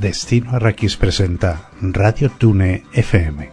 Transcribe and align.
Destino 0.00 0.52
Arrakis 0.52 0.96
presenta 0.96 1.68
Radio 1.82 2.30
Tune 2.30 2.84
FM. 2.94 3.50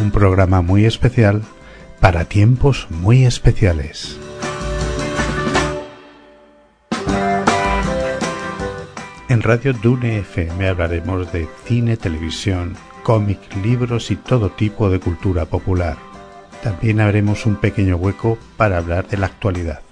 Un 0.00 0.12
programa 0.12 0.60
muy 0.62 0.84
especial 0.84 1.42
para 1.98 2.26
tiempos 2.26 2.86
muy 2.90 3.24
especiales. 3.26 4.16
En 9.28 9.42
Radio 9.42 9.72
Dune 9.72 10.18
FM 10.18 10.68
hablaremos 10.68 11.32
de 11.32 11.48
cine, 11.64 11.96
televisión, 11.96 12.76
cómic, 13.02 13.40
libros 13.64 14.12
y 14.12 14.16
todo 14.16 14.50
tipo 14.50 14.88
de 14.88 15.00
cultura 15.00 15.46
popular. 15.46 15.96
También 16.62 17.00
haremos 17.00 17.44
un 17.44 17.56
pequeño 17.56 17.96
hueco 17.96 18.38
para 18.56 18.78
hablar 18.78 19.08
de 19.08 19.16
la 19.16 19.26
actualidad. 19.26 19.85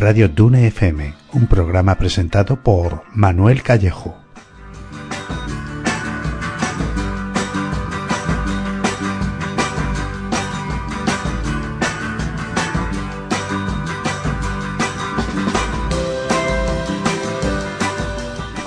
Radio 0.00 0.30
Dune 0.30 0.66
FM, 0.66 1.12
un 1.34 1.46
programa 1.46 1.96
presentado 1.96 2.62
por 2.62 3.02
Manuel 3.12 3.62
Callejo. 3.62 4.16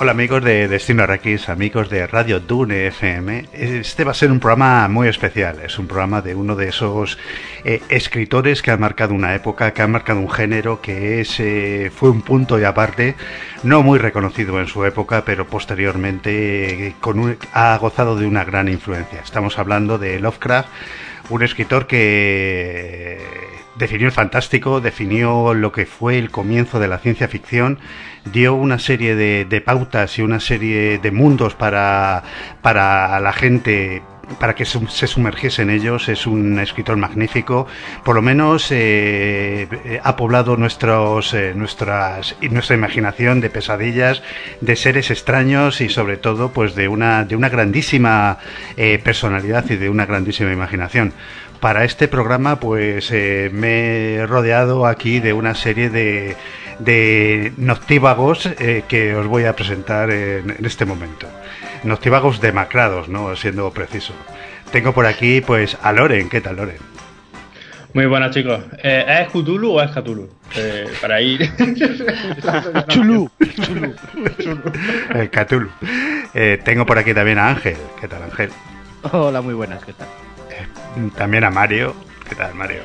Hola 0.04 0.12
amigos 0.12 0.44
de 0.44 0.68
Destino 0.68 1.02
Arrakis, 1.02 1.48
amigos 1.48 1.88
de 1.88 2.06
Radio 2.06 2.38
Dune 2.38 2.88
FM. 2.88 3.48
Este 3.54 4.04
va 4.04 4.10
a 4.10 4.14
ser 4.14 4.30
un 4.30 4.38
programa 4.38 4.86
muy 4.86 5.08
especial. 5.08 5.60
Es 5.64 5.78
un 5.78 5.86
programa 5.86 6.20
de 6.20 6.34
uno 6.34 6.56
de 6.56 6.68
esos 6.68 7.16
eh, 7.64 7.80
escritores 7.88 8.60
que 8.60 8.70
ha 8.70 8.76
marcado 8.76 9.14
una 9.14 9.34
época, 9.34 9.72
que 9.72 9.80
ha 9.80 9.86
marcado 9.86 10.20
un 10.20 10.28
género, 10.28 10.82
que 10.82 11.22
es, 11.22 11.40
eh, 11.40 11.90
fue 11.90 12.10
un 12.10 12.20
punto 12.20 12.60
y 12.60 12.64
aparte, 12.64 13.14
no 13.62 13.82
muy 13.82 13.98
reconocido 13.98 14.60
en 14.60 14.66
su 14.66 14.84
época, 14.84 15.24
pero 15.24 15.46
posteriormente 15.46 16.88
eh, 16.88 16.94
con 17.00 17.38
ha 17.54 17.78
gozado 17.78 18.14
de 18.14 18.26
una 18.26 18.44
gran 18.44 18.68
influencia. 18.68 19.20
Estamos 19.20 19.58
hablando 19.58 19.96
de 19.96 20.20
Lovecraft, 20.20 20.68
un 21.30 21.42
escritor 21.42 21.86
que 21.86 23.63
definió 23.76 24.06
el 24.06 24.12
fantástico, 24.12 24.80
definió 24.80 25.54
lo 25.54 25.72
que 25.72 25.86
fue 25.86 26.18
el 26.18 26.30
comienzo 26.30 26.80
de 26.80 26.88
la 26.88 26.98
ciencia 26.98 27.28
ficción 27.28 27.78
dio 28.32 28.54
una 28.54 28.78
serie 28.78 29.14
de, 29.14 29.60
pautas 29.60 30.18
y 30.18 30.22
una 30.22 30.40
serie 30.40 30.98
de 30.98 31.10
mundos 31.10 31.54
para, 31.54 32.22
para 32.62 33.20
la 33.20 33.32
gente 33.32 34.02
para 34.38 34.54
que 34.54 34.64
se 34.64 35.06
sumergiese 35.06 35.62
en 35.62 35.70
ellos. 35.70 36.08
Es 36.08 36.26
un 36.26 36.58
escritor 36.58 36.96
magnífico. 36.96 37.66
Por 38.04 38.14
lo 38.14 38.22
menos 38.22 38.68
eh, 38.70 40.00
ha 40.02 40.16
poblado 40.16 40.56
nuestros, 40.56 41.34
eh, 41.34 41.52
nuestras, 41.54 42.34
nuestra 42.50 42.74
imaginación 42.74 43.42
de 43.42 43.50
pesadillas, 43.50 44.22
de 44.62 44.76
seres 44.76 45.10
extraños 45.10 45.80
y 45.82 45.88
sobre 45.90 46.16
todo 46.16 46.50
pues 46.52 46.74
de 46.74 46.88
una, 46.88 47.24
de 47.24 47.36
una 47.36 47.50
grandísima 47.50 48.38
eh, 48.76 48.98
personalidad 49.02 49.68
y 49.70 49.76
de 49.76 49.88
una 49.88 50.06
grandísima 50.06 50.52
imaginación. 50.52 51.12
Para 51.64 51.84
este 51.84 52.08
programa 52.08 52.60
pues 52.60 53.10
me 53.10 54.16
he 54.16 54.26
rodeado 54.26 54.84
aquí 54.84 55.18
de 55.18 55.32
una 55.32 55.54
serie 55.54 55.88
de 55.88 56.36
de 56.78 57.54
noctívagos 57.56 58.44
eh, 58.58 58.84
que 58.86 59.14
os 59.14 59.26
voy 59.26 59.44
a 59.44 59.56
presentar 59.56 60.10
en, 60.10 60.54
este 60.62 60.84
momento. 60.84 61.26
Noctívagos 61.84 62.42
demacrados, 62.42 63.08
¿no? 63.08 63.34
Siendo 63.34 63.70
preciso. 63.70 64.12
Tengo 64.72 64.92
por 64.92 65.06
aquí, 65.06 65.40
pues, 65.40 65.78
a 65.82 65.92
Loren. 65.92 66.28
¿Qué 66.28 66.42
tal, 66.42 66.56
Loren? 66.56 66.76
Muy 67.94 68.04
buenas, 68.04 68.32
chicos. 68.32 68.60
Eh, 68.82 69.22
¿Es 69.22 69.28
Cthulhu 69.28 69.78
o 69.78 69.82
es 69.82 69.90
Cthulhu? 69.90 70.28
Eh, 70.56 70.84
para 71.00 71.22
ir. 71.22 71.50
Chulú. 72.88 73.30
Chulú. 73.62 73.94
Cthulhu. 75.30 75.70
tengo 76.62 76.84
por 76.84 76.98
aquí 76.98 77.14
también 77.14 77.38
a 77.38 77.48
Ángel. 77.48 77.78
¿Qué 77.98 78.06
tal, 78.06 78.22
Ángel? 78.22 78.50
Hola, 79.12 79.40
muy 79.40 79.54
buenas. 79.54 79.82
¿Qué 79.82 79.94
tal? 79.94 80.08
También 81.16 81.44
a 81.44 81.50
Mario. 81.50 81.94
¿Qué 82.28 82.34
tal, 82.34 82.54
Mario? 82.54 82.82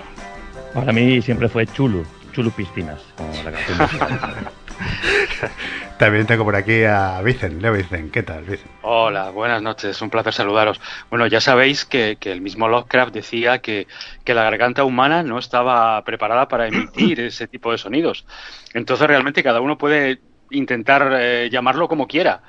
Para 0.74 0.92
mí 0.92 1.22
siempre 1.22 1.50
fue 1.50 1.66
Chulu. 1.66 2.06
Chulu 2.32 2.52
Piscinas, 2.52 3.02
También 5.98 6.26
tengo 6.26 6.46
por 6.46 6.56
aquí 6.56 6.84
a 6.84 7.22
Vicen, 7.22 7.62
Leo 7.62 7.74
Vicen. 7.74 8.12
¿Qué 8.12 8.24
tal, 8.24 8.44
Vicen? 8.44 8.70
Hola, 8.84 9.32
buenas 9.32 9.62
noches, 9.62 10.02
un 10.02 10.10
placer 10.10 10.34
saludaros. 10.34 10.80
Bueno, 11.10 11.28
ya 11.28 11.42
sabéis 11.42 11.86
que, 11.86 12.18
el 12.22 12.42
mismo 12.42 12.70
Lovecraft 12.70 13.14
decía 13.14 13.60
que, 13.60 13.88
la 14.26 14.44
garganta 14.44 14.84
humana 14.84 15.24
no 15.24 15.40
estaba 15.40 16.02
preparada 16.04 16.48
para 16.48 16.68
emitir 16.68 17.20
ese 17.20 17.48
tipo 17.48 17.72
de 17.72 17.78
sonidos. 17.78 18.26
Entonces, 18.74 19.08
realmente 19.08 19.44
cada 19.44 19.60
uno 19.60 19.78
puede 19.78 20.20
intentar 20.52 21.12
eh, 21.20 21.50
llamarlo 21.52 21.88
como 21.88 22.08
quiera. 22.08 22.42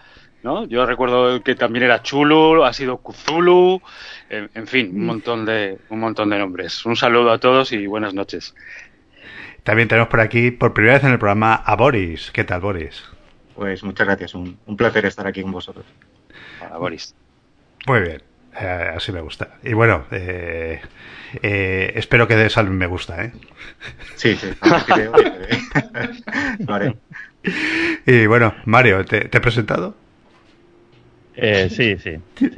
¿No? 0.43 0.67
Yo 0.67 0.87
recuerdo 0.87 1.43
que 1.43 1.55
también 1.55 1.84
era 1.84 2.03
Chulu, 2.03 2.65
ha 2.65 2.73
sido 2.73 2.99
Cthulhu, 2.99 3.81
en, 4.28 4.67
fin, 4.67 4.91
un 4.95 5.06
montón 5.06 5.45
de 5.45 5.78
un 5.89 6.01
montón 6.01 6.31
de 6.31 6.39
nombres. 6.39 6.84
Un 6.87 6.97
saludo 6.97 7.31
a 7.31 7.39
todos 7.39 7.73
y 7.73 7.87
buenas 7.87 8.15
noches. 8.15 8.55
También 9.62 9.89
tenemos 9.89 10.09
por 10.09 10.21
aquí, 10.21 10.50
por 10.50 10.73
primera 10.73 10.95
vez 10.95 11.05
en 11.05 11.12
el 11.12 11.19
programa, 11.19 11.55
a 11.55 11.77
Boris. 11.77 12.31
¿Qué 12.33 12.45
tal, 12.45 12.61
Boris? 12.61 13.03
Pues 13.55 13.83
muchas 13.83 14.06
gracias, 14.06 14.34
un, 14.34 14.56
placer 14.77 15.06
estar 15.06 15.27
aquí 15.27 15.43
con 15.43 15.53
vosotros. 15.53 15.84
Hola, 16.61 16.79
Boris. 16.79 17.15
Muy 17.87 18.00
bien, 18.00 18.23
eh, 18.59 18.93
así 18.97 19.12
me 19.12 19.21
gusta. 19.21 19.59
Y 19.62 19.75
bueno, 19.75 20.05
eh, 20.11 20.81
eh, 21.43 21.93
espero 21.95 22.27
que 22.27 22.37
des 22.37 22.56
al 22.56 22.71
me 22.71 22.87
gusta, 22.87 23.25
¿eh? 23.25 23.33
Sí, 24.17 24.37
sí. 24.37 24.49
vale. 26.67 26.97
Y 28.06 28.27
bueno, 28.27 28.55
Mario, 28.65 29.05
¿te, 29.05 29.27
he 29.27 29.41
presentado? 29.41 29.95
Sí, 31.71 31.97
sí. 31.99 32.19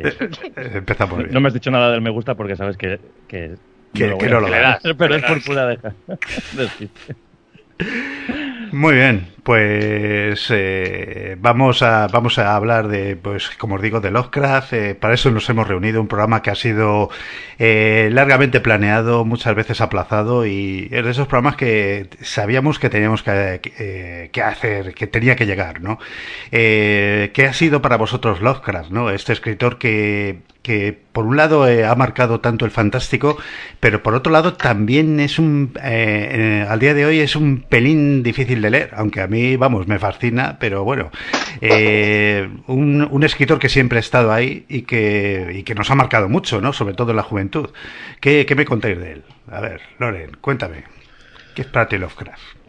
Empezamos 0.56 1.18
bien. 1.18 1.32
No 1.32 1.40
me 1.40 1.48
has 1.48 1.54
dicho 1.54 1.70
nada 1.70 1.92
del 1.92 2.00
me 2.00 2.10
gusta 2.10 2.34
porque 2.34 2.56
sabes 2.56 2.76
que, 2.76 2.98
que 3.28 3.56
que 3.94 4.08
no 4.08 4.40
lo, 4.40 4.48
Pero 4.98 5.14
es 5.14 5.22
por 5.22 5.44
pura 5.44 5.66
deja. 5.66 5.94
Muy 8.72 8.94
bien, 8.94 9.28
pues 9.42 10.46
eh, 10.48 11.36
vamos 11.38 11.82
a 11.82 12.06
vamos 12.08 12.38
a 12.38 12.56
hablar 12.56 12.88
de, 12.88 13.16
pues 13.16 13.50
como 13.50 13.74
os 13.74 13.82
digo, 13.82 14.00
de 14.00 14.10
Lovecraft. 14.10 14.72
Eh, 14.72 14.94
para 14.94 15.12
eso 15.12 15.30
nos 15.30 15.46
hemos 15.50 15.68
reunido, 15.68 16.00
un 16.00 16.08
programa 16.08 16.40
que 16.40 16.50
ha 16.50 16.54
sido 16.54 17.10
eh, 17.58 18.08
largamente 18.12 18.60
planeado, 18.60 19.26
muchas 19.26 19.54
veces 19.54 19.82
aplazado 19.82 20.46
y 20.46 20.88
es 20.90 21.04
de 21.04 21.10
esos 21.10 21.26
programas 21.26 21.56
que 21.56 22.08
sabíamos 22.22 22.78
que 22.78 22.88
teníamos 22.88 23.22
que, 23.22 24.30
que 24.32 24.42
hacer, 24.42 24.94
que 24.94 25.06
tenía 25.06 25.36
que 25.36 25.44
llegar, 25.44 25.82
¿no? 25.82 25.98
¿Qué 26.50 27.46
ha 27.46 27.52
sido 27.52 27.82
para 27.82 27.98
vosotros 27.98 28.40
Lovecraft, 28.40 28.90
no? 28.90 29.10
Este 29.10 29.34
escritor 29.34 29.76
que 29.76 30.38
que 30.62 30.96
por 31.12 31.26
un 31.26 31.36
lado 31.36 31.66
eh, 31.68 31.84
ha 31.84 31.94
marcado 31.94 32.40
tanto 32.40 32.64
el 32.64 32.70
fantástico, 32.70 33.36
pero 33.80 34.02
por 34.02 34.14
otro 34.14 34.32
lado 34.32 34.54
también 34.54 35.20
es 35.20 35.38
un, 35.38 35.72
eh, 35.82 36.62
eh, 36.62 36.66
al 36.68 36.78
día 36.78 36.94
de 36.94 37.04
hoy 37.04 37.20
es 37.20 37.36
un 37.36 37.62
pelín 37.62 38.22
difícil 38.22 38.62
de 38.62 38.70
leer, 38.70 38.90
aunque 38.96 39.20
a 39.20 39.26
mí, 39.26 39.56
vamos, 39.56 39.88
me 39.88 39.98
fascina, 39.98 40.56
pero 40.60 40.84
bueno, 40.84 41.10
un, 42.68 43.08
un, 43.10 43.22
escritor 43.24 43.58
que 43.58 43.68
siempre 43.68 43.98
ha 43.98 44.00
estado 44.00 44.32
ahí 44.32 44.64
y 44.68 44.82
que, 44.82 45.52
y 45.54 45.62
que 45.64 45.74
nos 45.74 45.90
ha 45.90 45.94
marcado 45.94 46.28
mucho, 46.28 46.60
¿no? 46.60 46.72
Sobre 46.72 46.94
todo 46.94 47.10
en 47.10 47.16
la 47.16 47.22
juventud. 47.22 47.70
¿Qué, 48.20 48.46
qué 48.46 48.54
me 48.54 48.64
contáis 48.64 48.98
de 48.98 49.12
él? 49.12 49.22
A 49.50 49.60
ver, 49.60 49.80
Loren, 49.98 50.36
cuéntame. 50.40 50.84
¿Qué 51.54 51.62
es 51.62 51.68
para 51.68 51.88
ti 51.88 51.98
Lovecraft? 51.98 52.61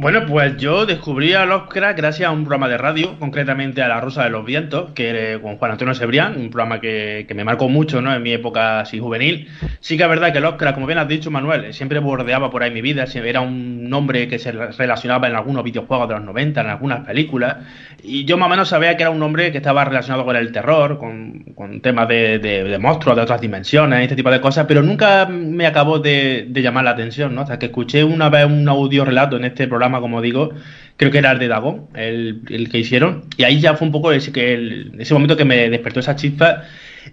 Bueno, 0.00 0.26
pues 0.26 0.56
yo 0.58 0.86
descubrí 0.86 1.32
a 1.32 1.44
Lovecraft 1.44 1.98
gracias 1.98 2.28
a 2.28 2.30
un 2.30 2.44
programa 2.44 2.68
de 2.68 2.78
radio, 2.78 3.18
concretamente 3.18 3.82
a 3.82 3.88
La 3.88 4.00
Rosa 4.00 4.22
de 4.22 4.30
los 4.30 4.44
Vientos, 4.44 4.92
que 4.92 5.40
con 5.42 5.56
Juan 5.56 5.72
Antonio 5.72 5.92
Sebrián, 5.92 6.36
un 6.36 6.50
programa 6.50 6.80
que, 6.80 7.26
me 7.34 7.42
marcó 7.42 7.68
mucho 7.68 8.00
¿no? 8.00 8.14
en 8.14 8.22
mi 8.22 8.30
época 8.30 8.78
así 8.78 9.00
juvenil. 9.00 9.48
Sí 9.80 9.96
que 9.96 10.04
es 10.04 10.08
verdad 10.08 10.32
que 10.32 10.38
Lovecraft, 10.38 10.76
como 10.76 10.86
bien 10.86 11.00
has 11.00 11.08
dicho 11.08 11.32
Manuel, 11.32 11.74
siempre 11.74 11.98
bordeaba 11.98 12.48
por 12.48 12.62
ahí 12.62 12.70
mi 12.70 12.80
vida, 12.80 13.06
era 13.12 13.40
un 13.40 13.90
nombre 13.90 14.28
que 14.28 14.38
se 14.38 14.52
relacionaba 14.52 15.26
en 15.26 15.34
algunos 15.34 15.64
videojuegos 15.64 16.08
de 16.08 16.14
los 16.14 16.22
90, 16.22 16.60
en 16.60 16.66
algunas 16.68 17.04
películas, 17.04 17.56
y 18.00 18.24
yo 18.24 18.38
más 18.38 18.46
o 18.46 18.50
menos 18.50 18.68
sabía 18.68 18.96
que 18.96 19.02
era 19.02 19.10
un 19.10 19.18
nombre 19.18 19.50
que 19.50 19.58
estaba 19.58 19.84
relacionado 19.84 20.24
con 20.24 20.36
el 20.36 20.52
terror, 20.52 20.98
con, 20.98 21.80
temas 21.82 22.06
de, 22.06 22.78
monstruos 22.80 23.16
de 23.16 23.22
otras 23.22 23.40
dimensiones, 23.40 24.02
este 24.02 24.14
tipo 24.14 24.30
de 24.30 24.40
cosas, 24.40 24.64
pero 24.68 24.80
nunca 24.80 25.26
me 25.26 25.66
acabó 25.66 25.98
de, 25.98 26.46
de 26.48 26.62
llamar 26.62 26.84
la 26.84 26.90
atención, 26.90 27.34
¿no? 27.34 27.40
Hasta 27.40 27.58
que 27.58 27.66
escuché 27.66 28.04
una 28.04 28.28
vez 28.28 28.46
un 28.46 28.68
audio 28.68 29.04
relato 29.04 29.36
en 29.36 29.44
este 29.44 29.66
programa 29.66 29.87
como 30.00 30.22
digo, 30.22 30.50
creo 30.96 31.10
que 31.10 31.18
era 31.18 31.32
el 31.32 31.38
de 31.38 31.48
Dagon, 31.48 31.88
el, 31.94 32.68
que 32.70 32.78
hicieron, 32.78 33.24
y 33.36 33.44
ahí 33.44 33.60
ya 33.60 33.74
fue 33.74 33.86
un 33.86 33.92
poco 33.92 34.12
ese, 34.12 34.32
que 34.32 34.90
ese 34.98 35.14
momento 35.14 35.36
que 35.36 35.44
me 35.44 35.70
despertó 35.70 36.00
esa 36.00 36.16
chispa, 36.16 36.64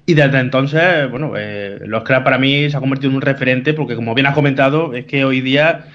y 0.06 0.14
desde 0.14 0.40
entonces, 0.40 1.10
bueno, 1.10 1.34
eh, 1.38 1.80
los 1.86 2.04
para 2.04 2.38
mí 2.38 2.70
se 2.70 2.78
ha 2.78 2.80
convertido 2.80 3.12
en 3.12 3.16
un 3.18 3.22
referente, 3.22 3.74
porque 3.74 3.96
como 3.96 4.14
bien 4.14 4.28
has 4.28 4.36
comentado, 4.36 4.94
es 4.94 5.06
que 5.06 5.26
hoy 5.26 5.42
día... 5.42 5.86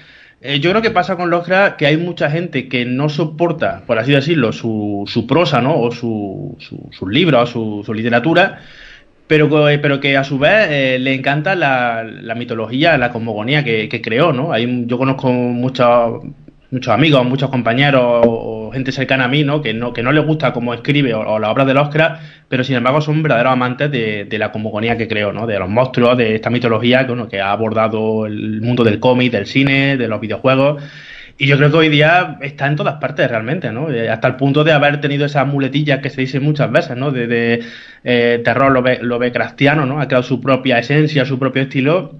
Eh, 0.43 0.59
yo 0.59 0.71
creo 0.71 0.81
que 0.81 0.89
pasa 0.89 1.17
con 1.17 1.29
los 1.29 1.47
que 1.77 1.85
hay 1.85 1.97
mucha 1.97 2.31
gente 2.31 2.67
que 2.67 2.83
no 2.83 3.09
soporta, 3.09 3.83
por 3.85 3.99
así 3.99 4.11
decirlo, 4.11 4.51
su, 4.51 5.03
su 5.05 5.27
prosa, 5.27 5.61
¿no? 5.61 5.79
O 5.79 5.91
su, 5.91 6.57
su, 6.59 6.89
sus 6.91 7.11
libros, 7.11 7.51
su, 7.51 7.83
su 7.85 7.93
literatura, 7.93 8.59
pero, 9.31 9.69
eh, 9.69 9.79
pero 9.79 10.01
que 10.01 10.17
a 10.17 10.25
su 10.25 10.37
vez 10.37 10.67
eh, 10.69 10.99
le 10.99 11.13
encanta 11.13 11.55
la, 11.55 12.03
mitología, 12.35 12.97
la 12.97 13.13
cosmogonía 13.13 13.63
que, 13.63 14.01
creó, 14.03 14.33
¿no? 14.33 14.51
Hay, 14.51 14.83
yo 14.87 14.97
conozco 14.97 15.31
muchos 15.31 16.21
muchos 16.71 16.93
amigos, 16.93 17.25
muchos 17.25 17.49
compañeros 17.49 18.23
o, 18.25 18.71
gente 18.73 18.91
cercana 18.93 19.25
a 19.25 19.27
mí, 19.27 19.43
¿no? 19.43 19.61
Que 19.61 19.73
no, 19.73 19.91
que 19.91 20.01
no 20.01 20.11
les 20.13 20.25
gusta 20.25 20.53
cómo 20.53 20.73
escribe 20.73 21.13
o, 21.13 21.39
la 21.39 21.51
obra 21.51 21.65
de 21.65 21.73
Oscar, 21.73 22.19
pero 22.47 22.63
sin 22.63 22.77
embargo 22.77 23.01
son 23.01 23.21
verdaderos 23.21 23.51
amantes 23.51 23.91
de, 23.91 24.37
la 24.39 24.51
cosmogonía 24.51 24.97
que 24.97 25.07
creó, 25.07 25.33
¿no? 25.33 25.45
De 25.45 25.59
los 25.59 25.69
monstruos, 25.69 26.17
de 26.17 26.35
esta 26.35 26.49
mitología 26.49 27.05
que, 27.05 27.27
que 27.29 27.41
ha 27.41 27.51
abordado 27.51 28.25
el 28.25 28.61
mundo 28.61 28.83
del 28.83 28.99
cómic, 28.99 29.31
del 29.31 29.45
cine, 29.45 29.97
de 29.97 30.07
los 30.07 30.21
videojuegos. 30.21 30.81
Y 31.37 31.47
yo 31.47 31.57
creo 31.57 31.71
que 31.71 31.77
hoy 31.77 31.89
día 31.89 32.37
está 32.41 32.67
en 32.67 32.75
todas 32.75 32.95
partes 32.95 33.27
realmente, 33.27 33.71
¿no? 33.71 33.89
Eh, 33.89 34.09
hasta 34.09 34.27
el 34.27 34.35
punto 34.35 34.63
de 34.63 34.73
haber 34.73 35.01
tenido 35.01 35.25
esas 35.25 35.47
muletillas 35.47 35.99
que 35.99 36.11
se 36.11 36.21
dicen 36.21 36.43
muchas 36.43 36.71
veces, 36.71 36.95
¿no? 36.95 37.09
De, 37.09 37.63
eh, 38.03 38.41
terror 38.43 38.71
lo 38.71 38.83
ve, 38.83 38.99
lo 39.01 39.17
ve 39.17 39.31
cristiano, 39.31 39.87
¿no? 39.87 39.99
Ha 39.99 40.07
creado 40.07 40.23
su 40.23 40.39
propia 40.39 40.77
esencia, 40.77 41.25
su 41.25 41.39
propio 41.39 41.63
estilo. 41.63 42.13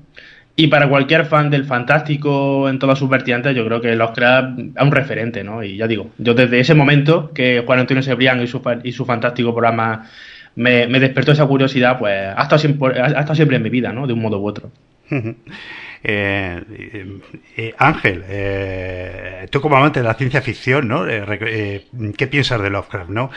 Y 0.56 0.68
para 0.68 0.90
cualquier 0.90 1.26
fan 1.26 1.50
del 1.50 1.66
fantástico 1.66 2.70
en 2.70 2.78
todas 2.78 3.00
sus 3.00 3.10
vertientes, 3.10 3.56
yo 3.56 3.66
creo 3.66 3.82
que 3.82 3.96
los 3.96 4.12
crea 4.12 4.54
es 4.58 4.84
un 4.84 4.92
referente, 4.92 5.44
¿no? 5.44 5.64
Y 5.64 5.78
ya 5.78 5.88
digo, 5.88 6.12
yo 6.18 6.34
desde 6.34 6.60
ese 6.60 6.76
momento 6.76 7.32
que 7.34 7.64
Juan 7.66 7.80
Antonio 7.80 8.04
Sebrián 8.04 8.42
y 8.42 8.48
su, 8.48 8.62
y 8.84 8.92
su 8.92 9.06
fantástico 9.06 9.54
programa 9.54 10.10
me, 10.56 10.88
me 10.88 11.00
despertó 11.00 11.32
esa 11.32 11.46
curiosidad, 11.46 11.98
pues 11.98 12.14
ha 12.14 12.42
estado, 12.42 12.60
siempre, 12.60 13.02
ha 13.02 13.08
estado 13.08 13.36
siempre 13.36 13.58
en 13.58 13.64
mi 13.64 13.70
vida, 13.70 13.94
¿no? 13.94 14.08
De 14.08 14.14
un 14.14 14.22
modo 14.22 14.40
u 14.40 14.48
otro. 14.48 14.72
Eh, 16.04 17.20
eh, 17.58 17.76
Ángel, 17.78 18.24
eh, 18.28 19.48
tú 19.52 19.62
como 19.62 19.78
amante 19.78 20.00
de 20.00 20.06
la 20.08 20.16
ciencia 20.16 20.42
ficción, 20.42 20.88
¿no? 20.88 21.06
¿Qué 21.06 22.28
piensas 22.28 22.62
de 22.62 22.70
Lovecraft, 22.70 23.10
no? 23.10 23.30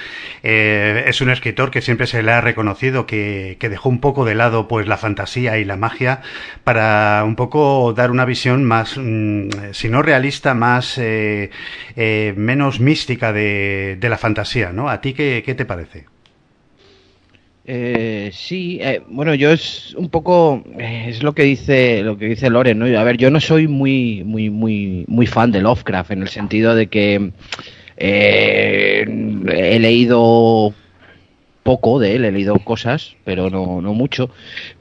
es 0.42 1.20
un 1.20 1.30
escritor 1.30 1.70
que 1.70 1.82
siempre 1.82 2.06
se 2.06 2.22
le 2.22 2.32
ha 2.32 2.40
reconocido 2.40 3.06
que, 3.06 3.56
dejó 3.60 3.88
un 3.88 4.00
poco 4.00 4.24
de 4.24 4.34
lado, 4.34 4.68
pues, 4.68 4.86
la 4.86 4.96
fantasía 4.96 5.58
y 5.58 5.64
la 5.64 5.76
magia 5.76 6.22
para 6.64 7.22
un 7.24 7.36
poco 7.36 7.92
dar 7.92 8.10
una 8.10 8.24
visión 8.24 8.64
más, 8.64 8.96
mm, 8.96 9.72
si 9.72 9.88
no 9.88 10.02
realista, 10.02 10.54
más 10.54 10.98
menos 11.96 12.80
mística 12.80 13.32
de, 13.32 13.98
la 14.00 14.18
fantasía, 14.18 14.72
¿no? 14.72 14.88
¿A 14.88 15.00
ti 15.00 15.12
qué 15.14 15.54
te 15.56 15.64
parece? 15.64 16.13
Eh, 17.66 18.30
sí, 18.34 18.78
eh, 18.82 19.00
bueno, 19.08 19.34
yo 19.34 19.50
es 19.50 19.94
un 19.94 20.10
poco 20.10 20.62
eh, 20.78 21.06
es 21.08 21.22
lo 21.22 21.34
que 21.34 21.44
dice 21.44 22.02
lo 22.02 22.18
que 22.18 22.26
dice 22.26 22.50
Loren, 22.50 22.78
¿no? 22.78 22.84
A 22.98 23.04
ver, 23.04 23.16
yo 23.16 23.30
no 23.30 23.40
soy 23.40 23.68
muy 23.68 24.22
muy 24.22 24.50
muy 24.50 25.06
muy 25.08 25.26
fan 25.26 25.50
de 25.50 25.62
Lovecraft 25.62 26.10
en 26.10 26.22
el 26.22 26.28
sentido 26.28 26.74
de 26.74 26.88
que 26.88 27.30
eh, 27.96 29.06
he 29.48 29.78
leído 29.78 30.74
poco 31.62 31.98
de 31.98 32.16
él, 32.16 32.26
he 32.26 32.32
leído 32.32 32.58
cosas, 32.58 33.16
pero 33.24 33.48
no, 33.48 33.80
no 33.80 33.94
mucho. 33.94 34.28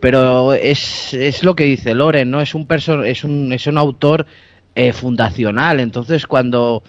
Pero 0.02 0.54
es, 0.54 1.14
es 1.14 1.42
lo 1.46 1.56
que 1.56 1.64
dice 1.64 1.96
Loren, 1.96 2.32
¿no? 2.32 2.42
Es 2.42 2.54
un 2.54 2.68
es 3.06 3.24
un 3.24 3.54
es 3.54 3.68
un 3.68 3.78
autor 3.78 4.26
fundacional, 4.94 5.80
entonces 5.80 6.28
cuando 6.28 6.84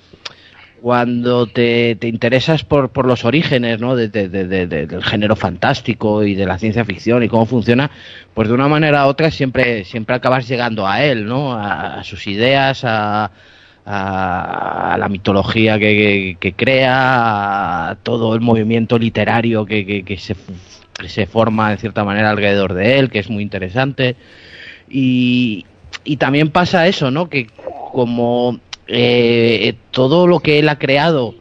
cuando 0.84 1.46
te, 1.46 1.96
interesas 2.02 2.62
por, 2.62 2.90
por, 2.90 3.06
los 3.06 3.24
orígenes 3.24 3.80
¿no? 3.80 3.96
De, 3.96 4.08
del 4.10 5.02
género 5.02 5.34
fantástico 5.34 6.22
y 6.22 6.34
de 6.34 6.44
la 6.44 6.58
ciencia 6.58 6.84
ficción 6.84 7.22
y 7.22 7.28
cómo 7.30 7.46
funciona, 7.46 7.90
pues 8.34 8.48
de 8.48 8.54
una 8.54 8.68
manera 8.68 9.06
u 9.06 9.08
otra 9.08 9.30
siempre, 9.30 9.86
siempre 9.86 10.14
acabas 10.14 10.46
llegando 10.46 10.86
a 10.86 11.02
él, 11.02 11.24
¿no? 11.24 11.54
a, 11.58 12.04
sus 12.04 12.26
ideas, 12.26 12.84
a, 12.84 13.30
a, 13.86 14.96
la 14.98 15.08
mitología 15.08 15.78
que, 15.78 16.54
crea, 16.54 17.88
a 17.88 17.94
todo 18.02 18.34
el 18.34 18.42
movimiento 18.42 18.98
literario 18.98 19.64
que, 19.64 20.04
se, 20.18 20.36
que 20.92 21.08
se 21.08 21.24
forma 21.24 21.72
en 21.72 21.78
cierta 21.78 22.04
manera 22.04 22.28
alrededor 22.28 22.74
de 22.74 22.98
él, 22.98 23.08
que 23.08 23.20
es 23.20 23.30
muy 23.30 23.42
interesante. 23.42 24.16
Y, 24.90 25.64
y 26.04 26.18
también 26.18 26.50
pasa 26.50 26.86
eso, 26.86 27.10
¿no? 27.10 27.30
Que 27.30 27.46
como 27.90 28.60
eh, 28.86 29.74
todo 29.90 30.26
lo 30.26 30.40
que 30.40 30.58
él 30.58 30.68
ha 30.68 30.78
creado 30.78 31.34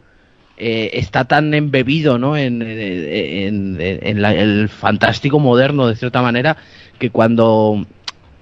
eh, 0.56 0.90
está 0.94 1.24
tan 1.24 1.52
embebido 1.52 2.16
¿no? 2.16 2.36
en, 2.36 2.62
el 2.62 4.68
fantástico 4.68 5.40
moderno, 5.40 5.88
de 5.88 5.96
cierta 5.96 6.22
manera, 6.22 6.56
que 6.98 7.10
cuando 7.10 7.84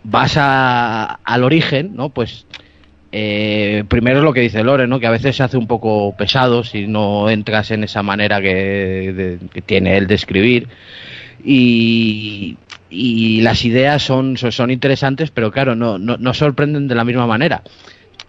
vas 0.05 0.37
al 0.37 1.45
origen, 1.45 1.93
¿no? 1.95 2.11
pues 2.11 2.47
eh, 3.13 3.85
primero 3.89 4.19
es 4.19 4.25
lo 4.25 4.33
que 4.33 4.41
dice 4.41 4.63
Lore, 4.63 4.87
¿no? 4.87 5.01
que 5.01 5.07
a 5.07 5.11
veces 5.11 5.37
se 5.37 5.43
hace 5.43 5.57
un 5.57 5.67
poco 5.67 6.15
pesado 6.17 6.65
si 6.65 6.87
no 6.87 7.31
entras 7.31 7.71
en 7.71 7.85
esa 7.85 8.03
manera 8.03 8.41
que, 8.41 9.39
tiene 9.65 9.97
él 9.97 10.07
de 10.07 10.15
escribir. 10.15 10.69
Y, 11.45 12.59
las 13.41 13.65
ideas 13.65 14.03
son, 14.03 14.37
son, 14.37 14.71
interesantes, 14.71 15.31
pero 15.31 15.51
claro, 15.51 15.75
no, 15.75 15.99
no 15.99 16.35
sorprenden 16.35 16.89
de 16.89 16.95
la 16.95 17.05
misma 17.05 17.27
manera 17.27 17.63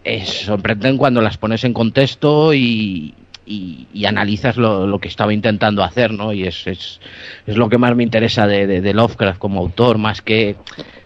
eh, 0.03 0.25
sorprenden 0.25 0.97
cuando 0.97 1.21
las 1.21 1.37
pones 1.37 1.63
en 1.63 1.73
contexto 1.73 2.53
y, 2.53 3.13
y, 3.45 4.05
analizas 4.05 4.57
lo, 4.57 4.99
que 4.99 5.07
estaba 5.07 5.33
intentando 5.33 5.83
hacer, 5.83 6.11
¿no? 6.11 6.33
Y 6.33 6.43
es, 6.43 6.67
es, 6.67 6.99
es 7.47 7.57
lo 7.57 7.69
que 7.69 7.77
más 7.77 7.95
me 7.95 8.03
interesa 8.03 8.47
de, 8.47 8.93
Lovecraft 8.93 9.39
como 9.39 9.59
autor, 9.59 9.97
más 9.97 10.21
que, 10.21 10.55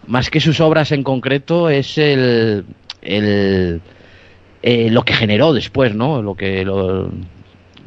más 0.07 0.29
que 0.29 0.39
sus 0.39 0.59
obras 0.59 0.91
en 0.91 1.03
concreto, 1.03 1.69
es 1.69 1.97
el, 1.97 2.65
el 3.01 3.81
eh, 4.63 4.89
lo 4.91 5.03
que 5.03 5.13
generó 5.13 5.53
después, 5.53 5.95
¿no? 5.95 6.21
Lo 6.21 6.35
que 6.35 6.65
lo, 6.65 7.09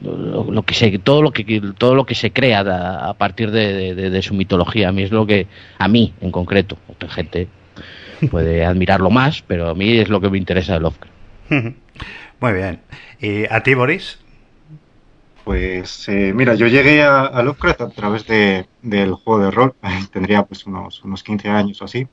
lo, 0.02 0.62
que 0.62 0.74
se, 0.74 0.98
todo 0.98 1.22
lo 1.22 1.32
que 1.32 1.60
todo 1.76 1.94
lo 1.94 2.06
que 2.06 2.14
se 2.14 2.32
crea 2.32 2.60
a, 2.60 3.14
partir 3.14 3.50
de, 3.50 3.94
de, 3.94 4.22
su 4.22 4.34
mitología 4.34 4.88
a 4.88 4.92
mí 4.92 5.02
es 5.02 5.10
lo 5.10 5.26
que 5.26 5.46
a 5.78 5.88
mí 5.88 6.14
en 6.20 6.30
concreto 6.30 6.78
otra 6.88 7.10
gente 7.10 7.48
puede 8.28 8.64
admirarlo 8.64 9.10
más, 9.10 9.42
pero 9.46 9.68
a 9.68 9.74
mí 9.74 9.98
es 9.98 10.08
lo 10.08 10.20
que 10.20 10.30
me 10.30 10.38
interesa 10.38 10.74
de 10.74 10.80
Lovecraft. 10.80 11.14
Muy 12.40 12.52
bien. 12.52 12.80
¿Y 13.20 13.44
a 13.52 13.62
ti, 13.62 13.74
Boris? 13.74 14.18
Pues 15.44 16.08
eh, 16.08 16.32
mira, 16.34 16.54
yo 16.54 16.66
llegué 16.66 17.02
a, 17.02 17.42
Lovecraft 17.42 17.80
a 17.80 17.90
través 17.90 18.26
de, 18.26 18.66
del 18.82 19.12
juego 19.14 19.44
de 19.44 19.50
rol, 19.50 19.74
tendría 20.12 20.42
pues 20.44 20.66
unos, 20.66 21.02
unos 21.04 21.22
15 21.22 21.48
años 21.48 21.80
o 21.82 21.84
así. 21.84 22.06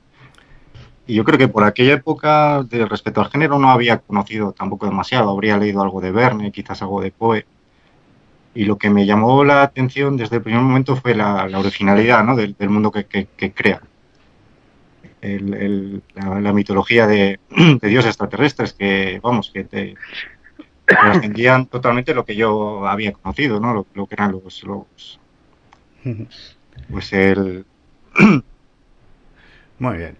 Y 1.06 1.14
yo 1.14 1.24
creo 1.24 1.38
que 1.38 1.48
por 1.48 1.64
aquella 1.64 1.94
época, 1.94 2.62
de 2.64 2.84
respecto 2.84 3.22
al 3.22 3.30
género, 3.30 3.58
no 3.58 3.70
había 3.70 3.98
conocido 3.98 4.52
tampoco 4.52 4.84
demasiado. 4.86 5.30
Habría 5.30 5.56
leído 5.56 5.80
algo 5.80 6.02
de 6.02 6.10
Verne, 6.12 6.52
quizás 6.52 6.82
algo 6.82 7.00
de 7.00 7.10
Poe. 7.10 7.46
Y 8.54 8.64
lo 8.64 8.76
que 8.76 8.90
me 8.90 9.06
llamó 9.06 9.42
la 9.44 9.62
atención 9.62 10.18
desde 10.18 10.36
el 10.36 10.42
primer 10.42 10.60
momento 10.60 10.96
fue 10.96 11.14
la, 11.14 11.44
originalidad 11.58 12.24
¿no? 12.24 12.36
del, 12.36 12.54
mundo 12.68 12.90
que, 12.90 13.06
que 13.06 13.52
crea 13.52 13.80
el, 15.20 16.02
la, 16.14 16.52
mitología 16.52 17.06
de, 17.06 17.38
dioses 17.82 18.10
extraterrestres 18.10 18.72
que, 18.72 19.20
vamos, 19.22 19.50
que 19.52 19.64
te 19.64 19.94
trascendían 20.86 21.66
totalmente 21.66 22.14
lo 22.14 22.24
que 22.24 22.36
yo 22.36 22.86
había 22.86 23.12
conocido, 23.12 23.60
¿no? 23.60 23.86
Lo, 23.94 24.06
que 24.06 24.14
eran 24.14 24.32
los, 24.32 24.62
los 24.64 25.20
pues 26.90 27.12
el 27.12 27.66
muy 29.78 29.96
bien 29.96 30.16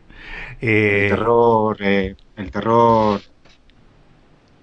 el 0.60 0.68
eh, 0.68 1.06
terror 1.08 1.76
eh, 1.80 2.16
el 2.36 2.50
terror 2.50 3.20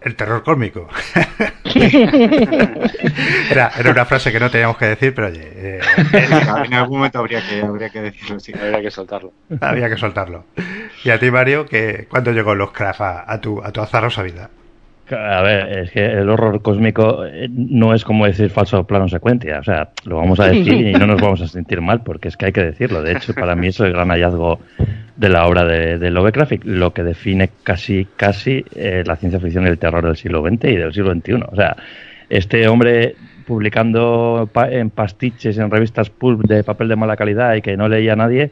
el 0.06 0.16
terror 0.16 0.44
cósmico. 0.44 0.88
era, 3.50 3.72
una 3.90 4.06
frase 4.06 4.32
que 4.32 4.40
no 4.40 4.52
teníamos 4.52 4.78
que 4.78 4.86
decir, 4.86 5.14
pero 5.16 5.28
oye. 5.28 5.42
Eh, 5.44 5.82
en 6.66 6.74
algún 6.76 7.00
momento 7.00 7.20
habría 7.20 7.42
que, 7.46 7.62
habría 7.62 7.90
que 7.90 8.02
decirlo, 8.02 8.40
sí. 8.40 8.54
Habría 8.54 8.82
que 8.82 8.92
soltarlo. 8.92 9.34
Habría 9.60 9.90
que 9.90 9.98
soltarlo. 9.98 10.46
Y 11.04 11.10
a 11.10 11.20
ti, 11.20 11.32
Mario, 11.32 11.66
que 11.66 12.06
¿cuándo 12.08 12.32
llegó 12.32 12.54
los 12.54 12.72
craft 12.72 13.02
a, 13.02 13.42
tu, 13.42 13.62
a 13.64 13.72
tu 13.72 13.82
azarosa 13.82 14.22
vida? 14.22 14.52
A 15.12 15.42
ver, 15.42 15.80
es 15.80 15.92
que 15.92 16.04
el 16.04 16.30
horror 16.30 16.62
cósmico 16.62 17.26
eh, 17.26 17.48
no 17.50 17.94
es 17.94 18.04
como 18.04 18.26
decir 18.26 18.50
falso 18.50 18.86
plano 18.86 19.08
secuencia. 19.08 19.60
O 19.60 19.64
sea, 19.64 19.90
lo 20.06 20.18
vamos 20.18 20.40
a 20.40 20.46
decir 20.50 20.74
y 20.74 20.94
no 20.94 21.06
nos 21.06 21.22
vamos 21.22 21.42
a 21.42 21.48
sentir 21.48 21.82
mal, 21.82 22.02
porque 22.02 22.30
es 22.30 22.38
que 22.38 22.48
hay 22.48 22.52
que 22.52 22.64
decirlo. 22.64 23.04
De 23.04 23.14
hecho, 23.14 23.34
para 23.34 23.56
mí 23.56 23.68
es 23.68 23.80
el 23.80 23.92
gran 23.92 24.10
hallazgo 24.10 24.60
de 25.16 25.30
la 25.30 25.46
obra 25.46 25.64
de, 25.64 25.98
de 25.98 26.12
Lovecraft, 26.12 26.66
lo 26.66 26.94
que 26.94 27.04
define 27.04 27.50
casi, 27.64 28.08
casi 28.16 28.66
eh, 28.76 29.04
la 29.06 29.16
ciencia 29.16 29.40
ficción 29.40 29.66
y 29.66 29.70
el 29.70 29.78
terror 29.78 30.04
del 30.04 30.16
siglo 30.16 30.42
XX 30.42 30.66
y 30.66 30.76
del 30.76 30.94
siglo 30.94 31.14
XXI. 31.14 31.34
O 31.52 31.56
sea, 31.56 31.76
este 32.30 32.68
hombre 32.68 33.16
publicando 33.46 34.50
en 34.72 34.90
pastiches, 34.90 35.58
en 35.58 35.70
revistas 35.70 36.10
pulp 36.10 36.46
de 36.46 36.64
papel 36.64 36.88
de 36.88 36.96
mala 36.96 37.16
calidad 37.16 37.54
y 37.54 37.62
que 37.62 37.78
no 37.78 37.88
leía 37.88 38.16
nadie, 38.16 38.50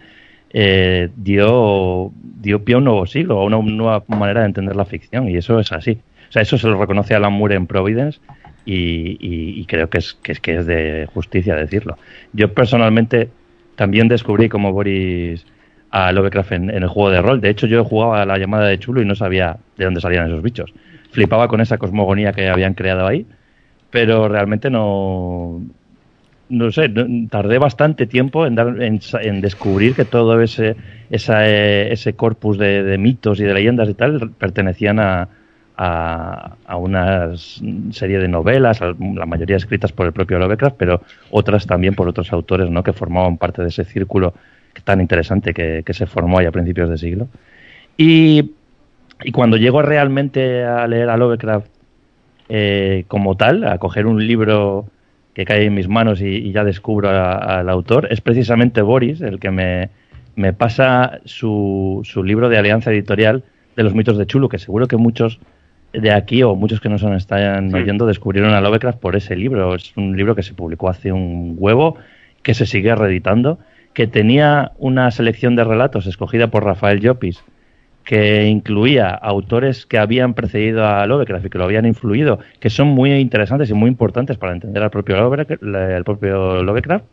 eh, 0.51 1.10
dio, 1.15 2.12
dio 2.13 2.63
pie 2.63 2.75
a 2.75 2.77
un 2.77 2.83
nuevo 2.83 3.07
siglo, 3.07 3.39
a 3.39 3.43
una 3.43 3.57
nueva 3.57 4.03
manera 4.07 4.41
de 4.41 4.48
entender 4.48 4.75
la 4.75 4.86
ficción, 4.86 5.27
y 5.27 5.38
eso 5.38 5.60
es 5.60 5.72
así. 5.72 5.98
O 6.34 6.40
sea, 6.42 6.42
eso 6.42 6.58
se 6.58 6.68
lo 6.68 6.80
reconoce 6.80 7.13
Alan 7.13 7.32
Moore 7.32 7.54
en 7.54 7.68
Providence 7.68 8.20
y, 8.66 9.63
creo 9.66 9.88
que 9.88 10.00
es, 10.00 10.16
que 10.16 10.32
es, 10.32 10.40
que 10.40 10.56
es 10.56 10.66
de 10.66 11.08
justicia 11.13 11.56
decirlo. 11.56 12.00
Yo 12.32 12.52
personalmente 12.56 13.30
también 13.75 14.08
descubrí 14.08 14.50
como 14.50 14.74
Boris 14.74 15.46
a 15.92 16.12
Lovecraft 16.12 16.54
en, 16.54 16.70
el 16.72 16.88
juego 16.88 17.12
de 17.12 17.22
rol. 17.22 17.40
De 17.40 17.52
hecho, 17.52 17.68
yo 17.68 17.86
jugaba 17.86 18.24
a 18.24 18.25
la 18.25 18.40
llamada 18.40 18.66
de 18.66 18.80
Chulo 18.80 19.00
y 19.00 19.06
no 19.06 19.13
sabía 19.13 19.58
de 19.78 19.86
dónde 19.86 20.02
salían 20.02 20.25
esos 20.25 20.42
bichos. 20.42 20.74
Flipaba 21.12 21.48
con 21.48 21.62
esa 21.62 21.78
cosmogonía 21.78 22.34
que 22.34 22.50
habían 22.50 22.74
creado 22.74 23.06
ahí, 23.06 23.28
pero 23.92 24.28
realmente 24.28 24.72
no, 24.72 25.62
no 26.50 26.72
sé, 26.72 26.92
tardé 27.30 27.60
bastante 27.60 28.08
tiempo 28.08 28.48
en, 28.48 28.56
dar, 28.56 28.75
en, 28.82 29.42
descubrir 29.42 29.94
que 29.94 30.06
todo 30.06 30.42
ese, 30.42 30.78
ese 31.12 32.13
corpus 32.16 32.58
de, 32.58 32.98
mitos 32.98 33.40
y 33.40 33.44
de 33.44 33.54
leyendas 33.54 33.88
y 33.88 33.94
tal 33.94 34.32
pertenecían 34.32 35.00
a, 35.00 35.30
a, 35.77 36.56
una 36.77 37.32
serie 37.92 38.20
de 38.20 38.27
novelas, 38.27 38.80
la 38.82 39.25
mayoría 39.25 39.58
escritas 39.58 39.92
por 39.92 40.06
el 40.06 40.13
propio 40.13 40.39
Lovecraft, 40.39 40.75
pero 40.77 41.01
otras 41.32 41.65
también 41.65 41.96
por 41.96 42.08
otros 42.08 42.32
autores 42.32 42.70
¿no? 42.70 42.84
que 42.84 42.94
formaban 42.94 43.38
parte 43.38 43.62
de 43.62 43.70
ese 43.70 43.86
círculo 43.86 44.34
tan 44.84 45.01
interesante 45.01 45.53
que, 45.53 45.84
se 45.94 46.06
formó 46.06 46.39
ahí 46.39 46.46
a 46.46 46.51
principios 46.51 46.89
de 46.89 46.98
siglo. 46.98 47.27
Y, 47.98 48.51
y 49.24 49.32
cuando 49.32 49.58
llego 49.58 49.82
realmente 49.82 50.63
a 50.63 50.88
leer 50.88 51.10
a 51.10 51.18
Lovecraft 51.18 51.68
eh, 52.50 53.06
como 53.08 53.38
tal, 53.38 53.63
a 53.65 53.77
coger 53.77 54.06
un 54.06 54.25
libro 54.25 54.88
que 55.34 55.46
cae 55.46 55.65
en 55.65 55.74
mis 55.74 55.88
manos 55.88 56.22
y, 56.22 56.51
ya 56.51 56.63
descubro 56.63 57.10
al 57.10 57.70
autor, 57.70 58.08
es 58.12 58.22
precisamente 58.22 58.82
Boris 58.82 59.22
el 59.22 59.39
que 59.39 59.51
me, 59.51 59.89
me 60.36 60.53
pasa 60.53 61.20
su, 61.25 62.01
su, 62.03 62.24
libro 62.24 62.50
de 62.50 62.58
Alianza 62.58 62.92
Editorial 62.92 63.44
de 63.75 63.84
los 63.84 63.96
mitos 63.96 64.18
de 64.18 64.27
Chulu, 64.27 64.50
que 64.50 64.60
seguro 64.60 64.88
que 64.88 64.98
muchos 64.98 65.39
de 65.93 66.12
aquí 66.12 66.43
o 66.43 66.55
muchos 66.55 66.81
que 66.81 66.89
nos 66.89 67.03
están 67.03 67.73
oyendo 67.73 68.05
descubrieron 68.05 68.53
a 68.53 68.62
Lovecraft 68.62 69.00
por 69.00 69.15
ese 69.15 69.35
libro. 69.35 69.75
Es 69.75 69.95
un 69.95 70.17
libro 70.17 70.35
que 70.35 70.43
se 70.43 70.53
publicó 70.53 70.89
hace 70.89 71.12
un 71.12 71.55
huevo, 71.57 71.97
que 72.41 72.53
se 72.53 72.65
sigue 72.65 72.93
reeditando, 72.95 73.59
que 73.93 74.07
tenía 74.07 74.71
una 74.77 75.12
selección 75.12 75.55
de 75.55 75.63
relatos 75.63 76.07
escogida 76.07 76.47
por 76.47 76.63
Rafael 76.63 77.00
Llopis 77.00 77.43
que 78.03 78.47
incluía 78.47 79.09
autores 79.09 79.85
que 79.85 79.97
habían 79.97 80.33
precedido 80.33 80.85
a 80.85 81.05
Lovecraft 81.05 81.45
y 81.45 81.50
que 81.50 81.57
lo 81.57 81.63
habían 81.63 81.85
influido, 81.85 82.39
que 82.59 82.69
son 82.69 82.88
muy 82.89 83.13
interesantes 83.13 83.69
y 83.69 83.73
muy 83.73 83.89
importantes 83.89 84.38
para 84.38 84.53
entender 84.53 84.83
al 84.83 84.89
propio 84.89 85.15
Lovecraft, 85.17 85.63
el 85.63 86.03
propio 86.03 86.63
Lovecraft 86.63 87.05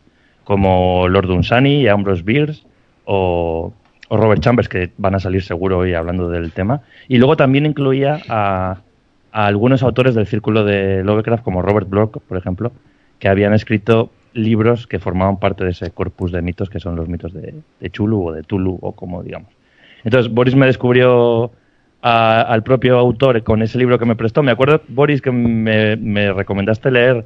como 0.43 1.07
Lord 1.07 1.27
Dunsany, 1.27 1.87
Ambrose 1.87 2.23
Bierce 2.23 2.63
o, 3.05 3.73
Robert 4.17 4.41
Chambers, 4.41 4.69
que 4.69 4.91
van 4.97 5.15
a 5.15 5.19
salir 5.19 5.43
seguro 5.43 5.79
hoy 5.79 5.93
hablando 5.93 6.29
del 6.29 6.51
tema. 6.51 6.81
Y 7.07 7.17
luego 7.17 7.37
también 7.37 7.65
incluía 7.65 8.19
a, 8.29 8.81
algunos 9.31 9.83
autores 9.83 10.15
del 10.15 10.27
círculo 10.27 10.65
de 10.65 11.03
Lovecraft, 11.03 11.43
como 11.43 11.61
Robert 11.61 11.89
Bloch, 11.89 12.17
por 12.27 12.37
ejemplo, 12.37 12.71
que 13.19 13.29
habían 13.29 13.53
escrito 13.53 14.11
libros 14.33 14.87
que 14.87 14.99
formaban 14.99 15.37
parte 15.37 15.63
de 15.63 15.71
ese 15.71 15.91
corpus 15.91 16.31
de 16.31 16.41
mitos 16.41 16.69
que 16.69 16.79
son 16.79 16.95
los 16.95 17.07
mitos 17.07 17.33
de, 17.33 17.53
Chulu 17.91 18.27
o 18.27 18.31
de 18.33 18.43
Tulu 18.43 18.77
o 18.81 18.93
como 18.93 19.23
digamos. 19.23 19.49
Entonces 20.03 20.31
Boris 20.31 20.55
me 20.55 20.65
descubrió 20.65 21.51
al 22.01 22.63
propio 22.63 22.97
autor 22.97 23.43
con 23.43 23.61
ese 23.61 23.77
libro 23.77 23.99
que 23.99 24.05
me 24.05 24.15
prestó. 24.15 24.41
Me 24.41 24.51
acuerdo, 24.51 24.81
Boris, 24.87 25.21
que 25.21 25.31
me, 25.31 26.33
recomendaste 26.33 26.91
leer 26.91 27.25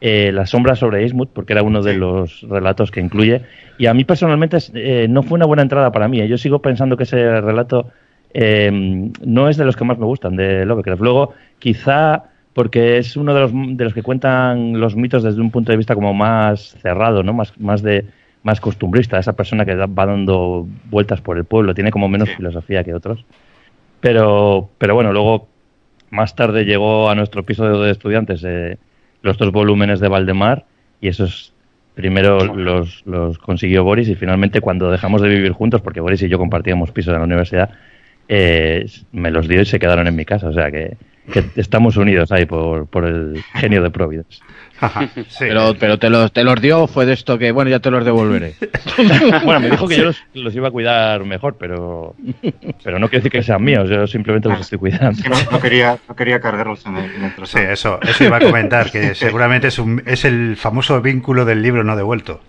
eh, 0.00 0.32
La 0.32 0.46
sombra 0.46 0.76
sobre 0.76 1.02
Eastwood, 1.02 1.28
porque 1.28 1.52
era 1.52 1.62
uno 1.62 1.82
de 1.82 1.94
los 1.94 2.42
relatos 2.48 2.90
que 2.90 3.00
incluye. 3.00 3.42
Y 3.78 3.86
a 3.86 3.94
mí 3.94 4.04
personalmente 4.04 4.58
eh, 4.74 5.06
no 5.08 5.22
fue 5.22 5.36
una 5.36 5.46
buena 5.46 5.62
entrada 5.62 5.92
para 5.92 6.08
mí. 6.08 6.26
Yo 6.28 6.38
sigo 6.38 6.60
pensando 6.60 6.96
que 6.96 7.04
ese 7.04 7.40
relato 7.40 7.90
em, 8.32 9.12
no 9.24 9.48
es 9.48 9.56
de 9.56 9.64
los 9.64 9.76
que 9.76 9.84
más 9.84 9.98
me 9.98 10.06
gustan 10.06 10.36
de 10.36 10.64
Lovecraft. 10.64 11.02
Luego, 11.02 11.34
quizá 11.58 12.24
porque 12.52 12.98
es 12.98 13.16
uno 13.16 13.34
de 13.34 13.40
los, 13.40 13.52
de 13.52 13.84
los 13.84 13.94
que 13.94 14.02
cuentan 14.02 14.78
los 14.78 14.94
mitos 14.94 15.22
desde 15.22 15.40
un 15.40 15.50
punto 15.50 15.72
de 15.72 15.78
vista 15.78 15.94
como 15.94 16.14
más 16.14 16.76
cerrado, 16.80 17.22
¿no? 17.22 17.32
Más, 17.32 17.58
más 17.58 17.82
de 17.82 18.06
más 18.44 18.60
costumbrista, 18.60 19.18
esa 19.18 19.32
persona 19.32 19.64
que 19.64 19.74
va 19.74 20.06
dando 20.06 20.66
vueltas 20.90 21.20
por 21.20 21.38
el 21.38 21.44
pueblo, 21.44 21.74
tiene 21.74 21.90
como 21.90 22.08
menos 22.08 22.30
filosofía 22.30 22.84
que 22.84 22.94
otros. 22.94 23.24
Pero, 24.00 24.68
pero 24.76 24.94
bueno, 24.94 25.12
luego 25.12 25.48
más 26.10 26.36
tarde 26.36 26.64
llegó 26.64 27.08
a 27.08 27.14
nuestro 27.14 27.42
piso 27.42 27.80
de 27.80 27.90
estudiantes 27.90 28.44
eh, 28.44 28.76
los 29.24 29.38
dos 29.38 29.50
volúmenes 29.50 30.00
de 30.00 30.08
Valdemar 30.08 30.66
y 31.00 31.08
esos 31.08 31.52
primero 31.94 32.44
los, 32.44 33.02
los 33.06 33.38
consiguió 33.38 33.82
Boris 33.82 34.08
y 34.08 34.14
finalmente 34.14 34.60
cuando 34.60 34.90
dejamos 34.90 35.22
de 35.22 35.28
vivir 35.28 35.52
juntos, 35.52 35.80
porque 35.80 36.00
Boris 36.00 36.22
y 36.22 36.28
yo 36.28 36.38
compartíamos 36.38 36.90
pisos 36.90 37.14
en 37.14 37.20
la 37.20 37.24
universidad, 37.24 37.70
eh, 38.28 38.86
me 39.12 39.30
los 39.30 39.48
dio 39.48 39.62
y 39.62 39.64
se 39.64 39.78
quedaron 39.78 40.06
en 40.06 40.14
mi 40.14 40.26
casa. 40.26 40.48
O 40.48 40.52
sea 40.52 40.70
que, 40.70 40.96
estamos 41.56 41.96
unidos 41.96 42.32
ahí 42.32 42.46
por, 42.46 42.86
por 42.86 43.04
el 43.04 43.42
genio 43.54 43.82
de 43.82 43.90
Providence. 43.90 44.40
Pero, 45.38 45.74
pero 45.78 45.98
te, 45.98 46.10
los, 46.10 46.32
te 46.32 46.44
los 46.44 46.60
dio 46.60 46.86
fue 46.86 47.06
de 47.06 47.12
esto 47.12 47.38
que, 47.38 47.52
bueno, 47.52 47.70
ya 47.70 47.78
te 47.78 47.90
los 47.90 48.04
devolveré. 48.04 48.54
bueno, 49.44 49.60
me 49.60 49.70
dijo 49.70 49.86
que 49.86 49.96
yo 49.96 50.10
los, 50.34 50.54
iba 50.54 50.68
a 50.68 50.70
cuidar 50.70 51.24
mejor, 51.24 51.56
pero, 51.58 52.14
pero 52.82 52.98
no 52.98 53.08
quiere 53.08 53.20
decir 53.20 53.32
que 53.32 53.42
sean 53.42 53.62
míos, 53.62 53.88
yo 53.88 54.06
simplemente 54.06 54.48
los 54.48 54.60
estoy 54.60 54.78
cuidando. 54.78 55.22
No, 55.50 55.60
quería, 55.60 55.98
no 56.08 56.16
quería 56.16 56.40
cargarlos 56.40 56.84
en 56.86 56.96
el, 56.96 57.32
Sí, 57.44 57.58
eso, 57.60 58.00
eso 58.02 58.24
iba 58.24 58.38
a 58.38 58.40
comentar, 58.40 58.90
que 58.90 59.14
seguramente 59.14 59.68
es, 59.68 59.78
un, 59.78 60.02
es 60.06 60.24
el 60.24 60.56
famoso 60.56 61.00
vínculo 61.00 61.44
del 61.44 61.62
libro 61.62 61.84
no 61.84 61.96
devuelto, 61.96 62.40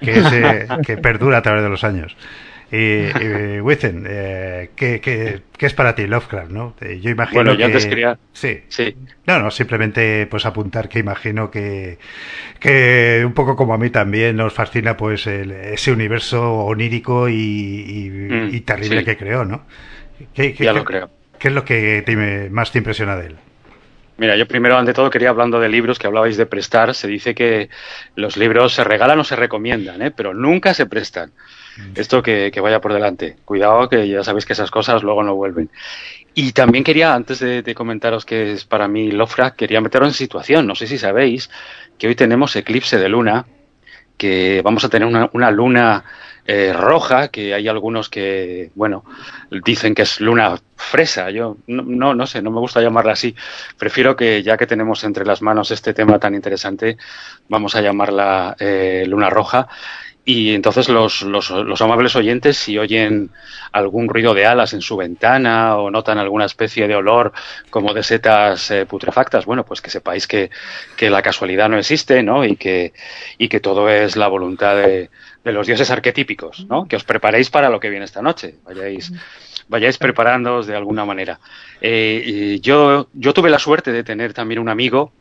que, 0.00 0.18
es, 0.18 0.32
eh, 0.32 0.68
que 0.86 0.96
perdura 0.96 1.38
a 1.38 1.42
través 1.42 1.62
de 1.62 1.68
los 1.68 1.84
años. 1.84 2.16
Y, 2.70 2.76
y 2.76 3.60
Withen, 3.60 4.04
eh, 4.08 4.70
¿qué, 4.74 5.00
qué, 5.00 5.42
qué, 5.56 5.66
es 5.66 5.74
para 5.74 5.94
ti 5.94 6.06
Lovecraft? 6.06 6.50
¿no? 6.50 6.74
Eh, 6.80 6.98
yo 7.00 7.10
imagino 7.10 7.44
bueno, 7.44 7.54
yo 7.54 7.66
antes 7.66 7.86
quería... 7.86 8.18
Sí. 8.32 8.62
sí. 8.68 8.96
No, 9.24 9.38
no, 9.38 9.52
simplemente 9.52 10.26
pues 10.26 10.46
apuntar 10.46 10.88
que 10.88 10.98
imagino 10.98 11.48
que, 11.50 11.98
que 12.58 13.22
un 13.24 13.34
poco 13.34 13.54
como 13.54 13.72
a 13.74 13.78
mí 13.78 13.90
también 13.90 14.36
nos 14.36 14.52
fascina 14.52 14.96
pues 14.96 15.28
el, 15.28 15.52
ese 15.52 15.92
universo 15.92 16.54
onírico 16.54 17.28
y, 17.28 17.34
y, 17.34 18.10
mm, 18.10 18.64
terrible 18.64 19.04
que 19.04 19.16
creó, 19.16 19.44
¿no? 19.44 19.64
¿Qué, 20.34 20.52
ya 20.54 20.72
lo 20.72 20.84
creo. 20.84 21.10
¿Qué 21.38 21.48
es 21.48 21.54
lo 21.54 21.64
que 21.64 22.02
te, 22.04 22.16
más 22.50 22.72
te 22.72 22.78
impresiona 22.78 23.16
de 23.16 23.26
él? 23.26 23.36
Mira, 24.18 24.34
yo 24.36 24.48
primero, 24.48 24.78
ante 24.78 24.94
todo, 24.94 25.10
quería 25.10 25.28
hablando 25.28 25.60
de 25.60 25.68
libros 25.68 25.98
que 25.98 26.06
hablabais 26.06 26.38
de 26.38 26.46
prestar. 26.46 26.94
Se 26.94 27.06
dice 27.06 27.34
que 27.34 27.68
los 28.14 28.36
libros 28.36 28.72
se 28.72 28.82
regalan 28.82 29.18
o 29.18 29.24
se 29.24 29.36
recomiendan, 29.36 30.00
¿eh? 30.00 30.10
pero 30.10 30.32
nunca 30.32 30.72
se 30.72 30.86
prestan. 30.86 31.32
Esto 31.94 32.22
que, 32.22 32.52
vaya 32.60 32.80
por 32.80 32.92
delante. 32.92 33.36
Cuidado 33.44 33.88
que 33.88 34.08
ya 34.08 34.22
sabéis 34.24 34.46
que 34.46 34.52
esas 34.52 34.70
cosas 34.70 35.02
luego 35.02 35.22
no 35.22 35.34
vuelven. 35.34 35.70
Y 36.34 36.52
también 36.52 36.84
quería, 36.84 37.14
antes 37.14 37.38
de, 37.40 37.74
comentaros 37.74 38.24
que 38.24 38.52
es 38.52 38.64
para 38.64 38.88
mí 38.88 39.10
Lofra, 39.10 39.52
quería 39.52 39.80
meteros 39.80 40.08
en 40.08 40.14
situación. 40.14 40.66
No 40.66 40.74
sé 40.74 40.86
si 40.86 40.98
sabéis 40.98 41.50
que 41.98 42.08
hoy 42.08 42.14
tenemos 42.14 42.54
eclipse 42.56 42.98
de 42.98 43.08
luna, 43.08 43.46
que 44.16 44.60
vamos 44.62 44.84
a 44.84 44.88
tener 44.88 45.08
una, 45.32 45.50
luna 45.50 46.04
eh, 46.46 46.72
roja, 46.72 47.28
que 47.28 47.54
hay 47.54 47.68
algunos 47.68 48.08
que, 48.08 48.70
bueno, 48.74 49.04
dicen 49.64 49.94
que 49.94 50.02
es 50.02 50.20
luna 50.20 50.58
fresa. 50.76 51.30
Yo 51.30 51.56
no, 51.66 52.14
no, 52.14 52.26
sé, 52.26 52.42
no 52.42 52.50
me 52.50 52.60
gusta 52.60 52.80
llamarla 52.80 53.12
así. 53.12 53.34
Prefiero 53.78 54.16
que 54.16 54.42
ya 54.42 54.56
que 54.56 54.66
tenemos 54.66 55.04
entre 55.04 55.24
las 55.24 55.42
manos 55.42 55.70
este 55.70 55.94
tema 55.94 56.18
tan 56.18 56.34
interesante, 56.34 56.96
vamos 57.48 57.76
a 57.76 57.80
llamarla 57.80 58.56
eh, 58.58 59.04
luna 59.06 59.30
roja. 59.30 59.68
Y 60.28 60.54
entonces 60.54 60.88
los, 60.88 61.22
los, 61.22 61.50
los, 61.50 61.80
amables 61.80 62.16
oyentes, 62.16 62.58
si 62.58 62.76
oyen 62.78 63.30
algún 63.70 64.08
ruido 64.08 64.34
de 64.34 64.44
alas 64.44 64.72
en 64.72 64.80
su 64.80 64.96
ventana 64.96 65.76
o 65.76 65.88
notan 65.88 66.18
alguna 66.18 66.46
especie 66.46 66.88
de 66.88 66.96
olor 66.96 67.32
como 67.70 67.94
de 67.94 68.02
setas 68.02 68.72
eh, 68.72 68.86
putrefactas, 68.86 69.46
bueno, 69.46 69.64
pues 69.64 69.80
que 69.80 69.88
sepáis 69.88 70.26
que, 70.26 70.50
que, 70.96 71.10
la 71.10 71.22
casualidad 71.22 71.68
no 71.68 71.78
existe, 71.78 72.24
¿no? 72.24 72.44
Y 72.44 72.56
que, 72.56 72.92
y 73.38 73.48
que 73.48 73.60
todo 73.60 73.88
es 73.88 74.16
la 74.16 74.26
voluntad 74.26 74.74
de, 74.74 75.10
de, 75.44 75.52
los 75.52 75.68
dioses 75.68 75.92
arquetípicos, 75.92 76.66
¿no? 76.68 76.88
Que 76.88 76.96
os 76.96 77.04
preparéis 77.04 77.48
para 77.48 77.70
lo 77.70 77.78
que 77.78 77.88
viene 77.88 78.04
esta 78.04 78.20
noche. 78.20 78.56
Vayáis, 78.64 79.12
vayáis 79.68 79.96
preparándoos 79.96 80.66
de 80.66 80.74
alguna 80.74 81.04
manera. 81.04 81.38
Eh, 81.80 82.58
yo, 82.60 83.06
yo 83.12 83.32
tuve 83.32 83.48
la 83.48 83.60
suerte 83.60 83.92
de 83.92 84.02
tener 84.02 84.34
también 84.34 84.58
un 84.58 84.70
amigo 84.70 85.12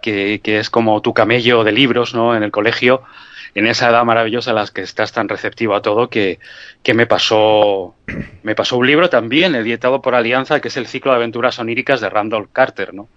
que, 0.00 0.40
que 0.40 0.60
es 0.60 0.70
como 0.70 1.02
tu 1.02 1.12
camello 1.12 1.64
de 1.64 1.72
libros, 1.72 2.14
¿no? 2.14 2.36
En 2.36 2.44
el 2.44 2.52
colegio 2.52 3.02
en 3.56 3.66
esa 3.66 3.88
edad 3.88 4.04
maravillosa 4.04 4.50
en 4.50 4.56
la 4.56 4.66
que 4.66 4.82
estás 4.82 5.12
tan 5.12 5.30
receptivo 5.30 5.74
a 5.74 5.80
todo 5.80 6.10
que, 6.10 6.38
que 6.82 6.92
me 6.92 7.06
pasó 7.06 7.94
me 8.42 8.54
pasó 8.54 8.76
un 8.76 8.86
libro 8.86 9.08
también 9.08 9.54
editado 9.54 10.02
por 10.02 10.14
Alianza 10.14 10.60
que 10.60 10.68
es 10.68 10.76
el 10.76 10.86
ciclo 10.86 11.10
de 11.12 11.16
aventuras 11.16 11.58
oníricas 11.58 12.02
de 12.02 12.10
Randolph 12.10 12.50
Carter, 12.52 12.92
¿no? 12.92 13.08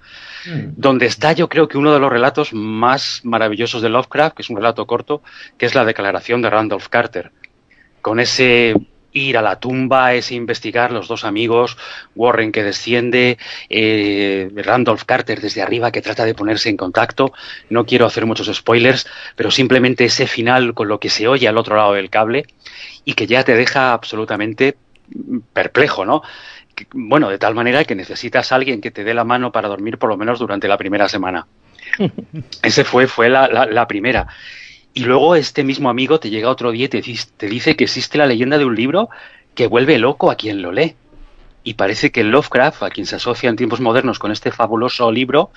Mm. 0.46 0.75
Donde 0.77 1.08
está 1.08 1.34
yo 1.34 1.50
creo 1.50 1.67
que 1.67 1.77
uno 1.77 1.93
de 1.93 2.00
los 2.00 2.10
relatos 2.10 2.53
más 2.53 3.19
maravillosos 3.25 3.81
de 3.81 3.89
Lovecraft, 3.89 4.38
que 4.38 4.41
es 4.43 4.50
un 4.50 4.55
relato 4.55 4.88
corto, 4.88 5.22
que 5.58 5.65
es 5.65 5.75
la 5.75 5.84
declaración 5.84 6.41
de 6.41 6.50
Randolph 6.50 6.88
Carter, 6.88 7.31
con 8.01 8.22
ese 8.22 8.75
ir 9.13 9.38
a 9.38 9.42
la 9.42 9.60
tumba, 9.60 10.13
es 10.13 10.32
investigar 10.32 10.92
los 10.92 11.08
dos 11.08 11.24
amigos, 11.25 11.78
Warren 12.16 12.51
que 12.51 12.63
desciende, 12.63 13.38
eh, 13.70 14.50
Randolph 14.56 15.04
Carter 15.04 15.42
desde 15.42 15.62
arriba 15.62 15.92
que 15.92 16.01
trata 16.01 16.25
de 16.25 16.36
ponerse 16.36 16.70
en 16.70 16.78
contacto. 16.78 17.34
No 17.70 17.86
quiero 17.86 18.06
hacer 18.06 18.25
muchos 18.25 18.54
spoilers, 18.56 19.08
pero 19.36 19.51
simplemente 19.51 20.06
ese 20.06 20.28
final 20.28 20.74
con 20.74 20.88
lo 20.88 21.00
que 21.00 21.10
se 21.10 21.28
oye 21.28 21.48
al 21.48 21.58
otro 21.58 21.75
lado 21.75 21.94
del 21.94 22.10
cable 22.10 22.46
y 23.06 23.13
que 23.13 23.28
ya 23.28 23.44
te 23.44 23.56
deja 23.56 23.94
absolutamente 23.94 24.78
perplejo, 25.54 26.06
¿no? 26.06 26.22
bueno, 26.94 27.30
de 27.30 27.38
tal 27.38 27.56
manera 27.56 27.84
que 27.84 27.96
necesitas 27.96 28.51
a 28.51 28.56
alguien 28.56 28.82
que 28.82 28.92
te 28.92 29.04
dé 29.04 29.13
la 29.13 29.24
mano 29.24 29.51
para 29.51 29.68
dormir 29.68 29.98
por 29.98 30.10
lo 30.10 30.18
menos 30.18 30.39
durante 30.39 30.68
la 30.68 30.78
primera 30.78 31.10
semana. 31.10 31.48
Ese 32.63 32.84
fue, 32.84 33.08
fue 33.08 33.30
la, 33.30 33.48
la 33.48 33.88
primera. 33.88 34.28
Y 34.93 35.05
luego 35.05 35.36
este 35.36 35.63
mismo 35.63 35.89
amigo 35.89 36.19
te 36.19 36.29
llega 36.29 36.50
otro 36.50 36.72
día 36.72 36.86
y 36.86 36.89
te, 36.89 37.03
te 37.38 37.48
dice 37.48 37.75
que 37.75 37.86
existe 37.86 38.17
la 38.17 38.25
leyenda 38.25 38.58
de 38.58 38.65
un 38.65 38.75
libro 38.75 39.10
que 39.55 39.67
vuelve 39.67 39.98
loco 39.98 40.31
a 40.31 40.36
quien 40.36 40.62
lo 40.62 40.72
lee. 40.72 40.96
Y 41.63 41.75
parece 41.75 42.12
que 42.12 42.24
Lovecraft, 42.24 42.84
a 42.84 42.89
quien 42.89 43.05
se 43.05 43.17
asocia 43.17 43.50
en 43.50 43.55
tiempos 43.55 43.81
modernos 43.81 44.17
con 44.17 44.31
este 44.31 44.51
fabuloso 44.51 45.12
libro, 45.12 45.51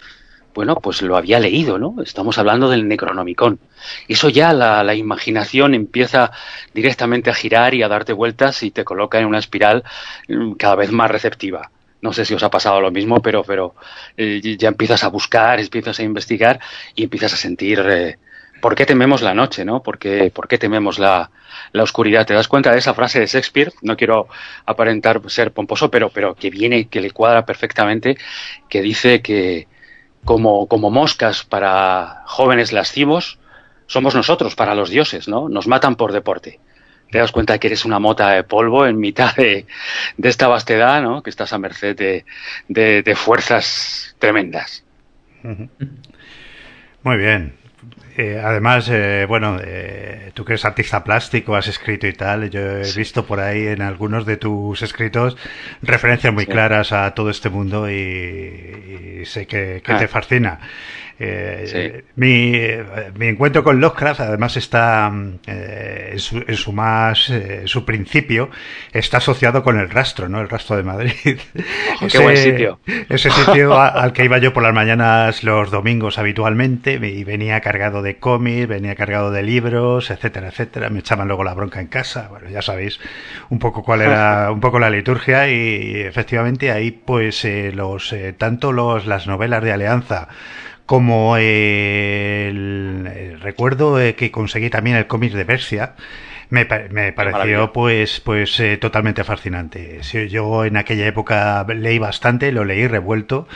bueno, 0.54 0.76
pues 0.76 1.00
lo 1.02 1.16
había 1.16 1.40
leído, 1.40 1.78
¿no? 1.78 1.96
Estamos 2.02 2.36
hablando 2.36 2.68
del 2.68 2.86
Necronomicon. 2.86 3.58
Eso 4.08 4.28
ya 4.28 4.52
la, 4.52 4.84
la, 4.84 4.94
imaginación 4.94 5.74
empieza 5.74 6.30
directamente 6.74 7.30
a 7.30 7.34
girar 7.34 7.74
y 7.74 7.82
a 7.82 7.88
darte 7.88 8.12
vueltas 8.12 8.62
y 8.62 8.70
te 8.70 8.84
coloca 8.84 9.18
en 9.18 9.26
una 9.26 9.38
espiral 9.38 9.84
mm, 10.28 10.52
cada 10.52 10.74
vez 10.74 10.92
más 10.92 11.10
receptiva. 11.10 11.70
No 12.02 12.12
sé 12.12 12.24
si 12.24 12.34
os 12.34 12.42
ha 12.42 12.50
pasado 12.50 12.80
lo 12.80 12.90
mismo, 12.90 13.22
pero, 13.22 13.44
pero 13.44 13.74
eh, 14.16 14.56
ya 14.58 14.68
empiezas 14.68 15.04
a 15.04 15.08
buscar, 15.08 15.60
empiezas 15.60 15.98
a 16.00 16.02
investigar 16.02 16.60
y 16.94 17.04
empiezas 17.04 17.32
a 17.32 17.36
sentir 17.36 17.80
eh, 17.88 18.18
por 18.62 18.76
qué 18.76 18.87
tememos 18.87 19.23
la 19.23 19.35
noche, 19.35 19.64
¿no? 19.64 19.83
¿Por 19.83 19.99
qué, 19.99 20.31
por 20.33 20.47
qué 20.47 20.57
tememos 20.57 21.00
la, 21.00 21.33
la, 21.73 21.83
oscuridad? 21.83 22.25
¿Te 22.25 22.33
das 22.33 22.47
cuenta 22.47 22.71
de 22.71 22.78
esa 22.78 22.95
frase 22.95 23.19
de 23.19 23.26
Shakespeare? 23.26 23.73
No 23.83 23.97
quiero 23.97 24.28
aparentar 24.64 25.21
ser 25.28 25.50
pomposo, 25.50 25.90
pero, 25.90 26.11
pero 26.11 26.37
que 26.37 26.49
viene, 26.49 26.87
que 26.87 27.00
le 27.00 27.11
cuadra 27.11 27.45
perfectamente, 27.45 28.16
que 28.69 28.81
dice 28.81 29.21
que, 29.21 29.66
como, 30.25 30.69
como 30.69 30.90
moscas 30.90 31.42
para 31.42 32.23
jóvenes 32.26 32.73
lascivos, 32.73 33.40
somos 33.87 34.14
nosotros 34.14 34.54
para 34.54 34.76
los 34.76 34.90
dioses, 34.90 35.26
¿no? 35.26 35.49
Nos 35.49 35.66
matan 35.66 35.97
por 35.97 36.12
deporte. 36.12 36.61
Te 37.11 37.19
das 37.19 37.33
cuenta 37.33 37.59
que 37.59 37.66
eres 37.66 37.85
una 37.85 37.99
mota 37.99 38.31
de 38.31 38.45
polvo 38.45 38.87
en 38.87 38.97
mitad 39.00 39.35
de, 39.35 39.66
de 40.16 40.28
esta 40.28 40.47
vastedad, 40.47 41.02
¿no? 41.02 41.25
Que 41.25 41.31
estás 41.31 41.52
a 41.52 41.59
merced 41.59 41.97
de, 41.97 42.25
de, 42.69 43.02
de 43.02 43.14
fuerzas 43.16 44.14
tremendas. 44.21 44.85
Muy 47.02 47.16
bien. 47.16 47.62
Eh, 48.14 48.40
además, 48.42 48.88
eh, 48.90 49.25
bueno, 49.26 49.59
eh, 49.64 50.33
tú 50.35 50.45
que 50.45 50.52
eres 50.52 50.64
artista 50.66 51.02
plástico, 51.02 51.57
has 51.57 51.66
escrito 51.69 52.07
y 52.07 52.12
tal, 52.12 52.50
yo 52.50 52.78
he 52.78 52.85
sí. 52.85 52.99
visto 52.99 53.25
por 53.25 53.40
ahí 53.40 53.66
en 53.66 53.81
algunos 53.81 54.26
de 54.26 54.37
tus 54.37 54.83
escritos 54.83 55.37
referencias 55.81 56.33
muy 56.33 56.45
sí. 56.45 56.50
claras 56.50 56.92
a 56.92 57.11
todo 57.14 57.31
este 57.31 57.49
mundo 57.49 57.90
y, 57.90 59.21
y 59.21 59.25
sé 59.25 59.47
que, 59.47 59.81
que 59.83 59.92
ah. 59.92 59.99
te 59.99 60.09
fascina. 60.09 60.61
Eh, 61.25 61.67
sí. 61.67 62.05
mi, 62.17 62.52
mi, 63.17 63.29
encuentro 63.29 63.62
con 63.62 63.81
Lovecraft 63.81 64.21
además 64.23 64.57
está 64.57 65.12
eh, 65.47 66.11
en, 66.14 66.19
su, 66.19 66.38
en, 66.38 66.57
su, 66.57 66.73
más 66.73 67.31
eh, 67.31 67.62
su 67.67 67.85
principio 67.85 68.50
está 68.93 69.19
asociado 69.19 69.62
con 69.62 69.79
el 69.79 69.88
rastro 69.88 70.29
no 70.29 70.41
el 70.41 70.49
rastro 70.49 70.76
de 70.76 70.83
Madrid. 70.83 71.12
Oh, 72.00 72.07
ese, 72.07 72.19
qué 72.19 72.25
buen 72.25 72.37
sitio. 72.37 72.81
ese 73.09 73.31
sitio 73.31 73.75
a, 73.79 73.87
al 73.87 74.12
que 74.12 74.25
iba 74.25 74.38
yo 74.38 74.52
por 74.52 74.62
las 74.62 74.75
mañanas 74.75 75.45
los 75.45 75.71
domingos 75.71 76.19
habitualmente 76.19 76.95
y 76.95 77.23
venía 77.23 77.61
cargado 77.61 78.02
de 78.02 78.17
cómics 78.17 78.67
venía 78.67 78.97
cargado 78.97 79.31
de 79.31 79.43
libros 79.43 80.11
etcétera 80.11 80.49
etcétera. 80.49 80.91
Me 80.91 81.00
echaban 81.00 81.29
luego 81.29 81.45
la 81.45 81.55
bronca 81.55 81.81
en 81.81 81.87
casa. 81.87 82.26
Bueno 82.31 82.49
ya 82.49 82.62
sabéis 82.62 82.99
un 83.50 83.61
poco 83.61 83.85
cuál 83.85 84.02
era 84.02 84.50
un 84.52 84.61
poco 84.61 84.81
la 84.81 84.91
liturgia 84.91 85.49
y, 85.49 85.52
y 85.55 86.00
efectivamente 86.00 86.73
ahí 86.73 86.91
pues 86.91 87.47
los 87.75 88.14
tanto 88.38 88.73
los 88.73 89.07
las 89.07 89.29
novelas 89.29 89.62
de 89.62 89.73
Alianza 89.73 90.29
como 90.86 91.36
el, 91.36 93.38
recuerdo 93.40 93.96
que 94.16 94.30
conseguí 94.30 94.70
también 94.70 94.96
el 94.96 95.06
cómic 95.06 95.32
de 95.32 95.44
Persia 95.44 95.94
me, 96.52 96.66
me 96.90 97.14
pareció 97.14 97.73
pues 97.73 98.21
pues 98.21 98.61
eh, 98.61 98.76
totalmente 98.76 99.25
fascinante. 99.25 100.00
Yo 100.28 100.66
en 100.66 100.76
aquella 100.76 101.06
época 101.06 101.64
leí 101.75 101.99
bastante, 101.99 102.52
lo 102.52 102.66
leí 102.66 102.87
revuelto 102.87 103.49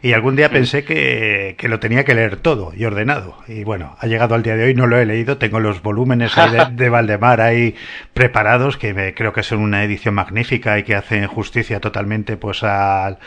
y 0.00 0.14
algún 0.14 0.34
día 0.34 0.48
pensé 0.48 0.82
que, 0.82 1.56
que, 1.58 1.68
lo 1.68 1.78
tenía 1.78 2.04
que 2.04 2.14
leer 2.14 2.36
todo 2.36 2.72
y 2.74 2.86
ordenado. 2.86 3.36
Y 3.48 3.64
bueno, 3.64 3.96
ha 4.00 4.06
llegado 4.06 4.34
al 4.34 4.42
día 4.42 4.56
de 4.56 4.64
hoy, 4.64 4.74
no 4.74 4.86
lo 4.86 4.96
he 4.96 5.04
leído, 5.04 5.36
tengo 5.36 5.60
los 5.60 5.82
volúmenes 5.82 6.38
ahí 6.38 6.52
de, 6.52 6.66
de 6.72 6.88
Valdemar 6.88 7.42
ahí 7.42 7.74
preparados, 8.14 8.78
que 8.78 8.94
me, 8.94 9.12
creo 9.12 9.34
que 9.34 9.42
son 9.42 9.58
una 9.58 9.84
edición 9.84 10.14
magnífica 10.14 10.78
y 10.78 10.84
que 10.84 10.94
hacen 10.94 11.26
justicia 11.26 11.80
totalmente 11.80 12.38
pues 12.38 12.62
a, 12.62 13.18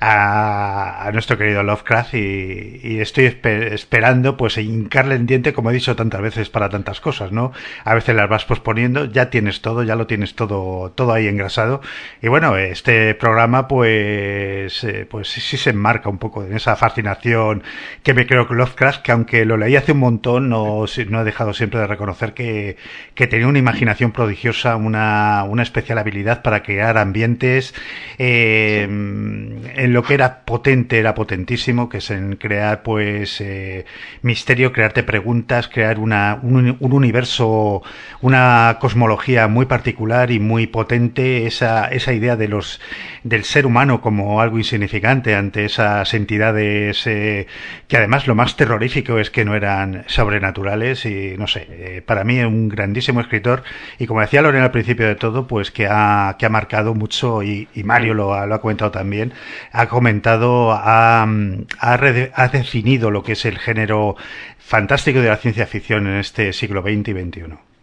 a, 0.00 1.06
a 1.06 1.12
nuestro 1.12 1.38
querido 1.38 1.62
Lovecraft 1.62 2.12
y, 2.12 2.80
y 2.82 3.00
estoy 3.00 3.24
esper 3.24 3.72
esperando 3.72 4.36
pues 4.36 4.58
hincarle 4.58 5.14
en 5.14 5.24
diente, 5.24 5.54
como 5.54 5.70
he 5.70 5.74
dicho 5.74 5.96
tantas 5.96 6.20
veces, 6.20 6.50
para 6.50 6.68
tantas 6.68 7.00
cosas, 7.00 7.32
¿no? 7.32 7.52
A 7.84 7.94
veces 7.94 8.14
las 8.14 8.28
vas 8.28 8.44
pues 8.44 8.60
poniendo, 8.66 9.04
ya 9.04 9.30
tienes 9.30 9.60
todo, 9.60 9.84
ya 9.84 9.94
lo 9.94 10.08
tienes 10.08 10.34
todo, 10.34 10.90
todo 10.90 11.12
ahí 11.12 11.28
engrasado. 11.28 11.80
Y 12.20 12.26
bueno, 12.26 12.56
este 12.56 13.14
programa, 13.14 13.68
pues, 13.68 14.82
eh, 14.82 15.06
pues 15.08 15.28
sí, 15.28 15.56
se 15.56 15.70
enmarca 15.70 16.08
un 16.08 16.18
poco 16.18 16.42
en 16.42 16.52
esa 16.52 16.74
fascinación 16.74 17.62
que 18.02 18.12
me 18.12 18.26
creo 18.26 18.48
que 18.48 18.54
Lovecraft, 18.54 19.02
que 19.02 19.12
aunque 19.12 19.44
lo 19.44 19.56
leí 19.56 19.76
hace 19.76 19.92
un 19.92 20.00
montón, 20.00 20.48
no, 20.48 20.84
no 21.08 21.20
he 21.20 21.24
dejado 21.24 21.54
siempre 21.54 21.78
de 21.78 21.86
reconocer 21.86 22.34
que, 22.34 22.76
que 23.14 23.28
tenía 23.28 23.46
una 23.46 23.60
imaginación 23.60 24.10
prodigiosa, 24.10 24.74
una, 24.74 25.44
una 25.44 25.62
especial 25.62 25.98
habilidad 25.98 26.42
para 26.42 26.64
crear 26.64 26.98
ambientes, 26.98 27.72
eh, 28.18 28.82
en 28.82 29.92
lo 29.92 30.02
que 30.02 30.14
era 30.14 30.44
potente, 30.44 30.98
era 30.98 31.14
potentísimo, 31.14 31.88
que 31.88 31.98
es 31.98 32.10
en 32.10 32.34
crear, 32.34 32.82
pues, 32.82 33.40
eh, 33.40 33.84
misterio, 34.22 34.72
crearte 34.72 35.04
preguntas, 35.04 35.68
crear 35.68 36.00
una, 36.00 36.40
un, 36.42 36.76
un 36.80 36.92
universo, 36.92 37.82
una 38.22 38.55
cosmología 38.80 39.48
muy 39.48 39.66
particular 39.66 40.30
y 40.30 40.40
muy 40.40 40.66
potente, 40.66 41.46
esa, 41.46 41.88
esa 41.88 42.12
idea 42.12 42.36
de 42.36 42.48
los, 42.48 42.80
del 43.22 43.44
ser 43.44 43.66
humano 43.66 44.00
como 44.00 44.40
algo 44.40 44.58
insignificante 44.58 45.34
ante 45.34 45.64
esas 45.64 46.12
entidades 46.14 47.06
eh, 47.06 47.46
que 47.88 47.96
además 47.96 48.26
lo 48.26 48.34
más 48.34 48.56
terrorífico 48.56 49.18
es 49.18 49.30
que 49.30 49.44
no 49.44 49.54
eran 49.54 50.04
sobrenaturales 50.06 51.04
y 51.06 51.34
no 51.38 51.46
sé, 51.46 51.66
eh, 51.70 52.02
para 52.04 52.24
mí 52.24 52.40
un 52.40 52.68
grandísimo 52.68 53.20
escritor 53.20 53.62
y 53.98 54.06
como 54.06 54.20
decía 54.20 54.42
Lorena 54.42 54.66
al 54.66 54.70
principio 54.70 55.06
de 55.06 55.16
todo, 55.16 55.46
pues 55.46 55.70
que 55.70 55.86
ha, 55.90 56.36
que 56.38 56.46
ha 56.46 56.50
marcado 56.50 56.94
mucho 56.94 57.42
y, 57.42 57.68
Mario 57.84 58.14
lo 58.14 58.34
ha, 58.34 58.46
lo 58.46 58.54
ha 58.56 58.60
comentado 58.60 58.90
también, 58.90 59.32
ha 59.72 59.86
comentado, 59.88 60.72
ha, 60.72 61.22
ha, 61.22 61.92
ha 62.34 62.48
definido 62.48 63.10
lo 63.10 63.22
que 63.22 63.32
es 63.32 63.44
el 63.44 63.58
género 63.58 64.16
fantástico 64.58 65.20
de 65.20 65.28
la 65.28 65.36
ciencia 65.36 65.66
ficción 65.66 66.06
en 66.08 66.16
este 66.16 66.52
siglo 66.52 66.82
XX 66.82 67.08
y 67.08 67.12
XXI. 67.12 67.75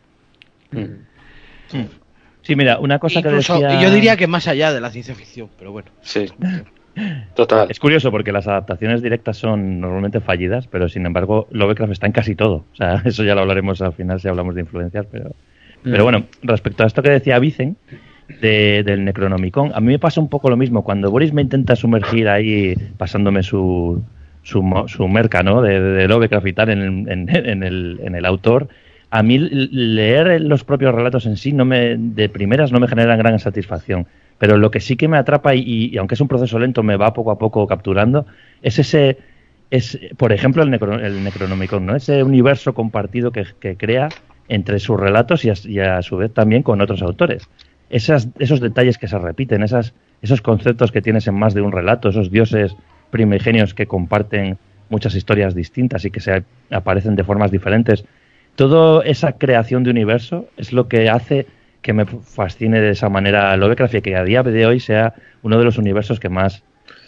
Mm. 0.73 1.85
Sí, 2.41 2.55
mira, 2.55 2.79
una 2.79 2.99
cosa 2.99 3.19
Incluso, 3.19 3.59
que 3.59 3.65
decía... 3.65 3.81
Yo 3.81 3.93
diría 3.93 4.17
que 4.17 4.27
más 4.27 4.47
allá 4.47 4.73
de 4.73 4.81
la 4.81 4.91
ciencia 4.91 5.15
ficción, 5.15 5.49
pero 5.57 5.71
bueno. 5.71 5.89
Sí. 6.01 6.25
Total. 7.35 7.71
Es 7.71 7.79
curioso 7.79 8.11
porque 8.11 8.31
las 8.31 8.47
adaptaciones 8.47 9.01
directas 9.01 9.37
son 9.37 9.79
normalmente 9.79 10.19
fallidas, 10.19 10.67
pero 10.67 10.89
sin 10.89 11.05
embargo 11.05 11.47
Lovecraft 11.51 11.93
está 11.93 12.05
en 12.05 12.11
casi 12.11 12.35
todo. 12.35 12.65
O 12.73 12.75
sea, 12.75 13.01
eso 13.05 13.23
ya 13.23 13.33
lo 13.33 13.41
hablaremos 13.41 13.81
al 13.81 13.93
final 13.93 14.19
si 14.19 14.27
hablamos 14.27 14.55
de 14.55 14.61
influencias, 14.61 15.05
pero... 15.11 15.29
Mm. 15.83 15.91
Pero 15.91 16.03
bueno, 16.03 16.25
respecto 16.43 16.83
a 16.83 16.87
esto 16.87 17.01
que 17.01 17.09
decía 17.09 17.39
Vicen, 17.39 17.77
de, 18.41 18.83
del 18.83 19.03
Necronomicon, 19.05 19.71
a 19.73 19.79
mí 19.79 19.87
me 19.87 19.99
pasa 19.99 20.21
un 20.21 20.29
poco 20.29 20.49
lo 20.49 20.57
mismo. 20.57 20.83
Cuando 20.83 21.11
Boris 21.11 21.33
me 21.33 21.41
intenta 21.41 21.75
sumergir 21.75 22.27
ahí, 22.29 22.75
pasándome 22.97 23.43
su, 23.43 24.03
su, 24.43 24.83
su 24.87 25.07
merca, 25.07 25.43
¿no? 25.43 25.61
De, 25.61 25.79
de 25.79 26.07
Lovecraft 26.07 26.47
y 26.47 26.53
tal 26.53 26.69
en, 26.69 27.09
en, 27.09 27.29
en, 27.29 27.63
el, 27.63 27.99
en 28.03 28.15
el 28.15 28.25
autor, 28.25 28.69
a 29.13 29.21
mí 29.21 29.37
leer 29.37 30.41
los 30.41 30.63
propios 30.63 30.95
relatos 30.95 31.27
en 31.27 31.37
sí 31.37 31.53
no 31.53 31.65
me, 31.65 31.97
de 31.97 32.29
primeras 32.29 32.71
no 32.71 32.79
me 32.79 32.87
generan 32.87 33.19
gran 33.19 33.37
satisfacción. 33.37 34.07
Pero 34.39 34.57
lo 34.57 34.71
que 34.71 34.79
sí 34.79 34.95
que 34.95 35.07
me 35.07 35.17
atrapa 35.17 35.53
y, 35.53 35.91
y 35.91 35.97
aunque 35.99 36.15
es 36.15 36.21
un 36.21 36.27
proceso 36.27 36.57
lento 36.57 36.81
me 36.81 36.97
va 36.97 37.13
poco 37.13 37.29
a 37.29 37.37
poco 37.37 37.67
capturando 37.67 38.25
es 38.63 38.79
ese, 38.79 39.19
es 39.69 39.99
por 40.17 40.33
ejemplo 40.33 40.63
el, 40.63 40.71
necro, 40.71 40.95
el 40.95 41.23
Necronomicon, 41.23 41.85
¿no? 41.85 41.95
Ese 41.95 42.23
universo 42.23 42.73
compartido 42.73 43.31
que, 43.31 43.45
crea 43.77 44.09
entre 44.47 44.79
sus 44.79 44.99
relatos 44.99 45.45
y 45.45 45.51
a, 45.51 45.53
y 45.63 45.77
a, 45.77 46.01
su 46.01 46.17
vez 46.17 46.33
también 46.33 46.63
con 46.63 46.81
otros 46.81 47.03
autores. 47.03 47.47
Esas, 47.91 48.29
esos 48.39 48.61
detalles 48.61 48.97
que 48.97 49.07
se 49.07 49.19
repiten, 49.19 49.61
esas, 49.61 49.93
esos 50.23 50.41
conceptos 50.41 50.91
que 50.91 51.03
tienes 51.03 51.27
en 51.27 51.35
más 51.35 51.53
de 51.53 51.61
un 51.61 51.71
relato, 51.71 52.09
esos 52.09 52.31
dioses 52.31 52.75
primigenios 53.11 53.75
que 53.75 53.85
comparten 53.85 54.57
muchas 54.89 55.13
historias 55.13 55.53
distintas 55.53 56.03
y 56.03 56.09
que 56.09 56.19
se 56.19 56.43
aparecen 56.71 57.15
de 57.15 57.23
formas 57.23 57.51
diferentes 57.51 58.05
toda 58.55 59.03
esa 59.05 59.33
creación 59.33 59.83
de 59.83 59.91
universo 59.91 60.47
es 60.57 60.73
lo 60.73 60.87
que 60.87 61.09
hace 61.09 61.47
que 61.81 61.93
me 61.93 62.05
fascine 62.05 62.79
de 62.79 62.91
esa 62.91 63.09
manera 63.09 63.55
Lovecraft 63.57 63.95
y 63.95 64.01
que 64.01 64.15
a 64.15 64.23
día 64.23 64.41
de 64.43 64.65
hoy 64.65 64.79
sea 64.79 65.13
uno 65.41 65.59
de 65.59 65.65
los 65.65 65.77
universos 65.77 66.19
que 66.19 66.29
más 66.29 66.63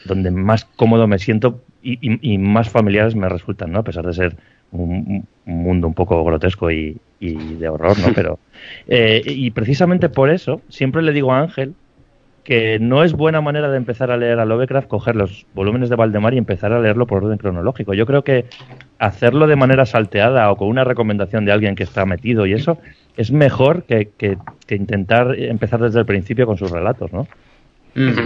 donde 0.05 0.31
más 0.31 0.65
cómodo 0.65 1.07
me 1.07 1.17
siento 1.17 1.61
y, 1.81 1.93
y, 2.01 2.33
y 2.33 2.37
más 2.37 2.69
familiares 2.69 3.15
me 3.15 3.29
resultan, 3.29 3.71
¿no? 3.71 3.79
A 3.79 3.83
pesar 3.83 4.05
de 4.05 4.13
ser 4.13 4.35
un, 4.71 5.25
un 5.45 5.63
mundo 5.63 5.87
un 5.87 5.93
poco 5.93 6.23
grotesco 6.23 6.71
y, 6.71 6.97
y 7.19 7.55
de 7.55 7.69
horror, 7.69 7.97
¿no? 7.99 8.07
Pero 8.15 8.39
eh, 8.87 9.21
y 9.25 9.51
precisamente 9.51 10.09
por 10.09 10.29
eso 10.29 10.61
siempre 10.69 11.01
le 11.01 11.13
digo 11.13 11.33
a 11.33 11.39
Ángel 11.39 11.73
que 12.45 12.77
no 12.79 13.03
es 13.03 13.13
buena 13.13 13.41
manera 13.41 13.69
de 13.69 13.77
empezar 13.77 14.11
a 14.11 14.17
leer 14.17 14.39
a 14.39 14.45
Lovecraft 14.45 14.87
coger 14.87 15.15
los 15.15 15.47
volúmenes 15.55 15.89
de 15.89 15.95
Valdemar 15.95 16.35
y 16.35 16.37
empezar 16.37 16.71
a 16.71 16.79
leerlo 16.79 17.07
por 17.07 17.23
orden 17.23 17.39
cronológico. 17.39 17.95
Yo 17.95 18.05
creo 18.05 18.23
que 18.23 18.45
hacerlo 18.99 19.47
de 19.47 19.55
manera 19.55 19.85
salteada 19.87 20.49
o 20.51 20.55
con 20.55 20.67
una 20.67 20.83
recomendación 20.83 21.43
de 21.43 21.51
alguien 21.51 21.75
que 21.75 21.83
está 21.83 22.05
metido 22.05 22.45
y 22.45 22.53
eso 22.53 22.77
es 23.17 23.31
mejor 23.31 23.83
que, 23.83 24.09
que, 24.15 24.37
que 24.67 24.75
intentar 24.75 25.35
empezar 25.37 25.81
desde 25.81 25.99
el 25.99 26.05
principio 26.05 26.45
con 26.45 26.57
sus 26.57 26.69
relatos, 26.69 27.11
¿no? 27.11 27.27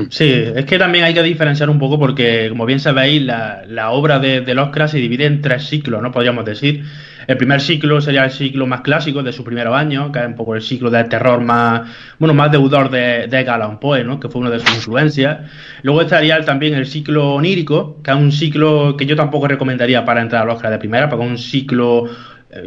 Sí, 0.10 0.26
es 0.56 0.66
que 0.66 0.80
también 0.80 1.06
hay 1.06 1.14
que 1.14 1.22
diferenciar 1.22 1.70
un 1.70 1.78
poco 1.78 2.00
porque, 2.00 2.48
como 2.50 2.66
bien 2.66 2.80
sabéis, 2.80 3.22
la, 3.22 3.62
la 3.68 3.92
obra 3.92 4.18
de, 4.18 4.42
de 4.42 4.56
Lovecraft 4.56 4.94
se 4.94 4.98
divide 4.98 5.26
en 5.26 5.42
tres 5.42 5.66
ciclos, 5.66 6.02
¿no? 6.02 6.12
Podríamos 6.12 6.44
decir. 6.44 6.84
El 7.28 7.38
primer 7.38 7.62
ciclo 7.62 8.02
sería 8.02 8.26
el 8.26 8.32
ciclo 8.32 8.66
más 8.66 8.82
clásico 8.82 9.22
de 9.22 9.32
su 9.32 9.44
primer 9.44 9.68
año, 9.68 10.12
que 10.12 10.18
es 10.18 10.26
un 10.26 10.34
poco 10.34 10.56
el 10.56 10.64
ciclo 10.64 10.90
de 10.90 11.04
terror 11.04 11.40
más, 11.42 11.88
bueno, 12.18 12.34
más 12.34 12.52
deudor 12.52 12.90
de, 12.90 13.28
de 13.28 13.46
Poe, 13.80 14.04
¿no? 14.04 14.20
Que 14.20 14.30
fue 14.30 14.42
una 14.42 14.50
de 14.50 14.60
sus 14.60 14.74
influencias. 14.74 15.38
Luego 15.84 16.02
estaría 16.02 16.44
también 16.44 16.74
el 16.74 16.88
ciclo 16.88 17.36
onírico, 17.36 18.02
que 18.02 18.10
es 18.10 18.18
un 18.18 18.32
ciclo 18.32 18.98
que 18.98 19.06
yo 19.06 19.16
tampoco 19.16 19.48
recomendaría 19.48 20.04
para 20.04 20.24
entrar 20.24 20.42
a 20.42 20.46
Lovecraft 20.46 20.72
de 20.72 20.80
primera, 20.80 21.08
porque 21.08 21.26
es 21.26 21.32
un 21.32 21.38
ciclo 21.38 22.10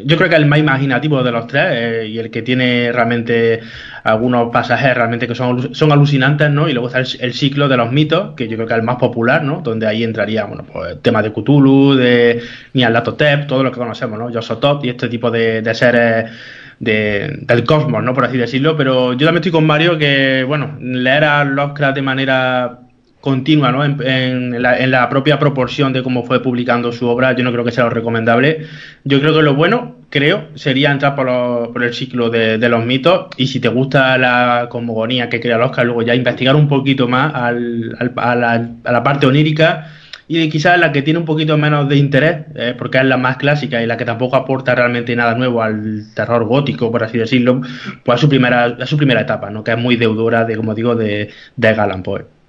yo 0.04 0.16
creo 0.16 0.30
que 0.30 0.36
el 0.36 0.46
más 0.46 0.60
imaginativo 0.60 1.22
de 1.24 1.32
los 1.32 1.48
tres 1.48 1.66
eh, 1.70 2.06
y 2.08 2.18
el 2.18 2.30
que 2.30 2.42
tiene 2.42 2.92
realmente 2.92 3.60
algunos 4.04 4.52
pasajes 4.52 4.94
realmente 4.94 5.26
que 5.26 5.34
son, 5.34 5.74
son 5.74 5.90
alucinantes, 5.90 6.50
¿no? 6.50 6.68
Y 6.68 6.72
luego 6.72 6.88
está 6.88 7.00
el, 7.00 7.34
ciclo 7.34 7.68
de 7.68 7.76
los 7.76 7.90
mitos, 7.90 8.34
que 8.36 8.46
yo 8.46 8.56
creo 8.56 8.66
que 8.68 8.74
es 8.74 8.78
el 8.78 8.84
más 8.84 8.96
popular, 8.96 9.42
¿no? 9.42 9.60
Donde 9.60 9.88
ahí 9.88 10.04
entraría, 10.04 10.44
bueno, 10.44 10.64
pues 10.64 11.02
temas 11.02 11.24
de 11.24 11.32
Cthulhu, 11.32 11.94
de 11.96 12.42
Nyarlathotep, 12.74 13.48
todo 13.48 13.64
lo 13.64 13.72
que 13.72 13.78
conocemos, 13.78 14.18
¿no? 14.18 14.30
Yosotop 14.30 14.84
y 14.84 14.90
este 14.90 15.08
tipo 15.08 15.30
de, 15.32 15.62
de 15.62 15.74
seres 15.74 16.30
de, 16.78 17.38
del 17.40 17.64
cosmos, 17.64 18.04
¿no? 18.04 18.14
Por 18.14 18.24
así 18.24 18.36
decirlo. 18.36 18.76
Pero 18.76 19.14
yo 19.14 19.26
también 19.26 19.36
estoy 19.36 19.52
con 19.52 19.66
Mario 19.66 19.98
que, 19.98 20.44
bueno, 20.46 20.76
leer 20.80 21.24
a 21.24 21.44
Lovecraft 21.44 21.96
de 21.96 22.02
manera 22.02 22.81
continua 23.22 23.70
¿no? 23.70 23.84
en, 23.84 24.60
la, 24.60 25.08
propia 25.08 25.38
proporción 25.38 25.92
de 25.92 26.02
cómo 26.02 26.24
fue 26.24 26.42
publicando 26.42 26.90
su 26.90 27.06
obra, 27.06 27.34
yo 27.34 27.44
no 27.44 27.52
creo 27.52 27.64
que 27.64 27.70
sea 27.70 27.84
lo 27.84 27.90
recomendable. 27.90 28.66
Yo 29.04 29.20
creo 29.20 29.32
que 29.32 29.42
lo 29.42 29.54
bueno, 29.54 29.94
creo, 30.10 30.48
sería 30.56 30.90
entrar 30.90 31.14
por, 31.14 31.82
el 31.82 31.94
ciclo 31.94 32.30
de, 32.30 32.58
los 32.68 32.84
mitos 32.84 33.28
y 33.36 33.46
si 33.46 33.60
te 33.60 33.68
gusta 33.68 34.18
la 34.18 34.66
cosmogonía 34.68 35.28
que 35.28 35.40
crea 35.40 35.54
el 35.54 35.62
Oscar, 35.62 35.86
luego 35.86 36.02
ya 36.02 36.16
investigar 36.16 36.56
un 36.56 36.66
poquito 36.66 37.06
más 37.06 37.32
al, 37.32 37.96
a, 38.16 38.34
la, 38.34 39.02
parte 39.04 39.26
onírica 39.26 39.92
y 40.26 40.48
quizás 40.48 40.76
la 40.80 40.90
que 40.90 41.02
tiene 41.02 41.20
un 41.20 41.24
poquito 41.24 41.56
menos 41.56 41.88
de 41.88 41.96
interés, 41.96 42.46
eh, 42.56 42.74
porque 42.76 42.98
es 42.98 43.04
la 43.04 43.18
más 43.18 43.36
clásica 43.36 43.80
y 43.80 43.86
la 43.86 43.96
que 43.96 44.04
tampoco 44.04 44.34
aporta 44.34 44.74
realmente 44.74 45.14
nada 45.14 45.36
nuevo 45.36 45.62
al 45.62 46.06
terror 46.12 46.44
gótico, 46.44 46.90
por 46.90 47.04
así 47.04 47.18
decirlo, 47.18 47.60
pues 48.02 48.16
es 48.16 48.20
su 48.20 48.28
primera, 48.28 48.76
es 48.80 48.88
su 48.88 48.96
primera 48.96 49.20
etapa, 49.20 49.48
¿no? 49.50 49.62
que 49.62 49.70
es 49.70 49.78
muy 49.78 49.94
deudora 49.94 50.44
de, 50.44 50.56
como 50.56 50.74
digo, 50.74 50.96
de, 50.96 51.30
de 51.54 51.74
Galán 51.74 52.02
Poe. 52.02 52.41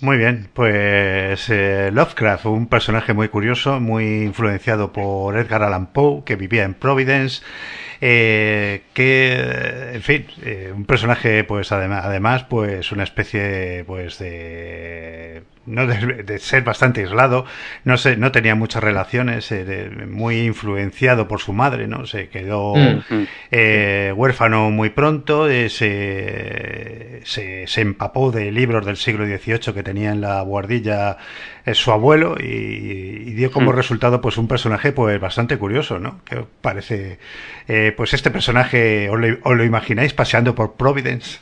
Muy 0.00 0.18
bien, 0.18 0.50
pues 0.52 1.48
eh, 1.48 1.90
Lovecraft, 1.92 2.44
un 2.46 2.66
personaje 2.68 3.14
muy 3.14 3.28
curioso, 3.28 3.80
muy 3.80 4.24
influenciado 4.24 4.92
por 4.92 5.36
Edgar 5.38 5.62
Allan 5.62 5.86
Poe, 5.92 6.22
que 6.24 6.36
vivía 6.36 6.64
en 6.64 6.74
Providence, 6.74 7.42
eh, 8.02 8.82
que, 8.92 9.92
en 9.94 10.02
fin, 10.02 10.26
eh, 10.42 10.70
un 10.74 10.84
personaje, 10.84 11.44
pues 11.44 11.72
además, 11.72 12.04
además, 12.04 12.44
pues 12.44 12.92
una 12.92 13.04
especie, 13.04 13.84
pues 13.86 14.18
de 14.18 15.44
no 15.66 15.86
de, 15.86 16.38
ser 16.38 16.62
bastante 16.62 17.02
aislado, 17.02 17.44
no 17.84 17.96
sé, 17.96 18.16
no 18.16 18.32
tenía 18.32 18.54
muchas 18.54 18.82
relaciones, 18.82 19.50
eh, 19.52 19.90
muy 20.08 20.40
influenciado 20.40 21.28
por 21.28 21.40
su 21.40 21.52
madre, 21.52 21.88
¿no? 21.88 22.06
Se 22.06 22.28
quedó 22.28 22.74
mm. 22.74 23.24
eh, 23.50 24.12
huérfano 24.16 24.70
muy 24.70 24.90
pronto, 24.90 25.48
eh, 25.48 25.68
se, 25.68 27.20
se, 27.24 27.80
empapó 27.80 28.30
de 28.30 28.50
libros 28.52 28.86
del 28.86 28.96
siglo 28.96 29.26
XVIII 29.26 29.74
que 29.74 29.82
tenía 29.82 30.12
en 30.12 30.20
la 30.20 30.40
guardilla 30.42 31.18
su 31.72 31.90
abuelo 31.90 32.36
y, 32.38 33.32
dio 33.36 33.50
como 33.50 33.72
mm. 33.72 33.74
resultado 33.74 34.20
pues 34.20 34.38
un 34.38 34.48
personaje 34.48 34.92
pues 34.92 35.20
bastante 35.20 35.58
curioso, 35.58 35.98
¿no? 35.98 36.20
Que 36.24 36.44
parece, 36.60 37.18
pues 37.96 38.14
este 38.14 38.30
personaje, 38.30 39.10
¿os 39.10 39.56
lo 39.56 39.64
imagináis 39.64 40.14
paseando 40.14 40.54
por 40.54 40.74
Providence? 40.74 41.40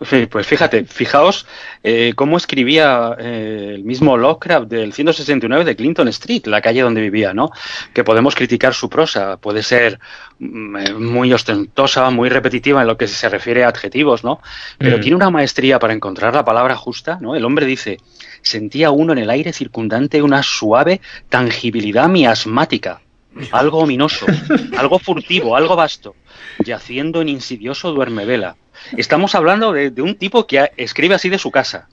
Sí, 0.00 0.26
pues 0.26 0.46
fíjate, 0.46 0.84
fijaos 0.84 1.46
eh, 1.84 2.14
cómo 2.16 2.36
escribía 2.36 3.14
eh, 3.16 3.72
el 3.76 3.84
mismo 3.84 4.16
Lovecraft 4.16 4.66
del 4.66 4.92
169 4.92 5.64
de 5.64 5.76
Clinton 5.76 6.08
Street, 6.08 6.46
la 6.46 6.60
calle 6.60 6.82
donde 6.82 7.00
vivía, 7.00 7.32
¿no? 7.32 7.52
Que 7.92 8.02
podemos 8.02 8.34
criticar 8.34 8.74
su 8.74 8.90
prosa, 8.90 9.36
puede 9.36 9.62
ser 9.62 10.00
mm, 10.40 10.76
eh, 10.76 10.92
muy 10.94 11.32
ostentosa, 11.32 12.10
muy 12.10 12.28
repetitiva 12.28 12.82
en 12.82 12.88
lo 12.88 12.98
que 12.98 13.06
se 13.06 13.28
refiere 13.28 13.64
a 13.64 13.68
adjetivos, 13.68 14.24
¿no? 14.24 14.40
Pero 14.78 14.98
mm. 14.98 15.00
tiene 15.00 15.16
una 15.16 15.30
maestría 15.30 15.78
para 15.78 15.94
encontrar 15.94 16.34
la 16.34 16.44
palabra 16.44 16.74
justa, 16.74 17.18
¿no? 17.20 17.36
El 17.36 17.44
hombre 17.44 17.64
dice, 17.64 17.98
sentía 18.42 18.90
uno 18.90 19.12
en 19.12 19.20
el 19.20 19.30
aire 19.30 19.52
circundante 19.52 20.22
una 20.22 20.42
suave 20.42 21.00
tangibilidad 21.28 22.08
miasmática, 22.08 23.00
algo 23.52 23.78
ominoso, 23.78 24.26
algo 24.76 24.98
furtivo, 24.98 25.56
algo 25.56 25.76
vasto, 25.76 26.16
yaciendo 26.58 27.22
en 27.22 27.28
insidioso 27.28 27.92
duermevela 27.92 28.56
Estamos 28.96 29.34
hablando 29.34 29.72
de, 29.72 29.90
un 30.02 30.16
tipo 30.16 30.46
que 30.46 30.70
escribe 30.76 31.14
así 31.14 31.28
de 31.28 31.38
su 31.38 31.50
casa. 31.50 31.88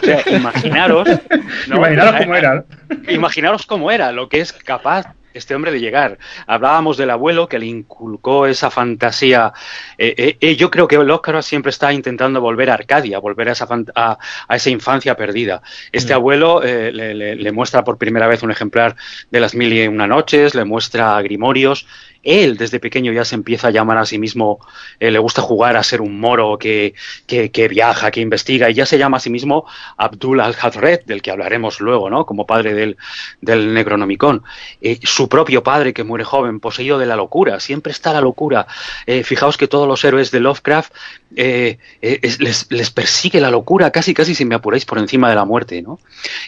O 0.00 0.04
sea, 0.04 0.22
imaginaros. 0.30 1.08
Imaginaros 1.66 2.20
cómo 2.20 2.34
era. 2.34 2.64
Imaginaros 3.08 3.66
cómo 3.66 3.90
era, 3.90 4.12
lo 4.12 4.28
que 4.28 4.40
es 4.40 4.52
capaz 4.52 5.14
este 5.38 5.54
hombre 5.54 5.72
de 5.72 5.80
llegar. 5.80 6.18
Hablábamos 6.46 6.96
del 6.96 7.10
abuelo 7.10 7.48
que 7.48 7.58
le 7.58 7.66
inculcó 7.66 8.46
esa 8.46 8.70
fantasía. 8.70 9.52
Eh, 9.96 10.14
eh, 10.16 10.36
eh, 10.40 10.56
yo 10.56 10.70
creo 10.70 10.86
que 10.86 10.96
el 10.96 11.10
Oscar 11.10 11.42
siempre 11.42 11.70
está 11.70 11.92
intentando 11.92 12.40
volver 12.40 12.70
a 12.70 12.74
Arcadia, 12.74 13.18
volver 13.18 13.48
a 13.48 13.52
esa, 13.52 13.66
a, 13.94 14.18
esa 14.54 14.70
infancia 14.70 15.16
perdida. 15.16 15.62
Este 15.92 16.12
mm. 16.12 16.16
abuelo 16.16 16.60
le, 16.62 17.14
le, 17.14 17.52
muestra 17.52 17.84
por 17.84 17.98
primera 17.98 18.26
vez 18.26 18.42
un 18.42 18.50
ejemplar 18.50 18.96
de 19.30 19.40
las 19.40 19.54
mil 19.54 19.72
y 19.72 19.86
una 19.86 20.06
noches, 20.06 20.54
le 20.54 20.64
muestra 20.64 21.20
Grimorios 21.22 21.86
él 22.22 22.56
desde 22.56 22.80
pequeño 22.80 23.12
ya 23.12 23.24
se 23.24 23.34
empieza 23.34 23.68
a 23.68 23.70
llamar 23.70 23.98
a 23.98 24.06
sí 24.06 24.18
mismo, 24.18 24.58
eh, 25.00 25.10
le 25.10 25.18
gusta 25.18 25.42
jugar 25.42 25.76
a 25.76 25.82
ser 25.82 26.00
un 26.00 26.18
moro 26.18 26.58
que, 26.58 26.94
que, 27.26 27.68
viaja, 27.68 28.10
que 28.10 28.20
investiga, 28.20 28.70
y 28.70 28.74
ya 28.74 28.86
se 28.86 28.98
llama 28.98 29.18
a 29.18 29.20
sí 29.20 29.30
mismo 29.30 29.66
Abdul 29.96 30.40
al-Hazred, 30.40 31.04
del 31.04 31.22
que 31.22 31.30
hablaremos 31.30 31.80
luego, 31.80 32.10
¿no? 32.10 32.26
Como 32.26 32.46
padre 32.46 32.74
del, 32.74 32.96
del 33.40 33.72
Necronomicon. 33.72 34.42
Eh, 34.80 34.98
su 35.02 35.28
propio 35.28 35.62
padre, 35.62 35.92
que 35.92 36.04
muere 36.04 36.24
joven, 36.24 36.60
poseído 36.60 36.98
de 36.98 37.06
la 37.06 37.16
locura, 37.16 37.60
siempre 37.60 37.92
está 37.92 38.12
la 38.12 38.20
locura. 38.20 38.66
Eh, 39.06 39.22
fijaos 39.22 39.56
que 39.56 39.68
todos 39.68 39.86
los 39.86 40.04
héroes 40.04 40.30
de 40.30 40.40
Lovecraft 40.40 40.92
les, 41.30 42.66
les, 42.70 42.90
persigue 42.90 43.40
la 43.40 43.50
locura, 43.50 43.90
casi, 43.90 44.14
casi, 44.14 44.34
si 44.34 44.44
me 44.44 44.54
apuráis, 44.54 44.84
por 44.84 44.98
encima 44.98 45.28
de 45.28 45.34
la 45.34 45.44
muerte, 45.44 45.82
¿no? 45.82 46.00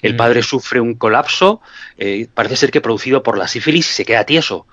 El 0.02 0.14
mm. 0.14 0.16
padre 0.16 0.42
sufre 0.42 0.80
un 0.80 0.94
colapso, 0.94 1.60
parece 2.34 2.56
ser 2.56 2.70
que 2.70 2.80
producido 2.80 3.22
por 3.22 3.38
la 3.38 3.46
sífilis 3.46 3.90
y 3.90 3.92
se 3.92 4.04
queda 4.04 4.24
tieso. 4.24 4.66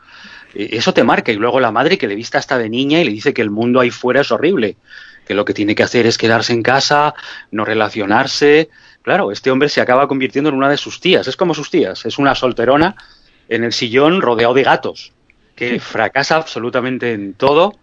Eh, 0.57 0.69
eso 0.71 0.93
te 0.93 1.03
marca. 1.03 1.31
Y 1.31 1.35
luego 1.35 1.59
la 1.59 1.71
madre 1.71 1.97
que 1.97 2.07
le 2.07 2.15
vista 2.15 2.39
hasta 2.39 2.57
de 2.57 2.69
niña 2.69 2.99
y 2.99 3.05
le 3.05 3.11
dice 3.11 3.33
que 3.33 3.43
el 3.43 3.51
mundo 3.51 3.79
ahí 3.79 3.91
fuera 3.91 4.21
es 4.21 4.31
horrible, 4.31 4.75
que 5.25 5.35
lo 5.35 5.45
que 5.45 5.53
tiene 5.53 5.75
que 5.75 5.83
hacer 5.83 6.07
es 6.07 6.17
quedarse 6.17 6.51
en 6.51 6.63
casa, 6.63 7.13
no 7.51 7.63
relacionarse. 7.63 8.69
Claro, 9.03 9.31
este 9.31 9.51
hombre 9.51 9.69
se 9.69 9.79
acaba 9.79 10.07
convirtiendo 10.07 10.49
en 10.49 10.55
una 10.55 10.69
de 10.69 10.77
sus 10.77 10.99
tías, 10.99 11.27
es 11.27 11.37
como 11.37 11.53
sus 11.53 11.69
tías, 11.69 12.05
es 12.05 12.17
una 12.17 12.35
solterona 12.35 12.95
en 13.47 13.63
el 13.63 13.71
sillón 13.71 14.21
rodeado 14.21 14.53
de 14.53 14.63
gatos, 14.63 15.13
que 15.55 15.79
fracasa 15.79 16.35
absolutamente 16.35 17.13
en 17.13 17.33
todo, 17.33 17.73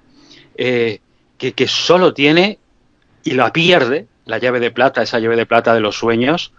eh, 0.56 1.00
que, 1.38 1.52
que 1.52 1.66
solo 1.66 2.12
tiene 2.12 2.58
y 3.22 3.30
la 3.30 3.54
pierde, 3.54 4.06
la 4.26 4.36
llave 4.36 4.60
de 4.60 4.70
plata, 4.70 5.00
esa 5.00 5.18
llave 5.18 5.36
de 5.36 5.46
plata 5.46 5.72
de 5.72 5.80
los 5.80 5.96
sueños, 5.96 6.52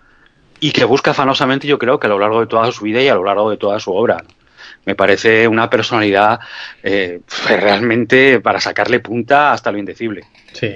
y 0.59 0.71
que 0.71 0.83
busca 0.83 1.11
afanosamente, 1.11 1.67
yo 1.67 1.77
creo 1.77 1.99
que 1.99 2.07
a 2.07 2.09
lo 2.09 2.17
largo 2.17 2.39
de 2.39 2.47
toda 2.47 2.71
su 2.71 2.85
vida 2.85 3.03
y 3.03 3.07
a 3.07 3.13
lo 3.13 3.23
largo 3.23 3.51
de 3.51 3.57
toda 3.57 3.79
su 3.79 3.93
obra 3.93 4.23
me 4.85 4.95
parece 4.95 5.47
una 5.47 5.69
personalidad 5.69 6.39
eh, 6.83 7.21
realmente 7.47 8.39
para 8.39 8.59
sacarle 8.59 8.99
punta 8.99 9.51
hasta 9.51 9.71
lo 9.71 9.77
indecible. 9.77 10.23
Sí. 10.53 10.73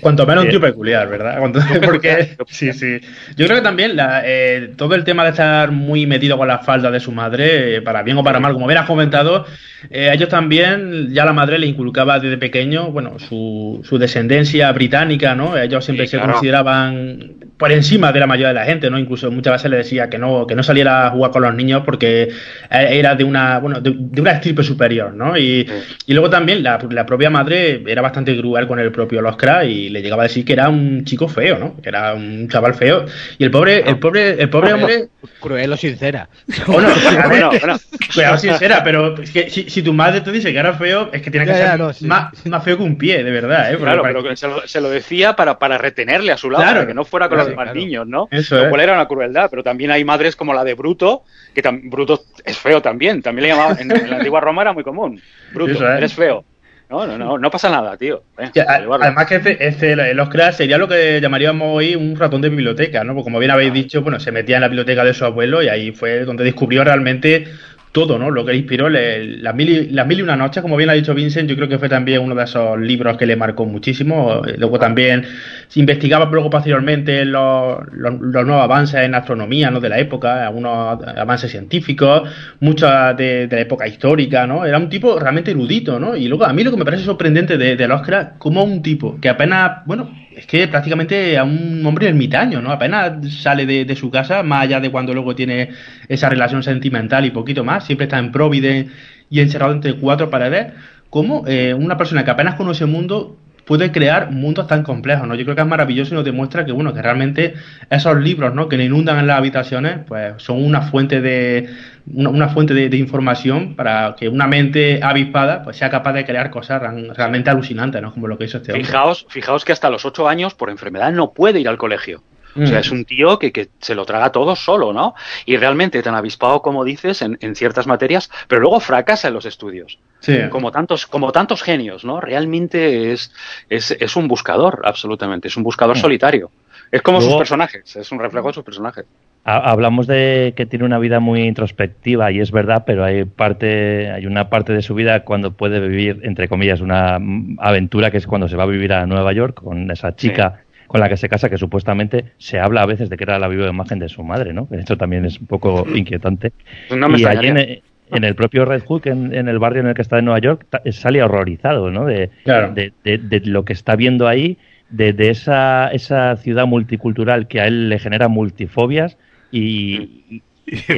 Cuanto 0.00 0.26
menos 0.26 0.44
un 0.44 0.50
tío 0.50 0.60
peculiar, 0.60 1.08
¿verdad? 1.08 1.38
Porque, 1.84 2.36
sí, 2.48 2.72
sí. 2.72 3.00
Yo 3.36 3.46
creo 3.46 3.58
que 3.58 3.62
también 3.62 3.96
eh, 4.24 4.72
todo 4.76 4.94
el 4.94 5.04
tema 5.04 5.24
de 5.24 5.30
estar 5.30 5.72
muy 5.72 6.06
metido 6.06 6.38
con 6.38 6.48
la 6.48 6.60
falda 6.60 6.90
de 6.90 7.00
su 7.00 7.12
madre, 7.12 7.76
eh, 7.76 7.82
para 7.82 8.02
bien 8.02 8.16
o 8.16 8.24
para 8.24 8.40
mal, 8.40 8.54
como 8.54 8.66
bien 8.66 8.78
has 8.78 8.86
comentado, 8.86 9.44
eh, 9.90 10.08
a 10.08 10.14
ellos 10.14 10.28
también 10.28 11.12
ya 11.12 11.24
la 11.24 11.34
madre 11.34 11.58
le 11.58 11.66
inculcaba 11.66 12.18
desde 12.18 12.38
pequeño, 12.38 12.90
bueno, 12.92 13.18
su, 13.18 13.82
su 13.84 13.98
descendencia 13.98 14.72
británica, 14.72 15.34
¿no? 15.34 15.56
Ellos 15.56 15.84
siempre 15.84 16.06
se 16.06 16.18
consideraban 16.18 17.34
por 17.56 17.70
encima 17.70 18.12
de 18.12 18.20
la 18.20 18.26
mayoría 18.26 18.48
de 18.48 18.54
la 18.54 18.64
gente, 18.64 18.90
¿no? 18.90 18.98
Incluso 18.98 19.30
muchas 19.30 19.54
veces 19.54 19.70
le 19.70 19.76
decía 19.78 20.10
que 20.10 20.18
no, 20.18 20.46
que 20.46 20.54
no 20.54 20.62
saliera 20.62 21.06
a 21.06 21.10
jugar 21.10 21.30
con 21.30 21.42
los 21.42 21.54
niños 21.54 21.82
porque 21.84 22.28
era 22.70 23.14
de 23.14 23.24
una, 23.24 23.58
bueno, 23.60 23.80
de, 23.80 24.20
una 24.20 24.32
estirpe 24.32 24.62
superior, 24.62 25.14
¿no? 25.14 25.36
Y, 25.36 25.68
y 26.06 26.12
luego 26.12 26.28
también 26.30 26.62
la, 26.62 26.78
la, 26.90 27.06
propia 27.06 27.30
madre 27.30 27.82
era 27.86 28.02
bastante 28.02 28.36
cruel 28.36 28.66
con 28.66 28.78
el 28.80 28.90
propio 28.90 29.22
Loscra 29.22 29.64
y 29.64 29.88
le 29.88 30.02
llegaba 30.02 30.24
a 30.24 30.26
decir 30.26 30.44
que 30.44 30.52
era 30.52 30.68
un 30.68 31.04
chico 31.04 31.28
feo, 31.28 31.58
¿no? 31.58 31.76
Que 31.80 31.90
era 31.90 32.14
un 32.14 32.48
chaval 32.48 32.74
feo. 32.74 33.04
Y 33.38 33.44
el 33.44 33.50
pobre, 33.50 33.88
el 33.88 33.98
pobre, 33.98 34.30
el 34.40 34.50
pobre 34.50 34.72
hombre. 34.72 35.08
Cruel 35.40 35.72
o 35.72 35.76
sincera. 35.76 36.28
O 36.66 36.80
no, 36.80 36.88
bueno, 37.28 37.50
bueno, 37.60 38.38
sincera, 38.38 38.82
pero 38.82 39.20
es 39.20 39.30
que 39.30 39.50
si, 39.50 39.68
si, 39.68 39.82
tu 39.82 39.92
madre 39.92 40.22
te 40.22 40.32
dice 40.32 40.52
que 40.52 40.58
era 40.58 40.72
feo, 40.74 41.10
es 41.12 41.20
que 41.20 41.30
tiene 41.30 41.46
que 41.46 41.54
ser 41.54 41.78
más, 42.02 42.46
más, 42.46 42.64
feo 42.64 42.78
que 42.78 42.82
un 42.82 42.96
pie, 42.96 43.22
de 43.22 43.30
verdad, 43.30 43.72
¿eh? 43.72 43.76
claro, 43.76 44.02
pero 44.02 44.34
se 44.34 44.48
lo, 44.48 44.66
se 44.66 44.80
lo, 44.80 44.88
decía 44.88 45.36
para, 45.36 45.58
para 45.58 45.76
retenerle 45.76 46.32
a 46.32 46.36
su 46.36 46.50
lado, 46.50 46.64
para 46.64 46.86
que 46.86 46.94
no 46.94 47.04
fuera 47.04 47.28
con 47.28 47.38
los 47.48 47.74
niños, 47.74 48.06
¿no? 48.06 48.28
Eso 48.30 48.62
lo 48.62 48.70
cual 48.70 48.80
era 48.80 48.94
una 48.94 49.06
crueldad, 49.06 49.48
pero 49.50 49.62
también 49.62 49.90
hay 49.90 50.04
madres 50.04 50.36
como 50.36 50.54
la 50.54 50.64
de 50.64 50.74
Bruto, 50.74 51.22
que 51.54 51.62
Bruto 51.84 52.22
es 52.44 52.58
feo 52.58 52.80
también, 52.82 53.22
también 53.22 53.48
le 53.48 53.54
llamaban, 53.54 53.78
en, 53.80 54.10
la 54.10 54.16
antigua 54.16 54.40
Roma 54.40 54.62
era 54.62 54.72
muy 54.72 54.84
común. 54.84 55.20
Bruto, 55.52 55.86
eres 55.88 56.14
feo. 56.14 56.44
No, 56.90 57.06
no, 57.06 57.16
no, 57.16 57.38
no 57.38 57.50
pasa 57.50 57.70
nada, 57.70 57.96
tío. 57.96 58.22
además 58.36 59.26
que 59.26 59.36
este, 59.36 59.66
este, 59.66 59.92
el 59.92 60.20
Oscar 60.20 60.52
sería 60.52 60.76
lo 60.76 60.86
que 60.86 61.18
llamaríamos 61.20 61.68
hoy 61.76 61.96
un 61.96 62.14
ratón 62.14 62.42
de 62.42 62.50
biblioteca, 62.50 63.02
¿no? 63.04 63.14
Porque 63.14 63.24
como 63.24 63.38
bien 63.38 63.50
habéis 63.50 63.72
dicho, 63.72 64.02
bueno, 64.02 64.20
se 64.20 64.32
metía 64.32 64.56
en 64.56 64.62
la 64.62 64.68
biblioteca 64.68 65.02
de 65.02 65.14
su 65.14 65.24
abuelo 65.24 65.62
y 65.62 65.68
ahí 65.68 65.92
fue 65.92 66.24
donde 66.24 66.44
descubrió 66.44 66.84
realmente 66.84 67.46
todo, 67.94 68.18
¿no? 68.18 68.28
Lo 68.28 68.44
que 68.44 68.50
le 68.50 68.58
inspiró 68.58 68.88
las, 68.88 69.54
mil 69.54 69.68
y, 69.68 69.88
las 69.90 70.04
mil 70.04 70.18
y 70.18 70.22
una 70.22 70.34
noches, 70.36 70.60
como 70.60 70.76
bien 70.76 70.90
ha 70.90 70.94
dicho 70.94 71.14
Vincent, 71.14 71.48
yo 71.48 71.54
creo 71.54 71.68
que 71.68 71.78
fue 71.78 71.88
también 71.88 72.20
uno 72.20 72.34
de 72.34 72.42
esos 72.42 72.76
libros 72.80 73.16
que 73.16 73.24
le 73.24 73.36
marcó 73.36 73.66
muchísimo. 73.66 74.42
Luego 74.58 74.80
también 74.80 75.24
se 75.68 75.78
investigaba 75.78 76.24
luego 76.26 76.50
posteriormente 76.50 77.24
los, 77.24 77.78
los, 77.92 78.20
nuevos 78.20 78.64
avances 78.64 79.00
en 79.00 79.14
astronomía, 79.14 79.70
¿no? 79.70 79.78
De 79.78 79.88
la 79.88 80.00
época, 80.00 80.44
algunos 80.44 81.04
avances 81.16 81.52
científicos, 81.52 82.28
muchas 82.58 83.16
de, 83.16 83.46
la 83.48 83.60
época 83.60 83.86
histórica, 83.86 84.44
¿no? 84.44 84.64
Era 84.64 84.76
un 84.76 84.88
tipo 84.88 85.16
realmente 85.20 85.52
erudito, 85.52 86.00
¿no? 86.00 86.16
Y 86.16 86.26
luego 86.26 86.46
a 86.46 86.52
mí 86.52 86.64
lo 86.64 86.72
que 86.72 86.76
me 86.76 86.84
parece 86.84 87.04
sorprendente 87.04 87.56
de, 87.56 87.76
de 87.76 87.86
Oscar, 87.86 88.34
como 88.38 88.64
un 88.64 88.82
tipo 88.82 89.20
que 89.20 89.28
apenas, 89.28 89.86
bueno, 89.86 90.10
es 90.36 90.46
que 90.46 90.66
prácticamente 90.68 91.38
a 91.38 91.44
un 91.44 91.84
hombre 91.86 92.08
ermitaño, 92.08 92.60
¿no? 92.60 92.70
Apenas 92.70 93.12
sale 93.42 93.66
de, 93.66 93.96
su 93.96 94.10
casa, 94.10 94.42
más 94.42 94.64
allá 94.64 94.80
de 94.80 94.90
cuando 94.90 95.12
luego 95.12 95.34
tiene 95.34 95.70
esa 96.08 96.28
relación 96.28 96.62
sentimental 96.62 97.24
y 97.24 97.30
poquito 97.30 97.64
más, 97.64 97.84
siempre 97.84 98.04
está 98.04 98.18
en 98.18 98.32
Provide 98.32 98.88
y 99.30 99.40
encerrado 99.40 99.72
entre 99.72 99.94
cuatro 99.96 100.30
paredes, 100.30 100.72
como 101.10 101.46
eh, 101.46 101.74
una 101.74 101.96
persona 101.96 102.24
que 102.24 102.30
apenas 102.30 102.56
conoce 102.56 102.84
el 102.84 102.90
mundo 102.90 103.36
puede 103.64 103.92
crear 103.92 104.30
mundos 104.30 104.66
tan 104.66 104.82
complejos, 104.82 105.26
¿no? 105.26 105.34
Yo 105.34 105.44
creo 105.44 105.54
que 105.56 105.62
es 105.62 105.66
maravilloso 105.66 106.14
y 106.14 106.16
nos 106.16 106.24
demuestra 106.24 106.64
que, 106.64 106.72
bueno, 106.72 106.92
que 106.92 107.02
realmente 107.02 107.54
esos 107.90 108.16
libros, 108.16 108.54
¿no? 108.54 108.68
Que 108.68 108.76
le 108.76 108.84
inundan 108.84 109.18
en 109.18 109.26
las 109.26 109.38
habitaciones, 109.38 109.98
pues 110.06 110.34
son 110.42 110.62
una 110.62 110.82
fuente 110.82 111.20
de 111.20 111.68
una, 112.12 112.48
fuente 112.48 112.74
de, 112.74 112.96
información 112.96 113.74
para 113.76 114.14
que 114.18 114.28
una 114.28 114.46
mente 114.46 115.00
avispada 115.02 115.62
pues 115.62 115.78
sea 115.78 115.88
capaz 115.88 116.12
de 116.12 116.24
crear 116.24 116.50
cosas 116.50 116.82
realmente 117.16 117.50
alucinantes, 117.50 118.02
¿no? 118.02 118.12
Como 118.12 118.28
lo 118.28 118.36
que 118.36 118.44
hizo 118.44 118.58
este. 118.58 118.72
Fijaos, 118.72 119.26
fijaos 119.28 119.64
que 119.64 119.72
hasta 119.72 119.90
los 119.90 120.04
ocho 120.04 120.28
años, 120.28 120.54
por 120.54 120.70
enfermedad, 120.70 121.12
no 121.12 121.32
puede 121.32 121.60
ir 121.60 121.68
al 121.68 121.78
colegio. 121.78 122.22
O 122.56 122.66
sea, 122.66 122.78
mm. 122.78 122.80
es 122.80 122.90
un 122.90 123.04
tío 123.04 123.38
que, 123.38 123.52
que, 123.52 123.68
se 123.80 123.94
lo 123.94 124.04
traga 124.04 124.30
todo 124.30 124.54
solo, 124.56 124.92
¿no? 124.92 125.14
Y 125.44 125.56
realmente 125.56 126.02
tan 126.02 126.14
avispado 126.14 126.62
como 126.62 126.84
dices 126.84 127.22
en, 127.22 127.36
en 127.40 127.56
ciertas 127.56 127.86
materias, 127.86 128.30
pero 128.48 128.60
luego 128.60 128.80
fracasa 128.80 129.28
en 129.28 129.34
los 129.34 129.46
estudios. 129.46 129.98
Sí. 130.20 130.38
Como 130.50 130.70
tantos, 130.70 131.06
como 131.06 131.32
tantos 131.32 131.62
genios, 131.62 132.04
¿no? 132.04 132.20
Realmente 132.20 133.12
es, 133.12 133.32
es, 133.68 133.90
es 133.90 134.16
un 134.16 134.28
buscador, 134.28 134.82
absolutamente. 134.84 135.48
Es 135.48 135.56
un 135.56 135.62
buscador 135.62 135.96
mm. 135.96 136.00
solitario. 136.00 136.50
Es 136.90 137.02
como 137.02 137.20
sus 137.20 137.34
personajes, 137.34 137.96
es 137.96 138.12
un 138.12 138.20
reflejo 138.20 138.48
de 138.48 138.54
sus 138.54 138.62
personajes. 138.62 139.04
Hablamos 139.42 140.06
de 140.06 140.54
que 140.56 140.64
tiene 140.64 140.84
una 140.84 140.98
vida 140.98 141.18
muy 141.20 141.42
introspectiva 141.42 142.30
y 142.30 142.40
es 142.40 142.50
verdad, 142.50 142.84
pero 142.86 143.04
hay 143.04 143.24
parte, 143.24 144.10
hay 144.10 144.26
una 144.26 144.48
parte 144.48 144.72
de 144.72 144.80
su 144.80 144.94
vida 144.94 145.24
cuando 145.24 145.52
puede 145.52 145.80
vivir, 145.80 146.20
entre 146.22 146.48
comillas, 146.48 146.80
una 146.80 147.18
aventura 147.58 148.10
que 148.10 148.18
es 148.18 148.26
cuando 148.26 148.48
se 148.48 148.56
va 148.56 148.62
a 148.62 148.66
vivir 148.66 148.92
a 148.92 149.06
Nueva 149.06 149.32
York 149.32 149.60
con 149.62 149.90
esa 149.90 150.14
chica 150.16 150.63
con 150.94 151.00
la 151.00 151.08
que 151.08 151.16
se 151.16 151.28
casa, 151.28 151.50
que 151.50 151.58
supuestamente 151.58 152.26
se 152.38 152.60
habla 152.60 152.82
a 152.82 152.86
veces 152.86 153.10
de 153.10 153.16
que 153.16 153.24
era 153.24 153.40
la 153.40 153.48
viva 153.48 153.66
imagen 153.66 153.98
de 153.98 154.08
su 154.08 154.22
madre, 154.22 154.52
¿no? 154.52 154.68
Esto 154.70 154.96
también 154.96 155.24
es 155.24 155.40
un 155.40 155.48
poco 155.48 155.84
inquietante. 155.92 156.52
Pues 156.88 157.20
y 157.20 157.24
allí 157.24 157.48
en, 157.48 158.22
el 158.22 158.36
propio 158.36 158.64
Red 158.64 158.84
Hook, 158.84 159.08
en, 159.08 159.34
en, 159.34 159.48
el 159.48 159.58
barrio 159.58 159.80
en 159.80 159.88
el 159.88 159.94
que 159.94 160.02
está 160.02 160.20
en 160.20 160.26
Nueva 160.26 160.38
York, 160.38 160.68
sale 160.92 161.20
horrorizado, 161.20 161.90
¿no? 161.90 162.04
De, 162.04 162.30
de, 162.44 163.42
lo 163.44 163.64
que 163.64 163.72
está 163.72 163.96
viendo 163.96 164.28
ahí, 164.28 164.56
de, 164.88 165.16
esa, 165.30 165.88
esa 165.88 166.36
ciudad 166.36 166.68
multicultural 166.68 167.48
que 167.48 167.60
a 167.60 167.66
él 167.66 167.88
le 167.88 167.98
genera 167.98 168.28
multifobias 168.28 169.18
y, 169.50 170.42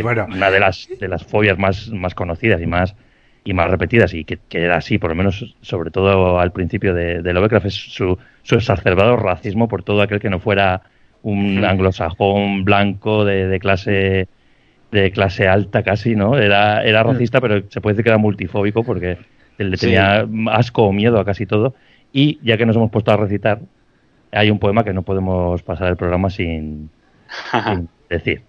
bueno. 0.02 0.26
una 0.28 0.50
de 0.50 0.60
las, 0.60 0.90
de 1.00 1.08
las 1.08 1.24
fobias 1.24 1.56
más, 1.56 1.88
más 1.88 2.14
conocidas 2.14 2.60
y 2.60 2.66
más 2.66 2.94
y 3.46 3.54
más 3.54 3.70
repetidas 3.70 4.12
y 4.12 4.24
que, 4.24 4.38
era 4.50 4.76
así, 4.76 4.98
por 4.98 5.10
lo 5.10 5.16
menos 5.16 5.54
sobre 5.60 5.92
todo 5.92 6.40
al 6.40 6.50
principio 6.50 6.92
de, 6.92 7.22
de 7.22 7.32
Lovecraft, 7.32 7.66
es 7.66 7.74
su, 7.74 8.18
su 8.42 8.54
exacerbado 8.56 9.16
racismo 9.16 9.68
por 9.68 9.84
todo 9.84 10.02
aquel 10.02 10.18
que 10.18 10.28
no 10.28 10.40
fuera 10.40 10.82
un 11.22 11.64
anglosajón 11.64 12.64
blanco 12.64 13.24
de, 13.24 13.46
de, 13.46 13.60
clase 13.60 14.28
de 14.90 15.10
clase 15.12 15.46
alta 15.46 15.84
casi, 15.84 16.16
¿no? 16.16 16.36
Era, 16.36 16.82
era 16.84 17.04
racista, 17.04 17.40
pero 17.40 17.62
se 17.68 17.80
puede 17.80 17.94
decir 17.94 18.04
que 18.04 18.10
era 18.10 18.18
multifóbico 18.18 18.82
porque 18.82 19.18
él 19.58 19.70
le 19.70 19.76
tenía 19.76 20.26
asco 20.50 20.82
o 20.82 20.92
miedo 20.92 21.20
a 21.20 21.24
casi 21.24 21.46
todo. 21.46 21.74
Y 22.12 22.40
ya 22.42 22.56
que 22.56 22.66
nos 22.66 22.74
hemos 22.74 22.90
puesto 22.90 23.12
a 23.12 23.16
recitar, 23.16 23.60
hay 24.32 24.50
un 24.50 24.58
poema 24.58 24.82
que 24.82 24.92
no 24.92 25.02
podemos 25.02 25.62
pasar 25.62 25.88
el 25.88 25.96
programa 25.96 26.30
sin, 26.30 26.90
sin 27.64 27.88
decir. 28.10 28.42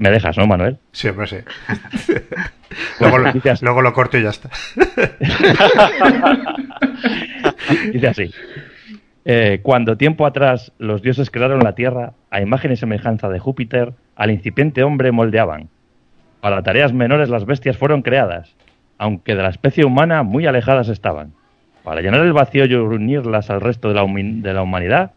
Me 0.00 0.10
dejas, 0.10 0.36
¿no, 0.38 0.46
Manuel? 0.46 0.78
Sí, 0.92 1.08
hombre, 1.08 1.26
sí. 1.26 1.36
luego, 3.00 3.18
lo, 3.18 3.30
luego, 3.60 3.82
lo, 3.82 3.92
corto 3.92 4.16
y 4.16 4.22
ya 4.22 4.30
está. 4.30 4.48
Dice 7.92 8.08
así. 8.08 8.30
Eh, 9.26 9.60
cuando 9.62 9.98
tiempo 9.98 10.24
atrás 10.24 10.72
los 10.78 11.02
dioses 11.02 11.30
crearon 11.30 11.62
la 11.62 11.74
tierra, 11.74 12.14
a 12.30 12.40
imagen 12.40 12.72
y 12.72 12.76
semejanza 12.76 13.28
de 13.28 13.40
Júpiter, 13.40 13.92
al 14.16 14.30
incipiente 14.30 14.84
hombre 14.84 15.12
moldeaban. 15.12 15.68
Para 16.40 16.62
tareas 16.62 16.94
menores 16.94 17.28
las 17.28 17.44
bestias 17.44 17.76
fueron 17.76 18.00
creadas, 18.00 18.56
aunque 18.96 19.34
de 19.34 19.42
la 19.42 19.50
especie 19.50 19.84
humana 19.84 20.22
muy 20.22 20.46
alejadas 20.46 20.88
estaban. 20.88 21.34
Para 21.84 22.00
llenar 22.00 22.22
el 22.22 22.32
vacío 22.32 22.64
y 22.64 22.74
unirlas 22.74 23.50
al 23.50 23.60
resto 23.60 23.88
de 23.88 23.94
la, 23.96 24.06
de 24.06 24.54
la 24.54 24.62
humanidad, 24.62 25.10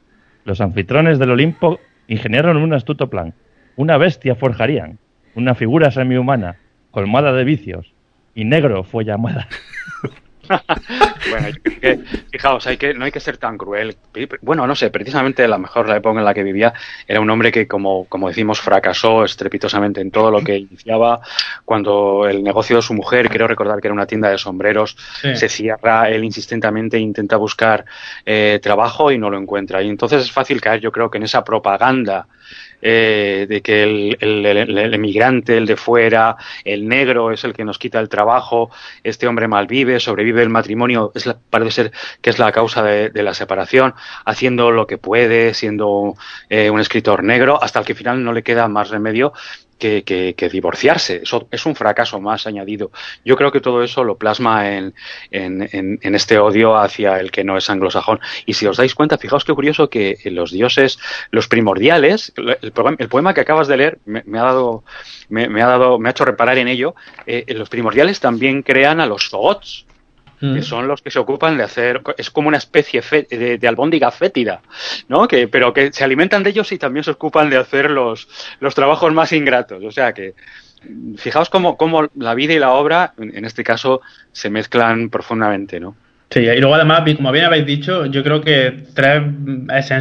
los 0.44 0.60
anfitrones 0.60 1.20
del 1.20 1.32
Olimpo 1.32 1.80
ingeniaron 2.10 2.58
un 2.58 2.74
astuto 2.74 3.10
plan. 3.10 3.34
Una 3.76 3.98
bestia 3.98 4.36
forjarían, 4.36 5.00
una 5.36 5.56
figura 5.56 5.92
semihumana, 5.92 6.58
colmada 6.92 7.34
de 7.34 7.44
vicios, 7.44 7.94
y 8.36 8.46
negro 8.46 8.84
fue 8.84 9.04
llamada. 9.04 9.48
bueno, 11.30 11.48
que, 11.64 12.00
fijaos, 12.32 12.68
hay 12.68 12.78
que, 12.78 12.94
no 12.94 13.06
hay 13.06 13.12
que 13.12 13.20
ser 13.20 13.38
tan 13.38 13.58
cruel. 13.58 13.96
Bueno, 14.42 14.68
no 14.68 14.76
sé, 14.76 14.90
precisamente 14.90 15.48
la 15.48 15.58
mejor 15.58 15.88
la 15.88 15.98
época 15.98 16.20
en 16.20 16.26
la 16.26 16.34
que 16.34 16.44
vivía 16.44 16.74
era 17.08 17.22
un 17.22 17.30
hombre 17.30 17.52
que, 17.52 17.68
como, 17.68 18.06
como 18.06 18.28
decimos, 18.28 18.60
fracasó 18.60 19.24
estrepitosamente 19.24 20.02
en 20.02 20.12
todo 20.12 20.32
lo 20.32 20.44
que 20.44 20.58
iniciaba. 20.58 21.22
Cuando 21.66 22.28
el 22.28 22.44
negocio 22.44 22.76
de 22.76 22.82
su 22.82 22.94
mujer, 22.94 23.30
creo 23.30 23.48
recordar 23.48 23.80
que 23.80 23.88
era 23.88 23.94
una 23.94 24.08
tienda 24.08 24.30
de 24.30 24.38
sombreros, 24.38 24.98
se 25.22 25.50
cierra, 25.50 26.10
él 26.10 26.24
insistentemente 26.24 27.00
intenta 27.00 27.38
buscar 27.38 27.86
eh, 28.26 28.60
trabajo 28.62 29.12
y 29.12 29.18
no 29.18 29.30
lo 29.30 29.38
encuentra. 29.38 29.82
Y 29.82 29.90
entonces 29.90 30.24
es 30.24 30.32
fácil 30.32 30.62
caer, 30.62 30.82
yo 30.82 30.92
creo 30.92 31.10
que 31.10 31.18
en 31.18 31.24
esa 31.24 31.44
propaganda 31.44 32.28
eh, 32.86 33.46
de 33.48 33.62
que 33.62 33.84
el, 33.84 34.18
el, 34.20 34.94
emigrante, 34.94 35.56
el 35.56 35.66
de 35.66 35.78
fuera, 35.78 36.36
el 36.66 36.86
negro 36.88 37.32
es 37.32 37.46
el 37.46 37.54
que 37.54 37.64
nos 37.64 37.80
quita 37.80 38.00
el 38.02 38.10
trabajo, 38.10 38.72
este 39.04 39.26
hombre 39.26 39.48
malvive, 39.48 40.02
sobrevive 40.02 40.44
el 40.44 40.50
matrimonio, 40.50 41.12
es 41.16 41.34
parece 41.50 41.72
ser 41.72 41.92
que 42.22 42.30
es 42.30 42.40
la 42.40 42.52
causa 42.52 42.84
de, 42.84 43.24
la 43.24 43.34
separación, 43.34 43.94
haciendo 44.26 44.72
lo 44.72 44.86
que 44.86 44.98
puede, 44.98 45.54
siendo 45.54 46.16
eh, 46.50 46.70
un 46.70 46.82
escritor 46.82 47.24
negro, 47.24 47.64
hasta 47.64 47.80
el 47.80 47.86
que 47.86 47.94
al 47.94 47.98
final 47.98 48.24
no 48.24 48.34
le 48.34 48.44
queda 48.44 48.68
más 48.68 48.90
remedio 48.90 49.32
que, 49.84 50.50
divorciarse. 50.52 51.22
Eso 51.24 51.48
es 51.52 51.66
un 51.66 51.76
fracaso 51.76 52.20
más 52.22 52.48
añadido. 52.48 52.92
Yo 53.26 53.36
creo 53.36 53.52
que 53.52 53.60
todo 53.60 53.84
eso 53.84 54.04
lo 54.04 54.18
plasma 54.18 54.72
en, 54.72 54.94
en, 55.32 56.16
este 56.16 56.38
odio 56.38 56.78
hacia 56.78 57.20
el 57.20 57.32
que 57.32 57.44
no 57.44 57.58
es 57.58 57.70
anglosajón. 57.70 58.20
Y 58.46 58.54
si 58.54 58.66
os 58.66 58.78
dais 58.78 58.96
cuenta, 58.96 59.18
fijaos 59.18 59.44
qué 59.44 59.54
curioso 59.54 59.90
que 59.90 60.18
los 60.26 60.52
dioses, 60.52 61.00
los 61.32 61.48
primordiales, 61.48 62.34
el, 62.38 62.72
poema 63.10 63.34
que 63.34 63.42
acabas 63.42 63.68
de 63.68 63.78
leer 63.78 64.00
me, 64.06 64.40
ha 64.40 64.44
dado, 64.44 64.84
me, 65.30 65.62
ha 65.62 65.68
dado, 65.68 66.00
me 66.00 66.10
ha 66.10 66.12
hecho 66.12 66.26
reparar 66.26 66.58
en 66.58 66.68
ello. 66.68 66.96
Eh, 67.26 67.46
los 67.50 67.70
primordiales 67.70 68.20
también 68.20 68.62
crean 68.64 69.00
a 69.00 69.06
los 69.06 69.30
que 70.44 70.60
mm. 70.60 70.64
son 70.64 70.88
los 70.88 71.02
que 71.02 71.10
se 71.10 71.20
ocupan 71.20 71.58
de 71.58 71.64
hacer, 71.64 72.02
es 72.18 72.30
como 72.30 72.50
una 72.50 72.58
especie 72.58 73.02
de, 73.30 73.58
de, 73.58 73.68
albóndiga 73.68 74.12
fétida, 74.12 74.62
¿no? 75.08 75.26
Que, 75.28 75.48
pero 75.48 75.74
que 75.74 75.94
se 75.94 76.04
alimentan 76.04 76.44
de 76.44 76.50
ellos 76.50 76.72
y 76.74 76.78
también 76.78 77.06
se 77.06 77.12
ocupan 77.12 77.50
de 77.50 77.58
hacer 77.58 77.90
los, 77.90 78.28
los 78.60 78.76
trabajos 78.76 79.14
más 79.14 79.32
ingratos. 79.32 79.82
O 79.86 79.92
sea 79.92 80.14
que, 80.14 80.34
fijaos 81.18 81.50
cómo, 81.50 81.78
cómo 81.78 82.10
la 82.18 82.36
vida 82.36 82.54
y 82.54 82.60
la 82.60 82.72
obra, 82.72 83.14
en 83.18 83.46
este 83.46 83.64
caso, 83.64 84.02
se 84.34 84.50
mezclan 84.50 85.10
profundamente, 85.10 85.80
¿no? 85.80 85.96
Sí, 86.34 86.40
y 86.40 86.60
luego 86.60 86.74
además, 86.74 87.04
como 87.16 87.32
bien 87.32 87.46
habéis 87.46 87.68
dicho, 87.68 88.08
yo 88.08 88.24
creo 88.24 88.42
que 88.42 88.86
tres, 88.96 89.22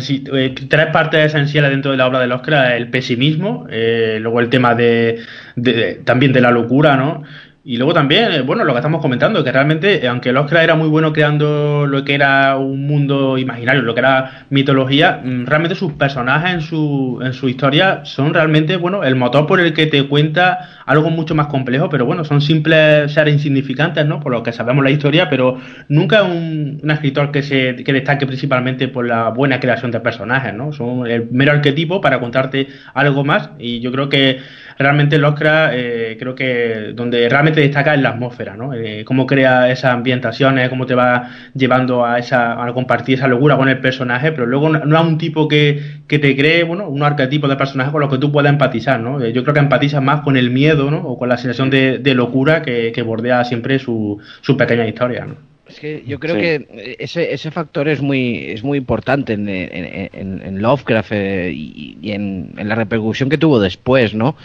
eh, 0.09 0.55
tres 0.66 0.87
partes 0.87 1.26
esenciales 1.26 1.70
dentro 1.70 1.90
de 1.90 1.98
la 1.98 2.07
obra 2.07 2.20
de 2.20 2.33
Oscar 2.33 2.72
el 2.72 2.88
pesimismo, 2.88 3.66
eh, 3.68 4.16
luego 4.18 4.40
el 4.40 4.48
tema 4.48 4.74
de, 4.74 5.20
de, 5.57 6.00
también 6.05 6.33
de 6.33 6.40
la 6.40 6.50
locura, 6.50 6.96
¿no? 6.96 7.22
Y 7.64 7.77
luego 7.77 7.94
también, 7.94 8.33
eh, 8.33 8.40
bueno, 8.40 8.64
lo 8.64 8.72
que 8.72 8.81
estamos 8.81 9.01
comentando, 9.01 9.44
que 9.44 9.53
realmente, 9.53 10.05
eh, 10.05 10.09
aunque 10.09 10.31
Oscar 10.31 10.64
era 10.64 10.75
muy 10.75 10.88
bueno 10.88 11.12
creando 11.12 11.87
lo 11.87 12.03
que 12.03 12.14
era 12.14 12.57
un 12.57 12.88
mundo 12.88 13.38
imaginario, 13.38 13.83
lo 13.83 13.94
que 13.94 14.01
era 14.01 14.46
mitología, 14.51 15.20
mm, 15.22 15.46
realmente 15.46 15.77
sus 15.77 15.92
personajes 15.92 16.55
en 16.55 16.61
su, 16.61 17.20
en 17.22 17.33
su 17.33 17.48
historia 17.48 18.01
son 18.05 18.35
realmente, 18.35 18.77
bueno, 18.77 19.05
el 19.05 19.14
motor 19.14 19.46
por 19.46 19.61
el 19.61 19.72
que 19.75 19.87
te 19.87 20.09
cuenta 20.09 20.70
algo 20.87 21.11
mucho 21.11 21.37
más 21.37 21.46
complejo, 21.46 21.88
pero 21.88 22.05
bueno, 22.05 22.25
son 22.25 22.40
simples 22.40 23.12
seres 23.12 23.35
insignificantes, 23.35 24.05
¿no? 24.07 24.18
Por 24.18 24.33
lo 24.33 24.42
que 24.42 24.51
sabemos 24.53 24.83
la 24.83 24.90
historia, 24.90 25.31
pero 25.31 25.59
nunca 25.88 26.25
un, 26.25 26.81
un 26.83 26.90
escritor 26.90 27.31
que 27.31 27.44
se 27.44 27.77
que 27.77 27.92
destaque 27.92 28.27
principalmente 28.27 28.88
por 28.88 29.07
la 29.07 29.29
buena 29.29 29.61
creación 29.61 29.92
de 29.92 30.01
personajes, 30.01 30.53
¿no? 30.53 30.72
Son 30.72 31.07
el 31.07 31.29
mero 31.31 31.53
arquetipo 31.53 32.01
para 32.01 32.18
contarte 32.18 32.66
algo 32.92 33.22
más 33.25 33.51
y 33.61 33.79
yo 33.79 33.92
creo 33.92 34.09
que 34.09 34.40
realmente 34.78 35.22
Oscar, 35.22 35.70
eh, 35.74 36.16
creo 36.18 36.35
que 36.35 36.92
donde 36.94 37.28
realmente 37.28 37.61
destaca 37.61 37.94
en 37.94 38.02
la 38.02 38.11
atmósfera, 38.11 38.56
¿no? 38.56 38.74
Eh, 38.74 39.04
cómo 39.04 39.26
crea 39.26 39.70
esas 39.70 39.92
ambientaciones, 39.92 40.68
cómo 40.68 40.87
te 40.87 40.94
va 40.94 41.30
llevando 41.54 42.04
a 42.04 42.18
esa 42.18 42.62
a 42.62 42.72
compartir 42.72 43.16
esa 43.16 43.28
locura 43.28 43.56
con 43.56 43.68
el 43.68 43.80
personaje, 43.80 44.32
pero 44.32 44.46
luego 44.46 44.68
no, 44.68 44.96
a 44.96 45.00
un 45.00 45.18
tipo 45.18 45.48
que, 45.48 46.00
que, 46.06 46.18
te 46.18 46.37
cree, 46.37 46.64
bueno, 46.64 46.88
un 46.88 47.02
arquetipo 47.02 47.48
de 47.48 47.56
personaje 47.56 47.90
con 47.90 48.00
lo 48.00 48.08
que 48.08 48.18
tú 48.18 48.32
puedas 48.32 48.52
empatizar, 48.52 49.00
¿no? 49.00 49.22
Eh, 49.22 49.32
yo 49.32 49.42
creo 49.42 49.54
que 49.54 49.61
empatizas 49.61 50.02
más 50.02 50.20
con 50.22 50.37
el 50.37 50.50
miedo, 50.50 50.90
¿no? 50.90 50.98
O 50.98 51.18
con 51.18 51.28
la 51.28 51.37
sensación 51.37 51.70
de, 51.70 51.98
de 51.98 52.14
locura 52.14 52.62
que, 52.62 52.92
que, 52.92 53.02
bordea 53.02 53.44
siempre 53.44 53.78
su, 53.78 54.20
su 54.40 54.56
pequeña 54.56 54.87
historia, 54.87 55.26
¿no? 55.26 55.52
Es 55.72 55.80
que 55.80 56.04
yo 56.06 56.20
creo 56.20 56.37
que 56.37 56.96
ese, 56.98 57.32
ese 57.32 57.50
factor 57.50 57.88
es 57.88 58.02
muy, 58.02 58.50
es 58.50 58.62
muy 58.62 58.76
importante 58.76 59.32
en, 59.32 59.48
en, 59.48 60.61
Lovecraft 60.61 61.12
eh, 61.12 61.50
y, 61.50 62.12
en, 62.12 62.52
la 62.56 62.74
repercusión 62.74 63.30
que 63.30 63.38
tuvo 63.38 63.58
después, 63.58 64.12
¿no? 64.12 64.37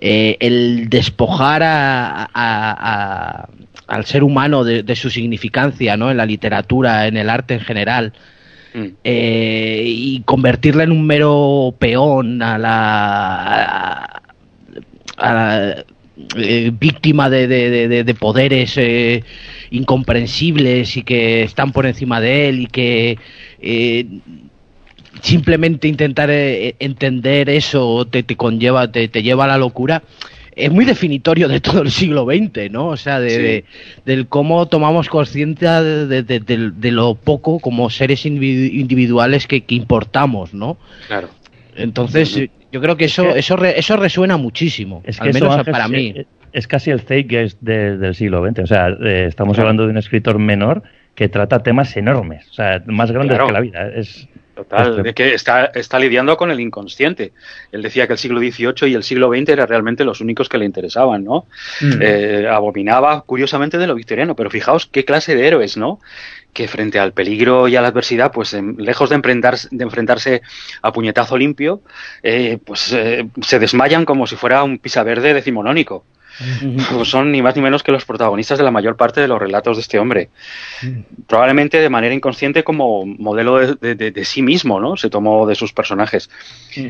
Eh, 0.00 0.36
el 0.38 0.88
despojar 0.88 1.62
a, 1.64 3.48
al 3.88 4.04
ser 4.04 4.22
humano 4.22 4.62
de, 4.62 4.96
su 4.96 5.10
significancia, 5.10 5.96
¿no? 5.96 6.12
En 6.12 6.18
la 6.18 6.26
literatura, 6.26 7.08
en 7.08 7.16
el 7.16 7.30
arte 7.30 7.54
en 7.54 7.60
general. 7.60 8.12
Mm. 8.72 8.86
Eh, 9.02 9.82
y 9.86 10.20
convertirla 10.20 10.84
en 10.84 10.92
un 10.92 11.04
mero 11.04 11.74
peón 11.80 12.42
a 12.42 12.58
la, 12.58 14.22
a 15.16 15.34
la 15.34 15.84
víctima 16.78 17.28
de, 17.28 17.48
de, 17.48 18.04
de 18.04 18.14
poderes 18.14 18.78
incomprensibles 19.70 20.96
y 20.96 21.02
que 21.02 21.42
están 21.42 21.72
por 21.72 21.86
encima 21.86 22.20
de 22.20 22.48
él 22.48 22.60
y 22.60 22.66
que 22.66 23.18
eh, 23.60 24.06
simplemente 25.22 25.88
intentar 25.88 26.30
eh, 26.30 26.74
entender 26.78 27.48
eso 27.48 28.06
te, 28.06 28.22
te 28.22 28.36
conlleva, 28.36 28.90
te, 28.90 29.08
te, 29.08 29.22
lleva 29.22 29.44
a 29.44 29.48
la 29.48 29.58
locura. 29.58 30.02
Es 30.54 30.70
muy 30.70 30.86
definitorio 30.86 31.48
de 31.48 31.60
todo 31.60 31.82
el 31.82 31.90
siglo 31.90 32.24
XX, 32.24 32.70
¿no? 32.70 32.88
O 32.88 32.96
sea, 32.96 33.20
de, 33.20 33.64
del 34.06 34.26
cómo 34.26 34.66
tomamos 34.68 35.08
conciencia 35.08 35.82
de, 35.82 36.90
lo 36.90 37.14
poco 37.14 37.58
como 37.58 37.90
seres 37.90 38.24
individuales 38.24 39.46
que, 39.46 39.62
importamos, 39.68 40.54
¿no? 40.54 40.78
Claro. 41.08 41.28
Entonces, 41.74 42.48
yo 42.72 42.80
creo 42.80 42.96
que 42.96 43.04
eso, 43.04 43.34
eso, 43.34 43.62
eso 43.62 43.96
resuena 43.98 44.38
muchísimo, 44.38 45.02
es 45.04 45.18
que 45.18 45.28
al 45.28 45.34
menos 45.34 45.62
para 45.66 45.88
mí 45.88 46.14
es 46.52 46.66
casi 46.66 46.90
el 46.90 47.00
zeitgeist 47.00 47.60
del 47.60 48.14
siglo 48.14 48.46
XX. 48.46 48.58
O 48.60 48.66
sea, 48.66 48.88
eh, 48.88 49.26
estamos 49.28 49.58
hablando 49.58 49.84
de 49.84 49.90
un 49.90 49.98
escritor 49.98 50.38
menor 50.38 50.82
que 51.14 51.28
trata 51.28 51.62
temas 51.62 51.96
enormes, 51.96 52.46
o 52.50 52.52
sea, 52.52 52.82
más 52.86 53.10
grandes 53.10 53.38
que 53.38 53.52
la 53.52 53.60
vida. 53.60 53.88
Es, 53.88 54.28
Total, 54.56 55.02
de 55.02 55.12
que 55.12 55.34
está, 55.34 55.66
está 55.66 55.98
lidiando 55.98 56.34
con 56.38 56.50
el 56.50 56.60
inconsciente. 56.60 57.32
Él 57.72 57.82
decía 57.82 58.06
que 58.06 58.14
el 58.14 58.18
siglo 58.18 58.40
XVIII 58.40 58.90
y 58.90 58.94
el 58.94 59.02
siglo 59.02 59.28
XX 59.28 59.50
eran 59.50 59.68
realmente 59.68 60.02
los 60.02 60.22
únicos 60.22 60.48
que 60.48 60.56
le 60.56 60.64
interesaban, 60.64 61.24
¿no? 61.24 61.44
Mm. 61.82 61.98
Eh, 62.00 62.48
abominaba, 62.50 63.20
curiosamente, 63.20 63.76
de 63.76 63.86
lo 63.86 63.94
victoriano, 63.94 64.34
pero 64.34 64.48
fijaos 64.48 64.86
qué 64.86 65.04
clase 65.04 65.36
de 65.36 65.46
héroes, 65.46 65.76
¿no? 65.76 66.00
Que 66.54 66.68
frente 66.68 66.98
al 66.98 67.12
peligro 67.12 67.68
y 67.68 67.76
a 67.76 67.82
la 67.82 67.88
adversidad, 67.88 68.32
pues 68.32 68.56
lejos 68.78 69.10
de, 69.10 69.16
enfrentarse, 69.16 69.68
de 69.70 69.84
enfrentarse 69.84 70.40
a 70.80 70.90
puñetazo 70.90 71.36
limpio, 71.36 71.82
eh, 72.22 72.58
pues 72.64 72.80
se 72.80 73.58
desmayan 73.58 74.06
como 74.06 74.26
si 74.26 74.36
fuera 74.36 74.64
un 74.64 74.78
pisa 74.78 75.02
verde 75.02 75.34
decimonónico. 75.34 76.06
Pues 76.92 77.08
son 77.08 77.32
ni 77.32 77.40
más 77.42 77.56
ni 77.56 77.62
menos 77.62 77.82
que 77.82 77.92
los 77.92 78.04
protagonistas 78.04 78.58
de 78.58 78.64
la 78.64 78.70
mayor 78.70 78.96
parte 78.96 79.20
de 79.20 79.28
los 79.28 79.38
relatos 79.38 79.76
de 79.76 79.80
este 79.80 79.98
hombre. 79.98 80.28
Probablemente 81.26 81.78
de 81.78 81.88
manera 81.88 82.14
inconsciente 82.14 82.64
como 82.64 83.06
modelo 83.06 83.76
de, 83.76 84.24
sí 84.24 84.42
mismo, 84.42 84.80
¿no? 84.80 84.96
Se 84.96 85.10
tomó 85.10 85.46
de 85.46 85.54
sus 85.54 85.72
personajes. 85.72 86.30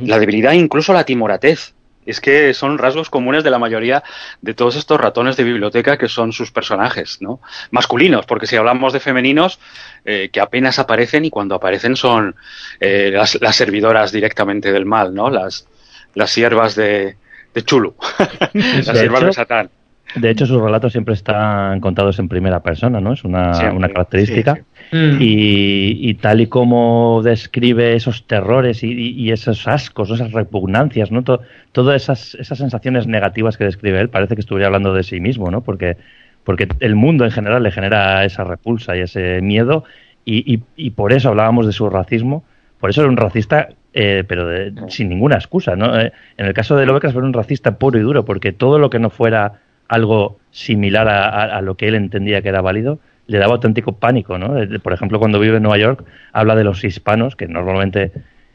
La 0.03 0.19
debilidad, 0.19 0.53
incluso 0.53 0.93
la 0.93 1.05
timoratez. 1.05 1.75
Es 2.05 2.21
que 2.21 2.55
son 2.55 2.79
rasgos 2.79 3.11
comunes 3.11 3.43
de 3.43 3.51
la 3.51 3.59
mayoría 3.59 4.05
de 4.41 4.55
todos 4.55 4.77
estos 4.77 5.01
ratones 5.01 5.37
de 5.37 5.43
biblioteca 5.43 5.99
que 5.99 6.07
son 6.07 6.33
sus 6.33 6.53
personajes, 6.53 7.21
¿no? 7.21 7.41
Masculinos, 7.73 8.27
porque 8.27 8.47
si 8.47 8.55
hablamos 8.55 8.93
de 8.93 9.01
femeninos, 9.01 9.59
eh, 10.05 10.29
que 10.33 10.39
apenas 10.39 10.79
aparecen 10.79 11.25
y 11.25 11.31
cuando 11.31 11.57
aparecen 11.57 11.97
son 11.97 12.37
eh, 12.79 13.11
las, 13.13 13.41
las, 13.41 13.57
servidoras 13.57 14.13
directamente 14.13 14.71
del 14.71 14.87
mal, 14.87 15.17
¿no? 15.17 15.31
Las, 15.31 15.67
las 16.15 16.31
siervas 16.31 16.77
de, 16.77 17.17
de 17.57 17.63
Chulu, 17.63 17.95
de 18.53 19.69
De 20.15 20.31
hecho, 20.31 20.45
sus 20.45 20.61
relatos 20.61 20.93
siempre 20.93 21.15
están 21.15 21.81
contados 21.81 22.19
en 22.19 22.29
primera 22.29 22.61
persona, 22.61 23.01
¿no? 23.01 23.15
Es 23.15 23.25
una, 23.25 23.51
característica. 23.95 24.59
Mm. 24.93 25.17
Y, 25.21 26.15
tal 26.21 26.43
y 26.43 26.49
como 26.49 27.23
describe 27.25 27.95
esos 27.95 28.27
terrores 28.27 28.83
y, 28.83 29.33
esos 29.33 29.67
ascos, 29.67 30.11
esas 30.11 30.33
repugnancias, 30.33 31.11
¿no? 31.11 31.25
todas 31.25 32.03
esas, 32.03 32.35
esas 32.35 32.59
sensaciones 32.59 33.07
negativas 33.07 33.57
que 33.57 33.65
describe 33.65 34.01
él, 34.01 34.11
parece 34.11 34.35
que 34.35 34.43
estuviera 34.43 34.67
hablando 34.67 34.93
de 34.93 35.03
sí 35.03 35.19
mismo, 35.19 35.51
¿no? 35.51 35.63
Porque, 35.63 35.97
porque 36.45 36.69
el 36.81 36.95
mundo 36.95 37.25
en 37.25 37.31
general 37.31 37.63
le 37.63 37.71
genera 37.71 38.23
esa 38.27 38.45
repulsa 38.45 38.99
y 38.99 39.01
ese 39.01 39.41
miedo, 39.41 39.85
y, 40.27 40.61
y 40.77 40.91
por 40.91 41.15
eso 41.15 41.31
hablábamos 41.31 41.65
de 41.67 41.73
su 41.73 41.89
racismo. 41.89 42.45
Por 42.81 42.91
eso 42.91 43.01
era 43.01 43.09
un 43.09 43.17
racista 43.17 43.71
eh, 43.99 44.25
pero 44.29 44.47
sin 44.91 45.09
ninguna 45.09 45.37
excusa. 45.37 45.75
¿no? 45.75 45.99
Eh, 45.99 46.13
en 46.37 46.45
el 46.45 46.53
caso 46.53 46.77
de 46.77 46.85
Lovecraft 46.85 47.17
era 47.17 47.25
un 47.25 47.33
racista 47.33 47.79
puro 47.79 47.99
y 47.99 48.03
duro, 48.03 48.27
porque 48.27 48.53
todo 48.53 48.79
lo 48.79 48.91
que 48.91 48.99
no 48.99 49.09
fuera 49.09 49.61
algo 49.89 50.39
similar 50.51 51.09
a, 51.09 51.59
lo 51.63 51.77
que 51.77 51.89
él 51.89 51.95
entendía 51.95 52.43
que 52.43 52.51
era 52.51 52.61
válido, 52.61 52.99
le 53.27 53.39
daba 53.39 53.55
auténtico 53.55 53.93
pánico. 53.93 54.37
¿no? 54.37 54.61
Eh, 54.61 54.79
por 54.81 54.93
ejemplo, 54.93 55.19
cuando 55.19 55.41
vive 55.41 55.57
en 55.57 55.63
Nueva 55.63 55.79
York, 55.79 56.05
habla 56.35 56.55
de 56.55 56.65
los 56.65 56.85
hispanos, 56.85 57.37
que 57.37 57.49
normalmente 57.49 58.13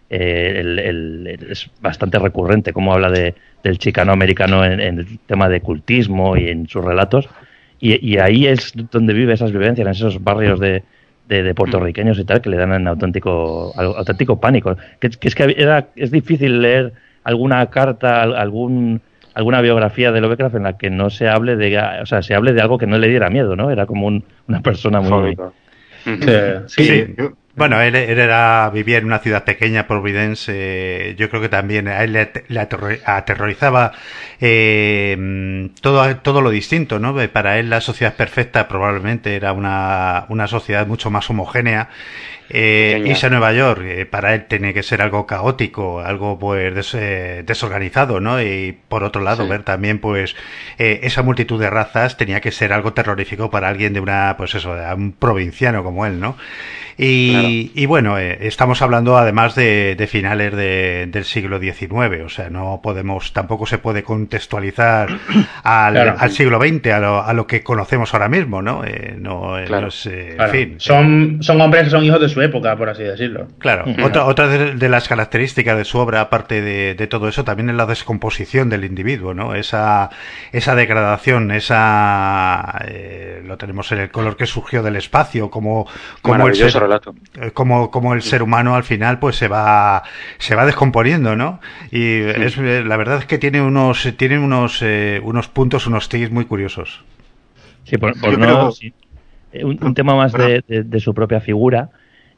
es 0.10 1.71
bastante 1.82 2.19
recurrente, 2.19 2.71
como 2.71 2.93
habla 2.93 3.10
de, 3.10 3.34
del 3.63 3.80
chicano 3.80 4.12
americano 4.12 4.63
en, 4.63 4.80
el 4.80 5.19
tema 5.25 5.49
de 5.49 5.62
cultismo 5.62 6.38
y 6.38 6.49
en 6.49 6.67
sus 6.67 6.86
relatos. 6.86 7.27
Y, 7.80 8.06
y 8.08 8.19
ahí 8.19 8.45
es 8.45 8.73
donde 8.91 9.13
vive 9.13 9.34
esas 9.34 9.51
vivencias, 9.51 9.88
en 9.88 9.91
esos 9.91 10.23
barrios 10.23 10.60
de, 10.60 10.84
de, 11.32 11.56
puertorriqueños 11.56 12.20
y 12.20 12.26
tal 12.26 12.41
que 12.41 12.50
le 12.50 12.58
dan 12.58 12.74
en 12.74 12.88
auténtico, 12.88 13.74
auténtico 13.76 14.39
pánico. 14.39 14.76
Que, 15.00 15.10
es 15.22 15.36
que 15.36 15.56
era, 15.58 15.88
es 15.96 16.12
difícil 16.12 16.62
leer 16.62 16.94
alguna 17.24 17.65
carta, 17.67 18.22
algún 18.24 19.02
alguna 19.34 19.62
biografía 19.62 20.12
de 20.12 20.20
Lovecraft 20.20 20.56
en 20.56 20.63
la 20.63 20.78
que 20.78 20.89
no 20.89 21.10
se 21.10 21.30
hable 21.30 21.56
de, 21.56 21.80
o 22.02 22.06
sea, 22.06 22.22
se 22.22 22.36
hable 22.36 22.52
de 22.52 22.62
algo 22.62 22.78
que 22.78 22.86
no 22.86 22.98
le 22.98 23.08
diera 23.08 23.30
miedo, 23.30 23.56
¿no? 23.56 23.72
Era 23.72 23.86
como 23.86 24.08
una 24.08 24.62
persona 24.62 25.00
muy... 25.00 25.38
sí, 26.67 27.15
bueno, 27.56 27.82
él, 27.82 27.96
era, 27.96 28.70
vivía 28.74 28.98
en 28.98 29.06
una 29.06 29.20
ciudad 29.20 29.44
pequeña, 29.44 29.88
Providence. 29.88 31.16
yo 31.18 31.30
creo 31.30 31.42
que 31.42 31.50
también 31.50 31.88
a 31.88 32.04
él 32.04 32.14
le, 32.14 32.60
aterrorizaba 33.06 33.92
eh, 34.40 35.70
todo, 35.82 36.16
todo 36.18 36.42
lo 36.42 36.50
distinto, 36.50 37.00
¿no? 37.00 37.16
Para 37.30 37.60
él 37.60 37.70
la 37.70 37.82
sociedad 37.82 38.16
perfecta 38.16 38.68
probablemente 38.68 39.36
era 39.36 39.54
una, 39.54 40.26
una 40.30 40.48
sociedad 40.48 40.88
mucho 40.88 41.10
más 41.10 41.30
homogénea 41.30 41.90
eh, 42.54 43.02
irse 43.06 43.28
a 43.28 43.30
Nueva 43.30 43.54
York, 43.54 43.82
eh, 43.84 44.06
para 44.06 44.34
él 44.34 44.46
tiene 44.46 44.74
que 44.74 44.84
ser 44.84 45.02
algo 45.02 45.26
caótico, 45.26 46.02
algo 46.02 46.38
pues 46.38 46.94
eh, 46.94 47.44
desorganizado, 47.46 48.20
¿no? 48.20 48.42
Y 48.42 48.78
por 48.90 49.04
otro 49.04 49.22
lado, 49.22 49.48
ver 49.48 49.64
también 49.64 50.00
pues 50.00 50.36
eh, 50.78 51.00
esa 51.04 51.22
multitud 51.22 51.60
de 51.60 51.70
razas 51.70 52.18
tenía 52.18 52.42
que 52.42 52.52
ser 52.52 52.74
algo 52.74 52.94
terrorífico 52.94 53.50
para 53.50 53.70
alguien 53.70 53.94
de 53.94 54.02
una, 54.02 54.36
pues 54.38 54.54
eso, 54.56 54.76
de 54.76 54.94
un 54.94 55.14
provinciano 55.14 55.84
como 55.84 56.06
él, 56.06 56.20
¿no? 56.20 56.36
Y, 56.98 57.72
y 57.74 57.86
bueno, 57.88 58.18
estamos 58.20 58.82
hablando 58.82 59.18
además 59.18 59.56
de, 59.56 59.96
de 59.96 60.08
finales 60.08 60.54
de, 60.56 61.08
del 61.10 61.24
siglo 61.24 61.60
XIX, 61.60 62.22
o 62.26 62.30
sea, 62.30 62.50
no 62.50 62.82
podemos, 62.84 63.34
tampoco 63.34 63.66
se 63.66 63.78
puede 63.78 64.04
contextualizar 64.04 65.10
al, 65.64 65.98
al 65.98 66.32
siglo 66.32 66.60
XX, 66.60 66.88
a 66.88 67.00
lo, 67.00 67.24
a 67.24 67.34
lo, 67.34 67.48
que 67.48 67.64
conocemos 67.64 68.14
ahora 68.14 68.28
mismo, 68.28 68.62
¿no? 68.62 68.84
no, 69.18 69.58
no 69.58 69.88
es, 69.88 70.06
en 70.06 70.50
fin. 70.50 70.76
Son, 70.78 71.38
son 71.42 71.62
hombres 71.62 71.86
que 71.86 71.90
son 71.90 72.04
hijos 72.04 72.20
de 72.20 72.30
su 72.30 72.40
época, 72.43 72.75
por 72.75 72.89
así 72.89 73.04
decirlo. 73.04 73.47
Claro, 73.60 73.86
otra, 74.04 74.25
otra 74.25 74.47
de, 74.47 74.89
las 74.89 75.08
características 75.08 75.77
de 75.77 75.86
su 75.86 75.97
obra, 75.97 76.21
aparte 76.21 76.62
de, 76.62 77.08
todo 77.08 77.27
eso, 77.27 77.43
también 77.43 77.69
es 77.69 77.75
la 77.75 77.86
descomposición 77.86 78.69
del 78.69 78.86
individuo, 78.86 79.34
¿no? 79.34 79.56
Esa, 79.56 80.10
esa 80.51 80.75
degradación, 80.75 81.51
esa... 81.51 82.82
Eh, 82.88 83.43
lo 83.45 83.58
tenemos 83.58 83.91
en 83.91 83.99
el 83.99 84.12
color 84.12 84.38
que 84.38 84.45
surgió 84.45 84.84
del 84.84 84.95
espacio, 84.95 85.49
como, 85.49 85.88
como 86.21 86.47
el 86.47 86.56
ser, 86.56 86.84
eh, 87.41 87.51
Como, 87.51 87.91
como 87.91 88.13
el 88.13 88.21
ser 88.21 88.43
humano 88.43 88.75
al 88.75 88.84
final 88.84 89.19
pues 89.19 89.36
se 89.36 89.47
va, 89.47 90.04
se 90.38 90.56
va 90.56 90.65
descomponiendo, 90.65 91.36
¿no? 91.36 91.60
Y 91.91 92.19
es, 92.21 92.58
eh, 92.58 92.84
la 92.86 92.97
verdad 92.97 93.17
es 93.17 93.25
que 93.25 93.38
tiene 93.38 93.62
unos, 93.62 94.08
tiene 94.17 94.39
unos, 94.39 94.84
unos 95.23 95.47
puntos, 95.47 95.88
unos 95.88 96.10
tics 96.10 96.32
muy 96.32 96.45
curiosos. 96.45 97.04
Sí, 97.84 97.97
por, 97.97 98.15
no, 98.38 98.71
Un, 99.63 99.94
tema 99.94 100.15
más 100.15 100.33
de, 100.33 100.63
de, 100.67 101.00
su 101.00 101.13
propia 101.13 101.42
figura. 101.42 101.89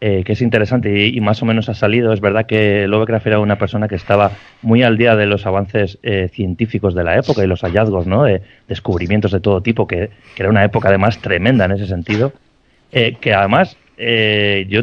Eh, 0.05 0.25
que 0.25 0.33
es 0.33 0.41
interesante 0.41 1.07
y, 1.07 1.21
más 1.21 1.41
o 1.43 1.45
menos 1.45 1.69
ha 1.69 1.73
salido. 1.73 2.11
Es 2.11 2.19
verdad 2.19 2.45
que 2.45 2.89
Lovecraft 2.89 3.25
era 3.25 3.39
una 3.39 3.57
persona 3.57 3.87
que 3.87 3.95
estaba 3.95 4.33
muy 4.61 4.83
al 4.83 4.97
día 4.97 5.15
de 5.15 5.25
los 5.27 5.45
avances 5.45 5.97
eh, 6.03 6.27
científicos 6.29 6.93
de 6.93 7.05
la 7.05 7.17
época 7.17 7.41
y 7.41 7.47
los 7.47 7.61
hallazgos, 7.61 8.05
¿no? 8.05 8.25
De 8.25 8.41
descubrimientos 8.67 9.31
de 9.31 9.39
todo 9.39 9.61
tipo, 9.61 9.87
que, 9.87 10.09
era 10.35 10.49
una 10.49 10.65
época 10.65 10.89
además 10.89 11.19
tremenda 11.19 11.63
en 11.63 11.71
ese 11.71 11.87
sentido. 11.87 12.33
Eh, 12.91 13.15
que 13.21 13.33
además 13.33 13.77
eh, 13.97 14.65
yo 14.67 14.81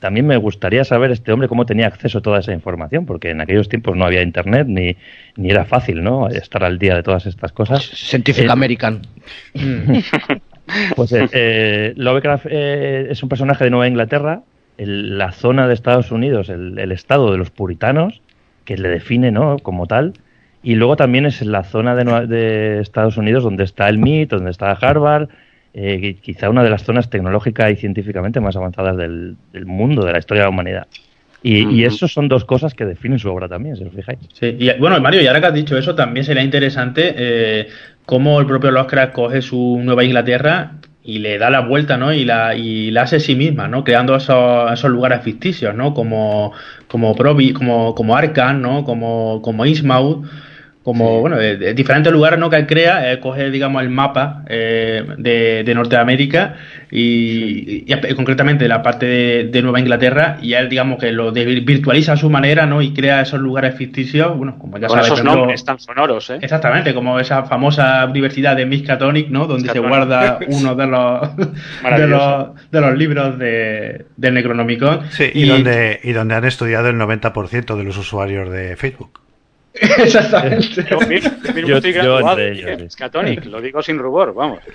también 0.00 0.26
me 0.26 0.36
gustaría 0.36 0.82
saber 0.82 1.12
este 1.12 1.30
hombre 1.30 1.46
cómo 1.46 1.64
tenía 1.64 1.86
acceso 1.86 2.18
a 2.18 2.22
toda 2.22 2.40
esa 2.40 2.52
información, 2.52 3.06
porque 3.06 3.30
en 3.30 3.40
aquellos 3.40 3.68
tiempos 3.68 3.96
no 3.96 4.04
había 4.04 4.22
internet 4.22 4.66
ni, 4.66 4.96
ni 5.36 5.48
era 5.48 5.64
fácil, 5.64 6.02
¿no? 6.02 6.26
Estar 6.26 6.64
al 6.64 6.80
día 6.80 6.96
de 6.96 7.04
todas 7.04 7.26
estas 7.26 7.52
cosas. 7.52 7.84
Scientific 7.84 8.50
American. 8.50 9.02
Pues 10.96 11.12
Lovecraft 11.12 12.46
eh, 12.50 13.06
es 13.10 13.22
un 13.22 13.28
personaje 13.28 13.62
de 13.62 13.70
Nueva 13.70 13.86
Inglaterra, 13.86 14.42
el- 14.78 15.18
la 15.18 15.32
zona 15.32 15.66
de 15.68 15.74
Estados 15.74 16.10
Unidos, 16.12 16.48
el, 16.48 16.78
el 16.78 16.92
estado 16.92 17.30
de 17.32 17.38
los 17.38 17.50
puritanos, 17.50 18.20
que 18.64 18.76
le 18.76 18.88
define 18.88 19.30
¿no? 19.30 19.58
como 19.58 19.86
tal. 19.86 20.12
Y 20.62 20.74
luego 20.74 20.96
también 20.96 21.26
es 21.26 21.42
la 21.42 21.62
zona 21.62 21.94
de, 21.94 22.26
de 22.26 22.80
Estados 22.80 23.16
Unidos 23.16 23.44
donde 23.44 23.64
está 23.64 23.88
el 23.88 23.96
MIT, 23.96 24.30
donde 24.30 24.50
está 24.50 24.72
Harvard, 24.72 25.28
eh, 25.74 25.98
qui- 26.00 26.20
quizá 26.20 26.50
una 26.50 26.64
de 26.64 26.70
las 26.70 26.82
zonas 26.82 27.08
tecnológicas 27.10 27.70
y 27.70 27.76
científicamente 27.76 28.40
más 28.40 28.56
avanzadas 28.56 28.96
del, 28.96 29.36
del 29.52 29.66
mundo, 29.66 30.04
de 30.04 30.12
la 30.12 30.18
historia 30.18 30.42
de 30.42 30.46
la 30.46 30.50
humanidad. 30.50 30.86
Y, 31.42 31.58
y 31.58 31.84
Ujú. 31.84 31.94
eso 31.94 32.08
son 32.08 32.26
dos 32.28 32.44
cosas 32.44 32.74
que 32.74 32.84
definen 32.84 33.18
su 33.20 33.28
obra 33.30 33.46
también, 33.48 33.76
si 33.76 33.84
os 33.84 33.94
fijáis. 33.94 34.18
Sí, 34.32 34.56
y 34.58 34.72
bueno, 34.80 34.98
Mario, 35.00 35.22
y 35.22 35.26
ahora 35.28 35.40
que 35.40 35.46
has 35.46 35.54
dicho 35.54 35.78
eso, 35.78 35.94
también 35.94 36.24
sería 36.24 36.42
interesante 36.42 37.14
eh, 37.16 37.68
cómo 38.04 38.40
el 38.40 38.46
propio 38.46 38.72
Lovecraft 38.72 39.12
coge 39.12 39.42
su 39.42 39.78
Nueva 39.84 40.02
Inglaterra 40.02 40.72
y 41.06 41.20
le 41.20 41.38
da 41.38 41.50
la 41.50 41.60
vuelta, 41.60 41.96
¿no? 41.96 42.12
Y 42.12 42.24
la, 42.24 42.56
y 42.56 42.90
la 42.90 43.02
hace 43.02 43.20
sí 43.20 43.36
misma, 43.36 43.68
¿no? 43.68 43.84
Creando 43.84 44.16
esos, 44.16 44.72
esos 44.72 44.90
lugares 44.90 45.22
ficticios, 45.22 45.74
¿no? 45.74 45.94
Como, 45.94 46.52
como 46.88 47.14
Provi, 47.14 47.52
como, 47.52 47.94
como 47.94 48.16
Arkham, 48.16 48.60
¿no? 48.60 48.82
Como, 48.82 49.40
como 49.40 49.64
Innsmouth, 49.64 50.26
como, 50.86 51.20
bueno, 51.20 51.36
de, 51.36 51.56
de 51.56 51.74
diferentes 51.74 52.12
lugares, 52.12 52.38
¿no? 52.38 52.48
Que 52.48 52.54
él 52.58 52.66
crea, 52.68 53.12
eh, 53.12 53.18
coge, 53.18 53.50
digamos, 53.50 53.82
el 53.82 53.88
mapa 53.88 54.44
eh, 54.48 55.04
de, 55.18 55.64
de 55.64 55.74
Norteamérica 55.74 56.54
y, 56.92 57.84
y- 57.84 57.92
y 58.08 58.14
concretamente 58.14 58.68
la 58.68 58.82
parte 58.82 59.04
de, 59.04 59.44
de 59.50 59.62
Nueva 59.62 59.80
Inglaterra 59.80 60.38
y 60.40 60.52
él, 60.54 60.68
digamos, 60.68 61.00
que 61.00 61.10
lo 61.10 61.32
de- 61.32 61.44
virtualiza 61.60 62.12
a 62.12 62.16
su 62.16 62.30
manera, 62.30 62.66
¿no? 62.66 62.82
Y 62.82 62.94
crea 62.94 63.20
esos 63.20 63.40
lugares 63.40 63.74
ficticios, 63.74 64.36
bueno, 64.36 64.56
como 64.60 64.78
ya 64.78 64.86
Con 64.86 64.98
sabes, 64.98 65.06
esos 65.08 65.18
ejemplo, 65.18 65.40
nombres 65.40 65.64
tan 65.64 65.80
sonoros, 65.80 66.30
¿eh? 66.30 66.38
Exactamente, 66.40 66.94
como 66.94 67.18
esa 67.18 67.42
famosa 67.46 68.04
universidad 68.06 68.54
de 68.54 68.66
Miskatonic, 68.66 69.28
¿no? 69.28 69.48
Donde 69.48 69.68
se 69.72 69.80
guarda 69.80 70.38
uno 70.48 70.76
de 70.76 70.86
los, 70.86 71.36
de 71.36 72.06
los, 72.06 72.70
de 72.70 72.80
los 72.80 72.96
libros 72.96 73.38
de, 73.40 74.06
del 74.16 74.34
Necronomicon. 74.34 75.00
Sí, 75.10 75.30
y, 75.34 75.48
donde, 75.48 75.98
y 76.04 76.12
donde 76.12 76.36
han 76.36 76.44
estudiado 76.44 76.88
el 76.90 76.96
90% 76.96 77.76
de 77.76 77.82
los 77.82 77.98
usuarios 77.98 78.48
de 78.52 78.76
Facebook. 78.76 79.25
Exactamente. 79.98 80.84
Yo 80.90 81.00
mismo, 81.00 81.30
yo 81.44 81.54
mismo 81.54 81.68
Yo- 81.68 81.76
estoy 81.76 81.92
yo 81.92 82.02
graduado. 82.02 82.90
Scatonic, 82.90 83.44
lo 83.46 83.60
digo 83.60 83.82
sin 83.82 83.98
rubor, 83.98 84.34
vamos. 84.34 84.60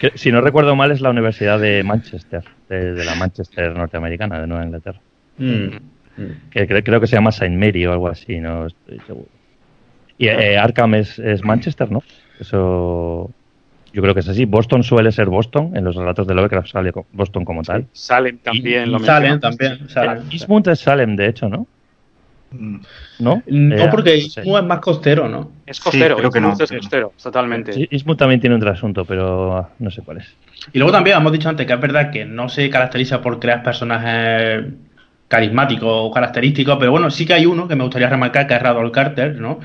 Que, 0.00 0.12
si 0.14 0.32
no 0.32 0.40
recuerdo 0.40 0.74
mal, 0.74 0.90
es 0.90 1.02
la 1.02 1.10
Universidad 1.10 1.60
de 1.60 1.82
Manchester, 1.82 2.42
de, 2.68 2.94
de 2.94 3.04
la 3.04 3.14
Manchester 3.14 3.76
norteamericana, 3.76 4.40
de 4.40 4.46
Nueva 4.46 4.64
Inglaterra. 4.64 4.98
Mm. 5.36 5.68
que 6.50 6.66
cre- 6.66 6.82
creo 6.82 6.98
que 6.98 7.06
se 7.06 7.14
llama 7.16 7.30
Saint 7.30 7.62
Mary 7.62 7.84
o 7.84 7.92
algo 7.92 8.08
así, 8.08 8.38
no 8.40 8.66
estoy 8.68 8.98
seguro. 9.06 9.28
Y 10.16 10.28
eh, 10.28 10.56
Arkham 10.56 10.94
es, 10.94 11.18
es 11.18 11.44
Manchester, 11.44 11.90
¿no? 11.92 12.02
Eso 12.40 13.30
yo 13.92 14.02
creo 14.02 14.14
que 14.14 14.20
es 14.20 14.28
así. 14.28 14.46
Boston 14.46 14.82
suele 14.82 15.12
ser 15.12 15.26
Boston, 15.26 15.76
en 15.76 15.84
los 15.84 15.94
relatos 15.94 16.26
de 16.26 16.34
Lovecraft 16.34 16.68
sale 16.68 16.92
Boston 17.12 17.44
como 17.44 17.62
tal. 17.62 17.86
Salem 17.92 18.38
también 18.38 18.84
Y- 18.84 18.90
lo 18.90 18.98
mencionamos. 18.98 19.40
también. 19.40 19.88
Salen. 19.90 20.22
Eh, 20.22 20.26
Eastmount 20.32 20.68
es 20.68 20.78
Salem, 20.80 21.16
de 21.16 21.28
hecho, 21.28 21.50
¿no? 21.50 21.66
¿No? 23.18 23.42
No, 23.46 23.76
Eh, 23.76 23.88
porque. 23.90 24.14
Eastmouth 24.14 24.58
es 24.58 24.64
más 24.64 24.80
costero, 24.80 25.28
¿no? 25.28 25.52
Es 25.66 25.80
costero, 25.80 26.16
creo 26.16 26.30
que 26.30 26.40
no. 26.40 26.52
es 26.52 26.70
costero, 26.70 27.12
totalmente. 27.22 27.72
Sí, 27.72 27.88
Eastmount 27.90 28.18
también 28.18 28.40
tiene 28.40 28.54
un 28.54 28.60
trasunto, 28.60 29.04
pero 29.04 29.56
ah, 29.56 29.68
no 29.78 29.90
sé 29.90 30.02
cuál 30.02 30.18
es. 30.18 30.34
Y 30.72 30.78
luego 30.78 30.92
también 30.92 31.16
hemos 31.16 31.32
dicho 31.32 31.48
antes 31.48 31.66
que 31.66 31.72
es 31.72 31.80
verdad 31.80 32.10
que 32.10 32.24
no 32.24 32.48
se 32.48 32.68
caracteriza 32.70 33.20
por 33.20 33.38
crear 33.38 33.62
personajes 33.62 34.64
carismáticos 35.28 35.90
o 35.90 36.10
característicos, 36.12 36.76
pero 36.78 36.92
bueno, 36.92 37.10
sí 37.10 37.26
que 37.26 37.34
hay 37.34 37.46
uno 37.46 37.66
que 37.66 37.74
me 37.74 37.82
gustaría 37.82 38.08
remarcar, 38.08 38.46
que 38.46 38.54
es 38.54 38.62
Radolf 38.62 38.92
Carter, 38.92 39.40
¿no? 39.40 39.58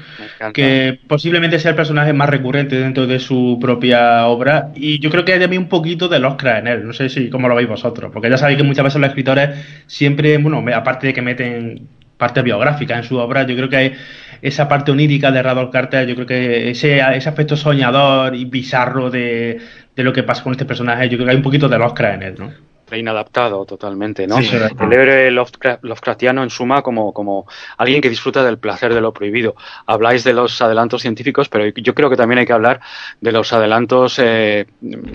Que 0.53 0.99
posiblemente 1.07 1.59
sea 1.59 1.69
el 1.71 1.75
personaje 1.75 2.13
más 2.13 2.29
recurrente 2.29 2.77
dentro 2.77 3.05
de 3.05 3.19
su 3.19 3.59
propia 3.61 4.25
obra 4.25 4.71
y 4.75 4.99
yo 4.99 5.11
creo 5.11 5.23
que 5.23 5.33
hay 5.33 5.39
también 5.39 5.61
un 5.61 5.69
poquito 5.69 6.07
de 6.07 6.17
Oscar 6.25 6.59
en 6.59 6.67
él, 6.67 6.87
no 6.87 6.93
sé 6.93 7.09
si 7.09 7.29
cómo 7.29 7.47
lo 7.47 7.55
veis 7.55 7.69
vosotros, 7.69 8.11
porque 8.11 8.29
ya 8.29 8.37
sabéis 8.37 8.57
que 8.57 8.63
muchas 8.63 8.85
veces 8.85 8.99
los 8.99 9.09
escritores 9.09 9.83
siempre, 9.85 10.37
bueno, 10.39 10.63
aparte 10.73 11.07
de 11.07 11.13
que 11.13 11.21
meten 11.21 11.87
partes 12.21 12.43
biográficas 12.43 12.99
en 12.99 13.03
su 13.03 13.17
obra, 13.17 13.47
yo 13.47 13.55
creo 13.55 13.67
que 13.67 13.95
esa 14.43 14.67
parte 14.67 14.91
onírica 14.91 15.31
de 15.31 15.41
Radolf 15.41 15.71
Carter, 15.71 16.07
yo 16.07 16.13
creo 16.13 16.27
que 16.27 16.69
ese, 16.69 16.99
ese 16.99 17.29
aspecto 17.29 17.57
soñador 17.57 18.35
y 18.35 18.45
bizarro 18.45 19.09
de, 19.09 19.59
de 19.95 20.03
lo 20.03 20.13
que 20.13 20.21
pasa 20.21 20.43
con 20.43 20.51
este 20.51 20.65
personaje, 20.65 21.09
yo 21.09 21.17
creo 21.17 21.25
que 21.25 21.31
hay 21.31 21.37
un 21.37 21.43
poquito 21.43 21.67
de 21.67 21.77
Oscar 21.77 22.13
en 22.13 22.23
él, 22.23 22.35
¿no? 22.37 22.53
Inadaptado 22.97 23.65
totalmente, 23.65 24.27
¿no? 24.27 24.37
Sí, 24.41 24.51
el 24.53 24.93
héroe 24.93 25.31
Lovecra- 25.31 25.79
Lovecraftiano 25.81 26.43
en 26.43 26.49
suma 26.49 26.81
como, 26.81 27.13
como 27.13 27.47
alguien 27.77 28.01
que 28.01 28.09
disfruta 28.09 28.43
del 28.43 28.57
placer 28.57 28.93
de 28.93 29.01
lo 29.01 29.13
prohibido. 29.13 29.55
Habláis 29.85 30.23
de 30.23 30.33
los 30.33 30.61
adelantos 30.61 31.01
científicos, 31.01 31.49
pero 31.49 31.67
yo 31.67 31.93
creo 31.95 32.09
que 32.09 32.15
también 32.15 32.39
hay 32.39 32.45
que 32.45 32.53
hablar 32.53 32.81
de 33.19 33.31
los 33.31 33.53
adelantos, 33.53 34.19
eh, 34.19 34.65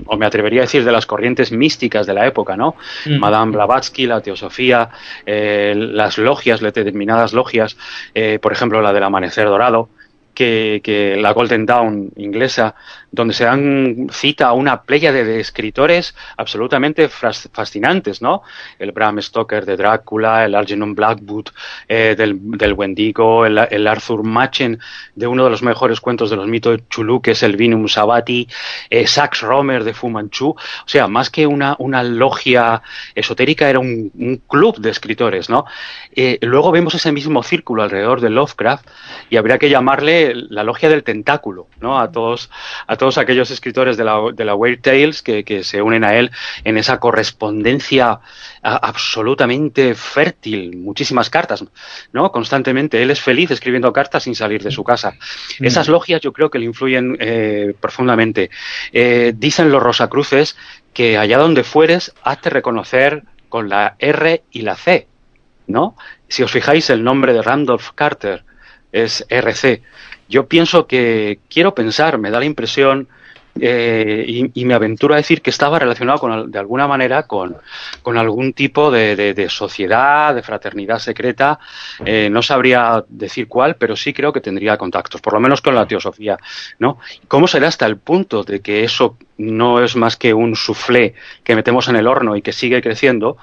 o 0.07 0.17
me 0.17 0.27
atrevería 0.27 0.61
a 0.61 0.65
decir, 0.65 0.85
de 0.85 0.93
las 0.93 1.07
corrientes 1.07 1.53
místicas 1.53 2.07
de 2.07 2.15
la 2.15 2.27
época, 2.27 2.57
¿no? 2.57 2.77
Mm. 3.07 3.19
Madame 3.19 3.53
Blavatsky, 3.53 4.07
la 4.07 4.21
teosofía, 4.21 4.91
eh, 5.25 5.75
las 5.77 6.19
logias, 6.19 6.61
determinadas 6.61 7.33
logias, 7.33 7.77
eh, 8.15 8.39
por 8.41 8.53
ejemplo 8.53 8.81
la 8.83 8.93
del 8.93 9.03
amanecer 9.03 9.47
dorado, 9.47 9.89
que, 10.35 10.81
que 10.85 11.17
la 11.17 11.33
Golden 11.33 11.65
Dawn 11.65 12.11
inglesa, 12.17 12.75
donde 13.17 13.35
se 13.35 13.45
dan 13.45 14.07
cita 14.13 14.49
a 14.49 14.53
una 14.53 14.83
pléyade 14.83 15.25
de 15.25 15.41
escritores 15.41 16.15
absolutamente 16.37 17.09
fascinantes, 17.09 18.23
¿no? 18.23 18.43
El 18.79 18.93
Bram 18.93 19.21
Stoker 19.21 19.65
de 19.65 19.77
Drácula, 19.77 20.45
el 20.45 20.55
Algernon 20.55 20.95
Blackwood 20.95 21.49
eh, 21.89 22.15
del, 22.17 22.39
del 22.43 22.75
Wendigo, 22.75 23.47
el, 23.47 23.87
Arthur 23.87 24.23
Machen 24.23 24.79
de 25.15 25.27
uno 25.27 25.45
de 25.45 25.51
los 25.51 25.63
mejores 25.63 26.01
cuentos 26.01 26.31
de 26.31 26.37
los 26.37 26.47
mitos 26.47 26.81
Chulú, 26.91 27.21
que 27.21 27.33
es 27.33 27.43
el 27.43 27.57
Vinum 27.57 27.89
Sabati, 27.89 28.47
eh, 28.91 29.07
Sax 29.07 29.41
Romer 29.41 29.83
de 29.83 29.95
Fu 29.95 30.11
Manchu, 30.11 30.51
o 30.51 30.89
sea, 30.89 31.09
más 31.09 31.31
que 31.31 31.47
una, 31.47 31.75
una 31.79 32.03
logia 32.03 32.83
esotérica, 33.15 33.71
era 33.71 33.79
un, 33.79 34.13
un 34.15 34.43
club 34.47 34.79
de 34.79 34.91
escritores, 34.91 35.49
¿no? 35.49 35.65
Eh, 36.15 36.39
luego 36.43 36.71
vemos 36.71 36.95
ese 36.95 37.13
mismo 37.13 37.43
círculo 37.43 37.83
alrededor 37.83 38.21
de 38.21 38.31
Lovecraft 38.31 38.87
y 39.31 39.37
habría 39.37 39.59
que 39.59 39.71
llamarle 39.71 40.35
la 40.35 40.63
logia 40.63 40.89
del 40.89 41.03
tentáculo, 41.03 41.69
¿no? 41.81 41.99
A 41.99 42.11
todos, 42.11 42.51
a 42.87 42.97
todos 42.97 43.06
aquellos 43.19 43.51
escritores 43.51 43.97
de 43.97 44.05
la, 44.05 44.21
de 44.35 44.45
la 44.45 44.55
Weird 44.55 44.81
Tales 44.81 45.23
que, 45.23 45.45
que 45.45 45.65
se 45.65 45.81
unen 45.81 46.05
a 46.05 46.15
él 46.17 46.31
en 46.65 46.77
esa 46.79 46.99
correspondencia 46.99 48.21
absolutamente 48.63 49.95
fértil, 49.95 50.77
muchísimas 50.77 51.31
cartas, 51.31 51.65
¿no? 52.13 52.33
Constantemente. 52.33 53.03
Él 53.03 53.11
es 53.11 53.21
feliz 53.21 53.51
escribiendo 53.51 53.93
cartas 53.93 54.25
sin 54.25 54.35
salir 54.35 54.63
de 54.63 54.71
su 54.71 54.83
casa. 54.83 55.15
Esas 55.61 55.89
logias 55.89 56.21
yo 56.21 56.33
creo 56.33 56.51
que 56.51 56.59
le 56.59 56.67
influyen 56.67 57.17
eh, 57.21 57.75
profundamente. 57.81 58.51
Eh, 58.93 59.33
dicen 59.37 59.71
los 59.71 59.83
Rosacruces 59.83 60.57
que 60.93 61.19
allá 61.19 61.39
donde 61.39 61.63
fueres, 61.63 62.15
hazte 62.23 62.51
reconocer 62.51 63.23
con 63.49 63.69
la 63.69 63.97
R 63.99 64.43
y 64.51 64.63
la 64.63 64.77
C, 64.77 65.07
¿no? 65.67 65.97
Si 66.29 66.43
os 66.43 66.51
fijáis, 66.51 66.91
el 66.91 67.05
nombre 67.05 67.33
de 67.33 67.43
Randolph 67.43 67.91
Carter 67.95 68.45
es 69.05 69.27
RC. 69.29 69.83
Yo 70.29 70.47
pienso 70.47 70.87
que, 70.87 71.39
quiero 71.49 71.75
pensar, 71.75 72.19
me 72.19 72.31
da 72.31 72.39
la 72.39 72.47
impresión 72.47 73.09
eh, 73.59 74.51
y, 74.53 74.65
me 74.67 74.75
aventuro 74.75 75.15
a 75.15 75.17
decir 75.17 75.41
que 75.41 75.49
estaba 75.51 75.79
relacionado 75.79 76.19
con, 76.19 76.51
de 76.51 76.59
alguna 76.59 76.87
manera 76.87 77.23
con, 77.23 77.57
con 78.03 78.19
algún 78.19 78.53
tipo 78.53 78.91
de, 78.91 79.17
de- 79.17 79.49
sociedad, 79.49 80.35
de 80.35 80.43
fraternidad 80.43 80.99
secreta. 80.99 81.59
Eh, 82.05 82.29
no 82.31 82.43
sabría 82.43 83.05
decir 83.09 83.49
cuál, 83.49 83.77
pero 83.77 83.97
sí 83.97 84.13
creo 84.13 84.33
que 84.33 84.41
tendría 84.41 84.77
contactos, 84.77 85.21
por 85.21 85.33
lo 85.33 85.41
menos 85.41 85.61
con 85.63 85.75
la 85.75 85.87
teosofía. 85.87 86.37
¿no? 86.79 86.99
¿Cómo 87.29 87.47
será 87.47 87.69
hasta 87.69 87.87
el 87.87 87.97
punto 87.97 88.45
de 88.45 88.61
que 88.61 88.85
eso 88.85 89.17
no 89.39 89.83
es 89.83 89.97
más 89.97 90.17
que 90.17 90.35
un 90.35 90.57
soufflé 90.57 91.15
que 91.45 91.55
metemos 91.55 91.89
en 91.89 91.97
el 91.97 92.07
horno 92.07 92.37
y 92.37 92.43
que 92.43 92.53
sigue 92.53 92.83
creciendo? 92.83 93.37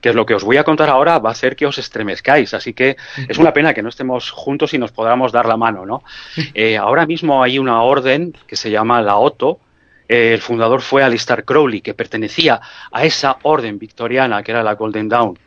Que 0.00 0.10
es 0.10 0.14
lo 0.14 0.26
que 0.26 0.34
os 0.34 0.44
voy 0.44 0.56
a 0.56 0.64
contar 0.64 0.88
ahora, 0.88 1.18
va 1.18 1.30
a 1.30 1.32
hacer 1.32 1.56
que 1.56 1.66
os 1.66 1.78
estremezcáis. 1.78 2.54
Así 2.54 2.72
que 2.72 2.96
es 3.28 3.38
una 3.38 3.52
pena 3.52 3.74
que 3.74 3.82
no 3.82 3.88
estemos 3.88 4.30
juntos 4.30 4.74
y 4.74 4.78
nos 4.78 4.92
podamos 4.92 5.32
dar 5.32 5.46
la 5.46 5.56
mano, 5.56 5.86
¿no? 5.86 6.02
Eh, 6.54 6.76
ahora 6.76 7.06
mismo 7.06 7.42
hay 7.42 7.58
una 7.58 7.82
orden 7.82 8.34
que 8.46 8.56
se 8.56 8.70
llama 8.70 9.00
la 9.02 9.16
OTO. 9.16 9.60
Eh, 10.08 10.34
el 10.34 10.40
fundador 10.40 10.80
fue 10.80 11.02
Alistair 11.02 11.44
Crowley, 11.44 11.80
que 11.80 11.94
pertenecía 11.94 12.60
a 12.90 13.04
esa 13.04 13.38
orden 13.42 13.78
victoriana 13.78 14.42
que 14.42 14.50
era 14.50 14.62
la 14.62 14.74
Golden 14.74 15.08
Dawn. 15.08 15.38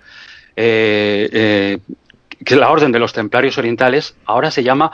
Eh, 0.56 1.30
eh, 1.32 1.78
que 2.46 2.56
la 2.56 2.70
orden 2.70 2.92
de 2.92 3.00
los 3.00 3.12
templarios 3.12 3.58
orientales 3.58 4.16
ahora 4.26 4.52
se 4.52 4.64
llama 4.64 4.92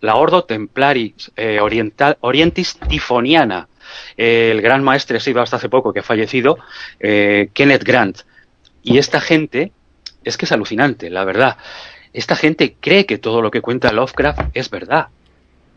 la 0.00 0.16
Ordo 0.16 0.44
Templaris 0.44 1.30
Oriental, 1.60 2.16
Orientis 2.20 2.78
Tifoniana. 2.88 3.68
El 4.16 4.60
gran 4.60 4.82
maestre, 4.82 5.20
se 5.20 5.30
iba 5.30 5.42
hasta 5.42 5.56
hace 5.56 5.68
poco, 5.68 5.92
que 5.92 6.00
ha 6.00 6.04
fallecido, 6.04 6.58
eh, 7.00 7.50
Kenneth 7.52 7.84
Grant. 7.84 8.20
Y 8.82 8.98
esta 8.98 9.20
gente, 9.20 9.72
es 10.24 10.36
que 10.36 10.44
es 10.44 10.52
alucinante, 10.52 11.10
la 11.10 11.24
verdad. 11.24 11.56
Esta 12.12 12.36
gente 12.36 12.76
cree 12.78 13.06
que 13.06 13.18
todo 13.18 13.40
lo 13.40 13.50
que 13.50 13.60
cuenta 13.60 13.92
Lovecraft 13.92 14.40
es 14.54 14.70
verdad. 14.70 15.08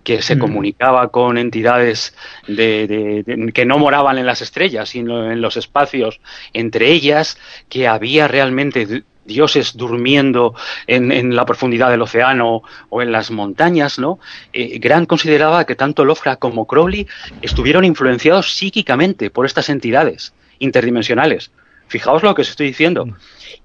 que 0.03 0.21
se 0.21 0.35
mm. 0.35 0.39
comunicaba 0.39 1.09
con 1.09 1.39
entidades 1.39 2.13
de, 2.47 3.51
que 3.55 3.65
no 3.65 3.79
moraban 3.79 4.19
en 4.19 4.27
las 4.27 4.41
estrellas, 4.43 4.89
sino 4.89 5.31
en 5.31 5.41
los 5.41 5.57
espacios 5.57 6.19
entre 6.53 6.91
ellas, 6.91 7.39
que 7.69 7.87
había 7.87 8.27
realmente 8.27 9.03
dioses 9.25 9.75
durmiendo 9.75 10.53
en, 10.87 11.35
la 11.35 11.45
profundidad 11.45 11.89
del 11.89 12.03
océano 12.03 12.61
o 12.89 13.01
en 13.01 13.11
las 13.11 13.31
montañas, 13.31 13.99
¿no? 13.99 14.19
Eh, 14.53 14.77
Grant 14.79 15.07
consideraba 15.07 15.65
que 15.65 15.75
tanto 15.75 16.05
Lovecraft 16.05 16.39
como 16.39 16.67
Crowley 16.67 17.07
estuvieron 17.41 17.83
influenciados 17.83 18.55
psíquicamente 18.55 19.29
por 19.29 19.45
estas 19.45 19.69
entidades 19.69 20.33
interdimensionales. 20.59 21.51
Fijaos 21.87 22.23
lo 22.23 22.33
que 22.35 22.41
os 22.41 22.49
estoy 22.49 22.67
diciendo. 22.67 23.05
Mm. 23.05 23.15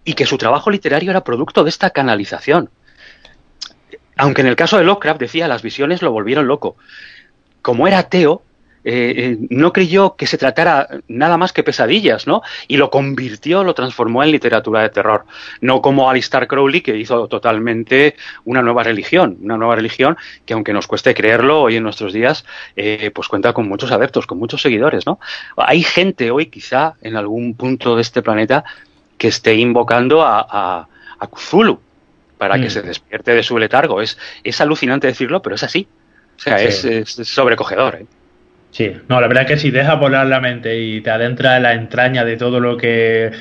Y 0.05 0.13
que 0.15 0.27
su 0.27 0.39
trabajo 0.39 0.71
literario 0.71 1.11
era 1.11 1.25
producto 1.25 1.65
de 1.65 1.71
esta 1.71 1.91
canalización. 1.91 2.71
Aunque 4.17 4.43
en 4.43 4.49
el 4.49 4.57
caso 4.57 4.77
de 4.77 4.85
Lovecraft 4.85 5.21
decía 5.21 5.49
las 5.49 5.63
visiones 5.63 6.03
lo 6.03 6.13
volvieron 6.13 6.47
loco. 6.47 6.77
Como 7.63 7.89
era 7.89 7.99
ateo, 7.99 8.43
eh, 8.83 9.13
eh, 9.17 9.39
no 9.51 9.73
creyó 9.73 10.17
que 10.17 10.27
se 10.27 10.39
tratara 10.39 10.89
nada 11.07 11.37
más 11.37 11.53
que 11.53 11.63
pesadillas, 11.63 12.27
¿no? 12.27 12.43
Y 12.67 12.79
lo 12.79 12.91
convirtió, 12.91 13.63
lo 13.63 13.75
transformó 13.75 14.23
en 14.23 14.31
literatura 14.31 14.81
de 14.81 14.89
terror. 14.89 15.27
No 15.61 15.83
como 15.83 16.09
Alistair 16.09 16.47
Crowley, 16.47 16.81
que 16.81 16.97
hizo 16.97 17.29
totalmente 17.29 18.17
una 18.45 18.63
nueva 18.63 18.83
religión, 18.83 19.37
una 19.43 19.59
nueva 19.59 19.77
religión 19.77 20.17
que 20.47 20.55
aunque 20.55 20.73
nos 20.73 20.87
cueste 20.87 21.15
creerlo 21.15 21.61
hoy 21.61 21.77
en 21.77 21.83
nuestros 21.83 22.13
días, 22.13 22.47
eh, 22.75 23.11
pues 23.15 23.29
cuenta 23.29 23.53
con 23.53 23.69
muchos 23.69 23.93
adeptos, 23.93 24.27
con 24.27 24.39
muchos 24.39 24.63
seguidores, 24.63 25.05
¿no? 25.07 25.21
Hay 25.57 25.83
gente 25.83 26.31
hoy, 26.31 26.47
quizá, 26.47 26.95
en 27.03 27.17
algún 27.17 27.55
punto 27.55 27.97
de 27.97 28.03
este 28.03 28.23
planeta, 28.23 28.65
que 29.19 29.29
esté 29.29 29.55
invocando 29.57 30.23
a, 30.23 30.47
a, 31.19 31.27
Cthulhu 31.27 31.79
para 32.39 32.59
que 32.59 32.69
mm. 32.69 32.71
se 32.71 32.81
despierte 32.81 33.35
de 33.35 33.43
su 33.43 33.59
letargo. 33.59 34.01
Es, 34.01 34.17
es 34.43 34.59
alucinante 34.63 35.07
decirlo, 35.07 35.43
pero 35.43 35.57
es 35.57 35.63
así. 35.63 35.87
O 36.39 36.43
sea, 36.43 36.63
es, 36.63 36.87
es 36.87 37.11
sobrecogedor. 37.11 37.97
¿eh? 37.97 38.07
Sí, 38.71 38.93
no, 39.09 39.21
la 39.21 39.27
verdad 39.27 39.45
es 39.45 39.49
que 39.49 39.59
si 39.59 39.71
dejas 39.71 39.99
volar 39.99 40.27
la 40.27 40.41
mente 40.41 40.79
y 40.79 41.01
te 41.01 41.11
adentra 41.11 41.57
en 41.57 41.65
la 41.65 41.75
entraña 41.75 42.25
de 42.25 42.37
todo 42.37 42.61
lo 42.61 42.77
que 42.77 43.33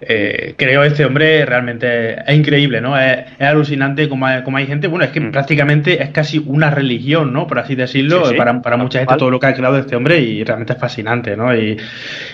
eh, 0.00 0.54
creó 0.56 0.84
este 0.84 1.04
hombre, 1.04 1.44
realmente 1.46 2.20
es 2.20 2.36
increíble, 2.36 2.80
¿no? 2.80 2.98
Es, 2.98 3.24
alucinante 3.40 4.08
como 4.08 4.26
hay, 4.26 4.42
como 4.42 4.58
hay, 4.58 4.66
gente, 4.66 4.86
bueno, 4.86 5.04
es 5.04 5.10
que 5.10 5.20
mm. 5.20 5.32
prácticamente 5.32 6.02
es 6.02 6.10
casi 6.10 6.38
una 6.38 6.70
religión, 6.70 7.32
¿no? 7.32 7.46
Por 7.46 7.58
así 7.58 7.74
decirlo, 7.74 8.30
para, 8.36 8.62
para 8.62 8.76
mucha 8.76 9.00
gente 9.00 9.16
todo 9.16 9.30
lo 9.30 9.40
que 9.40 9.46
ha 9.46 9.54
creado 9.54 9.78
este 9.78 9.96
hombre 9.96 10.20
y 10.20 10.44
realmente 10.44 10.74
es 10.74 10.78
fascinante, 10.78 11.36
¿no? 11.36 11.54
Y, 11.56 11.76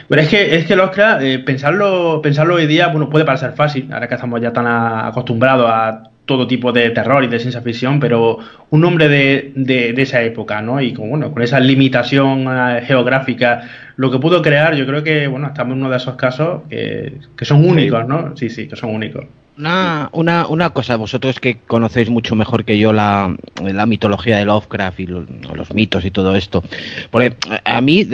pero 0.08 0.22
es 0.22 0.28
que, 0.28 0.56
es 0.56 0.66
que 0.66 0.74
el 0.74 0.80
Oscar, 0.80 1.22
eh, 1.22 1.38
pensarlo, 1.38 2.20
pensarlo 2.22 2.56
hoy 2.56 2.66
día, 2.66 2.88
bueno, 2.88 3.08
puede 3.08 3.24
parecer 3.24 3.52
fácil, 3.52 3.88
ahora 3.92 4.08
que 4.08 4.14
estamos 4.14 4.40
ya 4.40 4.52
tan 4.52 4.66
acostumbrados 4.66 5.70
a 5.70 6.11
todo 6.24 6.46
tipo 6.46 6.72
de 6.72 6.90
terror 6.90 7.24
y 7.24 7.26
de 7.26 7.38
ciencia 7.38 7.62
ficción, 7.62 7.98
pero 7.98 8.38
un 8.70 8.84
hombre 8.84 9.08
de, 9.08 9.52
de, 9.54 10.00
esa 10.00 10.22
época, 10.22 10.62
¿no? 10.62 10.80
Y 10.80 10.92
con, 10.92 11.10
bueno, 11.10 11.32
con 11.32 11.42
esa 11.42 11.58
limitación 11.58 12.46
eh, 12.48 12.82
geográfica, 12.86 13.68
lo 13.96 14.10
que 14.10 14.18
pudo 14.18 14.40
crear, 14.40 14.74
yo 14.74 14.86
creo 14.86 15.02
que, 15.02 15.26
bueno, 15.26 15.48
estamos 15.48 15.74
en 15.74 15.80
uno 15.80 15.90
de 15.90 15.96
esos 15.96 16.14
casos 16.14 16.62
que, 16.68 17.18
son 17.42 17.64
únicos, 17.64 18.06
¿no? 18.06 18.36
Sí, 18.36 18.50
sí, 18.50 18.68
que 18.68 18.76
son 18.76 18.94
únicos. 18.94 19.24
Una, 19.58 20.08
una, 20.12 20.46
una 20.46 20.70
cosa, 20.70 20.96
vosotros 20.96 21.38
que 21.38 21.58
conocéis 21.58 22.08
mucho 22.08 22.34
mejor 22.34 22.64
que 22.64 22.78
yo 22.78 22.92
la, 22.92 23.36
la 23.62 23.86
mitología 23.86 24.38
de 24.38 24.46
Lovecraft 24.46 25.00
y 25.00 25.06
los, 25.06 25.74
mitos 25.74 26.04
y 26.04 26.10
todo 26.10 26.36
esto, 26.36 26.62
porque 27.10 27.36
a 27.64 27.80
mí, 27.80 28.08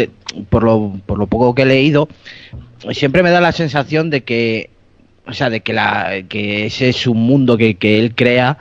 por, 0.49 0.65
lo, 0.65 0.95
por 1.07 1.19
lo 1.19 1.27
poco 1.27 1.55
que 1.55 1.63
he 1.63 1.67
leído, 1.67 2.09
siempre 2.91 3.23
me 3.23 3.31
da 3.31 3.41
la 3.41 3.53
sensación 3.53 4.11
de 4.11 4.23
que 4.23 4.71
o 5.29 5.35
sea, 5.35 5.51
de 5.51 5.61
que, 5.61 5.73
la, 5.75 6.23
que 6.29 6.67
ese 6.67 6.89
es 6.89 7.07
un 7.07 7.19
mundo 7.19 7.59
que, 7.59 7.77
él 7.81 8.15
crea, 8.15 8.59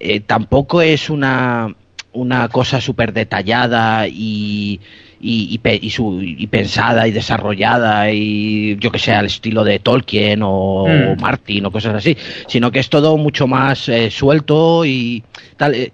eh, 0.00 0.20
tampoco 0.20 0.82
es 0.82 1.08
una, 1.08 1.74
una 2.12 2.48
cosa 2.48 2.80
súper 2.80 3.12
detallada 3.12 4.08
y, 4.08 4.80
y, 5.20 5.60
y, 5.62 6.46
pensada 6.48 7.06
y 7.06 7.12
desarrollada 7.12 8.10
y 8.10 8.76
yo 8.80 8.90
que 8.90 8.98
sé, 8.98 9.12
al 9.12 9.26
estilo 9.26 9.62
de 9.62 9.78
Tolkien 9.78 10.40
o, 10.42 10.86
mm. 10.88 11.20
Martin 11.20 11.66
o 11.66 11.70
cosas 11.70 11.94
así, 11.94 12.16
sino 12.48 12.72
que 12.72 12.80
es 12.80 12.90
todo 12.90 13.16
mucho 13.16 13.46
más 13.46 13.88
eh, 13.88 14.10
suelto 14.10 14.84
y 14.84 15.22
tal. 15.56 15.74
Eh, 15.76 15.92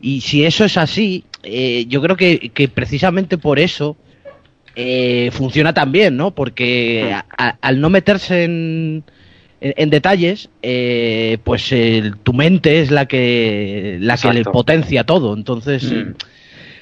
y 0.00 0.22
si 0.22 0.44
eso 0.44 0.64
es 0.64 0.76
así, 0.76 1.24
yo 1.86 2.02
creo 2.02 2.16
que, 2.16 2.50
que, 2.52 2.66
precisamente 2.66 3.38
por 3.38 3.60
eso 3.60 3.96
funciona 5.30 5.72
tan 5.72 5.92
bien, 5.92 6.16
¿no? 6.16 6.32
Porque 6.32 7.14
al 7.38 7.80
no 7.80 7.88
meterse 7.88 8.42
en 8.42 9.04
en, 9.60 9.90
detalles, 9.90 10.48
eh, 10.62 11.38
pues 11.44 11.74
tu 12.22 12.32
mente 12.32 12.80
es 12.80 12.90
la 12.90 13.06
que 13.06 13.98
la 14.00 14.16
que 14.16 14.32
le 14.32 14.44
potencia 14.44 15.04
todo. 15.04 15.34
Entonces 15.34 15.90
mm. 15.90 16.10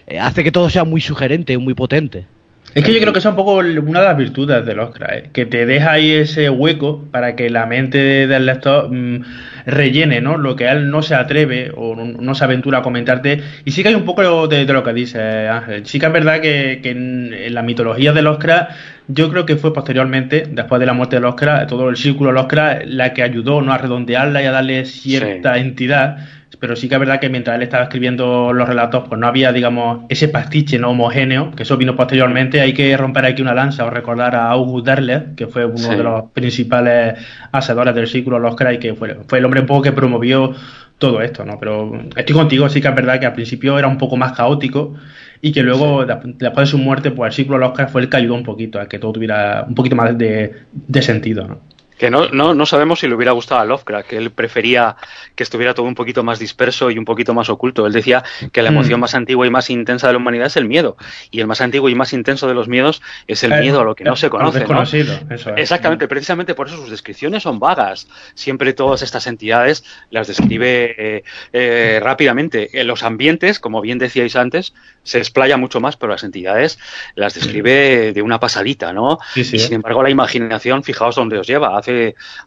eh, 0.09 0.19
hace 0.19 0.45
que 0.45 0.53
todo 0.53 0.71
sea 0.71 0.85
muy 0.85 1.01
sugerente, 1.01 1.57
muy 1.59 1.75
potente. 1.75 2.27
Es 2.75 2.85
que 2.85 2.93
yo 2.93 3.01
creo 3.01 3.13
que 3.13 3.21
es 3.21 3.25
un 3.25 3.37
poco 3.37 3.59
una 3.59 4.01
de 4.01 4.07
las 4.07 4.17
virtudes 4.17 4.67
del 4.67 4.81
Oscar, 4.81 5.15
¿eh? 5.15 5.31
que 5.33 5.47
te 5.47 5.65
deja 5.65 5.93
ahí 5.93 6.11
ese 6.11 6.51
hueco 6.51 7.05
para 7.13 7.37
que 7.37 7.49
la 7.49 7.67
mente 7.67 8.27
del 8.27 8.47
lector 8.47 8.91
mm, 8.91 9.23
rellene 9.67 10.21
¿no? 10.21 10.37
lo 10.39 10.57
que 10.57 10.69
él 10.69 10.91
no 10.91 11.01
se 11.01 11.15
atreve 11.15 11.71
o 11.77 11.95
no, 11.95 12.35
se 12.35 12.43
aventura 12.43 12.79
a 12.79 12.83
comentarte. 12.83 13.41
Y 13.65 13.71
sí 13.71 13.83
que 13.83 13.91
hay 13.91 13.95
un 13.95 14.05
poco 14.05 14.49
de, 14.49 14.65
lo 14.65 14.83
que 14.83 14.93
dice 14.93 15.21
Ángel. 15.49 15.87
Sí 15.87 16.01
que 16.01 16.07
es 16.07 16.13
verdad 16.13 16.41
que, 16.41 16.81
en, 16.83 17.55
la 17.55 17.63
mitología 17.63 18.13
del 18.13 18.27
Oscar, 18.27 18.71
yo 19.09 19.31
creo 19.31 19.47
que 19.47 19.57
fue 19.57 19.73
posteriormente, 19.73 20.45
después 20.51 20.81
de 20.81 20.87
la 20.87 20.93
muerte 20.93 21.17
del 21.17 21.25
Oscar, 21.25 21.67
todo 21.67 21.89
el 21.89 21.97
círculo 21.97 22.31
del 22.31 22.39
Oscar, 22.39 22.85
la 22.87 23.13
que 23.13 23.23
ayudó 23.23 23.61
¿no? 23.61 23.73
a 23.73 23.79
redondearla 23.79 24.43
y 24.43 24.47
a 24.47 24.53
darle 24.53 24.85
cierta 24.85 25.59
entidad 25.59 26.19
pero 26.65 26.77
sí 26.77 26.89
que 26.89 26.95
es 26.95 27.01
verdad 27.01 27.21
que 27.21 27.29
mientras 27.29 27.57
él 27.57 27.63
estaba 27.63 27.85
escribiendo 27.85 28.53
los 28.53 28.69
relatos, 28.69 29.05
pues 29.09 29.21
no 29.21 29.27
había, 29.27 29.53
digamos, 29.53 30.05
ese 30.09 30.29
pastiche 30.29 30.79
no 30.79 30.91
homogéneo, 30.91 31.51
que 31.53 31.65
eso 31.65 31.77
vino 31.77 31.97
posteriormente. 31.97 32.61
Hay 32.61 32.73
que 32.73 32.97
romper 32.97 33.27
aquí 33.27 33.43
una 33.43 33.55
lanza 33.55 33.85
o 33.85 33.91
recordar 33.91 34.35
a 34.35 34.51
August 34.51 34.87
Derleth, 34.87 35.35
que 35.35 35.47
fue 35.47 35.65
uno 35.65 35.89
de 35.91 36.03
los 36.03 36.31
principales 36.33 37.15
hacedores 37.53 37.95
del 37.95 38.07
círculo 38.07 38.39
Los 38.39 38.57
Cry, 38.57 38.79
que 38.79 38.95
fue, 38.95 39.15
fue 39.27 39.39
el 39.39 39.45
hombre 39.45 39.61
un 39.61 39.67
poco 39.67 39.83
que 39.83 39.93
promovió 39.93 40.55
todo 40.99 41.21
esto, 41.21 41.45
¿no? 41.45 41.59
Pero 41.59 42.01
estoy 42.17 42.35
contigo, 42.35 42.69
sí 42.69 42.81
que 42.81 42.89
es 42.89 42.95
verdad 42.95 43.21
que 43.21 43.27
al 43.27 43.35
principio 43.35 43.79
era 43.79 43.89
un 43.89 43.99
poco 43.99 44.17
más 44.17 44.33
caótico 44.33 44.95
y 45.45 45.53
que 45.53 45.63
luego, 45.63 46.07
después 46.07 46.57
de 46.57 46.71
su 46.71 46.79
muerte, 46.79 47.11
pues 47.11 47.29
el 47.29 47.35
círculo 47.35 47.59
Los 47.59 47.93
fue 47.93 48.01
el 48.01 48.09
que 48.09 48.17
ayudó 48.17 48.33
un 48.33 48.45
poquito 48.45 48.81
a 48.81 48.89
que 48.89 48.99
todo 48.99 49.13
tuviera 49.13 49.67
un 49.69 49.75
poquito 49.75 49.95
más 49.95 50.17
de, 50.17 50.55
de 50.73 51.03
sentido, 51.03 51.47
¿no? 51.47 51.61
Que 52.05 52.11
no, 52.11 52.29
no, 52.29 52.53
no, 52.53 52.67
sabemos 52.67 53.01
si 53.01 53.09
le 53.09 53.15
hubiera 53.15 53.33
gustado 53.33 53.63
a 53.63 53.65
Lovecraft, 53.65 54.07
que 54.07 54.19
él 54.19 54.31
prefería 54.31 54.95
que 55.35 55.43
estuviera 55.43 55.73
todo 55.73 55.87
un 55.87 55.95
poquito 55.95 56.23
más 56.23 56.39
disperso 56.39 56.91
y 56.91 56.99
un 56.99 57.07
poquito 57.07 57.33
más 57.33 57.49
oculto. 57.49 57.87
Él 57.87 57.95
decía 57.95 58.23
que 58.53 58.61
la 58.61 58.69
emoción 58.69 59.01
mm. 59.01 59.01
más 59.01 59.15
antigua 59.15 59.47
y 59.47 59.51
más 59.51 59.71
intensa 59.71 60.09
de 60.09 60.13
la 60.13 60.19
humanidad 60.19 60.49
es 60.49 60.59
el 60.59 60.67
miedo. 60.67 60.99
Y 61.31 61.41
el 61.41 61.47
más 61.47 61.63
antiguo 61.63 61.89
y 61.89 61.95
más 61.95 62.13
intenso 62.13 62.47
de 62.47 62.53
los 62.53 62.69
miedos 62.69 63.01
es 63.27 63.43
el 63.43 63.53
eh, 63.53 63.61
miedo 63.63 63.81
a 63.81 63.85
lo 63.85 63.95
que 63.95 64.05
no 64.05 64.17
se 64.17 64.29
conoce. 64.29 64.67
Exactamente, 65.57 66.07
precisamente 66.07 66.55
por 66.55 66.67
eso 66.67 66.77
sus 66.77 66.91
descripciones 66.91 67.43
son 67.43 67.59
vagas. 67.59 68.07
Siempre 68.35 68.75
todas 68.75 69.01
estas 69.01 69.27
entidades 69.27 69.83
las 70.11 70.29
describe 70.29 70.95
eh, 70.99 71.25
eh, 71.55 72.01
rápidamente. 72.03 72.69
En 72.79 72.87
los 72.87 73.03
ambientes, 73.03 73.61
como 73.61 73.81
bien 73.81 73.99
decíais 73.99 74.37
antes, 74.37 74.75
se 75.05 75.17
explaya 75.17 75.57
mucho 75.57 75.81
más, 75.81 75.97
pero 75.97 76.13
las 76.13 76.23
entidades 76.23 76.79
las 77.15 77.33
describe 77.33 78.13
de 78.13 78.21
una 78.21 78.39
pasadita, 78.39 78.93
¿no? 78.93 79.19
y 79.35 79.45
sin 79.45 79.73
embargo, 79.73 80.03
la 80.03 80.11
imaginación, 80.11 80.83
fijaos 80.83 81.15
dónde 81.17 81.39
os 81.39 81.47
lleva 81.47 81.79
hace, 81.79 81.94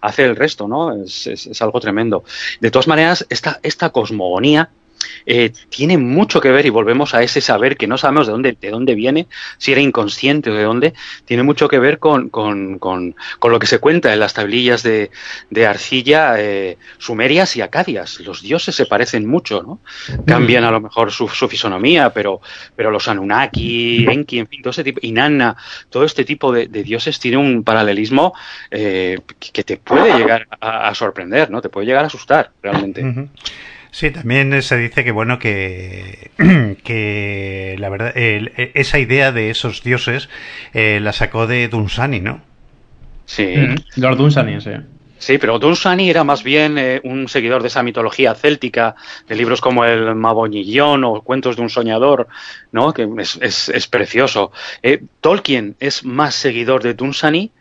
hace 0.01 0.25
el 0.25 0.35
resto, 0.35 0.67
¿no? 0.67 1.03
Es, 1.03 1.27
es, 1.27 1.61
algo 1.61 1.79
tremendo. 1.79 2.23
De 2.59 2.71
todas 2.71 2.87
maneras, 2.87 3.25
esta, 3.29 3.59
esta 3.63 3.89
cosmogonía 3.89 4.69
eh, 5.25 5.51
tiene 5.69 5.97
mucho 5.97 6.41
que 6.41 6.51
ver, 6.51 6.65
y 6.65 6.69
volvemos 6.69 7.13
a 7.13 7.23
ese 7.23 7.41
saber 7.41 7.77
que 7.77 7.87
no 7.87 7.97
sabemos 7.97 8.27
de 8.27 8.31
dónde, 8.31 8.57
de 8.59 8.69
dónde 8.69 8.95
viene, 8.95 9.27
si 9.57 9.71
era 9.71 9.81
inconsciente 9.81 10.49
o 10.49 10.53
de 10.53 10.63
dónde, 10.63 10.93
tiene 11.25 11.43
mucho 11.43 11.67
que 11.67 11.79
ver 11.79 11.99
con, 11.99 12.29
con, 12.29 12.79
con, 12.79 13.15
con 13.39 13.51
lo 13.51 13.59
que 13.59 13.67
se 13.67 13.79
cuenta 13.79 14.13
en 14.13 14.19
las 14.19 14.33
tablillas 14.33 14.83
de, 14.83 15.11
de 15.49 15.67
arcilla 15.67 16.35
eh, 16.37 16.77
sumerias 16.97 17.55
y 17.55 17.61
acadias. 17.61 18.19
Los 18.19 18.41
dioses 18.41 18.75
se 18.75 18.85
parecen 18.85 19.27
mucho, 19.27 19.63
¿no? 19.63 19.79
Cambian 20.25 20.63
a 20.63 20.71
lo 20.71 20.81
mejor 20.81 21.11
su, 21.11 21.27
su 21.27 21.47
fisonomía, 21.47 22.11
pero, 22.11 22.41
pero 22.75 22.91
los 22.91 23.07
Anunnaki, 23.07 24.05
Enki, 24.09 24.39
en 24.39 24.47
fin, 24.47 24.61
todo 24.61 24.71
ese 24.71 24.83
tipo, 24.83 24.99
Inanna, 25.03 25.55
todo 25.89 26.03
este 26.03 26.25
tipo 26.25 26.51
de, 26.51 26.67
dioses 26.67 27.19
tiene 27.19 27.37
un 27.37 27.63
paralelismo 27.63 28.33
eh, 28.71 29.19
que 29.39 29.63
te 29.63 29.77
puede 29.77 30.17
llegar 30.17 30.47
a, 30.59 30.93
sorprender, 30.95 31.49
¿no? 31.49 31.61
Te 31.61 31.69
puede 31.69 31.87
llegar 31.87 32.03
a 32.03 32.07
asustar, 32.07 32.51
realmente. 32.61 33.03
Sí, 33.91 34.11
también 34.11 34.61
se 34.61 34.77
dice 34.77 35.03
que 35.03 35.11
bueno 35.11 35.39
que, 35.39 36.31
que 36.83 37.75
la 37.79 37.89
verdad 37.89 38.11
esa 38.15 38.99
idea 38.99 39.31
de 39.31 39.49
esos 39.49 39.83
dioses 39.83 40.29
eh, 40.73 40.99
la 41.01 41.13
sacó 41.13 41.47
de 41.47 41.67
Dunsani, 41.67 42.19
¿no? 42.19 42.41
Sí, 43.25 43.55
mm, 43.55 44.01
Lord 44.01 44.17
Dunsani, 44.17 44.61
sí. 44.61 44.71
Sí, 45.19 45.39
pero 45.39 45.57
Dunsani 45.57 46.09
era 46.09 46.23
más 46.23 46.43
bien 46.43 46.77
eh, 46.77 47.01
un 47.03 47.27
seguidor 47.27 47.61
de 47.61 47.69
esa 47.69 47.81
mitología 47.81 48.35
céltica, 48.35 48.95
de 49.27 49.35
libros 49.35 49.61
como 49.61 49.83
el 49.83 50.13
Maboñillón 50.15 51.03
o 51.03 51.21
Cuentos 51.21 51.55
de 51.55 51.63
un 51.63 51.69
soñador, 51.69 52.27
¿no? 52.71 52.93
Que 52.93 53.09
es, 53.17 53.69
es, 53.69 53.87
precioso. 53.87 54.51
Eh, 54.83 55.01
Tolkien 55.19 55.75
es 55.79 56.05
más 56.05 56.35
seguidor 56.35 56.83
de 56.83 56.93
Dunsani, 56.93 57.51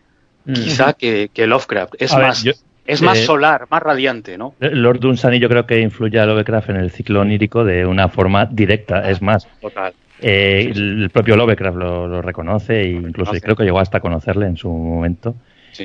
mm. 0.45 0.53
quizá 0.53 0.93
que, 0.93 1.31
que, 1.33 1.47
Lovecraft. 1.47 1.95
Es 1.99 2.13
más 2.13 2.45
Es 2.87 3.03
más 3.03 3.19
solar, 3.19 3.67
más 3.71 3.83
radiante, 3.83 4.39
¿no? 4.39 4.55
Lord 4.61 5.01
Dunsany 5.01 5.39
yo 5.39 5.49
creo 5.49 5.67
que 5.67 5.81
influye 5.81 6.19
a 6.19 6.27
Lovecraft 6.27 6.71
en 6.71 6.77
el 6.77 6.91
ciclo 6.91 7.21
onírico 7.21 7.65
de 7.65 7.85
una 7.85 8.09
forma 8.09 8.47
directa, 8.47 9.11
es 9.11 9.21
más. 9.21 9.49
Total. 9.61 9.93
Eh, 10.21 10.73
el 10.75 11.11
propio 11.11 11.37
Lovecraft 11.37 11.77
lo, 11.77 12.23
reconoce 12.23 12.81
e 12.81 12.91
incluso 12.93 13.33
creo 13.33 13.55
que 13.55 13.65
llegó 13.65 13.81
hasta 13.81 14.01
conocerle 14.01 14.47
en 14.47 14.57
su 14.57 14.71
momento. 14.71 15.35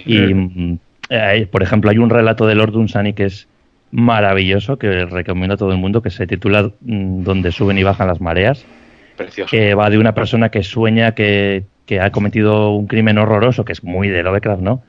Y, 0.06 0.34
mm, 0.34 0.80
eh, 1.10 1.48
por 1.52 1.64
ejemplo, 1.64 1.90
hay 1.90 1.98
un 1.98 2.10
relato 2.10 2.48
de 2.48 2.56
Lord 2.56 2.72
Dunsany 2.72 3.14
que 3.14 3.26
es 3.26 3.48
maravilloso, 3.92 4.78
que 4.78 5.06
recomiendo 5.06 5.56
a 5.56 5.58
todo 5.58 5.72
el 5.72 5.78
mundo, 5.78 6.02
que 6.02 6.12
se 6.12 6.28
titula 6.28 6.72
mm, 6.82 7.24
Donde 7.24 7.52
suben 7.52 7.78
y 7.78 7.84
bajan 7.84 8.08
las 8.08 8.22
mareas. 8.22 8.66
Precioso. 9.18 9.52
Que 9.52 9.76
va 9.76 9.90
de 9.90 9.98
una 9.98 10.14
persona 10.14 10.50
que 10.50 10.64
sueña 10.64 11.14
que, 11.14 11.66
que 11.86 12.00
ha 12.00 12.12
cometido 12.12 12.72
un 12.72 12.88
crimen 12.88 13.18
horroroso, 13.18 13.66
que 13.66 13.74
es 13.74 13.84
muy 13.84 14.08
de 14.08 14.24
Lovecraft, 14.24 14.62
¿no? 14.62 14.82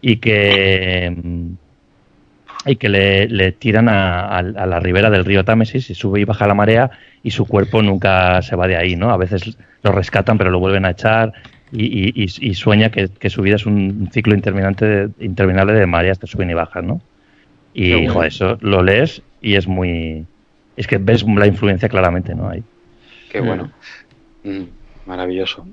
Y 0.00 0.16
que 0.16 1.14
y 2.66 2.76
que 2.76 2.88
le, 2.88 3.52
tiran 3.52 3.88
a, 3.88 4.42
la 4.42 4.80
ribera 4.80 5.10
del 5.10 5.24
río 5.24 5.44
Támesis 5.44 5.90
y 5.90 5.94
sube 5.94 6.20
y 6.20 6.24
baja 6.24 6.46
la 6.46 6.54
marea 6.54 6.90
y 7.22 7.30
su 7.30 7.46
cuerpo 7.46 7.82
nunca 7.82 8.42
se 8.42 8.56
va 8.56 8.66
de 8.66 8.76
ahí, 8.76 8.96
¿no? 8.96 9.10
A 9.10 9.16
veces 9.16 9.56
lo 9.82 9.92
rescatan 9.92 10.38
pero 10.38 10.50
lo 10.50 10.58
vuelven 10.58 10.84
a 10.84 10.90
echar 10.90 11.32
y, 11.72 12.28
sueña 12.54 12.90
que, 12.90 13.30
su 13.30 13.42
vida 13.42 13.56
es 13.56 13.66
un 13.66 14.08
ciclo 14.12 14.34
interminante 14.34 15.08
interminable 15.20 15.74
de 15.74 15.86
mareas 15.86 16.18
que 16.18 16.26
suben 16.26 16.50
y 16.50 16.54
bajan, 16.54 16.86
¿no? 16.86 17.00
Y, 17.74 17.92
eso 18.24 18.58
lo 18.60 18.82
lees 18.82 19.22
y 19.40 19.54
es 19.54 19.66
muy... 19.66 20.24
Es 20.76 20.86
que 20.86 20.98
ves 20.98 21.24
la 21.24 21.46
influencia 21.46 21.88
claramente, 21.88 22.34
¿no? 22.34 22.48
Ahí. 22.48 22.62
Qué 23.30 23.40
bueno. 23.40 23.70
Mm, 24.44 24.66
maravilloso. 25.04 25.66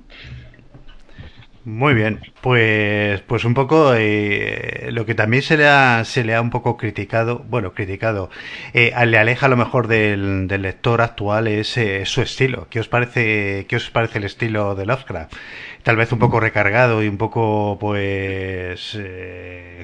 Muy 1.65 1.95
bien, 1.95 2.21
pues, 2.41 3.21
pues 3.21 3.43
un 3.43 3.55
poco 3.55 3.95
eh, 3.95 4.89
lo 4.91 5.07
que 5.07 5.15
también 5.15 5.41
se 5.41 5.57
le, 5.57 5.67
ha, 5.67 6.05
se 6.05 6.23
le 6.23 6.35
ha 6.35 6.41
un 6.41 6.51
poco 6.51 6.77
criticado, 6.77 7.39
bueno, 7.49 7.73
criticado, 7.73 8.29
eh, 8.73 8.93
le 9.07 9.17
aleja 9.17 9.47
a 9.47 9.49
lo 9.49 9.57
mejor 9.57 9.87
del, 9.87 10.47
lector 10.47 11.01
actual 11.01 11.47
es 11.47 11.75
eh, 11.77 12.05
su 12.05 12.21
estilo. 12.21 12.67
¿Qué 12.69 12.79
os 12.79 12.87
parece, 12.87 13.65
qué 13.67 13.77
os 13.77 13.89
parece 13.89 14.19
el 14.19 14.25
estilo 14.25 14.75
de 14.75 14.85
Lovecraft? 14.85 15.33
Tal 15.81 15.95
vez 15.95 16.11
un 16.11 16.19
poco 16.19 16.39
recargado 16.39 17.01
y 17.03 17.07
un 17.07 17.17
poco, 17.17 17.77
pues, 17.79 18.99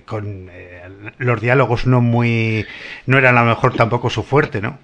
con 0.05 0.51
los 1.17 1.41
diálogos 1.41 1.88
no 1.88 1.99
muy, 1.99 2.67
no 3.07 3.17
eran 3.17 3.38
a 3.39 3.43
lo 3.43 3.49
mejor 3.49 3.73
tampoco 3.75 4.11
su 4.11 4.21
fuerte, 4.21 4.61
¿no? 4.61 4.77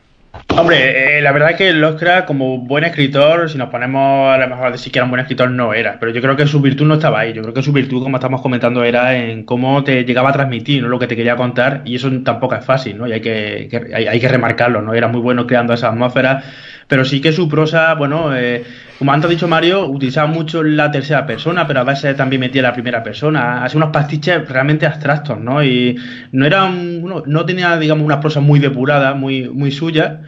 Hombre, 0.60 1.20
eh, 1.20 1.22
la 1.22 1.32
verdad 1.32 1.52
es 1.52 1.58
que 1.58 1.72
Lovecraft, 1.72 2.26
como 2.26 2.58
buen 2.58 2.84
escritor, 2.84 3.48
si 3.48 3.60
nos 3.60 3.70
ponemos 3.70 4.34
a 4.34 4.40
lo 4.40 4.48
mejor 4.48 4.66
a 4.66 4.72
decir 4.72 4.92
que 4.92 4.98
era 4.98 5.04
un 5.04 5.12
buen 5.12 5.20
escritor, 5.20 5.52
no 5.52 5.72
era. 5.72 6.00
Pero 6.00 6.12
yo 6.12 6.20
creo 6.20 6.36
que 6.36 6.48
su 6.48 6.60
virtud 6.60 6.88
no 6.88 6.96
estaba 6.96 7.20
ahí. 7.20 7.32
Yo 7.32 7.44
creo 7.44 7.54
que 7.54 7.62
su 7.62 7.72
virtud, 7.72 8.02
como 8.02 8.18
estamos 8.18 8.42
comentando, 8.42 8.84
era 8.84 9.16
en 9.16 9.44
cómo 9.44 9.84
te 9.84 10.04
llegaba 10.04 10.30
a 10.30 10.34
transmitir, 10.34 10.82
no 10.82 10.90
lo 10.90 10.98
que 10.98 11.06
te 11.06 11.16
quería 11.16 11.36
contar. 11.36 11.84
Y 11.86 11.96
eso 11.96 12.10
tampoco 12.24 12.56
es 12.56 12.66
fácil, 12.66 12.98
¿no? 12.98 13.08
Y 13.08 13.12
hay 13.12 13.22
que, 13.22 13.70
hay, 13.94 14.20
que 14.20 14.28
remarcarlo, 14.28 14.82
¿no? 14.82 14.96
Era 14.96 15.08
muy 15.08 15.22
bueno 15.22 15.46
creando 15.46 15.74
esa 15.74 15.90
atmósfera. 15.90 16.42
Pero 16.88 17.06
sí 17.06 17.22
que 17.22 17.34
su 17.34 17.48
prosa, 17.48 17.94
bueno, 17.94 18.36
eh, 18.36 18.64
como 18.98 19.14
antes 19.14 19.28
ha 19.28 19.32
dicho 19.32 19.48
Mario, 19.48 19.86
utilizaba 19.86 20.28
mucho 20.28 20.64
la 20.64 20.90
tercera 20.90 21.28
persona, 21.28 21.68
pero 21.68 21.82
a 21.82 21.84
veces 21.84 22.16
también 22.16 22.40
metía 22.40 22.64
la 22.64 22.74
primera 22.74 23.04
persona. 23.04 23.64
Hacía 23.64 23.78
unos 23.78 23.92
pastiches 23.92 24.50
realmente 24.50 24.88
abstractos, 24.88 25.40
¿no? 25.40 25.64
Y 25.64 26.00
no 26.32 26.48
era 26.48 26.64
un, 26.64 27.24
no 27.28 27.46
tenía, 27.46 27.78
digamos, 27.78 28.04
una 28.06 28.20
prosa 28.20 28.40
muy 28.40 28.60
depurada, 28.60 29.14
muy, 29.14 29.50
muy 29.50 29.72
suya 29.72 30.22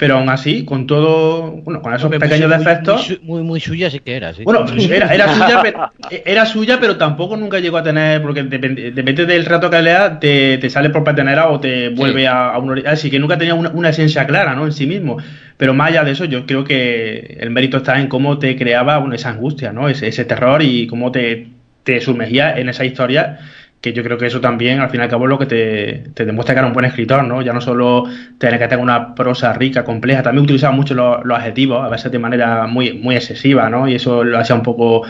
pero 0.00 0.16
aún 0.16 0.30
así, 0.30 0.64
con 0.64 0.86
todo, 0.86 1.50
bueno, 1.62 1.82
con 1.82 1.92
esos 1.92 2.10
pequeños 2.10 2.48
defectos. 2.48 3.20
Muy, 3.22 3.42
muy, 3.42 3.60
suya 3.60 3.90
sí 3.90 4.00
que 4.00 4.16
era, 4.16 4.32
sí. 4.32 4.44
Bueno, 4.44 4.64
era, 4.90 5.12
era, 5.14 5.28
suya, 5.34 5.60
pero, 5.62 5.90
era 6.24 6.46
suya, 6.46 6.78
pero 6.80 6.96
tampoco 6.96 7.36
nunca 7.36 7.58
llegó 7.58 7.76
a 7.76 7.82
tener, 7.82 8.22
porque 8.22 8.42
depende, 8.44 8.92
depende 8.92 9.26
del 9.26 9.44
rato 9.44 9.68
que 9.68 9.82
lea, 9.82 10.18
te, 10.18 10.56
te 10.56 10.70
sale 10.70 10.88
por 10.88 11.04
pertenecer 11.04 11.40
o 11.40 11.60
te 11.60 11.90
vuelve 11.90 12.26
a, 12.26 12.48
a 12.48 12.58
un 12.58 12.82
Así 12.86 13.10
que 13.10 13.18
nunca 13.18 13.36
tenía 13.36 13.54
una, 13.54 13.68
una, 13.68 13.90
esencia 13.90 14.26
clara, 14.26 14.54
¿no? 14.54 14.64
En 14.64 14.72
sí 14.72 14.86
mismo. 14.86 15.18
Pero 15.58 15.74
más 15.74 15.90
allá 15.90 16.02
de 16.02 16.12
eso, 16.12 16.24
yo 16.24 16.46
creo 16.46 16.64
que 16.64 17.36
el 17.38 17.50
mérito 17.50 17.76
está 17.76 18.00
en 18.00 18.08
cómo 18.08 18.38
te 18.38 18.56
creaba 18.56 19.04
esa 19.12 19.28
angustia, 19.28 19.74
¿no? 19.74 19.90
Ese, 19.90 20.08
ese 20.08 20.24
terror 20.24 20.62
y 20.62 20.86
cómo 20.86 21.12
te, 21.12 21.48
te 21.82 22.00
sumergía 22.00 22.58
en 22.58 22.70
esa 22.70 22.86
historia 22.86 23.38
que 23.80 23.92
yo 23.94 24.02
creo 24.02 24.18
que 24.18 24.26
eso 24.26 24.40
también, 24.40 24.80
al 24.80 24.90
fin 24.90 25.00
y 25.00 25.04
al 25.04 25.08
cabo, 25.08 25.24
es 25.24 25.30
lo 25.30 25.38
que 25.38 25.46
te, 25.46 26.24
demuestra 26.24 26.54
que 26.54 26.58
era 26.58 26.66
un 26.66 26.74
buen 26.74 26.84
escritor, 26.84 27.24
¿no? 27.24 27.40
Ya 27.40 27.52
no 27.52 27.60
solo 27.62 28.04
tener 28.38 28.58
que 28.58 28.68
tener 28.68 28.82
una 28.82 29.14
prosa 29.14 29.52
rica, 29.54 29.84
compleja, 29.84 30.22
también 30.22 30.44
utilizaba 30.44 30.74
mucho 30.74 30.94
los, 30.94 31.38
adjetivos, 31.38 31.84
a 31.84 31.88
veces 31.88 32.12
de 32.12 32.18
manera 32.18 32.66
muy, 32.66 32.92
muy 32.92 33.16
excesiva, 33.16 33.70
¿no? 33.70 33.88
Y 33.88 33.94
eso 33.94 34.22
lo 34.22 34.38
hacía 34.38 34.54
un 34.54 34.62
poco 34.62 35.04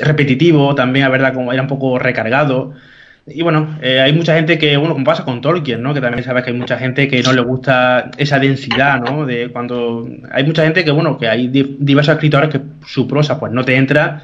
repetitivo, 0.00 0.74
también, 0.74 1.04
a 1.04 1.08
verdad, 1.08 1.34
como 1.34 1.52
era 1.52 1.62
un 1.62 1.68
poco 1.68 1.98
recargado. 1.98 2.74
Y 3.26 3.42
bueno, 3.42 3.76
eh, 3.82 4.00
hay 4.00 4.12
mucha 4.12 4.36
gente 4.36 4.56
que, 4.56 4.76
bueno, 4.76 4.94
como 4.94 5.04
pasa 5.04 5.24
con 5.24 5.40
Tolkien, 5.40 5.82
¿no? 5.82 5.92
Que 5.92 6.00
también 6.00 6.22
sabes 6.22 6.44
que 6.44 6.50
hay 6.50 6.56
mucha 6.56 6.78
gente 6.78 7.08
que 7.08 7.22
no 7.24 7.32
le 7.32 7.40
gusta 7.40 8.12
esa 8.18 8.38
densidad, 8.38 9.00
¿no? 9.00 9.26
De 9.26 9.48
cuando 9.48 10.08
hay 10.30 10.44
mucha 10.44 10.62
gente 10.62 10.84
que, 10.84 10.92
bueno, 10.92 11.18
que 11.18 11.28
hay 11.28 11.48
diversos 11.48 12.14
escritores 12.14 12.50
que 12.50 12.60
su 12.86 13.08
prosa 13.08 13.40
pues 13.40 13.50
no 13.50 13.64
te 13.64 13.74
entra 13.74 14.22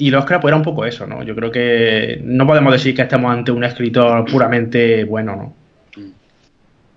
y 0.00 0.12
Oscar 0.14 0.40
pues 0.40 0.50
era 0.50 0.56
un 0.56 0.62
poco 0.62 0.84
eso, 0.86 1.06
¿no? 1.06 1.22
Yo 1.22 1.34
creo 1.34 1.50
que 1.50 2.20
no 2.24 2.46
podemos 2.46 2.72
decir 2.72 2.94
que 2.94 3.02
estamos 3.02 3.30
ante 3.30 3.52
un 3.52 3.62
escritor 3.64 4.24
puramente 4.24 5.04
bueno, 5.04 5.36
¿no? 5.36 5.59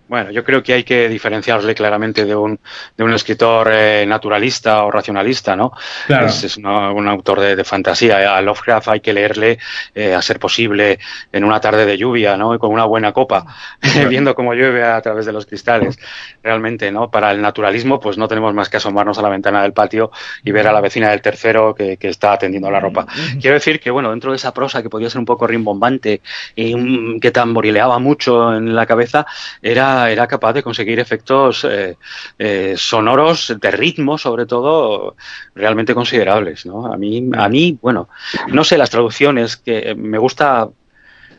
Bueno, 0.08 0.32
yo 0.32 0.44
creo 0.44 0.62
que 0.62 0.74
hay 0.74 0.84
que 0.84 1.08
diferenciarle 1.08 1.74
claramente 1.74 2.26
de 2.26 2.36
un, 2.36 2.60
de 2.98 3.04
un 3.04 3.14
escritor 3.14 3.70
eh, 3.72 4.06
naturalista 4.06 4.84
o 4.84 4.92
racionalista, 4.92 5.56
¿no? 5.56 5.72
Claro. 6.08 6.28
Es, 6.28 6.58
un 6.58 7.08
autor 7.08 7.40
de, 7.40 7.64
fantasía. 7.64 8.36
A 8.36 8.42
Lovecraft 8.42 8.90
hay 8.90 9.00
que 9.00 9.14
leerle, 9.14 9.60
eh, 9.96 10.14
a 10.14 10.22
ser 10.22 10.40
posible, 10.40 11.00
en 11.32 11.44
una 11.46 11.60
tarde 11.62 11.86
de 11.86 11.98
lluvia, 11.98 12.36
¿no? 12.36 12.54
Y 12.54 12.60
con 12.60 12.72
una 12.72 12.84
buena 12.84 13.14
copa, 13.14 13.46
viendo 14.10 14.36
cómo 14.36 14.54
llueve 14.54 14.84
a 14.84 15.02
través 15.02 15.26
de 15.26 15.32
los 15.32 15.46
cristales. 15.46 15.98
Realmente, 16.44 16.92
¿no? 16.92 17.10
Para 17.10 17.32
el 17.32 17.42
naturalismo, 17.42 18.00
pues 18.00 18.18
no 18.18 18.28
tenemos 18.28 18.54
más 18.54 18.70
que 18.70 18.78
asomarnos 18.78 19.18
a 19.18 19.22
la 19.22 19.30
ventana 19.30 19.64
del 19.64 19.72
patio 19.72 20.12
y 20.44 20.52
ver 20.52 20.68
a 20.68 20.74
la 20.74 20.82
vecina 20.82 21.10
del 21.12 21.22
tercero 21.22 21.74
que, 21.74 21.96
que 21.96 22.10
está 22.10 22.34
atendiendo 22.34 22.70
la 22.70 22.82
ropa. 22.82 23.06
Quiero 23.40 23.54
decir 23.54 23.80
que, 23.80 23.90
bueno, 23.90 24.10
dentro 24.10 24.32
de 24.32 24.36
esa 24.36 24.54
prosa 24.54 24.84
que 24.84 24.90
podía 24.90 25.10
ser 25.10 25.20
un 25.20 25.26
poco 25.26 25.48
rimbombante 25.48 26.22
y 26.56 27.20
que 27.20 27.32
tamborileaba 27.32 28.00
mucho 28.00 28.54
en 28.54 28.76
la 28.76 28.86
cabeza, 28.86 29.26
era 29.62 29.93
era, 30.10 30.28
capaz 30.28 30.54
de 30.54 30.64
conseguir 30.64 31.00
efectos 31.00 31.66
eh, 31.70 31.98
eh, 32.38 32.76
sonoros, 32.78 33.54
de 33.60 33.72
ritmo 33.72 34.18
sobre 34.18 34.46
todo, 34.46 35.16
realmente 35.56 35.94
considerables. 35.94 36.66
¿no? 36.66 36.92
A, 36.92 36.98
mí, 36.98 37.30
a 37.38 37.50
mí, 37.50 37.78
bueno, 37.82 38.10
no 38.48 38.64
sé 38.64 38.78
las 38.78 38.90
traducciones, 38.90 39.58
que 39.58 39.96
me 39.96 40.18
gusta 40.18 40.70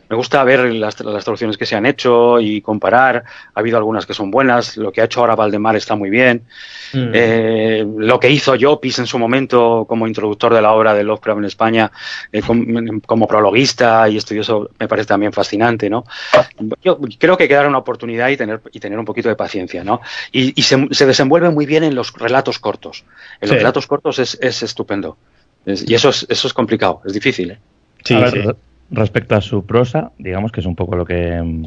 me 0.09 0.15
gusta 0.15 0.43
ver 0.43 0.71
las, 0.73 0.95
traducciones 0.95 1.57
que 1.57 1.65
se 1.65 1.75
han 1.75 1.85
hecho 1.85 2.39
y 2.39 2.61
comparar. 2.61 3.23
Ha 3.53 3.59
habido 3.59 3.77
algunas 3.77 4.05
que 4.05 4.13
son 4.13 4.29
buenas. 4.29 4.77
Lo 4.77 4.91
que 4.91 5.01
ha 5.01 5.05
hecho 5.05 5.21
ahora 5.21 5.35
Valdemar 5.35 5.75
está 5.75 5.95
muy 5.95 6.09
bien. 6.09 6.43
Mm. 6.93 7.11
Eh, 7.13 7.85
lo 7.97 8.19
que 8.19 8.29
hizo 8.29 8.55
Jopis 8.59 8.99
en 8.99 9.07
su 9.07 9.17
momento 9.17 9.85
como 9.87 10.07
introductor 10.07 10.53
de 10.53 10.61
la 10.61 10.73
obra 10.73 10.93
de 10.93 11.03
Lovecraft 11.03 11.39
en 11.39 11.45
España, 11.45 11.91
eh, 12.31 12.41
como, 13.05 13.27
prologuista 13.27 14.07
y 14.07 14.17
estudioso, 14.17 14.69
me 14.79 14.87
parece 14.87 15.07
también 15.07 15.33
fascinante. 15.33 15.89
¿no? 15.89 16.05
Yo 16.83 16.99
creo 17.17 17.35
que 17.35 17.43
hay 17.43 17.49
que 17.49 17.55
dar 17.55 17.67
una 17.67 17.79
oportunidad 17.79 18.29
y 18.29 18.37
tener, 18.37 18.61
y 18.71 18.79
tener 18.79 18.99
un 18.99 19.05
poquito 19.05 19.29
de 19.29 19.35
paciencia. 19.35 19.83
¿no? 19.83 20.01
Y, 20.31 20.61
se, 20.61 21.05
desenvuelve 21.05 21.49
muy 21.49 21.65
bien 21.65 21.83
en 21.83 21.95
los 21.95 22.13
relatos 22.13 22.59
cortos. 22.59 23.03
En 23.41 23.49
los 23.49 23.57
relatos 23.57 23.87
cortos 23.87 24.19
es, 24.19 24.37
es 24.39 24.61
estupendo. 24.61 25.17
y 25.65 25.95
eso 25.95 26.09
es, 26.09 26.27
eso 26.29 26.47
es 26.47 26.53
complicado, 26.53 27.01
es 27.05 27.13
difícil. 27.13 27.51
¿eh? 27.51 27.59
Sí, 28.03 28.15
sí. 28.31 28.39
Respecto 28.91 29.35
a 29.35 29.41
su 29.41 29.65
prosa, 29.65 30.11
digamos 30.17 30.51
que 30.51 30.59
es 30.59 30.65
un 30.65 30.75
poco 30.75 30.95
lo 30.95 31.05
que 31.05 31.41
mm, 31.41 31.65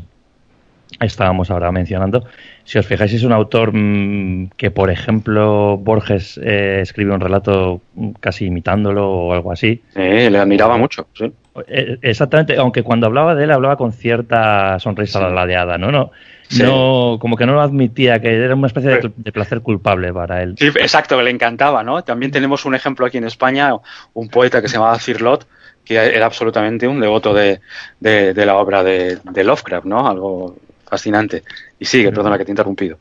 estábamos 1.00 1.50
ahora 1.50 1.72
mencionando. 1.72 2.24
Si 2.64 2.78
os 2.78 2.86
fijáis, 2.86 3.12
es 3.12 3.24
un 3.24 3.32
autor 3.32 3.72
mm, 3.72 4.50
que, 4.56 4.70
por 4.70 4.90
ejemplo, 4.90 5.76
Borges 5.78 6.38
eh, 6.42 6.80
escribe 6.82 7.12
un 7.12 7.20
relato 7.20 7.80
mm, 7.94 8.10
casi 8.20 8.46
imitándolo 8.46 9.08
o 9.10 9.32
algo 9.32 9.52
así. 9.52 9.82
Sí, 9.94 10.00
le 10.00 10.38
admiraba 10.38 10.76
mucho, 10.76 11.08
sí. 11.14 11.32
Eh, 11.66 11.98
exactamente, 12.02 12.56
aunque 12.56 12.82
cuando 12.82 13.06
hablaba 13.06 13.34
de 13.34 13.44
él 13.44 13.50
hablaba 13.50 13.76
con 13.76 13.92
cierta 13.92 14.78
sonrisa 14.78 15.28
ladeada, 15.28 15.78
¿no? 15.78 15.90
No, 15.90 16.12
no, 16.56 17.18
como 17.20 17.36
que 17.36 17.46
no 17.46 17.54
lo 17.54 17.60
admitía, 17.60 18.20
que 18.20 18.34
era 18.34 18.54
una 18.54 18.68
especie 18.68 19.00
de, 19.16 19.32
placer 19.32 19.60
culpable 19.60 20.12
para 20.12 20.42
él. 20.42 20.54
Sí, 20.58 20.66
exacto, 20.66 21.16
que 21.16 21.24
le 21.24 21.30
encantaba, 21.30 21.82
¿no? 21.82 22.02
También 22.04 22.30
tenemos 22.30 22.64
un 22.64 22.74
ejemplo 22.74 23.06
aquí 23.06 23.18
en 23.18 23.24
España, 23.24 23.72
un 24.14 24.28
poeta 24.28 24.62
que 24.62 24.68
se 24.68 24.74
llamaba 24.74 24.98
Cirlot, 24.98 25.46
que 25.88 25.96
era 25.96 26.26
absolutamente 26.26 26.86
un 26.86 27.00
devoto 27.00 27.32
de, 27.32 27.60
de, 27.98 28.46
la 28.46 28.56
obra 28.56 28.84
de, 28.84 29.18
Lovecraft, 29.42 29.86
¿no? 29.86 30.06
Algo 30.06 30.56
fascinante. 30.86 31.42
Y 31.78 31.86
sigue, 31.86 32.12
perdona 32.12 32.36
que 32.36 32.44
te 32.44 32.50
he 32.50 32.52
interrumpido. 32.52 32.98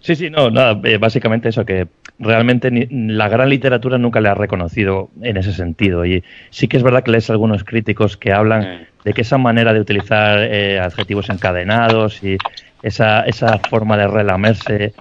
Sí, 0.00 0.14
sí, 0.14 0.30
no, 0.30 0.50
nada, 0.50 0.80
eh, 0.84 0.98
básicamente 0.98 1.48
eso, 1.48 1.64
que 1.64 1.88
realmente 2.20 2.70
la 2.90 3.28
gran 3.28 3.48
literatura 3.48 3.98
nunca 3.98 4.20
le 4.20 4.28
ha 4.28 4.34
reconocido 4.34 5.10
en 5.20 5.36
ese 5.36 5.52
sentido. 5.52 6.06
Y 6.06 6.22
sí 6.50 6.68
que 6.68 6.76
es 6.76 6.84
verdad 6.84 7.02
que 7.02 7.10
lees 7.10 7.28
algunos 7.30 7.64
críticos 7.64 8.16
que 8.16 8.32
hablan 8.32 8.86
de 9.02 9.12
que 9.12 9.22
esa 9.22 9.38
manera 9.38 9.72
de 9.72 9.80
utilizar 9.80 10.38
eh, 10.42 10.78
adjetivos 10.78 11.28
encadenados 11.28 12.22
y 12.22 12.38
esa, 12.82 13.22
esa 13.22 13.58
forma 13.58 13.96
de 13.96 14.06
relamerse 14.06 14.94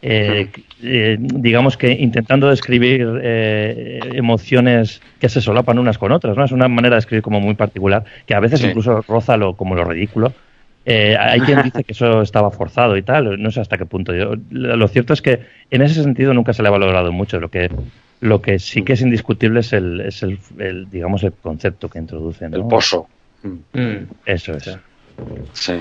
eh, 0.00 0.48
eh, 0.84 1.16
digamos 1.18 1.76
que 1.76 1.92
intentando 1.92 2.48
describir 2.48 3.20
eh, 3.22 4.00
emociones 4.12 5.00
que 5.18 5.28
se 5.28 5.40
solapan 5.40 5.78
unas 5.78 5.98
con 5.98 6.12
otras, 6.12 6.36
¿no? 6.36 6.44
Es 6.44 6.52
una 6.52 6.68
manera 6.68 6.96
de 6.96 7.00
escribir 7.00 7.22
como 7.22 7.40
muy 7.40 7.54
particular, 7.54 8.04
que 8.26 8.34
a 8.34 8.40
veces 8.40 8.62
incluso 8.62 9.02
roza 9.02 9.36
lo, 9.36 9.54
como 9.54 9.74
lo 9.74 9.84
ridículo. 9.84 10.32
hay 10.86 11.40
quien 11.40 11.62
dice 11.62 11.84
que 11.84 11.92
eso 11.92 12.22
estaba 12.22 12.50
forzado 12.50 12.96
y 12.96 13.02
tal, 13.02 13.42
no 13.42 13.50
sé 13.50 13.60
hasta 13.60 13.78
qué 13.78 13.86
punto. 13.86 14.14
Yo, 14.14 14.34
lo 14.50 14.88
cierto 14.88 15.12
es 15.12 15.22
que 15.22 15.40
en 15.70 15.82
ese 15.82 16.02
sentido 16.02 16.34
nunca 16.34 16.52
se 16.52 16.62
le 16.62 16.68
ha 16.68 16.72
valorado 16.72 17.12
mucho. 17.12 17.40
Lo 17.40 17.48
que, 17.48 17.70
lo 18.20 18.40
que 18.42 18.58
sí 18.58 18.82
que 18.82 18.94
es 18.94 19.00
indiscutible 19.00 19.60
es 19.60 19.72
el, 19.72 20.00
es 20.00 20.22
el, 20.22 20.90
digamos, 20.90 21.22
el 21.24 21.32
concepto 21.32 21.88
que 21.88 21.98
introduce. 21.98 22.44
El 22.44 22.64
pozo. 22.64 23.08
Mm. 23.42 24.04
Eso 24.24 24.54
es. 24.54 24.78
Sí. 25.52 25.74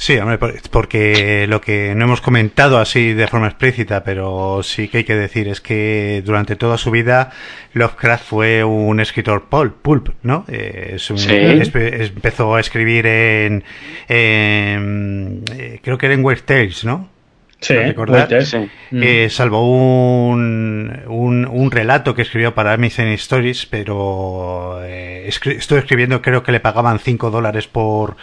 Sí, 0.00 0.16
hombre, 0.16 0.38
porque 0.70 1.46
lo 1.46 1.60
que 1.60 1.94
no 1.94 2.06
hemos 2.06 2.22
comentado 2.22 2.78
así 2.78 3.12
de 3.12 3.26
forma 3.26 3.48
explícita, 3.48 4.02
pero 4.02 4.62
sí 4.62 4.88
que 4.88 4.98
hay 4.98 5.04
que 5.04 5.14
decir 5.14 5.46
es 5.46 5.60
que 5.60 6.22
durante 6.24 6.56
toda 6.56 6.78
su 6.78 6.90
vida 6.90 7.32
Lovecraft 7.74 8.24
fue 8.24 8.64
un 8.64 8.98
escritor 8.98 9.50
pulp, 9.50 10.08
¿no? 10.22 10.46
Eh, 10.48 10.96
empezó 12.06 12.54
a 12.54 12.60
escribir 12.60 13.06
en, 13.06 13.62
eh, 14.08 15.80
creo 15.82 15.98
que 15.98 16.06
era 16.06 16.14
en 16.14 16.24
Weird 16.24 16.44
Tales, 16.44 16.82
¿no? 16.82 17.10
Sí, 17.60 17.74
eh, 18.92 19.28
salvo 19.28 20.30
un, 20.30 20.98
un, 21.08 21.70
relato 21.70 22.14
que 22.14 22.22
escribió 22.22 22.54
para 22.54 22.72
Amazing 22.72 23.08
Stories, 23.08 23.66
pero 23.66 24.82
estoy 24.82 25.78
escribiendo, 25.78 26.22
creo 26.22 26.42
que 26.42 26.52
le 26.52 26.60
pagaban 26.60 26.98
5 26.98 27.30
dólares 27.30 27.66
por, 27.66 28.16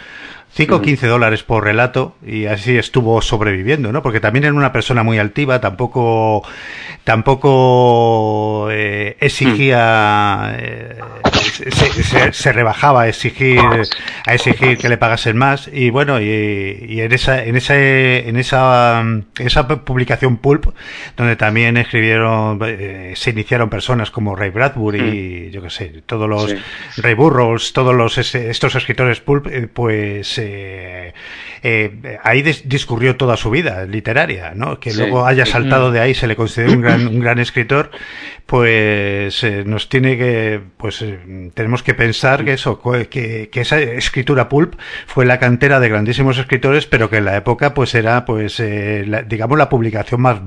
5 0.58 0.74
o 0.74 0.82
15 0.82 1.06
dólares 1.06 1.44
por 1.44 1.62
relato 1.62 2.16
y 2.26 2.46
así 2.46 2.76
estuvo 2.76 3.22
sobreviviendo, 3.22 3.92
¿no? 3.92 4.02
Porque 4.02 4.18
también 4.18 4.44
era 4.44 4.54
una 4.54 4.72
persona 4.72 5.04
muy 5.04 5.16
altiva, 5.16 5.60
tampoco 5.60 6.42
tampoco 7.08 8.68
eh, 8.70 9.16
exigía 9.18 10.54
eh, 10.58 10.98
se, 12.32 12.52
rebajaba 12.52 13.02
a 13.02 13.08
exigir 13.08 13.60
a 14.26 14.34
exigir 14.34 14.76
que 14.76 14.90
le 14.90 14.98
pagasen 14.98 15.38
más 15.38 15.70
y 15.72 15.88
bueno 15.88 16.20
y, 16.20 17.00
en 17.00 17.10
esa 17.12 17.42
en 17.42 17.56
esa 17.56 17.78
en 17.78 18.36
esa 18.36 19.02
esa 19.38 19.66
publicación 19.68 20.36
pulp 20.36 20.66
donde 21.16 21.36
también 21.36 21.78
escribieron 21.78 22.60
eh, 22.66 23.14
se 23.16 23.30
iniciaron 23.30 23.70
personas 23.70 24.10
como 24.10 24.36
Ray 24.36 24.50
Bradbury 24.50 25.48
y 25.48 25.50
yo 25.50 25.62
qué 25.62 25.70
sé 25.70 26.02
todos 26.04 26.28
los 26.28 26.54
Ray 26.98 27.14
Burroughs 27.14 27.72
todos 27.72 27.94
los 27.94 28.18
estos 28.18 28.74
escritores 28.74 29.20
pulp 29.20 29.48
pues 29.72 30.38
eh, 30.48 31.12
eh, 31.62 32.18
ahí 32.22 32.42
discurrió 32.42 33.16
toda 33.16 33.36
su 33.36 33.50
vida 33.50 33.84
literaria, 33.84 34.52
¿no? 34.54 34.78
Que 34.80 34.92
luego 34.94 35.26
haya 35.26 35.46
saltado 35.46 35.90
de 35.90 36.00
ahí, 36.00 36.14
se 36.14 36.26
le 36.26 36.36
considera 36.36 36.72
un 36.72 36.80
gran, 36.80 37.06
un 37.08 37.20
gran 37.20 37.38
escritor, 37.38 37.90
pues 38.46 39.42
eh, 39.44 39.64
nos 39.66 39.88
tiene 39.88 40.16
que, 40.16 40.60
pues 40.76 41.04
tenemos 41.54 41.82
que 41.82 41.94
pensar 41.94 42.44
que 42.44 42.54
eso, 42.54 42.80
que, 43.10 43.48
que, 43.50 43.60
esa 43.60 43.78
escritura 43.80 44.48
pulp 44.48 44.74
fue 45.06 45.26
la 45.26 45.38
cantera 45.38 45.80
de 45.80 45.88
grandísimos 45.88 46.38
escritores, 46.38 46.86
pero 46.86 47.10
que 47.10 47.18
en 47.18 47.24
la 47.24 47.36
época 47.36 47.74
pues 47.74 47.94
era, 47.94 48.24
pues, 48.24 48.62
digamos, 49.26 49.58
la 49.58 49.68
publicación 49.68 50.20
más, 50.20 50.38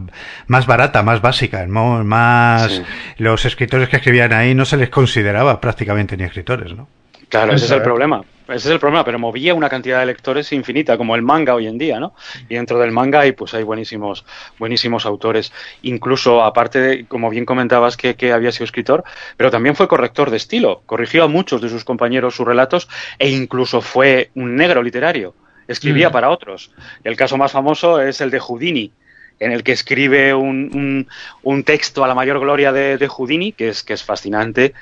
más 0.47 0.65
barata, 0.65 1.03
más 1.03 1.21
básica, 1.21 1.65
¿no? 1.65 2.03
Más, 2.03 2.81
los 3.17 3.45
escritores 3.45 3.89
que 3.89 3.97
escribían 3.97 4.33
ahí 4.33 4.55
no 4.55 4.65
se 4.65 4.77
les 4.77 4.89
consideraba 4.89 5.61
prácticamente 5.61 6.17
ni 6.17 6.23
escritores, 6.23 6.73
¿no? 6.73 6.87
Claro, 7.29 7.53
ese 7.53 7.65
es 7.65 7.71
el 7.71 7.81
problema. 7.81 8.21
Ese 8.55 8.67
es 8.67 8.73
el 8.73 8.79
problema, 8.79 9.05
pero 9.05 9.17
movía 9.19 9.53
una 9.53 9.69
cantidad 9.69 9.99
de 9.99 10.05
lectores 10.05 10.51
infinita, 10.51 10.97
como 10.97 11.15
el 11.15 11.21
manga 11.21 11.55
hoy 11.55 11.67
en 11.67 11.77
día, 11.77 11.99
¿no? 11.99 12.13
Y 12.49 12.55
dentro 12.55 12.79
del 12.79 12.91
manga 12.91 13.21
hay, 13.21 13.31
pues 13.31 13.53
hay 13.53 13.63
buenísimos, 13.63 14.25
buenísimos 14.59 15.05
autores. 15.05 15.53
Incluso, 15.81 16.43
aparte 16.43 16.79
de, 16.79 17.05
como 17.05 17.29
bien 17.29 17.45
comentabas, 17.45 17.97
que, 17.97 18.15
que 18.15 18.33
había 18.33 18.51
sido 18.51 18.65
escritor, 18.65 19.03
pero 19.37 19.51
también 19.51 19.75
fue 19.75 19.87
corrector 19.87 20.29
de 20.29 20.37
estilo. 20.37 20.81
Corrigió 20.85 21.23
a 21.23 21.27
muchos 21.27 21.61
de 21.61 21.69
sus 21.69 21.83
compañeros 21.83 22.35
sus 22.35 22.45
relatos 22.45 22.89
e 23.17 23.29
incluso 23.29 23.81
fue 23.81 24.31
un 24.35 24.55
negro 24.55 24.83
literario. 24.83 25.33
Escribía 25.67 26.09
mm. 26.09 26.11
para 26.11 26.29
otros. 26.29 26.71
El 27.03 27.15
caso 27.15 27.37
más 27.37 27.51
famoso 27.51 28.01
es 28.01 28.21
el 28.21 28.29
de 28.29 28.39
Houdini, 28.39 28.91
en 29.39 29.51
el 29.51 29.63
que 29.63 29.71
escribe 29.71 30.33
un, 30.33 31.07
un, 31.43 31.63
texto 31.63 32.03
a 32.03 32.07
la 32.07 32.13
mayor 32.13 32.39
gloria 32.39 32.71
de, 32.71 32.97
de 32.97 33.07
Houdini, 33.07 33.53
que 33.53 33.69
es, 33.69 33.83
que 33.83 33.93
es 33.93 34.03
fascinante, 34.03 34.73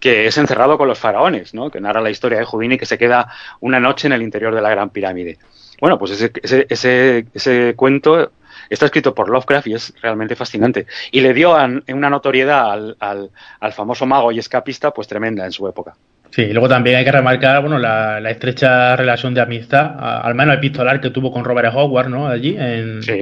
que 0.00 0.26
es 0.26 0.38
encerrado 0.38 0.78
con 0.78 0.88
los 0.88 0.98
faraones, 0.98 1.54
¿no? 1.54 1.70
que 1.70 1.80
narra 1.80 2.00
la 2.00 2.10
historia 2.10 2.38
de 2.38 2.44
Houdini 2.44 2.78
que 2.78 2.86
se 2.86 2.98
queda 2.98 3.32
una 3.60 3.80
noche 3.80 4.06
en 4.06 4.12
el 4.12 4.22
interior 4.22 4.54
de 4.54 4.62
la 4.62 4.70
Gran 4.70 4.90
Pirámide. 4.90 5.38
Bueno, 5.80 5.98
pues 5.98 6.12
ese, 6.12 6.32
ese, 6.68 7.26
ese, 7.32 7.74
cuento 7.76 8.32
está 8.68 8.86
escrito 8.86 9.14
por 9.14 9.28
Lovecraft 9.28 9.66
y 9.68 9.74
es 9.74 9.94
realmente 10.02 10.34
fascinante. 10.34 10.86
Y 11.12 11.20
le 11.20 11.34
dio 11.34 11.56
una 11.88 12.10
notoriedad 12.10 12.72
al, 12.72 13.30
al, 13.60 13.72
famoso 13.72 14.04
mago 14.06 14.32
y 14.32 14.38
escapista 14.38 14.90
pues 14.90 15.06
tremenda 15.06 15.44
en 15.44 15.52
su 15.52 15.68
época. 15.68 15.94
Sí, 16.30 16.42
y 16.42 16.52
luego 16.52 16.68
también 16.68 16.96
hay 16.96 17.04
que 17.04 17.12
remarcar 17.12 17.62
bueno, 17.62 17.78
la, 17.78 18.18
estrecha 18.28 18.96
relación 18.96 19.32
de 19.32 19.40
amistad, 19.40 19.94
al 19.98 20.34
menos 20.34 20.56
epistolar 20.56 21.00
que 21.00 21.10
tuvo 21.10 21.32
con 21.32 21.44
Robert 21.44 21.72
Howard, 21.74 22.10
¿no? 22.10 22.28
Allí 22.28 22.54
en, 22.58 23.02
sí. 23.02 23.12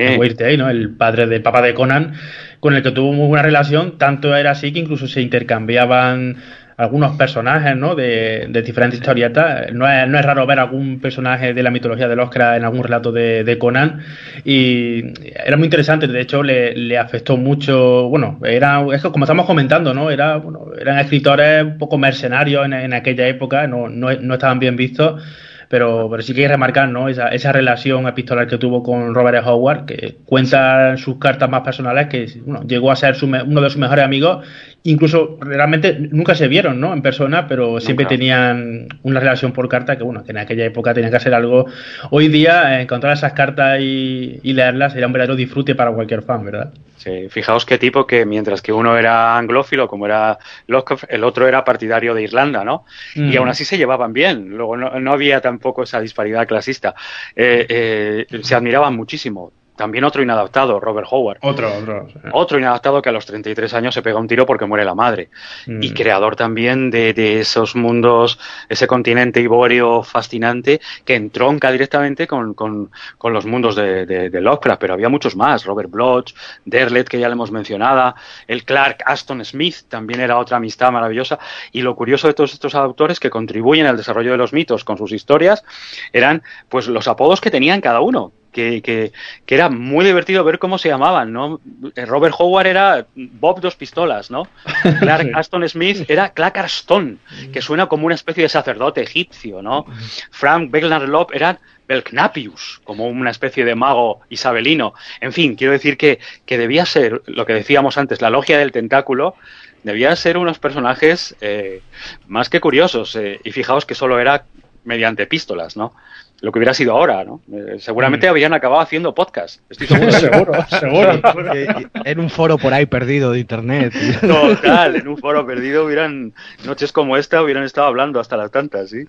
¿no? 0.57 0.69
El 0.69 0.91
padre 0.97 1.27
del 1.27 1.41
papá 1.41 1.63
de 1.63 1.73
Conan, 1.73 2.15
con 2.59 2.75
el 2.75 2.83
que 2.83 2.91
tuvo 2.91 3.13
muy 3.13 3.29
buena 3.29 3.45
relación. 3.45 3.97
Tanto 3.97 4.35
era 4.35 4.51
así 4.51 4.73
que 4.73 4.81
incluso 4.81 5.07
se 5.07 5.21
intercambiaban 5.21 6.39
algunos 6.77 7.17
personajes 7.17 7.77
¿no? 7.77 7.95
de, 7.95 8.49
diferentes 8.65 9.01
historietas. 9.01 9.73
No 9.73 9.91
es, 9.91 10.09
no 10.09 10.19
es 10.19 10.25
raro 10.25 10.47
ver 10.47 10.59
algún 10.59 11.01
personaje 11.01 11.55
de 11.55 11.63
la 11.63 11.71
mitología 11.71 12.09
de 12.09 12.21
Oscar 12.21 12.57
en 12.57 12.65
algún 12.65 12.83
relato 12.83 13.13
de, 13.13 13.57
Conan. 13.59 14.01
Y 14.45 15.03
era 15.35 15.57
muy 15.57 15.67
interesante, 15.67 16.07
de 16.07 16.21
hecho 16.21 16.43
le, 16.43 16.99
afectó 16.99 17.37
mucho, 17.37 18.09
bueno, 18.09 18.39
era, 18.45 18.85
es 18.93 19.03
como 19.03 19.25
estamos 19.25 19.47
comentando, 19.47 19.95
¿no? 19.95 20.11
Era, 20.11 20.37
bueno, 20.37 20.67
eran 20.79 20.99
escritores 20.99 21.63
un 21.65 21.79
poco 21.79 21.99
mercenarios 21.99 22.67
en, 22.67 22.73
en 22.75 22.93
aquella 22.93 23.27
época, 23.27 23.67
no, 23.67 23.89
no, 23.89 24.13
no 24.13 24.35
estaban 24.35 24.59
bien 24.59 24.77
vistos 24.77 25.23
pero, 25.69 26.09
pero 26.11 26.23
sí 26.23 26.33
que 26.33 26.43
hay 26.43 26.47
que 26.47 26.53
remarcar 26.53 26.89
¿no? 26.89 27.09
esa, 27.09 27.29
esa 27.29 27.53
relación 27.53 28.07
epistolar 28.07 28.47
que 28.47 28.59
tuvo 28.59 28.83
con 28.83 29.15
Robert 29.15 29.39
e. 29.39 29.49
Howard, 29.49 29.87
que 29.87 30.17
cuenta 30.25 30.97
sus 30.97 31.19
cartas 31.19 31.51
más 31.51 31.63
personales, 31.63 32.07
que 32.07 32.29
bueno, 32.45 32.63
llegó 32.67 32.91
a 32.93 32.97
ser 32.97 33.17
uno 33.23 33.61
de 33.61 33.71
sus 33.71 33.79
mejores 33.79 34.05
amigos 34.05 34.47
incluso 34.87 35.37
realmente 35.41 35.97
nunca 35.99 36.35
se 36.35 36.49
vieron 36.49 36.81
¿no? 36.81 36.93
en 36.93 37.03
persona, 37.03 37.47
pero 37.49 37.81
siempre 37.81 38.07
tenían 38.07 38.89
una 39.03 39.21
relación 39.21 39.53
por 39.53 39.69
carta 39.69 39.97
que, 39.97 40.05
bueno, 40.05 40.25
que 40.25 40.31
en 40.31 40.39
aquella 40.39 40.65
época 40.65 40.95
tenía 40.95 41.11
que 41.11 41.21
ser 41.21 41.35
algo. 41.35 41.67
Hoy 42.11 42.29
día, 42.29 42.79
eh, 42.79 42.83
encontrar 42.83 43.13
esas 43.13 43.33
cartas 43.33 43.81
y, 43.81 44.41
leerlas 44.45 44.93
sería 44.93 45.07
un 45.07 45.13
verdadero 45.13 45.37
disfrute 45.37 45.75
para 45.75 45.93
cualquier 45.93 46.23
fan, 46.23 46.45
¿verdad? 46.45 46.73
Sí, 46.97 47.29
fijaos 47.29 47.67
qué 47.67 47.79
tipo 47.79 48.07
que 48.07 48.25
mientras 48.25 48.63
que 48.63 48.73
uno 48.73 48.97
era 48.97 49.37
anglófilo, 49.37 49.87
como 49.87 50.07
era 50.07 50.39
Locke, 50.67 50.97
el 51.09 51.25
otro 51.25 51.47
era 51.47 51.63
partidario 51.65 52.15
de 52.15 52.23
Irlanda, 52.23 52.65
¿no? 52.65 52.85
Y 53.15 53.21
mm. 53.21 53.39
aún 53.39 53.49
así 53.49 53.65
se 53.65 53.77
llevaban 53.77 54.13
bien. 54.13 54.51
Luego 54.57 54.77
no, 54.77 55.13
había 55.13 55.41
tampoco 55.41 55.83
esa 55.83 56.01
disparidad 56.01 56.47
clasista. 56.47 56.95
Eh, 57.35 57.67
eh, 57.69 58.43
se 58.43 58.55
admiraban 58.55 58.97
muchísimo 58.97 59.53
también 59.77 60.05
otro 60.05 60.23
inadaptado, 60.23 60.81
Robert 60.81 61.07
Howard. 61.11 61.39
Otro, 61.43 61.73
otro. 61.77 62.09
Otro 62.33 62.59
inadaptado 62.59 63.03
que 63.03 63.11
a 63.11 63.13
los 63.13 63.27
33 63.27 63.75
años 63.75 63.95
se 63.95 64.03
pega 64.03 64.19
un 64.19 64.27
tiro 64.27 64.47
porque 64.47 64.65
muere 64.65 64.85
la 64.85 64.95
madre. 64.95 65.29
Mm. 65.67 65.83
Y 65.83 65.93
creador 65.93 66.35
también 66.35 66.91
de, 66.91 67.41
esos 67.41 67.77
mundos, 67.77 68.39
ese 68.69 68.87
continente 68.87 69.41
ibóreo 69.41 70.03
fascinante 70.03 70.81
que 71.05 71.15
entronca 71.15 71.71
directamente 71.71 72.27
con, 72.27 72.55
con, 72.55 72.91
los 73.23 73.47
mundos 73.47 73.77
de, 73.77 74.07
de, 74.07 74.41
Lovecraft. 74.41 74.81
Pero 74.81 74.95
había 74.95 75.09
muchos 75.09 75.37
más. 75.37 75.65
Robert 75.65 75.91
Bloch, 75.91 76.33
Derlet, 76.65 77.09
que 77.09 77.19
ya 77.19 77.29
le 77.29 77.35
hemos 77.35 77.51
mencionado, 77.51 78.15
el 78.47 78.65
Clark 78.65 79.03
Aston 79.05 79.45
Smith 79.45 79.77
también 79.89 80.21
era 80.21 80.39
otra 80.39 80.57
amistad 80.57 80.91
maravillosa. 80.91 81.39
Y 81.73 81.83
lo 81.83 81.95
curioso 81.95 82.29
de 82.29 82.35
todos 82.35 82.55
estos 82.55 82.75
autores 82.75 83.21
que 83.21 83.31
contribuyen 83.31 83.87
al 83.87 83.97
desarrollo 83.97 84.31
de 84.31 84.39
los 84.39 84.53
mitos 84.53 84.85
con 84.85 84.97
sus 84.97 85.13
historias 85.13 85.65
eran 86.13 86.43
pues 86.69 86.89
los 86.89 87.09
apodos 87.09 87.41
que 87.41 87.51
tenían 87.51 87.81
cada 87.81 88.01
uno 88.01 88.33
que, 88.57 89.13
que, 89.45 89.55
era 89.55 89.69
muy 89.69 90.05
divertido 90.05 90.43
ver 90.43 90.59
cómo 90.59 90.79
se 90.79 90.89
llamaban, 90.89 91.31
¿no? 91.31 91.61
Eh, 91.95 92.07
Robert 92.07 92.35
Howard 92.39 92.67
era 92.67 93.07
Bob 93.15 93.61
Dos 93.61 93.77
Pistolas, 93.77 94.31
¿no? 94.31 94.49
Clark 95.01 95.31
Aston 95.35 95.69
Smith 95.69 96.09
era 96.09 96.31
Clark 96.31 96.59
Aston, 96.59 97.19
que 97.53 97.61
suena 97.61 97.87
como 97.87 98.07
una 98.07 98.15
especie 98.15 98.45
de 98.45 98.49
sacerdote 98.49 99.03
egipcio, 99.03 99.61
¿no? 99.61 99.85
Frank 100.31 100.71
Belknap 100.71 101.03
Lop 101.03 101.33
era 101.35 101.59
Belknapius, 101.87 102.81
como 102.85 103.09
una 103.09 103.31
especie 103.31 103.65
de 103.67 103.75
mago 103.75 104.21
isabelino. 104.31 104.95
En 105.21 105.33
fin, 105.33 105.55
quiero 105.55 105.75
decir 105.75 105.99
que, 105.99 106.19
que 106.47 106.57
debía 106.57 106.87
ser, 106.87 107.23
lo 107.27 107.45
que 107.45 107.53
decíamos 107.53 107.99
antes, 107.99 108.23
la 108.23 108.31
logia 108.31 108.59
del 108.59 108.73
tentáculo, 108.73 109.35
debía 109.83 110.17
ser 110.17 110.39
unos 110.39 110.59
personajes 110.59 111.37
eh, 111.43 111.83
más 112.27 112.49
que 112.49 112.61
curiosos. 112.61 113.15
Eh, 113.17 113.39
y 113.45 113.53
fijaos 113.53 113.85
que 113.85 113.95
solo 113.95 114.19
era 114.19 114.47
mediante 114.85 115.25
epístolas, 115.25 115.77
¿no? 115.77 115.93
Lo 116.41 116.53
que 116.53 116.59
hubiera 116.59 116.75
sido 116.75 116.93
ahora, 116.93 117.25
¿no? 117.25 117.41
Eh, 117.53 117.77
seguramente 117.79 118.27
mm. 118.27 118.31
habrían 118.31 118.53
acabado 118.53 118.81
haciendo 118.81 119.15
podcast. 119.15 119.61
Estoy 119.71 119.87
seguro. 119.87 120.13
seguro, 120.69 121.21
seguro. 121.23 121.53
en 122.05 122.21
un 122.21 122.31
foro 122.31 122.59
por 122.59 122.75
ahí 122.75 122.87
perdido 122.87 123.33
de 123.33 123.41
internet. 123.41 123.93
Total, 124.21 124.97
en 124.97 125.09
un 125.09 125.19
foro 125.19 125.47
perdido 125.47 125.85
hubieran, 125.85 126.33
noches 126.65 126.93
como 126.93 127.17
esta, 127.17 127.43
hubieran 127.43 127.65
estado 127.65 127.87
hablando 127.87 128.21
hasta 128.21 128.37
las 128.37 128.51
tantas, 128.51 128.91
¿sí? 128.91 129.07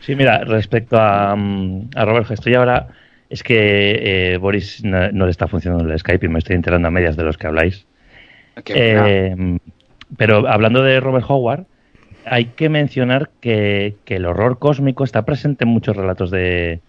sí, 0.00 0.14
mira, 0.14 0.44
respecto 0.44 0.96
a, 0.98 1.34
mm, 1.36 1.90
a 1.96 2.04
Robert, 2.04 2.30
estoy 2.30 2.54
ahora 2.54 2.88
es 3.34 3.42
que 3.42 4.34
eh, 4.34 4.36
Boris 4.36 4.84
no, 4.84 5.10
le 5.10 5.30
está 5.30 5.48
funcionando 5.48 5.90
el 5.90 5.98
Skype 5.98 6.26
y 6.26 6.28
me 6.28 6.38
estoy 6.38 6.54
enterando 6.56 6.86
a 6.86 6.90
medias 6.92 7.16
de 7.16 7.24
los 7.24 7.36
que 7.36 7.46
habláis. 7.48 7.84
Eh, 8.66 9.58
pero 10.16 10.46
hablando 10.48 10.82
de 10.82 11.00
Robert 11.00 11.26
Howard, 11.28 11.66
hay 12.26 12.46
que 12.46 12.68
mencionar 12.68 13.30
que, 13.40 13.96
el 14.06 14.26
horror 14.26 14.58
cósmico 14.58 15.04
está 15.04 15.24
presente 15.24 15.64
en 15.64 15.70
muchos 15.70 15.96
relatos 15.96 16.30
de, 16.30 16.80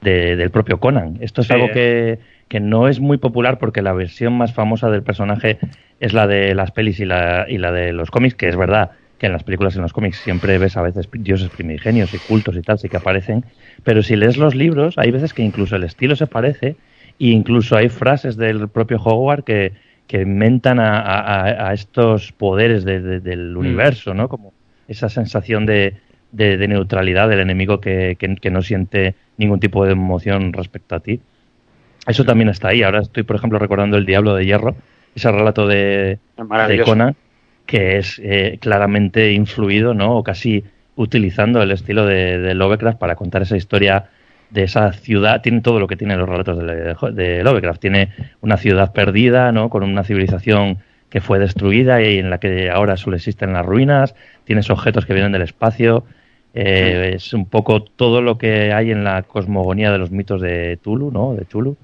del 0.00 0.50
propio 0.50 0.80
Conan. 0.80 1.18
Esto 1.20 1.42
es 1.42 1.50
algo 1.50 1.70
que, 1.70 2.18
que, 2.48 2.60
no 2.60 2.88
es 2.88 3.00
muy 3.00 3.18
popular 3.18 3.58
porque 3.58 3.82
la 3.82 3.92
versión 3.92 4.32
más 4.34 4.52
famosa 4.52 4.90
del 4.90 5.02
personaje 5.02 5.58
es 6.00 6.12
la 6.12 6.26
de 6.26 6.54
las 6.54 6.70
pelis 6.70 7.00
y 7.00 7.04
la, 7.04 7.46
y 7.48 7.58
la 7.58 7.72
de 7.72 7.92
los 7.92 8.10
cómics, 8.10 8.34
que 8.34 8.48
es 8.48 8.56
verdad 8.56 8.92
que 9.18 9.26
en 9.26 9.32
las 9.32 9.44
películas 9.44 9.74
y 9.74 9.78
en 9.78 9.82
los 9.82 9.92
cómics 9.92 10.18
siempre 10.18 10.58
ves 10.58 10.76
a 10.76 10.82
veces 10.82 11.08
dioses 11.12 11.48
primigenios 11.50 12.12
y 12.12 12.18
cultos 12.18 12.56
y 12.56 12.62
tal, 12.62 12.78
sí 12.80 12.88
que 12.88 12.96
aparecen, 12.96 13.44
pero 13.84 14.02
si 14.02 14.16
lees 14.16 14.36
los 14.36 14.56
libros, 14.56 14.98
hay 14.98 15.12
veces 15.12 15.32
que 15.32 15.42
incluso 15.42 15.76
el 15.76 15.84
estilo 15.84 16.16
se 16.16 16.26
parece 16.26 16.74
e 17.20 17.26
incluso 17.28 17.76
hay 17.76 17.88
frases 17.88 18.36
del 18.36 18.68
propio 18.68 18.96
Howard 18.96 19.44
que, 19.44 19.72
que 20.08 20.22
inventan 20.22 20.80
a, 20.80 21.70
estos 21.72 22.32
poderes 22.32 22.84
del 22.84 23.54
mm. 23.54 23.56
universo, 23.56 24.12
¿no? 24.12 24.28
Como 24.28 24.52
esa 24.92 25.08
sensación 25.08 25.66
de, 25.66 25.94
de, 26.32 26.68
neutralidad 26.68 27.28
del 27.28 27.40
enemigo 27.40 27.80
que, 27.80 28.16
que, 28.18 28.50
no 28.50 28.62
siente 28.62 29.14
ningún 29.36 29.60
tipo 29.60 29.84
de 29.84 29.92
emoción 29.92 30.52
respecto 30.52 30.94
a 30.94 31.00
ti. 31.00 31.20
Eso 32.06 32.24
también 32.24 32.48
está 32.48 32.68
ahí. 32.68 32.82
Ahora 32.82 33.00
estoy, 33.00 33.22
por 33.22 33.36
ejemplo, 33.36 33.58
recordando 33.58 33.96
El 33.96 34.06
Diablo 34.06 34.34
de 34.34 34.46
Hierro, 34.46 34.74
ese 35.14 35.30
relato 35.30 35.66
de, 35.66 36.18
de 36.36 36.82
Conan, 36.84 37.14
que 37.66 37.98
es 37.98 38.20
eh, 38.22 38.58
claramente 38.60 39.32
influido, 39.32 39.94
¿no? 39.94 40.16
O 40.16 40.22
casi 40.22 40.64
utilizando 40.96 41.62
el 41.62 41.70
estilo 41.70 42.06
de, 42.06 42.54
Lovecraft 42.54 42.98
para 42.98 43.16
contar 43.16 43.42
esa 43.42 43.56
historia 43.56 44.10
de 44.50 44.64
esa 44.64 44.92
ciudad. 44.92 45.42
Tiene 45.42 45.60
todo 45.60 45.80
lo 45.80 45.86
que 45.86 45.96
tienen 45.96 46.18
los 46.18 46.28
relatos 46.28 46.58
de, 47.14 47.42
Lovecraft. 47.42 47.80
Tiene 47.80 48.08
una 48.40 48.56
ciudad 48.56 48.92
perdida, 48.92 49.52
¿no? 49.52 49.70
Con 49.70 49.82
una 49.82 50.04
civilización 50.04 50.78
que 51.12 51.20
fue 51.20 51.38
destruida 51.38 52.00
y 52.00 52.18
en 52.18 52.30
la 52.30 52.38
que 52.38 52.70
ahora 52.70 52.96
solo 52.96 53.16
existen 53.16 53.52
las 53.52 53.66
ruinas. 53.66 54.14
Tienes 54.44 54.70
objetos 54.70 55.04
que 55.04 55.12
vienen 55.12 55.32
del 55.32 55.42
espacio. 55.42 56.04
Eh, 56.54 57.12
es 57.16 57.34
un 57.34 57.44
poco 57.44 57.82
todo 57.82 58.22
lo 58.22 58.38
que 58.38 58.72
hay 58.72 58.90
en 58.90 59.04
la 59.04 59.22
cosmogonía 59.22 59.92
de 59.92 59.98
los 59.98 60.10
mitos 60.10 60.40
de 60.40 60.78
Tulu, 60.78 61.10
¿no? 61.10 61.34
De 61.34 61.44
Chulu. 61.44 61.76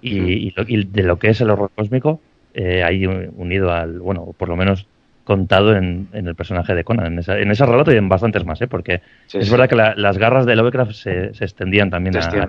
Y, 0.00 0.52
de 0.52 1.02
lo 1.02 1.18
que 1.18 1.30
es 1.30 1.40
el 1.40 1.50
horror 1.50 1.72
cósmico, 1.74 2.20
eh, 2.54 2.84
ahí 2.84 3.04
unido 3.04 3.72
al, 3.72 3.98
bueno, 3.98 4.32
por 4.38 4.48
lo 4.48 4.54
menos 4.54 4.86
contado 5.24 5.74
en, 5.76 6.06
el 6.12 6.36
personaje 6.36 6.72
de 6.76 6.84
Conan, 6.84 7.14
en, 7.14 7.18
esa, 7.18 7.36
en, 7.36 7.50
ese 7.50 7.66
relato 7.66 7.92
y 7.92 7.96
en 7.96 8.08
bastantes 8.08 8.44
más, 8.44 8.62
¿eh? 8.62 8.68
porque 8.68 9.00
es 9.32 9.50
verdad 9.50 9.68
que 9.68 9.74
las 9.74 10.18
garras 10.18 10.46
de 10.46 10.54
Lovecraft 10.54 10.92
se, 10.92 11.26
extendían 11.40 11.90
también 11.90 12.16
a, 12.16 12.48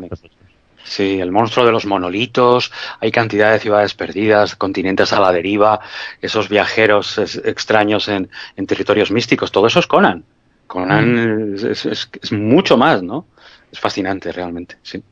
Sí, 0.84 1.20
el 1.20 1.32
monstruo 1.32 1.66
de 1.66 1.72
los 1.72 1.86
monolitos, 1.86 2.72
hay 3.00 3.12
cantidad 3.12 3.52
de 3.52 3.60
ciudades 3.60 3.94
perdidas, 3.94 4.56
continentes 4.56 5.14
a 5.14 5.20
la 5.20 5.32
deriva, 5.32 5.80
esos 6.22 6.50
viajeros 6.50 7.18
extraños 7.44 8.08
en, 8.08 8.30
territorios 8.66 9.12
místicos, 9.12 9.52
todo 9.52 9.68
eso 9.68 9.80
es 9.80 9.88
Conan. 9.88 10.24
Conan 10.68 11.54
mm. 11.54 11.66
es, 11.66 12.32
mucho 12.32 12.78
más, 12.78 13.04
¿no? 13.04 13.28
Es 13.72 13.80
fascinante 13.80 14.32
realmente, 14.32 14.78
sí. 14.82 15.04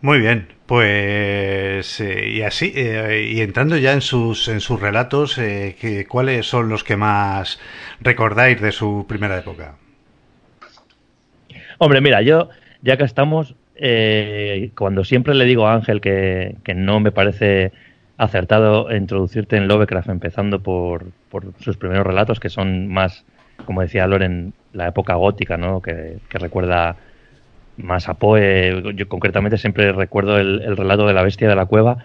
Muy 0.00 0.18
bien, 0.18 0.48
pues 0.66 2.00
eh, 2.00 2.28
y 2.28 2.42
así 2.42 2.72
eh, 2.76 3.30
y 3.32 3.40
entrando 3.40 3.76
ya 3.76 3.92
en 3.92 4.02
sus 4.02 4.48
en 4.48 4.60
sus 4.60 4.78
relatos, 4.80 5.38
eh, 5.38 6.06
¿cuáles 6.08 6.46
son 6.46 6.68
los 6.68 6.84
que 6.84 6.96
más 6.96 7.58
recordáis 8.00 8.60
de 8.60 8.70
su 8.70 9.06
primera 9.08 9.38
época? 9.38 9.76
Hombre, 11.78 12.00
mira, 12.00 12.22
yo 12.22 12.50
ya 12.84 12.96
que 12.96 13.04
estamos, 13.04 13.56
cuando 14.76 15.04
siempre 15.04 15.34
le 15.34 15.46
digo 15.46 15.66
a 15.66 15.74
Ángel 15.74 16.00
que, 16.00 16.54
no 16.76 17.00
me 17.00 17.10
parece 17.10 17.72
acertado 18.16 18.94
introducirte 18.94 19.56
en 19.56 19.66
Lovecraft 19.66 20.08
empezando 20.08 20.60
por, 20.60 21.06
por 21.30 21.52
sus 21.58 21.76
primeros 21.76 22.06
relatos 22.06 22.38
que 22.38 22.48
son 22.48 22.86
más, 22.86 23.24
como 23.64 23.80
decía 23.80 24.06
Loren, 24.06 24.52
la 24.72 24.86
época 24.86 25.14
gótica, 25.14 25.56
¿no? 25.56 25.82
Que, 25.82 26.18
que 26.28 26.38
recuerda 26.38 26.96
más 27.76 28.08
a 28.08 28.14
Poe. 28.14 28.82
Yo 28.94 29.08
concretamente 29.08 29.58
siempre 29.58 29.92
recuerdo 29.92 30.38
el, 30.38 30.76
relato 30.76 31.06
de 31.06 31.14
la 31.14 31.22
bestia 31.22 31.48
de 31.48 31.56
la 31.56 31.66
cueva, 31.66 31.98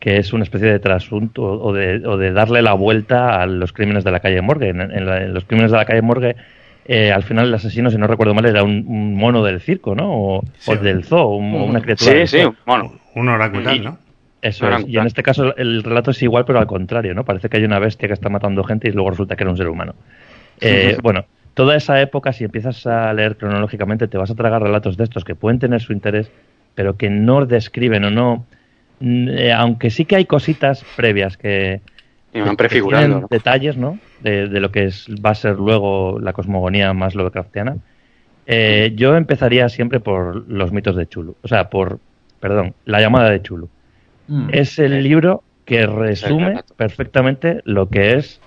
que 0.00 0.18
es 0.18 0.32
una 0.32 0.44
especie 0.44 0.68
de 0.68 0.78
trasunto 0.78 1.42
o 1.42 1.72
de, 1.72 2.06
o 2.06 2.16
de 2.16 2.32
darle 2.32 2.62
la 2.62 2.74
vuelta 2.74 3.40
a 3.40 3.46
los 3.46 3.72
crímenes 3.72 4.04
de 4.04 4.10
la 4.10 4.20
calle 4.20 4.42
Morgue. 4.42 4.68
En, 4.68 5.34
los 5.34 5.44
crímenes 5.44 5.72
de 5.72 5.78
la 5.78 5.84
calle 5.84 6.02
Morgue, 6.02 6.36
eh, 6.88 7.10
al 7.10 7.24
final 7.24 7.48
el 7.48 7.54
asesino, 7.54 7.90
si 7.90 7.98
no 7.98 8.06
recuerdo 8.06 8.32
mal, 8.32 8.46
era 8.46 8.62
un, 8.62 9.14
mono 9.14 9.42
del 9.42 9.60
circo, 9.60 9.94
¿no? 9.94 10.08
O, 10.08 10.42
del 10.80 11.04
zoo, 11.04 11.36
una 11.36 11.80
criatura. 11.80 12.26
Sí, 12.26 12.38
sí, 12.38 12.48
bueno. 12.64 12.92
Un 13.14 13.28
oracular, 13.28 13.80
¿no? 13.80 13.98
Eso 14.42 14.68
es. 14.70 14.86
Y 14.86 14.98
en 14.98 15.06
este 15.06 15.22
caso 15.22 15.56
el 15.56 15.82
relato 15.82 16.12
es 16.12 16.22
igual, 16.22 16.44
pero 16.44 16.58
al 16.58 16.66
contrario, 16.66 17.14
¿no? 17.14 17.24
Parece 17.24 17.48
que 17.48 17.56
hay 17.56 17.64
una 17.64 17.78
bestia 17.78 18.06
que 18.06 18.14
está 18.14 18.28
matando 18.28 18.62
gente 18.62 18.88
y 18.88 18.92
luego 18.92 19.10
resulta 19.10 19.34
que 19.34 19.42
era 19.42 19.50
un 19.50 19.56
ser 19.56 19.68
humano. 19.68 19.94
Eh, 20.60 20.96
bueno, 21.02 21.24
toda 21.54 21.74
esa 21.74 22.00
época, 22.00 22.32
si 22.32 22.44
empiezas 22.44 22.86
a 22.86 23.12
leer 23.12 23.36
cronológicamente, 23.36 24.06
te 24.06 24.18
vas 24.18 24.30
a 24.30 24.34
tragar 24.34 24.62
relatos 24.62 24.96
de 24.96 25.04
estos 25.04 25.24
que 25.24 25.34
pueden 25.34 25.58
tener 25.58 25.80
su 25.80 25.92
interés, 25.92 26.30
pero 26.74 26.96
que 26.96 27.10
no 27.10 27.46
describen 27.46 28.04
o 28.04 28.10
no, 28.10 28.46
mm, 29.00 29.28
eh, 29.30 29.52
aunque 29.52 29.90
sí 29.90 30.04
que 30.04 30.16
hay 30.16 30.26
cositas 30.26 30.84
previas 30.94 31.36
que, 31.36 31.80
van 32.40 32.56
prefigurando 32.56 33.26
detalles, 33.30 33.76
¿no? 33.76 33.98
De, 34.20 34.46
lo 34.48 34.70
que 34.70 34.84
es, 34.84 35.06
va 35.24 35.30
a 35.30 35.34
ser 35.34 35.56
luego 35.56 36.18
la 36.20 36.32
cosmogonía 36.32 36.92
más 36.92 37.14
Lovecraftiana. 37.14 37.76
Eh, 38.46 38.92
yo 38.94 39.16
empezaría 39.16 39.68
siempre 39.68 40.00
por 40.00 40.48
los 40.48 40.72
mitos 40.72 40.96
de 40.96 41.06
Chulu, 41.06 41.36
o 41.42 41.48
sea, 41.48 41.68
por, 41.68 41.98
perdón, 42.40 42.74
la 42.84 43.00
llamada 43.00 43.30
de 43.30 43.42
Chulu. 43.42 43.68
Mm. 44.28 44.48
es 44.52 44.80
el 44.80 45.04
libro 45.04 45.44
que 45.64 45.86
resume 45.86 46.62
perfectamente 46.76 47.60
lo 47.64 47.88
que 47.88 48.14
es 48.14 48.40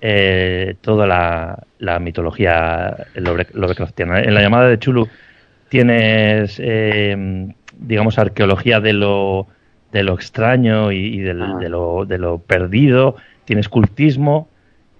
eh, 0.00 0.76
toda 0.80 1.06
la, 1.06 1.98
mitología 1.98 3.06
Lovecraftiana. 3.14 4.20
En 4.20 4.34
la 4.34 4.42
llamada 4.42 4.68
de 4.68 4.78
Chulu 4.78 5.08
tienes, 5.68 6.60
eh, 6.62 7.48
digamos, 7.78 8.18
arqueología 8.18 8.80
de 8.80 8.92
lo, 8.92 9.48
de 9.92 10.02
lo 10.02 10.14
extraño 10.14 10.92
y, 10.92 11.20
ah. 11.28 11.56
de, 11.60 11.68
lo, 11.68 12.04
de 12.04 12.18
lo 12.18 12.38
perdido, 12.38 13.16
tienes 13.44 13.68
cultismo, 13.68 14.48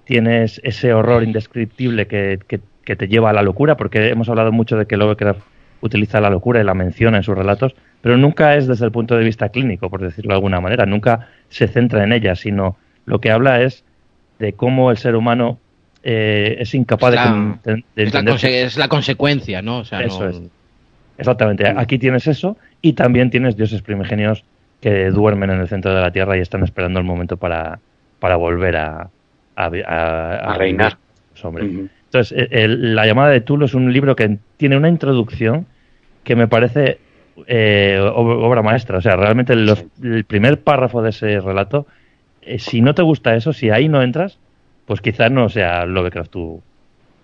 tienes 0.04 0.60
ese 0.64 0.92
horror 0.92 1.22
indescriptible 1.22 2.06
que, 2.06 2.38
que, 2.46 2.96
te 2.96 3.06
lleva 3.06 3.28
a 3.28 3.32
la 3.34 3.42
locura, 3.42 3.76
porque 3.76 4.08
hemos 4.08 4.30
hablado 4.30 4.50
mucho 4.50 4.78
de 4.78 4.86
que 4.86 4.96
Lovecraft 4.96 5.42
utiliza 5.82 6.22
la 6.22 6.30
locura 6.30 6.60
y 6.60 6.64
la 6.64 6.72
menciona 6.72 7.18
en 7.18 7.22
sus 7.22 7.36
relatos, 7.36 7.74
pero 8.00 8.16
nunca 8.16 8.56
es 8.56 8.66
desde 8.66 8.86
el 8.86 8.92
punto 8.92 9.14
de 9.14 9.24
vista 9.24 9.50
clínico, 9.50 9.90
por 9.90 10.00
decirlo 10.00 10.30
de 10.30 10.36
alguna 10.36 10.60
manera, 10.62 10.86
nunca 10.86 11.28
se 11.50 11.68
centra 11.68 12.02
en 12.02 12.12
ella, 12.12 12.34
sino 12.34 12.78
lo 13.04 13.20
que 13.20 13.30
habla 13.30 13.60
es 13.60 13.84
de 14.38 14.54
cómo 14.54 14.90
el 14.90 14.96
ser 14.96 15.16
humano 15.16 15.58
eh, 16.02 16.56
es 16.60 16.74
incapaz 16.74 17.12
de, 17.12 17.18
entender. 17.18 18.38
Es 18.42 18.78
la, 18.78 18.88
consecuencia, 18.88 19.60
¿no? 19.60 19.82
eso 19.82 20.28
es. 20.28 20.40
Exactamente. 21.18 21.66
Aquí 21.76 21.98
tienes 21.98 22.26
eso 22.26 22.56
y 22.80 22.94
también 22.94 23.28
tienes 23.28 23.56
dioses 23.56 23.82
primigenios 23.82 24.44
que 24.80 25.10
duermen 25.10 25.50
en 25.50 25.60
el 25.60 25.68
centro 25.68 25.94
de 25.94 26.00
la 26.00 26.10
Tierra 26.10 26.36
y 26.36 26.40
están 26.40 26.62
esperando 26.62 26.98
el 26.98 27.04
momento 27.04 27.36
para, 27.36 27.80
para 28.20 28.36
volver 28.36 28.76
a, 28.76 29.10
a, 29.56 29.68
reinar. 30.56 30.96
Entonces, 32.04 32.48
la 32.50 33.06
llamada 33.06 33.30
de 33.30 33.40
Tulo 33.40 33.66
es 33.66 33.74
un 33.74 33.92
libro 33.92 34.16
que 34.16 34.38
tiene 34.56 34.76
una 34.76 34.88
introducción 34.88 35.66
que 36.24 36.36
me 36.36 36.48
parece 36.48 36.98
eh, 37.46 37.98
obra 38.00 38.62
maestra. 38.62 38.98
O 38.98 39.00
sea, 39.00 39.16
realmente 39.16 39.52
el 39.52 40.24
primer 40.24 40.60
párrafo 40.60 41.02
de 41.02 41.10
ese 41.10 41.40
relato 41.40 41.86
eh, 42.48 42.58
si 42.58 42.80
no 42.80 42.94
te 42.94 43.02
gusta 43.02 43.34
eso, 43.34 43.52
si 43.52 43.68
ahí 43.68 43.88
no 43.88 44.02
entras, 44.02 44.38
pues 44.86 45.02
quizás 45.02 45.30
no 45.30 45.50
sea 45.50 45.84
Lovecraft 45.84 46.30
tu, 46.30 46.62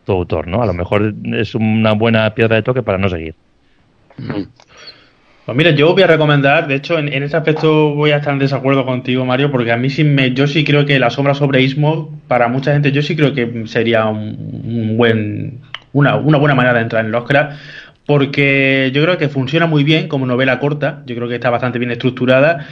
tu 0.05 0.13
autor, 0.13 0.47
¿no? 0.49 0.63
A 0.63 0.67
lo 0.67 0.75
mejor 0.75 1.15
es 1.33 1.55
una 1.55 1.93
buena 1.93 2.29
piedra 2.35 2.57
de 2.57 2.63
toque 2.63 2.83
para 2.83 2.99
no 2.99 3.09
seguir. 3.09 3.35
Pues 5.45 5.59
mira, 5.59 5.73
yo 5.73 5.93
voy 5.93 6.03
a 6.03 6.07
recomendar, 6.07 6.67
de 6.69 6.77
hecho, 6.77 6.99
en, 6.99 7.09
ese 7.23 7.37
aspecto 7.37 7.95
voy 7.95 8.13
a 8.13 8.17
estar 8.17 8.33
en 8.33 8.39
desacuerdo 8.39 8.87
contigo, 8.87 9.27
Mario, 9.27 9.51
porque 9.51 9.73
a 9.73 9.77
mí 9.77 9.91
sí 9.91 10.03
me, 10.03 10.33
yo 10.33 10.47
sí 10.47 10.65
creo 10.65 10.87
que 10.87 10.99
la 10.99 11.11
sombra 11.11 11.35
sobre 11.35 11.61
Ismo, 11.61 12.19
para 12.29 12.49
mucha 12.49 12.73
gente, 12.73 12.93
yo 12.93 13.03
sí 13.03 13.15
creo 13.15 13.35
que 13.35 13.67
sería 13.67 14.07
un, 14.07 14.97
buen, 14.97 15.61
una, 15.93 16.17
una 16.17 16.39
buena 16.39 16.55
manera 16.55 16.75
de 16.75 16.81
entrar 16.81 17.05
en 17.05 17.13
Lovecraft 17.13 17.61
porque 18.07 18.91
yo 18.95 19.03
creo 19.03 19.17
que 19.17 19.29
funciona 19.29 19.67
muy 19.67 19.83
bien 19.83 20.09
como 20.09 20.27
novela 20.27 20.59
corta, 20.59 21.03
yo 21.07 21.15
creo 21.17 21.29
que 21.29 21.37
está 21.37 21.49
bastante 21.49 21.79
bien 21.79 21.91
estructurada, 21.91 22.67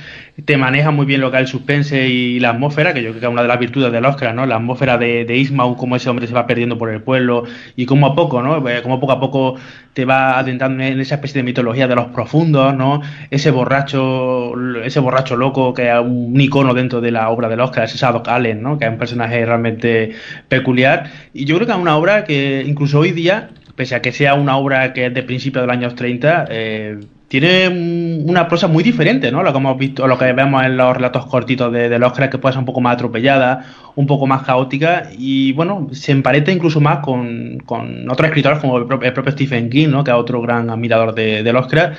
te 0.45 0.57
maneja 0.57 0.91
muy 0.91 1.07
bien 1.07 1.21
lo 1.21 1.31
que 1.31 1.39
es 1.39 1.43
el 1.43 1.47
suspense 1.49 2.09
y 2.09 2.39
la 2.39 2.51
atmósfera, 2.51 2.93
que 2.93 3.03
yo 3.03 3.11
creo 3.11 3.21
que 3.21 3.27
es 3.27 3.33
una 3.33 3.43
de 3.43 3.49
las 3.49 3.59
virtudes 3.59 3.93
del 3.93 4.05
Oscar, 4.05 4.35
¿no? 4.35 4.45
La 4.45 4.57
atmósfera 4.57 4.99
de, 4.99 5.25
de 5.25 5.37
Ismael, 5.37 5.75
cómo 5.79 5.97
ese 5.97 6.11
hombre 6.11 6.27
se 6.27 6.35
va 6.35 6.47
perdiendo 6.47 6.77
por 6.77 6.91
el 6.91 7.03
pueblo 7.03 7.45
y 7.77 7.87
cómo 7.87 8.07
a 8.07 8.15
poco, 8.15 8.43
¿no? 8.43 8.69
Eh, 8.69 8.83
como 8.83 9.01
poco 9.01 9.13
a 9.13 9.21
poco 9.21 9.57
te 9.95 10.05
va 10.05 10.39
adentrando 10.39 10.83
en 10.83 11.01
esa 11.01 11.17
especie 11.17 11.41
de 11.41 11.45
mitología 11.45 11.89
de 11.89 11.95
los 11.95 12.07
profundos, 12.07 12.75
¿no? 12.75 13.01
Ese 13.31 13.51
borracho, 13.51 14.53
ese 14.85 15.01
borracho 15.01 15.37
loco 15.37 15.73
que 15.73 15.89
es 15.89 15.99
un 15.99 16.39
icono 16.41 16.75
dentro 16.75 17.01
de 17.01 17.11
la 17.11 17.31
obra 17.31 17.49
del 17.49 17.61
Oscar, 17.61 17.85
ese 17.85 17.97
Sadok 17.99 18.29
Allen, 18.29 18.63
¿no? 18.63 18.79
Que 18.79 18.85
es 18.87 18.91
un 18.91 18.99
personaje 18.99 19.45
realmente 19.45 20.13
peculiar. 20.49 21.11
Y 21.33 21.47
yo 21.47 21.57
creo 21.57 21.67
que 21.67 21.73
es 21.73 21.79
una 21.79 21.97
obra 21.97 22.25
que 22.25 22.65
incluso 22.67 23.01
hoy 23.01 23.13
día 23.13 23.51
pese 23.75 23.95
a 23.95 24.03
que 24.03 24.13
sea 24.13 24.35
una 24.35 24.57
obra 24.57 24.93
que 24.93 25.07
es 25.07 25.15
de 25.15 25.23
principios 25.23 25.63
de 25.63 25.67
los 25.67 25.77
años 25.77 25.95
30, 25.95 26.47
eh, 26.51 27.01
tiene 27.29 28.23
una 28.27 28.47
prosa 28.47 28.69
muy 28.69 28.85
diferente, 28.85 29.33
¿no? 29.33 29.43
Lo 29.43 29.53
que 29.53 29.59
hemos 29.59 29.79
visto, 29.79 30.07
lo 30.07 30.19
que 30.19 30.33
vemos 30.35 30.63
en 30.65 30.77
los 30.77 30.95
relatos 30.95 31.25
cortitos 31.27 31.73
de, 31.73 31.89
de 31.89 31.99
Lovecraft, 31.99 32.33
que 32.33 32.39
puede 32.39 32.53
ser 32.53 32.61
un 32.61 32.67
poco 32.67 32.83
más 32.83 32.95
atropellada, 32.95 33.65
un 33.95 34.07
poco 34.07 34.27
más 34.27 34.43
caótica, 34.43 35.11
y 35.17 35.53
bueno, 35.53 35.89
se 35.93 36.13
emparenta 36.13 36.53
incluso 36.53 36.81
más 36.81 36.99
con, 36.99 37.59
con 37.65 38.11
otros 38.11 38.27
escritores 38.27 38.59
como 38.59 38.77
el 38.77 38.87
propio, 38.87 39.33
Stephen 39.33 39.71
King, 39.71 39.89
¿no? 39.89 40.05
Que 40.05 40.11
es 40.11 40.17
otro 40.17 40.43
gran 40.43 40.69
admirador 40.69 41.15
de, 41.15 41.43
de 41.43 41.53
Lovecraft. 41.53 41.99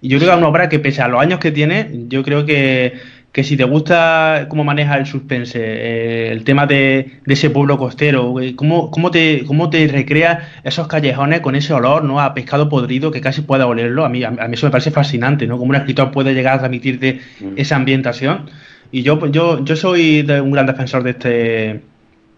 Y 0.00 0.10
yo 0.10 0.18
creo 0.18 0.30
que 0.30 0.34
es 0.34 0.38
una 0.38 0.48
obra 0.48 0.68
que, 0.68 0.78
pese 0.78 1.02
a 1.02 1.08
los 1.08 1.20
años 1.20 1.40
que 1.40 1.50
tiene, 1.50 1.90
yo 2.08 2.22
creo 2.22 2.46
que 2.46 2.92
que 3.38 3.44
si 3.44 3.56
te 3.56 3.62
gusta 3.62 4.46
cómo 4.48 4.64
maneja 4.64 4.98
el 4.98 5.06
suspense, 5.06 5.60
eh, 5.62 6.32
el 6.32 6.42
tema 6.42 6.66
de, 6.66 7.20
ese 7.24 7.50
pueblo 7.50 7.78
costero, 7.78 8.34
cómo, 8.56 8.90
cómo, 8.90 9.12
te, 9.12 9.44
cómo 9.46 9.70
te 9.70 9.86
recrea 9.86 10.48
esos 10.64 10.88
callejones 10.88 11.38
con 11.38 11.54
ese 11.54 11.72
olor 11.72 12.02
¿no? 12.02 12.20
a 12.20 12.34
pescado 12.34 12.68
podrido 12.68 13.12
que 13.12 13.20
casi 13.20 13.42
pueda 13.42 13.68
olerlo, 13.68 14.04
a 14.04 14.08
mí, 14.08 14.24
a, 14.24 14.32
mí 14.32 14.54
eso 14.54 14.66
me 14.66 14.72
parece 14.72 14.90
fascinante, 14.90 15.46
¿no? 15.46 15.56
Cómo 15.56 15.70
un 15.70 15.76
escritor 15.76 16.10
puede 16.10 16.34
llegar 16.34 16.54
a 16.54 16.58
transmitirte 16.58 17.20
mm. 17.38 17.52
esa 17.54 17.76
ambientación. 17.76 18.50
Y 18.90 19.04
yo, 19.04 19.24
yo, 19.28 19.64
yo 19.64 19.76
soy 19.76 20.26
un 20.28 20.50
gran 20.50 20.66
defensor 20.66 21.04
de 21.04 21.10
este 21.10 21.80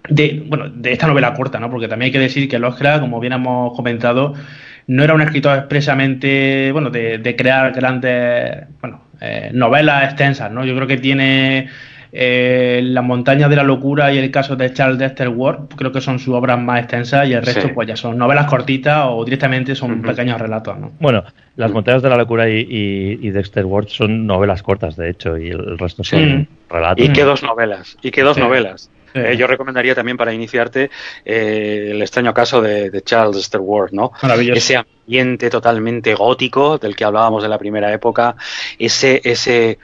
de, 0.07 0.45
bueno, 0.49 0.69
de 0.69 0.93
esta 0.93 1.07
novela 1.07 1.33
corta, 1.33 1.59
¿no? 1.59 1.71
Porque 1.71 1.89
también 1.89 2.09
hay 2.09 2.13
que 2.13 2.19
decir 2.19 2.47
que 2.47 2.59
Lovecraft, 2.59 3.01
como 3.01 3.21
bien 3.21 3.33
hemos 3.33 3.75
comentado, 3.75 4.35
no 4.87 5.03
era 5.03 5.15
un 5.15 5.23
escritor 5.23 5.57
expresamente, 5.57 6.73
bueno, 6.73 6.91
de, 6.91 7.17
de 7.17 7.37
crear 7.37 7.73
grandes, 7.73 8.67
bueno, 8.83 9.01
eh, 9.21 9.51
novelas 9.53 10.05
extensas, 10.05 10.51
¿no? 10.51 10.65
Yo 10.65 10.75
creo 10.75 10.87
que 10.87 10.97
tiene 10.97 11.69
eh, 12.13 12.81
Las 12.83 13.05
montañas 13.05 13.51
de 13.51 13.57
la 13.57 13.63
locura 13.63 14.13
y 14.13 14.19
el 14.19 14.31
caso 14.31 14.57
de 14.57 14.73
Charles 14.73 14.99
Dexter 14.99 15.29
Ward, 15.29 15.69
creo 15.77 15.93
que 15.93 16.01
son 16.01 16.19
sus 16.19 16.35
obras 16.35 16.59
más 16.59 16.81
extensas 16.81 17.29
y 17.29 17.35
el 17.35 17.43
resto 17.43 17.73
pues 17.73 17.87
ya 17.87 17.97
son 17.97 18.19
novelas 18.19 18.47
cortitas 18.47 19.07
o 19.09 19.25
directamente 19.25 19.75
son 19.75 20.03
pequeños 20.03 20.41
relatos, 20.41 20.79
¿no? 20.79 20.93
Bueno, 20.99 21.23
Las 21.57 21.71
montañas 21.71 22.03
de 22.03 22.09
la 22.09 22.17
locura 22.17 22.49
y, 22.49 23.31
Dexter 23.31 23.65
Ward 23.65 23.89
son 23.89 24.27
novelas 24.27 24.63
cortas, 24.63 24.97
de 24.97 25.11
hecho, 25.11 25.39
y 25.39 25.51
el 25.51 25.79
resto 25.79 26.03
son 26.03 26.49
relatos. 26.69 27.05
Y 27.05 27.13
qué 27.13 27.23
dos 27.23 27.43
novelas, 27.43 27.97
y 28.03 28.11
qué 28.11 28.23
dos 28.23 28.39
novelas. 28.39 28.91
Eh, 29.15 29.37
yo 29.37 29.47
recomendaría 29.47 29.95
también 29.95 30.17
para 30.17 30.33
iniciarte 30.33 30.91
eh, 31.25 31.89
el 31.93 32.03
extraño 32.03 32.33
caso 32.35 32.61
de, 32.61 33.03
Charles 33.03 33.37
Dexter 33.37 33.61
Ward, 33.61 33.93
¿no? 33.93 34.13
Ese 34.23 34.77
ambiente 34.77 35.51
totalmente 35.51 36.15
gótico 36.15 36.79
del 36.79 36.95
que 36.95 37.05
hablábamos 37.05 37.43
de 37.43 37.49
la 37.49 37.59
primera 37.59 37.93
época, 37.93 38.37
ese, 38.79 39.21
ese, 39.25 39.79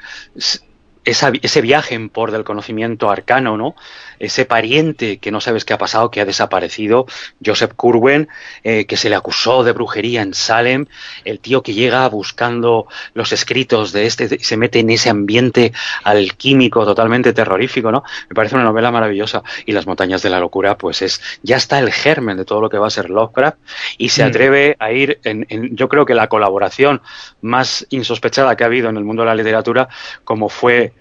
ese 1.05 1.61
viaje 1.61 1.95
en 1.95 2.09
por 2.09 2.31
del 2.31 2.45
conocimiento 2.45 3.11
arcano, 3.11 3.57
¿no? 3.57 3.74
Ese 4.19 4.45
pariente 4.45 5.19
que 5.19 5.31
no 5.31 5.41
sabes 5.41 5.64
qué 5.64 5.75
ha 5.75 5.79
pasado, 5.79 6.11
que 6.11 6.21
ha 6.21 6.25
desaparecido, 6.25 7.07
Joseph 7.45 7.73
Curwen, 7.77 8.29
eh, 8.64 8.87
que 8.87 8.97
se 8.97 9.09
le 9.09 9.17
acusó 9.17 9.64
de 9.64 9.73
brujería 9.73 10.23
en 10.23 10.35
Salem, 10.35 10.87
el 11.25 11.41
tío 11.41 11.62
que 11.62 11.75
llega 11.75 12.09
buscando 12.09 12.87
los 13.14 13.33
escritos 13.33 13.93
de 13.93 14.07
este 14.07 14.37
y 14.39 14.45
se 14.45 14.57
mete 14.57 14.81
en 14.81 14.91
ese 14.91 15.11
ambiente 15.11 15.73
alquímico 16.05 16.85
totalmente 16.85 17.33
terrorífico, 17.33 17.93
¿no? 17.93 18.03
Me 18.29 18.35
parece 18.35 18.55
una 18.55 18.64
novela 18.64 18.91
maravillosa. 18.91 19.43
Y 19.64 19.73
Las 19.73 19.87
montañas 19.87 20.23
de 20.23 20.31
la 20.31 20.41
locura, 20.41 20.79
pues 20.79 21.03
es, 21.03 21.21
ya 21.43 21.57
está 21.57 21.79
el 21.79 21.93
germen 21.93 22.37
de 22.37 22.45
todo 22.45 22.61
lo 22.61 22.71
que 22.71 22.79
va 22.79 22.87
a 22.87 22.91
ser 22.91 23.11
Lovecraft 23.11 23.59
y 23.99 24.09
se 24.09 24.25
mm. 24.25 24.27
atreve 24.27 24.77
a 24.79 24.93
ir 24.93 25.21
en, 25.25 25.47
en, 25.49 25.77
yo 25.77 25.89
creo 25.89 26.07
que 26.07 26.14
la 26.14 26.29
colaboración 26.29 27.03
más 27.43 27.87
insospechada 27.91 28.57
que 28.57 28.64
ha 28.64 28.67
habido 28.67 28.89
en 28.89 28.97
el 28.97 29.05
mundo 29.05 29.23
de 29.23 29.27
la 29.27 29.35
literatura, 29.35 29.89
como 30.25 30.49
fue 30.49 30.93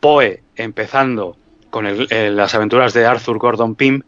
Poe 0.00 0.42
empezando 0.56 1.36
con 1.70 2.06
las 2.08 2.54
aventuras 2.54 2.94
de 2.94 3.06
Arthur 3.06 3.38
Gordon 3.38 3.74
Pym, 3.74 4.02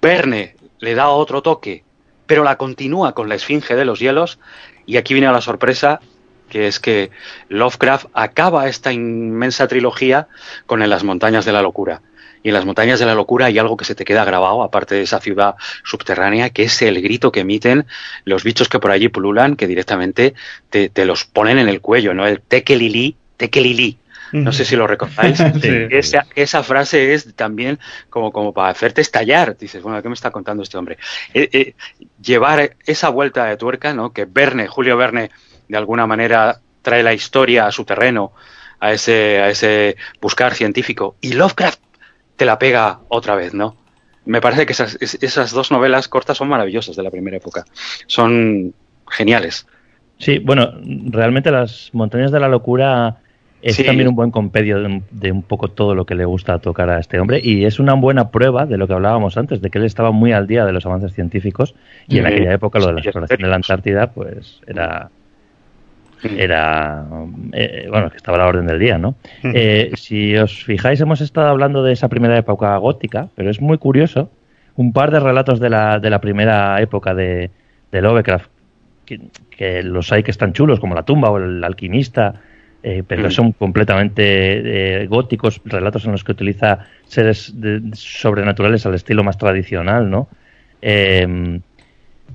Verne 0.00 0.56
le 0.80 0.94
da 0.94 1.08
otro 1.08 1.42
toque, 1.42 1.84
pero 2.26 2.44
la 2.44 2.56
continúa 2.56 3.12
con 3.12 3.28
la 3.28 3.36
Esfinge 3.36 3.76
de 3.76 3.84
los 3.84 4.00
Hielos, 4.00 4.38
y 4.84 4.96
aquí 4.96 5.14
viene 5.14 5.30
la 5.30 5.40
sorpresa, 5.40 6.00
que 6.48 6.66
es 6.66 6.80
que 6.80 7.10
Lovecraft 7.48 8.06
acaba 8.12 8.68
esta 8.68 8.92
inmensa 8.92 9.68
trilogía 9.68 10.28
con 10.66 10.82
En 10.82 10.90
las 10.90 11.04
montañas 11.04 11.44
de 11.44 11.52
la 11.52 11.62
locura. 11.62 12.02
Y 12.42 12.48
en 12.48 12.54
las 12.54 12.64
montañas 12.64 12.98
de 12.98 13.06
la 13.06 13.14
locura 13.14 13.46
hay 13.46 13.58
algo 13.58 13.76
que 13.76 13.84
se 13.84 13.94
te 13.94 14.04
queda 14.04 14.24
grabado, 14.24 14.62
aparte 14.62 14.96
de 14.96 15.02
esa 15.02 15.20
ciudad 15.20 15.54
subterránea, 15.84 16.50
que 16.50 16.64
es 16.64 16.82
el 16.82 17.00
grito 17.00 17.30
que 17.30 17.40
emiten 17.40 17.86
los 18.24 18.42
bichos 18.42 18.68
que 18.68 18.80
por 18.80 18.90
allí 18.90 19.08
pululan, 19.08 19.54
que 19.56 19.68
directamente 19.68 20.34
te, 20.68 20.90
los 21.04 21.24
ponen 21.24 21.58
en 21.58 21.68
el 21.68 21.80
cuello, 21.80 22.14
¿no? 22.14 22.26
El 22.26 22.40
tekelili, 22.40 23.16
tekelili. 23.36 23.98
No 24.32 24.52
sé 24.52 24.64
si 24.64 24.76
lo 24.76 24.86
recordáis. 24.86 25.38
esa, 26.34 26.62
frase 26.62 27.14
es 27.14 27.34
también 27.34 27.78
como, 28.08 28.32
como 28.32 28.52
para 28.52 28.68
hacerte 28.68 29.00
estallar. 29.00 29.56
Dices, 29.56 29.82
bueno, 29.82 30.02
¿qué 30.02 30.08
me 30.08 30.14
está 30.14 30.30
contando 30.30 30.62
este 30.62 30.78
hombre? 30.78 30.98
Eh, 31.34 31.48
eh, 31.52 31.74
llevar 32.22 32.76
esa 32.86 33.10
vuelta 33.10 33.44
de 33.44 33.56
tuerca, 33.56 33.92
¿no? 33.92 34.12
Que 34.12 34.24
Verne, 34.24 34.66
Julio 34.66 34.96
Verne, 34.96 35.30
de 35.68 35.76
alguna 35.76 36.06
manera 36.06 36.60
trae 36.80 37.02
la 37.02 37.14
historia 37.14 37.66
a 37.66 37.72
su 37.72 37.84
terreno, 37.84 38.32
a 38.80 38.92
ese, 38.92 39.40
a 39.40 39.50
ese 39.50 39.96
buscar 40.20 40.54
científico. 40.54 41.16
Y 41.20 41.34
Lovecraft 41.34 41.80
te 42.36 42.44
la 42.44 42.58
pega 42.58 43.00
otra 43.08 43.34
vez, 43.34 43.54
¿no? 43.54 43.76
Me 44.24 44.40
parece 44.40 44.66
que 44.66 44.72
esas, 44.72 44.96
esas 45.00 45.50
dos 45.50 45.70
novelas 45.70 46.08
cortas 46.08 46.38
son 46.38 46.48
maravillosas 46.48 46.96
de 46.96 47.02
la 47.02 47.10
primera 47.10 47.36
época. 47.36 47.64
Son 48.06 48.72
geniales. 49.08 49.66
Sí, 50.18 50.38
bueno, 50.38 50.72
realmente 50.84 51.50
las 51.50 51.90
montañas 51.92 52.30
de 52.30 52.38
la 52.38 52.48
locura 52.48 53.18
es 53.62 53.84
también 53.84 54.08
un 54.08 54.14
buen 54.16 54.30
compendio 54.30 54.78
de 55.10 55.32
un, 55.32 55.42
poco 55.42 55.68
todo 55.68 55.94
lo 55.94 56.04
que 56.04 56.14
le 56.14 56.24
gusta 56.24 56.58
tocar 56.58 56.90
a 56.90 56.98
este 56.98 57.20
hombre 57.20 57.40
y 57.42 57.64
es 57.64 57.78
una 57.78 57.94
buena 57.94 58.30
prueba 58.30 58.66
de 58.66 58.76
lo 58.76 58.88
que 58.88 58.94
hablábamos 58.94 59.36
antes, 59.36 59.62
de 59.62 59.70
que 59.70 59.78
él 59.78 59.84
estaba 59.84 60.10
muy 60.10 60.32
al 60.32 60.46
día 60.46 60.64
de 60.64 60.72
los 60.72 60.84
avances 60.84 61.12
científicos 61.14 61.74
y 62.08 62.18
en 62.18 62.26
aquella 62.26 62.52
época 62.52 62.80
lo 62.80 62.86
de 62.86 62.94
la 62.94 63.00
exploración 63.00 63.40
de 63.40 63.48
la 63.48 63.56
Antártida 63.56 64.10
pues 64.10 64.60
era 64.66 65.10
era 66.24 67.04
eh, 67.52 67.86
bueno 67.90 68.10
que 68.10 68.16
estaba 68.16 68.36
a 68.36 68.40
la 68.40 68.46
orden 68.46 68.66
del 68.66 68.78
día 68.78 68.98
no 68.98 69.16
eh, 69.42 69.90
si 69.94 70.36
os 70.36 70.64
fijáis 70.64 71.00
hemos 71.00 71.20
estado 71.20 71.48
hablando 71.48 71.82
de 71.82 71.92
esa 71.92 72.08
primera 72.08 72.36
época 72.36 72.76
gótica 72.76 73.28
pero 73.34 73.50
es 73.50 73.60
muy 73.60 73.78
curioso 73.78 74.30
un 74.76 74.92
par 74.92 75.10
de 75.10 75.20
relatos 75.20 75.60
de 75.60 75.70
la, 75.70 75.98
de 75.98 76.10
la 76.10 76.20
primera 76.20 76.80
época 76.80 77.14
de, 77.14 77.50
de 77.90 78.02
Lovecraft 78.02 78.50
que, 79.04 79.20
que, 79.50 79.82
los 79.82 80.12
hay 80.12 80.22
que 80.22 80.30
están 80.30 80.52
chulos 80.52 80.80
como 80.80 80.94
la 80.94 81.02
tumba 81.02 81.30
o 81.30 81.38
el 81.38 81.62
alquimista 81.64 82.40
eh, 82.82 83.04
pero 83.06 83.28
mm. 83.28 83.30
son 83.30 83.52
completamente 83.52 85.02
eh, 85.02 85.06
góticos, 85.06 85.60
relatos 85.64 86.04
en 86.04 86.12
los 86.12 86.24
que 86.24 86.32
utiliza 86.32 86.86
seres 87.06 87.54
sobrenaturales 87.94 88.84
al 88.86 88.94
estilo 88.94 89.22
más 89.22 89.38
tradicional, 89.38 90.10
¿no? 90.10 90.28
Eh, 90.80 91.60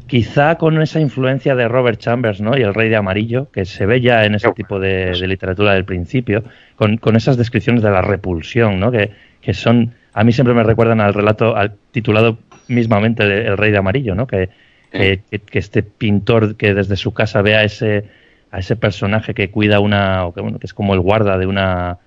quizá 0.07 0.55
con 0.55 0.81
esa 0.81 1.01
influencia 1.01 1.53
de 1.55 1.67
Robert 1.67 1.99
Chambers, 1.99 2.39
¿no? 2.39 2.57
Y 2.57 2.61
el 2.61 2.73
Rey 2.73 2.87
de 2.87 2.95
Amarillo, 2.95 3.51
que 3.51 3.65
se 3.65 3.85
ve 3.85 3.99
ya 3.99 4.23
en 4.23 4.35
ese 4.35 4.51
tipo 4.53 4.79
de, 4.79 5.13
literatura 5.27 5.73
del 5.73 5.83
principio, 5.83 6.43
con, 6.77 7.15
esas 7.15 7.35
descripciones 7.35 7.83
de 7.83 7.91
la 7.91 8.01
repulsión, 8.01 8.79
¿no? 8.79 8.91
Que, 8.91 9.11
son, 9.53 9.93
a 10.13 10.23
mí 10.23 10.31
siempre 10.31 10.53
me 10.53 10.63
recuerdan 10.63 11.01
al 11.01 11.13
relato 11.13 11.55
al, 11.55 11.73
titulado 11.91 12.37
mismamente 12.67 13.23
El 13.23 13.57
Rey 13.57 13.71
de 13.71 13.77
Amarillo, 13.77 14.15
¿no? 14.15 14.27
Que, 14.27 14.49
que, 14.91 15.21
que, 15.45 15.59
este 15.59 15.83
pintor 15.83 16.55
que 16.55 16.73
desde 16.73 16.95
su 16.95 17.13
casa 17.13 17.41
vea 17.41 17.63
ese 17.63 18.05
a 18.51 18.59
ese 18.59 18.75
personaje 18.75 19.33
que 19.33 19.49
cuida 19.49 19.79
una, 19.79 20.25
o 20.25 20.33
que, 20.33 20.41
bueno, 20.41 20.59
que 20.59 20.67
es 20.67 20.73
como 20.73 20.93
el 20.93 20.99
guarda 20.99 21.37
de 21.37 21.45
una, 21.45 21.97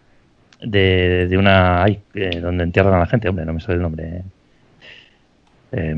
de, 0.63 1.27
de 1.29 1.39
una, 1.39 1.83
ay, 1.83 2.01
eh, 2.15 2.41
donde 2.41 2.65
entierran 2.65 2.95
a 2.95 2.99
la 3.01 3.07
gente, 3.07 3.29
hombre, 3.29 3.45
no 3.45 3.53
me 3.53 3.61
sale 3.61 3.77
el 3.77 3.83
nombre. 3.83 4.23
Eh. 5.73 5.95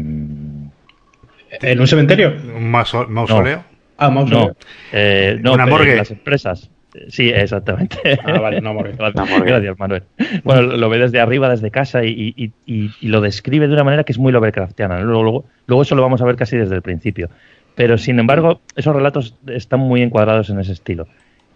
¿En 1.60 1.80
un 1.80 1.86
cementerio? 1.86 2.34
¿Un 2.56 2.70
mausoleo? 2.70 3.64
Ah, 3.98 4.10
mausoleo. 4.10 4.46
No, 4.46 4.56
eh, 4.92 5.38
no 5.40 5.54
una 5.54 5.66
morgue. 5.66 5.96
las 5.96 6.10
empresas. 6.10 6.70
Sí, 7.08 7.30
exactamente. 7.30 8.18
Ah, 8.24 8.38
vale, 8.38 8.60
no 8.60 8.74
morgue. 8.74 8.94
Gracias, 8.96 9.78
Manuel. 9.78 10.02
Bueno, 10.44 10.62
lo 10.62 10.88
ve 10.88 10.98
desde 10.98 11.20
arriba, 11.20 11.48
desde 11.48 11.70
casa, 11.70 12.04
y, 12.04 12.34
y, 12.36 12.52
y, 12.66 12.90
y, 13.00 13.08
lo 13.08 13.20
describe 13.20 13.66
de 13.66 13.72
una 13.74 13.84
manera 13.84 14.04
que 14.04 14.12
es 14.12 14.18
muy 14.18 14.32
Lovecraftiana. 14.32 15.00
Luego, 15.00 15.22
luego, 15.22 15.44
luego 15.66 15.82
eso 15.82 15.94
lo 15.94 16.02
vamos 16.02 16.20
a 16.20 16.24
ver 16.26 16.36
casi 16.36 16.56
desde 16.56 16.74
el 16.74 16.82
principio. 16.82 17.30
Pero 17.74 17.98
sin 17.98 18.18
embargo, 18.18 18.60
esos 18.76 18.94
relatos 18.94 19.34
están 19.46 19.80
muy 19.80 20.02
encuadrados 20.02 20.50
en 20.50 20.60
ese 20.60 20.72
estilo. 20.72 21.06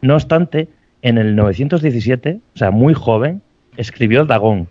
No 0.00 0.14
obstante, 0.14 0.68
en 1.02 1.18
el 1.18 1.36
917, 1.36 2.40
o 2.54 2.58
sea, 2.58 2.70
muy 2.70 2.94
joven, 2.94 3.42
escribió 3.76 4.24
Dagón. 4.24 4.68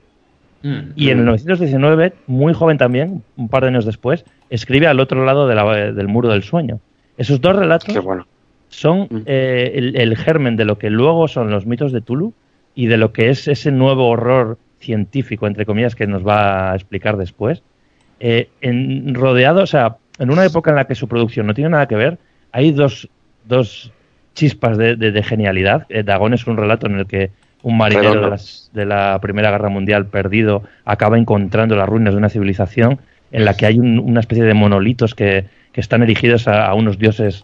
Mm. 0.63 0.93
y 0.95 1.09
en 1.11 1.19
el 1.19 1.25
919, 1.25 2.13
muy 2.25 2.53
joven 2.53 2.79
también, 2.79 3.21
un 3.37 3.49
par 3.49 3.61
de 3.61 3.69
años 3.69 3.85
después, 3.85 4.25
escribe 4.49 4.87
al 4.87 4.99
otro 4.99 5.23
lado 5.23 5.47
del 5.47 6.07
muro 6.07 6.29
del 6.29 6.41
sueño. 6.41 6.79
Esos 7.17 7.39
dos 7.39 7.55
relatos 7.55 7.95
son 8.69 9.01
mm. 9.01 9.21
eh, 9.27 9.91
el, 9.95 10.17
germen 10.17 10.55
de 10.55 10.65
lo 10.65 10.79
que 10.79 10.89
luego 10.89 11.27
son 11.27 11.51
los 11.51 11.67
mitos 11.67 11.91
de 11.91 12.01
Tulu 12.01 12.33
y 12.73 12.87
de 12.87 12.97
lo 12.97 13.13
que 13.13 13.29
es 13.29 13.47
ese 13.47 13.71
nuevo 13.71 14.09
horror 14.09 14.57
científico, 14.79 15.45
entre 15.45 15.67
comillas, 15.67 15.93
que 15.93 16.07
nos 16.07 16.25
va 16.25 16.71
a 16.71 16.75
explicar 16.75 17.17
después. 17.17 17.61
Eh, 18.19 18.49
en, 18.61 19.13
rodeado, 19.13 19.61
o 19.61 19.67
sea, 19.67 19.97
en 20.19 20.31
una 20.31 20.45
época 20.45 20.71
en 20.71 20.77
la 20.77 20.85
que 20.85 20.95
su 20.95 21.07
producción 21.07 21.47
no 21.47 21.53
tiene 21.53 21.71
nada 21.71 21.87
que 21.87 21.95
ver, 21.95 22.17
hay 22.51 22.71
dos, 22.71 23.09
dos 23.45 23.91
chispas 24.33 24.77
de, 24.77 25.23
genialidad. 25.23 25.85
Eh, 25.89 26.03
Dagón 26.03 26.33
es 26.33 26.45
un 26.47 26.57
relato 26.57 26.87
en 26.87 26.99
el 26.99 27.07
que 27.07 27.31
un 27.63 27.77
marinero 27.77 28.35
de, 28.73 28.85
la 28.85 29.19
Primera 29.21 29.49
Guerra 29.49 29.69
Mundial 29.69 30.05
perdido 30.05 30.63
acaba 30.83 31.17
encontrando 31.17 31.75
las 31.75 31.89
ruinas 31.89 32.13
de 32.13 32.19
una 32.19 32.29
civilización 32.29 32.99
en 33.31 33.43
la 33.43 33.55
que 33.55 33.65
hay 33.65 33.79
una 33.79 34.19
especie 34.19 34.43
de 34.43 34.53
monolitos 34.53 35.15
que, 35.15 35.45
que 35.71 35.81
están 35.81 36.03
erigidos 36.03 36.47
a, 36.47 36.73
unos 36.75 36.99
dioses 36.99 37.43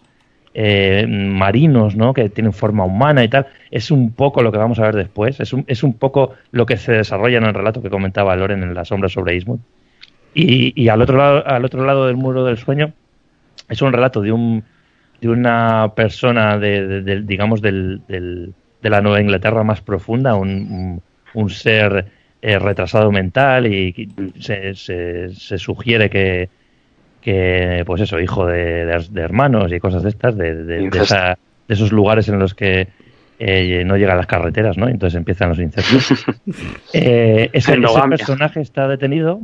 eh, 0.53 1.05
marinos, 1.07 1.95
¿no? 1.95 2.13
Que 2.13 2.30
tienen 2.30 2.53
forma 2.53 2.86
humana 2.86 3.24
y 3.24 3.30
tal. 3.30 3.47
Es 3.72 3.89
un 3.89 4.13
poco 4.13 4.43
lo 4.43 4.51
que 4.51 4.57
vamos 4.57 4.80
a 4.80 4.84
ver 4.84 4.95
después. 4.95 5.39
Es 5.39 5.53
un, 5.53 5.65
es 5.67 5.82
un 5.84 5.93
poco 5.93 6.34
lo 6.51 6.65
que 6.65 6.78
se 6.78 6.93
desarrolla 6.93 7.39
en 7.39 7.45
el 7.45 7.53
relato 7.53 7.82
que 7.82 7.89
comentaba 7.89 8.36
Loren 8.36 8.63
en 8.63 8.74
La 8.74 8.86
sombra 8.86 9.09
sobre 9.09 9.36
Ismut. 9.36 9.59
Y, 10.34 10.82
y 10.82 10.89
al, 10.89 11.01
otro 11.01 11.17
lado, 11.17 11.45
al 11.45 11.65
otro 11.65 11.86
lado 11.86 12.07
del 12.07 12.15
muro 12.15 12.45
del 12.45 12.57
sueño 12.57 12.93
es 13.67 13.82
un 13.82 13.91
relato 13.91 14.21
de 14.21 14.32
un 14.32 14.63
de 15.21 15.29
una 15.29 15.93
persona 15.95 16.57
de, 16.57 17.21
digamos 17.21 17.61
del, 17.61 18.01
de 18.07 18.89
la 18.89 19.01
Nueva 19.01 19.21
Inglaterra 19.21 19.63
más 19.63 19.79
profunda, 19.79 20.34
un, 20.34 21.01
un, 21.36 21.49
ser 21.51 22.07
eh, 22.41 22.57
retrasado 22.57 23.11
mental 23.11 23.67
y 23.67 24.09
se, 24.39 24.73
se, 24.73 25.57
sugiere 25.59 26.09
que, 26.09 26.49
que, 27.21 27.84
pues 27.86 28.01
eso, 28.01 28.19
hijo 28.19 28.47
de, 28.47 28.82
hermanos 29.15 29.71
y 29.71 29.79
cosas 29.79 30.01
de 30.01 30.09
estas, 30.09 30.36
de, 30.36 30.89
esa, 30.99 31.38
de 31.67 31.73
esos 31.73 31.91
lugares 31.91 32.27
en 32.27 32.39
los 32.39 32.55
que 32.55 32.88
eh, 33.38 33.84
no 33.86 33.97
llegan 33.97 34.17
las 34.17 34.27
carreteras, 34.27 34.75
¿no? 34.75 34.88
Entonces 34.88 35.17
empiezan 35.17 35.49
los 35.49 35.59
incestos. 35.59 36.25
eh, 36.93 37.51
ese, 37.53 37.77
personaje 37.77 38.61
está 38.61 38.88
detenido 38.88 39.39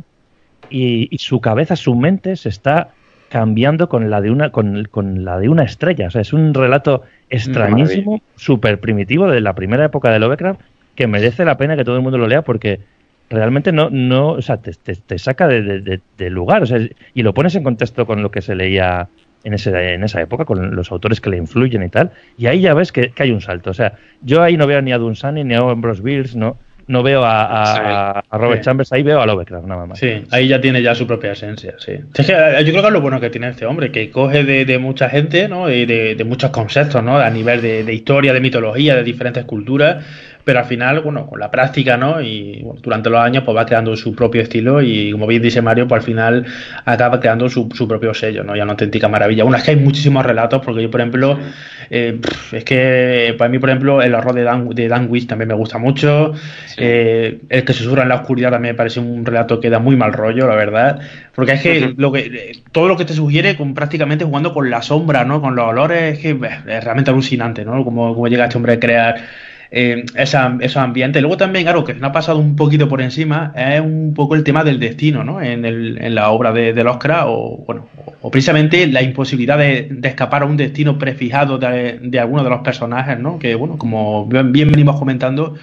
y, 0.70 1.10
su 1.18 1.42
cabeza, 1.42 1.76
su 1.76 1.96
mente 1.96 2.36
se 2.36 2.50
está 2.50 2.90
cambiando 3.30 3.90
con 3.90 4.10
la 4.10 4.22
de 4.22 4.32
una 4.32 4.52
con, 4.52 4.86
con 4.86 5.26
la 5.26 5.40
de 5.40 5.50
una 5.50 5.64
estrella. 5.64 6.08
O 6.08 6.12
sea, 6.12 6.22
es 6.22 6.34
un 6.34 6.54
relato 6.54 7.04
extrañísimo, 7.30 8.22
súper 8.36 8.80
primitivo 8.80 9.30
de 9.30 9.42
la 9.42 9.54
primera 9.54 9.86
época 9.86 10.12
de 10.12 10.20
Lovecraft 10.20 10.62
que 10.96 11.08
merece 11.08 11.46
la 11.46 11.58
pena 11.58 11.76
que 11.76 11.84
todo 11.84 11.98
el 11.98 12.02
mundo 12.02 12.18
lo 12.18 12.28
lea 12.28 12.42
porque 12.42 12.80
realmente 13.30 13.72
no, 13.72 13.90
no 13.90 14.30
o 14.30 14.42
sea, 14.42 14.58
te, 14.58 14.72
te, 14.74 15.20
saca 15.20 15.48
de, 15.48 16.00
de, 16.18 16.30
lugar 16.30 16.64
o 16.64 16.66
sea, 16.66 16.80
y 17.14 17.24
lo 17.24 17.34
pones 17.34 17.56
en 17.56 17.64
contexto 17.64 18.06
con 18.08 18.24
lo 18.24 18.32
que 18.32 18.42
se 18.42 18.56
leía 18.56 19.10
en, 19.44 19.54
ese, 19.54 19.94
en 19.94 20.04
esa 20.04 20.22
época, 20.22 20.46
con 20.46 20.76
los 20.76 20.92
autores 20.92 21.22
que 21.22 21.30
le 21.30 21.38
influyen 21.38 21.84
y 21.84 21.90
tal, 21.90 22.12
y 22.38 22.48
ahí 22.48 22.62
ya 22.62 22.74
ves 22.74 22.92
que, 22.92 23.14
hay 23.18 23.32
un 23.32 23.42
salto. 23.42 23.70
O 23.70 23.74
sea, 23.74 23.94
yo 24.22 24.42
ahí 24.42 24.58
no 24.58 24.68
veo 24.68 24.82
ni 24.82 24.92
a 24.92 24.98
Dunsany 24.98 25.44
ni 25.44 25.54
a 25.54 25.60
Ambrose 25.60 26.02
Bierce, 26.02 26.38
no, 26.38 26.58
no 26.88 27.04
veo 27.04 27.22
a, 27.24 28.24
Robert 28.32 28.64
Chambers, 28.64 28.92
ahí 28.94 29.04
veo 29.04 29.22
a 29.22 29.26
Lovecraft 29.26 29.66
nada 29.66 29.86
más. 29.86 30.00
Sí, 30.00 30.24
ahí 30.32 30.48
ya 30.48 30.62
tiene 30.62 30.82
ya 30.82 30.96
su 30.96 31.06
propia 31.06 31.34
esencia, 31.34 31.76
sí. 31.78 31.94
Es 32.14 32.26
que 32.26 32.34
eh, 32.34 32.64
yo 32.64 32.72
creo 32.72 32.82
que 32.82 32.88
es 32.88 32.94
lo 32.94 33.02
bueno 33.02 33.20
que 33.20 33.30
tiene 33.30 33.50
este 33.50 33.66
hombre, 33.66 33.92
que 33.92 34.10
coge 34.10 34.44
de, 34.44 34.78
mucha 34.78 35.10
gente, 35.10 35.48
¿no? 35.48 35.70
Y 35.70 35.86
de, 35.86 36.24
muchos 36.24 36.52
conceptos, 36.52 37.04
¿no? 37.04 37.18
A 37.18 37.30
nivel 37.30 37.62
de, 37.62 37.94
historia, 37.94 38.34
de 38.34 38.40
mitología, 38.40 38.96
de 38.96 39.04
diferentes 39.04 39.44
culturas, 39.46 40.04
pero 40.48 40.60
al 40.60 40.66
final, 40.66 41.02
bueno, 41.02 41.28
con 41.28 41.42
la 41.42 41.52
práctica, 41.52 41.98
¿no? 41.98 42.22
Y 42.22 42.66
durante 42.82 43.10
los 43.10 43.20
años 43.20 43.44
pues 43.44 43.58
va 43.58 43.66
creando 43.66 43.98
su 43.98 44.16
propio 44.16 44.42
estilo 44.42 44.82
y 44.82 45.12
como 45.12 45.28
bien 45.28 45.42
dice 45.42 45.62
Mario, 45.62 45.90
pues 45.90 46.00
al 46.00 46.06
final 46.06 46.46
acaba 46.86 47.20
creando 47.20 47.50
su, 47.50 47.68
propio 47.68 48.14
sello, 48.14 48.46
¿no? 48.46 48.56
Ya 48.56 48.64
una 48.64 48.72
auténtica 48.72 49.10
maravilla. 49.10 49.44
Una 49.44 49.58
es 49.58 49.66
que 49.66 49.72
hay 49.72 49.76
muchísimos 49.76 50.26
relatos, 50.26 50.62
porque 50.64 50.84
yo, 50.84 50.90
por 50.90 51.02
ejemplo, 51.02 51.38
eh, 51.90 52.22
es 52.54 52.64
que 52.64 53.36
para 53.38 53.50
mí, 53.50 53.60
por 53.60 53.72
ejemplo, 53.72 54.02
el 54.02 54.16
horror 54.16 54.36
de 54.36 54.44
Dan, 54.44 54.70
de 54.70 54.88
Dan 54.88 55.08
Wish 55.10 55.28
también 55.28 55.50
me 55.50 55.54
gusta 55.54 55.80
mucho. 55.80 56.32
Eh, 56.78 57.42
el 57.50 57.66
que 57.66 57.74
se 57.74 57.84
susurra 57.84 58.04
en 58.04 58.10
la 58.10 58.16
oscuridad 58.16 58.52
también 58.52 58.74
me 58.74 58.78
parece 58.78 59.02
un 59.02 59.26
relato 59.26 59.60
que 59.60 59.70
da 59.70 59.80
muy 59.80 59.98
mal 59.98 60.14
rollo, 60.14 60.48
la 60.48 60.56
verdad. 60.56 61.02
Porque 61.36 61.52
es 61.52 61.62
que, 61.62 61.94
lo 61.98 62.10
que 62.14 62.20
eh, 62.20 62.52
todo 62.72 62.88
lo 62.88 62.96
que 62.96 63.04
te 63.04 63.12
sugiere 63.12 63.58
con 63.58 63.74
prácticamente 63.74 64.24
jugando 64.24 64.54
con 64.54 64.70
la 64.70 64.82
sombra, 64.82 65.26
¿no? 65.26 65.42
Con 65.42 65.58
los 65.58 65.68
olores, 65.68 66.14
es 66.14 66.20
que 66.20 66.30
es 66.30 66.84
realmente 66.86 67.12
alucinante, 67.12 67.66
¿no? 67.66 67.84
Como, 67.84 68.14
como 68.14 68.30
llega 68.30 68.46
este 68.46 68.56
hombre 68.56 68.72
a 68.72 68.80
crear 68.80 69.16
eh, 69.72 70.06
esa, 70.16 70.58
esos 70.62 70.78
ambientes. 70.78 71.22
Luego 71.22 71.38
también, 71.38 71.68
algo 71.68 71.84
que 71.84 71.94
me 71.94 72.08
ha 72.08 72.12
pasado 72.12 72.40
un 72.40 72.56
poquito 72.56 72.88
por 72.88 73.02
encima 73.02 73.54
es 73.56 73.82
un 73.82 74.14
poco 74.14 74.36
el 74.36 74.44
tema 74.44 74.64
del 74.64 74.80
destino, 74.80 75.24
¿no? 75.24 75.42
En, 75.42 75.66
el, 75.66 75.98
en 76.00 76.16
la 76.16 76.30
obra 76.30 76.52
de, 76.52 76.74
de 76.74 76.82
Oscar, 76.84 77.26
o 77.28 77.64
bueno, 77.66 77.88
o 78.22 78.32
precisamente 78.32 78.88
la 78.88 79.02
imposibilidad 79.02 79.58
de, 79.58 79.90
escapar 80.04 80.44
a 80.44 80.46
un 80.46 80.58
destino 80.58 80.98
prefijado 80.98 81.58
de, 81.58 82.00
de 82.02 82.20
alguno 82.20 82.44
de 82.44 82.50
los 82.50 82.62
personajes, 82.62 83.20
¿no? 83.20 83.40
Que, 83.40 83.56
bueno, 83.56 83.78
como 83.78 84.26
bien, 84.26 84.52
venimos 84.52 84.98
comentando, 84.98 85.56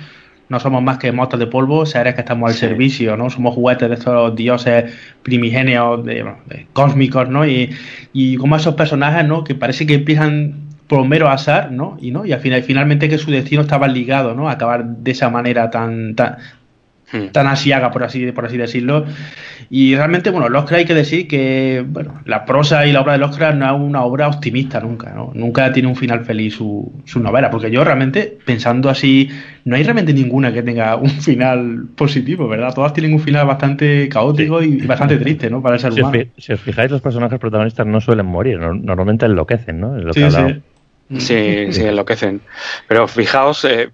no 0.48 0.60
somos 0.60 0.82
más 0.82 0.98
que 0.98 1.10
motos 1.10 1.40
de 1.40 1.46
polvo, 1.46 1.86
seres 1.86 2.14
que 2.14 2.20
estamos 2.20 2.50
al 2.50 2.56
servicio, 2.56 3.16
¿no? 3.16 3.30
Somos 3.30 3.54
juguetes 3.54 3.88
de 3.88 3.94
estos 3.94 4.36
dioses 4.36 4.92
primigenios, 5.22 6.04
de, 6.04 6.24
cósmicos, 6.72 7.28
¿no? 7.28 7.46
Y, 7.46 7.70
y 8.12 8.36
como 8.36 8.56
esos 8.56 8.74
personajes, 8.74 9.26
¿no? 9.26 9.44
Que 9.44 9.54
parece 9.54 9.86
que 9.86 9.94
empiezan 9.94 10.63
por 10.86 11.06
mero 11.06 11.28
azar, 11.28 11.72
¿no? 11.72 11.96
Y 12.00 12.10
no, 12.10 12.26
y 12.26 12.32
al 12.32 12.40
final, 12.40 12.62
finalmente 12.62 13.08
que 13.08 13.18
su 13.18 13.30
destino 13.30 13.62
estaba 13.62 13.88
ligado, 13.88 14.34
¿no? 14.34 14.48
A 14.48 14.52
acabar 14.52 14.84
de 14.84 15.10
esa 15.10 15.30
manera 15.30 15.70
tan, 15.70 16.14
tan, 16.14 16.36
hmm. 17.12 17.28
tan 17.32 17.46
asiaga, 17.46 17.90
por 17.90 18.04
así, 18.04 18.30
por 18.32 18.44
así 18.44 18.56
decirlo. 18.56 19.06
Y 19.70 19.96
realmente, 19.96 20.30
bueno, 20.30 20.48
Lovecraft 20.50 20.80
hay 20.80 20.84
que 20.84 20.94
decir 20.94 21.26
que, 21.26 21.84
bueno, 21.88 22.20
la 22.26 22.44
prosa 22.44 22.86
y 22.86 22.92
la 22.92 23.00
obra 23.00 23.14
de 23.14 23.18
Lovecraft 23.18 23.56
no 23.56 23.74
es 23.74 23.80
una 23.80 24.02
obra 24.02 24.28
optimista 24.28 24.78
nunca, 24.80 25.12
¿no? 25.14 25.32
Nunca 25.34 25.72
tiene 25.72 25.88
un 25.88 25.96
final 25.96 26.24
feliz 26.24 26.54
su, 26.54 26.92
su 27.06 27.20
novela, 27.20 27.50
porque 27.50 27.70
yo 27.70 27.82
realmente, 27.82 28.36
pensando 28.44 28.90
así, 28.90 29.30
no 29.64 29.76
hay 29.76 29.82
realmente 29.82 30.12
ninguna 30.12 30.52
que 30.52 30.62
tenga 30.62 30.96
un 30.96 31.08
final 31.08 31.86
positivo, 31.96 32.46
¿verdad? 32.46 32.74
Todas 32.74 32.92
tienen 32.92 33.14
un 33.14 33.20
final 33.20 33.46
bastante 33.46 34.06
caótico 34.10 34.62
y 34.62 34.86
bastante 34.86 35.16
triste, 35.16 35.48
¿no? 35.48 35.62
Para 35.62 35.76
el 35.76 35.80
ser 35.80 35.92
humano. 35.92 36.12
Si 36.36 36.52
os, 36.52 36.60
fijáis, 36.60 36.90
los 36.90 37.00
personajes 37.00 37.38
protagonistas 37.38 37.86
no 37.86 38.02
suelen 38.02 38.26
morir, 38.26 38.58
normalmente 38.58 39.24
enloquecen, 39.24 39.80
¿no? 39.80 39.96
lo 39.96 40.12
sí, 40.12 40.30
sí. 40.30 40.60
Sí, 41.18 41.72
sí, 41.72 41.82
enloquecen. 41.82 42.40
Pero 42.88 43.06
fijaos 43.06 43.64
eh, 43.64 43.90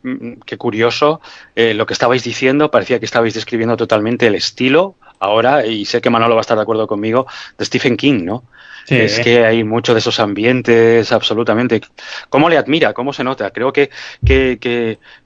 qué 0.47 0.57
curioso 0.57 1.21
eh, 1.57 1.75
lo 1.75 1.87
que 1.87 1.93
estabais 1.93 2.23
diciendo, 2.23 2.71
parecía 2.71 2.99
que 2.99 3.05
estabais 3.05 3.35
describiendo 3.35 3.77
totalmente 3.77 4.27
el 4.27 4.37
estilo 4.37 4.95
ahora, 5.19 5.67
y 5.67 5.85
sé 5.85 6.01
que 6.01 6.09
Manolo 6.09 6.35
va 6.35 6.41
a 6.41 6.43
estar 6.43 6.57
de 6.57 6.63
acuerdo 6.63 6.87
conmigo, 6.87 7.27
de 7.59 7.65
Stephen 7.65 7.97
King, 7.97 8.25
¿no? 8.25 8.45
Es 8.89 9.21
que 9.21 9.45
hay 9.45 9.65
mucho 9.65 9.93
de 9.93 10.01
esos 10.01 10.21
ambientes, 10.21 11.13
absolutamente. 11.13 11.81
¿Cómo 12.29 12.49
le 12.49 12.57
admira? 12.57 12.93
¿Cómo 12.93 13.13
se 13.13 13.25
nota? 13.25 13.51
Creo 13.51 13.73
que, 13.73 13.91
que, 14.25 14.59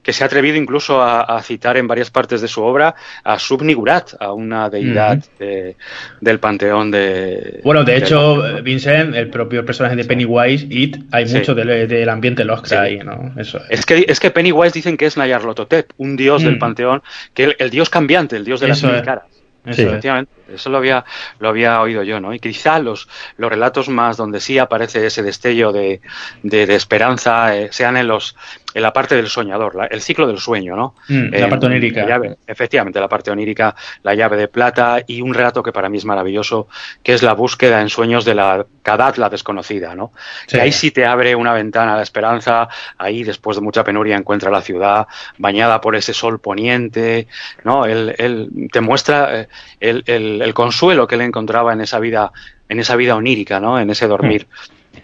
que, 0.03 0.13
se 0.13 0.23
ha 0.23 0.27
atrevido 0.27 0.57
incluso 0.57 1.01
a, 1.01 1.41
citar 1.41 1.77
en 1.77 1.87
varias 1.87 2.09
partes 2.09 2.41
de 2.41 2.47
su 2.47 2.63
obra 2.63 2.95
a 3.23 3.39
Subnigurat, 3.39 4.13
a 4.19 4.33
una 4.33 4.69
deidad 4.69 5.23
del 5.39 6.39
panteón 6.39 6.91
de. 6.91 7.61
Bueno, 7.63 7.83
de, 7.83 7.97
hecho, 7.97 8.61
Vincent, 8.63 9.15
el 9.15 9.29
propio 9.29 9.65
personaje 9.65 9.95
de 9.95 10.05
Pennywise, 10.05 10.67
It, 10.69 10.97
hay 11.11 11.25
mucho 11.25 11.55
del, 11.55 12.09
ambiente 12.09 12.43
Lovecraft 12.43 12.73
ahí, 12.73 12.99
¿no? 12.99 13.33
Eso 13.37 13.61
es. 13.69 13.85
que, 13.85 14.05
es 14.07 14.19
que 14.19 14.31
Pennywise 14.31 14.73
dicen 14.73 14.97
que 14.97 15.05
es 15.05 15.17
Nayarlototep, 15.17 15.91
un 15.97 16.15
dios 16.15 16.43
del 16.43 16.57
mm. 16.57 16.59
panteón, 16.59 17.03
que 17.33 17.55
el, 17.57 17.69
dios 17.69 17.89
cambiante, 17.89 18.35
el 18.35 18.45
dios 18.45 18.59
de 18.59 18.67
las 18.67 18.83
mil 18.83 19.01
caras. 19.01 19.25
Eso, 19.65 19.81
efectivamente, 19.81 20.31
eso 20.47 20.69
lo 20.69 20.77
había, 20.77 21.05
lo 21.39 21.49
había 21.49 21.81
oído 21.81 22.03
yo, 22.03 22.19
¿no? 22.19 22.33
Y 22.33 22.39
quizá 22.39 22.79
los, 22.79 23.07
los 23.37 23.49
relatos 23.49 23.89
más 23.89 24.17
donde 24.17 24.39
sí 24.39 24.57
aparece 24.57 25.05
ese 25.05 25.23
destello 25.23 25.71
de, 25.71 26.01
de, 26.43 26.75
esperanza 26.75 27.55
eh, 27.55 27.69
sean 27.71 27.97
en 27.97 28.07
los 28.07 28.35
en 28.75 28.81
la 28.81 28.91
parte 28.91 29.15
del 29.15 29.29
soñador, 29.29 29.87
el 29.89 30.01
ciclo 30.01 30.27
del 30.27 30.37
sueño, 30.37 30.75
¿no? 30.75 30.95
Mm, 31.07 31.33
la 31.33 31.47
parte 31.47 31.65
onírica. 31.65 32.05
efectivamente, 32.45 32.99
la 32.99 33.07
parte 33.07 33.31
onírica, 33.31 33.73
la 34.03 34.13
llave 34.13 34.35
de 34.35 34.49
plata 34.49 35.01
y 35.07 35.21
un 35.21 35.33
relato 35.33 35.63
que 35.63 35.71
para 35.71 35.87
mí 35.87 35.97
es 35.97 36.03
maravilloso, 36.03 36.67
que 37.01 37.13
es 37.13 37.23
la 37.23 37.33
búsqueda 37.33 37.79
en 37.79 37.87
sueños 37.87 38.25
de 38.25 38.35
la 38.35 38.65
Kadat, 38.83 39.17
la 39.17 39.29
desconocida, 39.29 39.95
¿no? 39.95 40.11
Que 40.47 40.59
ahí 40.59 40.73
sí 40.73 40.91
te 40.91 41.05
abre 41.05 41.35
una 41.35 41.53
ventana 41.53 41.93
a 41.93 41.95
la 41.97 42.03
esperanza, 42.03 42.67
ahí 42.97 43.23
después 43.23 43.55
de 43.55 43.63
mucha 43.63 43.85
penuria 43.85 44.17
encuentra 44.17 44.51
la 44.51 44.61
ciudad 44.61 45.07
bañada 45.37 45.79
por 45.79 45.95
ese 45.95 46.13
sol 46.13 46.39
poniente, 46.39 47.27
¿no? 47.63 47.85
Él, 47.85 48.69
te 48.73 48.81
muestra 48.81 49.41
eh, 49.41 49.47
el, 49.79 50.34
el, 50.41 50.53
consuelo 50.53 51.07
que 51.07 51.15
él 51.15 51.21
encontraba 51.21 51.73
en 51.73 51.81
esa 51.81 51.99
vida, 51.99 52.31
en 52.69 52.79
esa 52.79 52.95
vida 52.95 53.15
onírica, 53.15 53.59
¿no? 53.59 53.79
En 53.79 53.89
ese 53.89 54.07
dormir. 54.07 54.47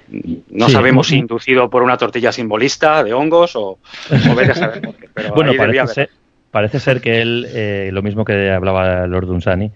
Mm. 0.09 0.33
No 0.51 0.69
sabemos 0.69 1.07
si 1.07 1.17
inducido 1.17 1.69
por 1.69 1.83
una 1.83 1.97
tortilla 1.97 2.31
simbolista 2.31 3.03
de 3.03 3.13
hongos 3.13 3.55
o, 3.55 3.77
o 4.09 4.53
saber 4.53 4.95
bueno, 5.35 5.53
parece 6.51 6.79
ser, 6.79 7.01
que 7.01 7.21
él, 7.21 7.47
eh, 7.49 7.89
lo 7.91 8.01
mismo 8.01 8.25
que 8.25 8.51
hablaba 8.51 9.07
Lord 9.07 9.27
Dunsany, 9.27 9.71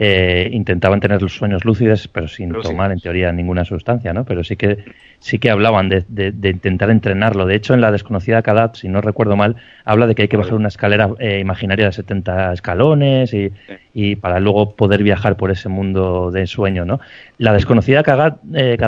eh, 0.00 0.48
intentaban 0.52 1.00
tener 1.00 1.20
los 1.20 1.34
sueños 1.34 1.64
lúcidos, 1.64 2.06
pero 2.06 2.28
sin 2.28 2.52
tomar 2.52 2.92
en 2.92 3.00
teoría 3.00 3.32
ninguna 3.32 3.64
sustancia, 3.64 4.12
¿no? 4.12 4.24
Pero 4.24 4.44
sí 4.44 4.54
que 4.54 4.84
sí 5.18 5.40
que 5.40 5.50
hablaban 5.50 5.88
de, 5.88 6.04
de, 6.08 6.50
intentar 6.50 6.90
entrenarlo. 6.90 7.46
De 7.46 7.56
hecho, 7.56 7.74
en 7.74 7.80
la 7.80 7.90
desconocida 7.90 8.42
Kadat, 8.42 8.76
si 8.76 8.86
no 8.86 9.00
recuerdo 9.00 9.34
mal, 9.34 9.56
habla 9.84 10.06
de 10.06 10.14
que 10.14 10.22
hay 10.22 10.28
que 10.28 10.36
bajar 10.36 10.54
una 10.54 10.68
escalera 10.68 11.10
eh, 11.18 11.40
imaginaria 11.40 11.86
de 11.86 11.92
70 11.92 12.52
escalones 12.52 13.34
y, 13.34 13.50
y, 13.92 14.14
para 14.14 14.38
luego 14.38 14.76
poder 14.76 15.02
viajar 15.02 15.36
por 15.36 15.50
ese 15.50 15.68
mundo 15.68 16.30
de 16.30 16.46
sueño, 16.46 16.84
¿no? 16.84 17.00
La 17.38 17.52
desconocida 17.52 18.04
Kadat, 18.04 18.38
eh, 18.54 18.78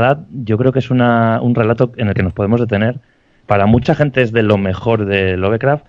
yo 0.44 0.58
creo 0.58 0.70
que 0.70 0.78
es 0.78 0.90
una, 0.92 1.40
un 1.42 1.56
relato 1.56 1.90
en 1.96 2.06
el 2.06 2.14
que 2.14 2.22
nos 2.22 2.34
podemos 2.34 2.60
detener. 2.60 3.00
Para 3.46 3.66
mucha 3.66 3.96
gente 3.96 4.22
es 4.22 4.30
de 4.30 4.44
lo 4.44 4.58
mejor 4.58 5.06
de 5.06 5.36
Lovecraft 5.36 5.86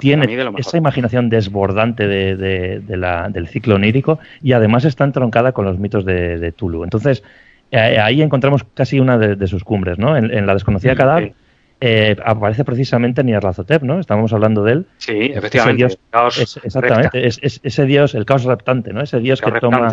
tiene 0.00 0.52
esa 0.58 0.76
imaginación 0.76 1.28
desbordante 1.28 2.06
de, 2.06 2.96
la, 2.96 3.28
del 3.28 3.48
ciclo 3.48 3.76
onírico 3.76 4.18
y 4.42 4.52
además 4.52 4.84
está 4.84 5.04
entroncada 5.04 5.52
con 5.52 5.64
los 5.64 5.78
mitos 5.78 6.04
de, 6.04 6.52
Tulu. 6.52 6.84
Entonces, 6.84 7.22
eh, 7.70 7.98
ahí 7.98 8.22
encontramos 8.22 8.64
casi 8.74 9.00
una 9.00 9.18
de, 9.18 9.46
sus 9.46 9.64
cumbres, 9.64 9.98
¿no? 9.98 10.16
En, 10.16 10.46
la 10.46 10.54
desconocida 10.54 10.94
Kadar 10.94 11.32
eh, 11.80 12.16
aparece 12.24 12.64
precisamente 12.64 13.24
Nyarlathotep, 13.24 13.82
¿no? 13.82 13.98
Estábamos 13.98 14.32
hablando 14.32 14.62
de 14.62 14.72
él. 14.72 14.86
Sí, 14.98 15.32
efectivamente. 15.34 15.86
Ese 15.86 15.98
dios, 16.12 16.60
exactamente, 16.62 17.26
es, 17.26 17.60
ese 17.62 17.84
dios, 17.86 18.14
el 18.14 18.24
caos 18.24 18.44
reptante, 18.44 18.92
¿no? 18.92 19.00
Ese 19.00 19.18
dios 19.18 19.40
que 19.40 19.50
toma 19.52 19.92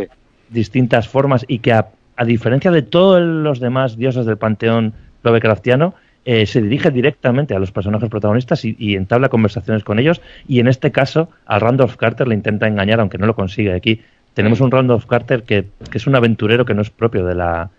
distintas 0.50 1.08
formas 1.08 1.46
y 1.48 1.60
que 1.60 1.74
a 1.74 2.26
diferencia 2.26 2.70
de 2.70 2.82
todos 2.82 3.22
los 3.22 3.60
demás 3.60 3.98
dioses 3.98 4.26
del 4.26 4.38
panteón 4.38 4.94
Lovecraftiano, 5.24 5.96
eh, 6.26 6.46
se 6.46 6.62
dirige 6.62 6.92
directamente 6.92 7.56
a 7.56 7.60
los 7.60 7.72
personajes 7.72 8.10
protagonistas 8.10 8.66
y, 8.66 8.96
entabla 8.96 9.30
conversaciones 9.30 9.84
con 9.84 10.00
ellos. 10.00 10.22
Y 10.48 10.60
en 10.60 10.68
este 10.68 10.92
caso, 10.92 11.30
a 11.46 11.60
Randolph 11.60 11.96
Carter 11.96 12.28
le 12.28 12.36
intenta 12.36 12.68
engañar, 12.68 13.00
aunque 13.00 13.18
no 13.18 13.26
lo 13.26 13.36
consigue. 13.36 13.74
Aquí 13.74 14.02
tenemos 14.34 14.60
un 14.60 14.72
Randolph 14.72 15.06
Carter 15.06 15.44
que, 15.44 15.66
es 15.94 16.08
un 16.08 16.16
aventurero 16.16 16.66
que 16.66 16.74
no 16.74 16.82
es 16.82 16.90
propio 16.90 17.26
de 17.26 17.36
la, 17.36 17.70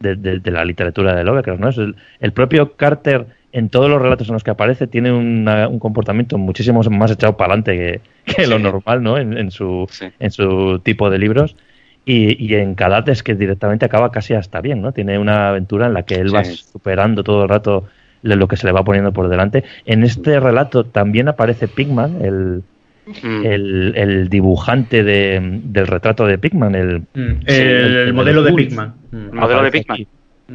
de, 0.00 0.40
la 0.50 0.64
literatura 0.64 1.14
de 1.14 1.24
Lovecraft. 1.24 1.60
¿no? 1.60 1.68
Es 1.68 1.78
el, 1.78 2.32
propio 2.32 2.72
Carter, 2.72 3.26
en 3.52 3.68
todos 3.68 3.88
los 3.88 4.02
relatos 4.02 4.28
en 4.28 4.34
los 4.34 4.44
que 4.44 4.50
aparece, 4.50 4.86
tiene 4.86 5.12
un 5.12 5.78
comportamiento 5.78 6.36
muchísimo 6.36 6.82
más 6.82 7.10
echado 7.12 7.36
para 7.36 7.54
adelante 7.54 8.00
que, 8.24 8.46
lo 8.46 8.58
normal 8.58 9.02
¿no? 9.02 9.18
en, 9.18 9.50
su, 9.50 9.88
en 10.18 10.30
su 10.30 10.80
tipo 10.80 11.10
de 11.10 11.18
libros. 11.18 11.56
Y, 12.06 12.44
y, 12.44 12.54
en 12.54 12.76
es 13.06 13.22
que 13.22 13.34
directamente 13.34 13.86
acaba 13.86 14.12
casi 14.12 14.34
hasta 14.34 14.60
bien, 14.60 14.82
¿no? 14.82 14.92
Tiene 14.92 15.18
una 15.18 15.48
aventura 15.48 15.86
en 15.86 15.94
la 15.94 16.02
que 16.02 16.16
él 16.16 16.34
va 16.34 16.44
superando 16.44 17.24
todo 17.24 17.44
el 17.44 17.48
rato 17.48 17.88
lo 18.24 18.48
que 18.48 18.56
se 18.56 18.66
le 18.66 18.72
va 18.72 18.84
poniendo 18.84 19.12
por 19.12 19.28
delante. 19.28 19.64
En 19.84 20.02
este 20.02 20.40
relato 20.40 20.84
también 20.84 21.28
aparece 21.28 21.68
Pigman, 21.68 22.22
el, 22.22 22.62
mm. 23.22 23.44
el, 23.44 24.28
dibujante 24.28 25.04
de, 25.04 25.60
del 25.64 25.86
retrato 25.86 26.26
de 26.26 26.38
Pigman, 26.38 26.74
el, 26.74 27.02
mm. 27.14 27.46
el, 27.46 28.12
modelo 28.14 28.42
de 28.42 28.52
Pigman. 28.52 28.94
El 29.12 29.32
modelo 29.32 29.62
de 29.62 29.70
Pigman. 29.70 30.06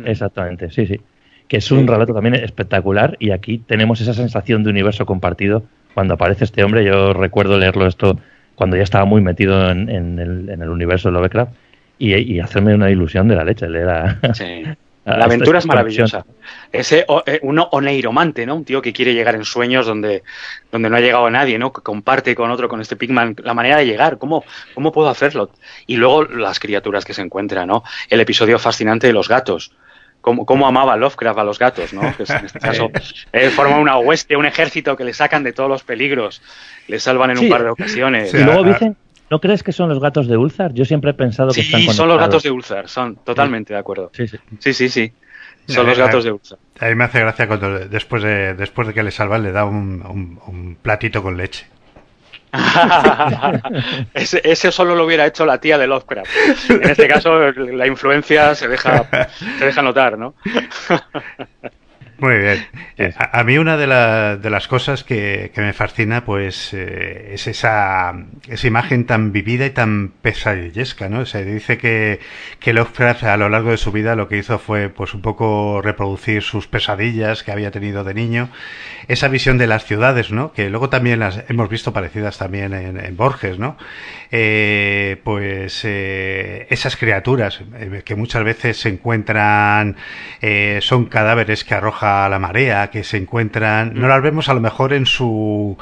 Exactamente, 0.05 0.71
sí, 0.71 0.87
sí. 0.87 0.99
Que 1.47 1.57
es 1.57 1.71
un 1.71 1.87
relato 1.87 2.13
también 2.13 2.35
espectacular 2.35 3.17
y 3.19 3.31
aquí 3.31 3.57
tenemos 3.57 4.01
esa 4.01 4.13
sensación 4.13 4.63
de 4.63 4.69
universo 4.69 5.07
compartido 5.07 5.63
cuando 5.95 6.13
aparece 6.13 6.43
este 6.43 6.63
hombre. 6.63 6.85
Yo 6.85 7.13
recuerdo 7.13 7.57
leerlo 7.57 7.87
esto 7.87 8.19
cuando 8.59 8.75
ya 8.75 8.83
estaba 8.83 9.05
muy 9.05 9.21
metido 9.21 9.71
en, 9.71 9.87
el, 9.87 10.49
en 10.49 10.61
el, 10.61 10.67
universo 10.67 11.07
de 11.07 11.13
Lovecraft 11.13 11.53
y, 11.97 12.41
hacerme 12.41 12.75
una 12.75 12.91
ilusión 12.91 13.29
de 13.29 13.35
la 13.37 13.45
leche. 13.45 13.67
Era... 13.67 14.19
Sí. 14.33 14.65
La 15.05 15.25
aventura 15.25 15.59
es 15.59 15.65
maravillosa. 15.65 16.25
Ese 16.71 17.05
eh, 17.25 17.39
uno 17.41 17.69
oneiromante, 17.71 18.45
¿no? 18.45 18.57
Un 18.57 18.65
tío 18.65 18.81
que 18.81 18.93
quiere 18.93 19.13
llegar 19.13 19.33
en 19.33 19.45
sueños 19.45 19.87
donde, 19.87 20.23
donde 20.71 20.89
no 20.89 20.97
ha 20.97 20.99
llegado 20.99 21.27
nadie, 21.31 21.57
¿no? 21.57 21.71
Que 21.71 21.81
comparte 21.81 22.35
con 22.35 22.51
otro, 22.51 22.67
con 22.69 22.79
este 22.79 22.95
Pigman, 22.95 23.35
la 23.41 23.55
manera 23.55 23.77
de 23.77 23.87
llegar. 23.87 24.19
¿Cómo, 24.19 24.43
¿Cómo 24.75 24.91
puedo 24.91 25.09
hacerlo? 25.09 25.49
Y 25.87 25.95
luego 25.95 26.25
las 26.25 26.59
criaturas 26.59 27.05
que 27.05 27.15
se 27.15 27.21
encuentran, 27.21 27.69
¿no? 27.69 27.83
El 28.09 28.19
episodio 28.19 28.59
fascinante 28.59 29.07
de 29.07 29.13
los 29.13 29.29
gatos. 29.29 29.71
Cómo, 30.21 30.45
cómo, 30.45 30.67
amaba 30.67 30.97
Lovecraft 30.97 31.39
a 31.39 31.43
los 31.43 31.59
gatos, 31.59 31.93
¿no? 31.93 32.01
Que 32.01 32.23
en 32.23 32.45
este 32.45 32.59
caso 32.59 32.91
él 33.31 33.51
forma 33.51 33.77
una 33.77 33.97
hueste, 33.97 34.35
un 34.35 34.45
ejército 34.45 34.97
que 34.97 35.05
le 35.05 35.13
sacan 35.13 35.43
de 35.43 35.53
todos 35.53 35.69
los 35.69 35.83
peligros 35.83 36.41
le 36.89 36.99
salvan 36.99 37.31
en 37.31 37.39
un 37.39 37.49
par 37.49 37.63
de 37.63 37.69
ocasiones. 37.69 38.33
Y 38.33 38.43
luego 38.43 38.63
dicen, 38.63 38.97
¿no 39.29 39.39
crees 39.39 39.63
que 39.63 39.71
son 39.71 39.89
los 39.89 39.99
gatos 39.99 40.27
de 40.27 40.35
Ulzar? 40.35 40.73
Yo 40.73 40.85
siempre 40.85 41.11
he 41.11 41.13
pensado 41.13 41.51
que 41.51 41.61
están 41.61 41.81
Sí, 41.81 41.89
son 41.93 42.07
los 42.09 42.17
gatos 42.17 42.43
de 42.43 42.51
Ulzar, 42.51 42.89
son 42.89 43.15
totalmente 43.17 43.73
de 43.73 43.79
acuerdo. 43.79 44.11
Sí, 44.13 44.27
sí, 44.27 44.73
sí. 44.73 44.89
sí, 44.89 45.13
Son 45.67 45.85
los 45.85 45.97
gatos 45.97 46.23
de 46.23 46.31
Ulzar. 46.31 46.57
A 46.79 46.87
mí 46.87 46.95
me 46.95 47.03
hace 47.03 47.19
gracia 47.19 47.47
cuando 47.47 47.79
después 47.79 48.23
de, 48.23 48.55
después 48.55 48.87
de 48.87 48.93
que 48.93 49.03
le 49.03 49.11
salvan 49.11 49.43
le 49.43 49.51
da 49.51 49.65
un, 49.65 50.77
platito 50.81 51.21
con 51.21 51.37
leche. 51.37 51.67
ese, 54.13 54.41
ese, 54.43 54.71
solo 54.71 54.95
lo 54.95 55.05
hubiera 55.05 55.25
hecho 55.25 55.45
la 55.45 55.59
tía 55.59 55.77
de 55.77 55.87
Lovecraft. 55.87 56.29
En 56.69 56.89
este 56.89 57.07
caso, 57.07 57.39
la 57.51 57.87
influencia 57.87 58.55
se 58.55 58.67
deja, 58.67 59.07
se 59.59 59.65
deja 59.65 59.81
notar, 59.81 60.17
¿no? 60.17 60.33
Muy 62.19 62.37
bien. 62.37 62.67
Eh, 62.97 63.13
a, 63.17 63.43
mí 63.45 63.57
una 63.57 63.77
de, 63.77 64.37
de 64.37 64.49
las 64.49 64.67
cosas 64.67 65.03
que, 65.03 65.51
me 65.55 65.73
fascina 65.73 66.25
pues 66.25 66.73
eh, 66.73 67.31
es 67.33 67.47
esa, 67.47 68.13
esa 68.47 68.67
imagen 68.67 69.05
tan 69.05 69.31
vivida 69.31 69.65
y 69.65 69.69
tan 69.69 70.09
pesadillesca, 70.21 71.07
¿no? 71.07 71.25
Se 71.25 71.45
dice 71.45 71.77
que, 71.77 72.19
que 72.59 72.73
Lovecraft 72.73 73.23
a 73.23 73.37
lo 73.37 73.47
largo 73.47 73.71
de 73.71 73.77
su 73.77 73.91
vida 73.91 74.15
lo 74.15 74.27
que 74.27 74.37
hizo 74.37 74.59
fue 74.59 74.89
pues 74.89 75.13
un 75.13 75.21
poco 75.21 75.81
reproducir 75.81 76.43
sus 76.43 76.67
pesadillas 76.67 77.43
que 77.43 77.53
había 77.53 77.71
tenido 77.71 78.03
de 78.03 78.13
niño, 78.13 78.49
esa 79.07 79.29
visión 79.29 79.57
de 79.57 79.67
las 79.67 79.85
ciudades, 79.85 80.31
¿no? 80.31 80.51
Que 80.51 80.69
luego 80.69 80.89
también 80.89 81.19
las 81.19 81.43
hemos 81.47 81.69
visto 81.69 81.93
parecidas 81.93 82.37
también 82.37 82.73
en, 82.73 83.15
Borges, 83.15 83.59
¿no? 83.59 83.77
Eh, 84.31 85.19
pues 85.23 85.83
esas 85.85 86.95
criaturas 86.97 87.61
que 88.05 88.15
muchas 88.15 88.43
veces 88.43 88.77
se 88.77 88.89
encuentran, 88.89 89.95
son 90.81 91.05
cadáveres 91.05 91.63
que 91.63 91.73
arrojan 91.73 92.29
la 92.29 92.39
marea, 92.39 92.91
que 92.91 93.03
se 93.03 93.17
encuentran, 93.17 93.93
no 93.95 94.07
las 94.07 94.21
vemos 94.21 94.47
a 94.49 94.53
lo 94.53 94.61
mejor 94.61 94.93
en 94.93 95.05
su 95.05 95.77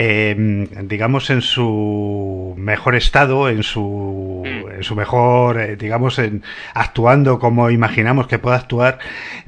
Em, 0.00 0.68
digamos, 0.86 1.28
en 1.28 1.42
su 1.42 2.54
mejor 2.56 2.94
estado, 2.94 3.48
en 3.48 3.64
su, 3.64 4.44
mm. 4.46 4.70
en 4.76 4.82
su 4.84 4.94
mejor, 4.94 5.60
eh, 5.60 5.74
digamos, 5.74 6.20
en, 6.20 6.44
actuando 6.72 7.40
como 7.40 7.68
imaginamos 7.68 8.28
que 8.28 8.38
pueda 8.38 8.54
actuar, 8.54 9.00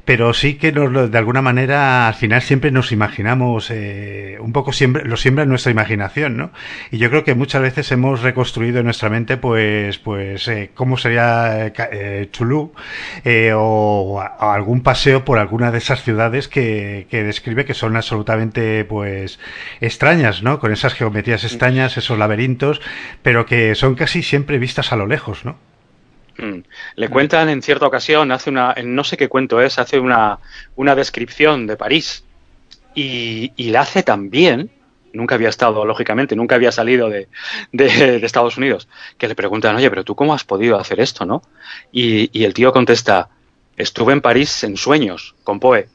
pero 0.03 0.33
sí 0.33 0.55
que 0.55 0.73
nos, 0.73 1.09
de 1.09 1.17
alguna 1.17 1.41
manera 1.41 2.05
al 2.09 2.15
final 2.15 2.41
siempre 2.41 2.69
nos 2.69 2.91
imaginamos, 2.91 3.71
eh, 3.71 4.39
un 4.41 4.51
poco 4.51 4.73
siempre, 4.73 5.05
lo 5.05 5.15
siembra 5.15 5.43
en 5.43 5.49
nuestra 5.51 5.71
imaginación, 5.71 6.35
¿no? 6.35 6.51
Y 6.91 6.97
yo 6.97 7.09
creo 7.09 7.23
que 7.23 7.33
muchas 7.33 7.61
veces 7.61 7.89
hemos 7.93 8.21
reconstruido 8.21 8.79
en 8.79 8.85
nuestra 8.85 9.09
mente, 9.09 9.37
pues, 9.37 9.99
pues, 9.99 10.49
eh, 10.49 10.71
cómo 10.73 10.97
sería 10.97 11.71
Chulú, 12.33 12.73
o, 13.55 14.21
algún 14.37 14.81
paseo 14.81 15.23
por 15.23 15.39
alguna 15.39 15.71
de 15.71 15.77
esas 15.77 16.03
ciudades 16.03 16.49
que, 16.49 17.07
que 17.09 17.23
describe 17.23 17.63
que 17.63 17.73
son 17.73 17.95
absolutamente, 17.95 18.83
pues, 18.83 19.39
extrañas, 19.79 20.40
con 20.59 20.71
esas 20.71 20.93
geometrías 20.93 21.43
extrañas, 21.43 21.97
esos 21.97 22.17
laberintos, 22.17 22.81
pero 23.21 23.45
que 23.45 23.75
son 23.75 23.95
casi 23.95 24.23
siempre 24.23 24.57
vistas 24.57 24.91
a 24.91 24.95
lo 24.95 25.07
lejos, 25.07 25.45
¿no? 25.45 25.57
Mm. 26.37 26.63
Le 26.95 27.09
cuentan 27.09 27.49
en 27.49 27.61
cierta 27.61 27.85
ocasión, 27.85 28.31
hace 28.31 28.49
una, 28.49 28.73
no 28.83 29.03
sé 29.03 29.17
qué 29.17 29.27
cuento 29.27 29.61
es, 29.61 29.77
hace 29.79 29.99
una, 29.99 30.39
una 30.75 30.95
descripción 30.95 31.67
de 31.67 31.77
París 31.77 32.23
y, 32.95 33.53
y 33.55 33.69
la 33.69 33.81
hace 33.81 34.03
tan 34.03 34.29
bien, 34.29 34.71
nunca 35.13 35.35
había 35.35 35.49
estado, 35.49 35.85
lógicamente, 35.85 36.35
nunca 36.35 36.55
había 36.55 36.71
salido 36.71 37.09
de, 37.09 37.27
de, 37.71 38.25
Estados 38.25 38.57
Unidos, 38.57 38.87
que 39.17 39.27
le 39.27 39.35
preguntan, 39.35 39.75
oye, 39.75 39.89
pero 39.89 40.03
tú 40.03 40.15
cómo 40.15 40.33
has 40.33 40.43
podido 40.43 40.79
hacer 40.79 40.99
esto, 40.99 41.25
¿no? 41.25 41.43
Y, 41.91 42.29
y 42.37 42.45
el 42.45 42.53
tío 42.53 42.71
contesta, 42.71 43.29
estuve 43.77 44.13
en 44.13 44.21
París 44.21 44.63
en 44.63 44.77
sueños, 44.77 45.35
con 45.43 45.59
Poe 45.59 45.89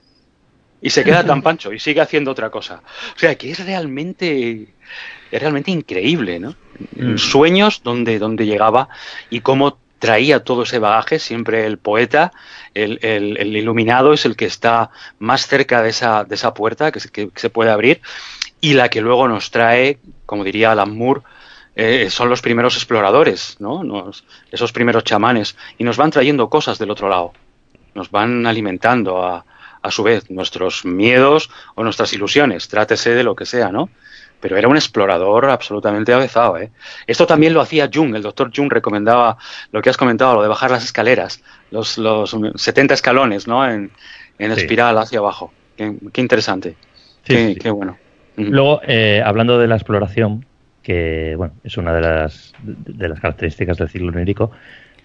y 0.80 0.90
se 0.90 1.04
queda 1.04 1.24
tan 1.24 1.42
pancho 1.42 1.72
y 1.72 1.78
sigue 1.78 2.00
haciendo 2.00 2.30
otra 2.30 2.50
cosa. 2.50 2.82
O 3.14 3.18
sea, 3.18 3.34
que 3.36 3.50
es 3.50 3.64
realmente, 3.64 4.68
es 5.30 5.40
realmente 5.40 5.70
increíble, 5.70 6.38
¿no? 6.38 6.54
Mm. 6.96 7.16
Sueños 7.16 7.82
donde, 7.82 8.18
donde 8.18 8.46
llegaba 8.46 8.88
y 9.30 9.40
cómo 9.40 9.78
traía 9.98 10.44
todo 10.44 10.64
ese 10.64 10.78
bagaje, 10.78 11.18
siempre 11.18 11.66
el 11.66 11.78
poeta, 11.78 12.32
el, 12.74 12.98
el, 13.02 13.56
iluminado 13.56 14.12
es 14.12 14.26
el 14.26 14.36
que 14.36 14.44
está 14.44 14.90
más 15.18 15.46
cerca 15.46 15.82
de 15.82 15.88
esa, 15.88 16.24
de 16.24 16.34
esa 16.34 16.52
puerta 16.52 16.92
que 16.92 17.00
se, 17.00 17.10
que 17.10 17.30
se 17.34 17.50
puede 17.50 17.70
abrir 17.70 18.02
y 18.60 18.74
la 18.74 18.90
que 18.90 19.00
luego 19.00 19.26
nos 19.26 19.50
trae, 19.50 19.98
como 20.26 20.44
diría 20.44 20.72
Alan 20.72 20.96
Moore, 20.96 21.22
eh, 21.74 22.08
son 22.10 22.28
los 22.28 22.40
primeros 22.40 22.74
exploradores, 22.76 23.56
¿no? 23.58 24.10
esos 24.50 24.72
primeros 24.72 25.04
chamanes 25.04 25.56
y 25.76 25.84
nos 25.84 25.96
van 25.96 26.10
trayendo 26.10 26.48
cosas 26.48 26.78
del 26.78 26.90
otro 26.90 27.08
lado, 27.08 27.32
nos 27.94 28.10
van 28.10 28.46
alimentando 28.46 29.22
a, 29.22 29.44
a 29.86 29.90
su 29.90 30.02
vez 30.02 30.30
nuestros 30.30 30.84
miedos 30.84 31.50
o 31.74 31.84
nuestras 31.84 32.12
ilusiones, 32.12 32.68
trátese 32.68 33.14
de 33.14 33.22
lo 33.22 33.36
que 33.36 33.46
sea, 33.46 33.70
¿no? 33.70 33.88
Pero 34.40 34.56
era 34.56 34.68
un 34.68 34.76
explorador 34.76 35.46
absolutamente 35.46 36.12
avezado, 36.12 36.58
¿eh? 36.58 36.70
Esto 37.06 37.26
también 37.26 37.54
lo 37.54 37.60
hacía 37.60 37.88
Jung, 37.92 38.14
el 38.14 38.22
doctor 38.22 38.50
Jung 38.54 38.70
recomendaba 38.70 39.38
lo 39.72 39.80
que 39.80 39.90
has 39.90 39.96
comentado, 39.96 40.34
lo 40.34 40.42
de 40.42 40.48
bajar 40.48 40.70
las 40.70 40.84
escaleras, 40.84 41.42
los, 41.70 41.98
los 41.98 42.36
70 42.56 42.94
escalones, 42.94 43.46
¿no? 43.46 43.68
En, 43.68 43.90
espiral 44.38 44.98
hacia 44.98 45.20
abajo. 45.20 45.52
Qué, 45.76 46.20
interesante. 46.20 46.76
qué, 47.24 47.70
bueno. 47.70 47.96
Luego, 48.36 48.82
eh, 48.86 49.22
hablando 49.24 49.58
de 49.58 49.66
la 49.66 49.76
exploración, 49.76 50.44
que 50.82 51.34
bueno, 51.36 51.54
es 51.64 51.78
una 51.78 51.94
de 51.94 52.00
las, 52.02 52.52
de 52.62 53.08
las 53.08 53.18
características 53.18 53.78
del 53.78 53.88
ciclo 53.88 54.08
onírico, 54.08 54.50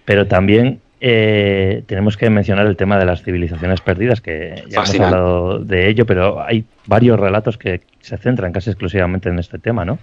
pero 0.04 0.26
también 0.26 0.80
eh, 1.04 1.82
tenemos 1.86 2.16
que 2.16 2.30
mencionar 2.30 2.64
el 2.66 2.76
tema 2.76 2.96
de 2.96 3.04
las 3.04 3.24
civilizaciones 3.24 3.80
perdidas, 3.80 4.20
que 4.20 4.62
ya 4.68 4.84
hemos 4.84 5.00
hablado 5.00 5.58
de 5.58 5.88
ello, 5.88 6.06
pero 6.06 6.40
hay 6.40 6.64
varios 6.86 7.18
relatos 7.18 7.58
que 7.58 7.80
se 7.98 8.16
centran 8.18 8.52
casi 8.52 8.70
exclusivamente 8.70 9.28
en 9.28 9.40
este 9.40 9.58
tema, 9.58 9.84
¿no? 9.84 9.98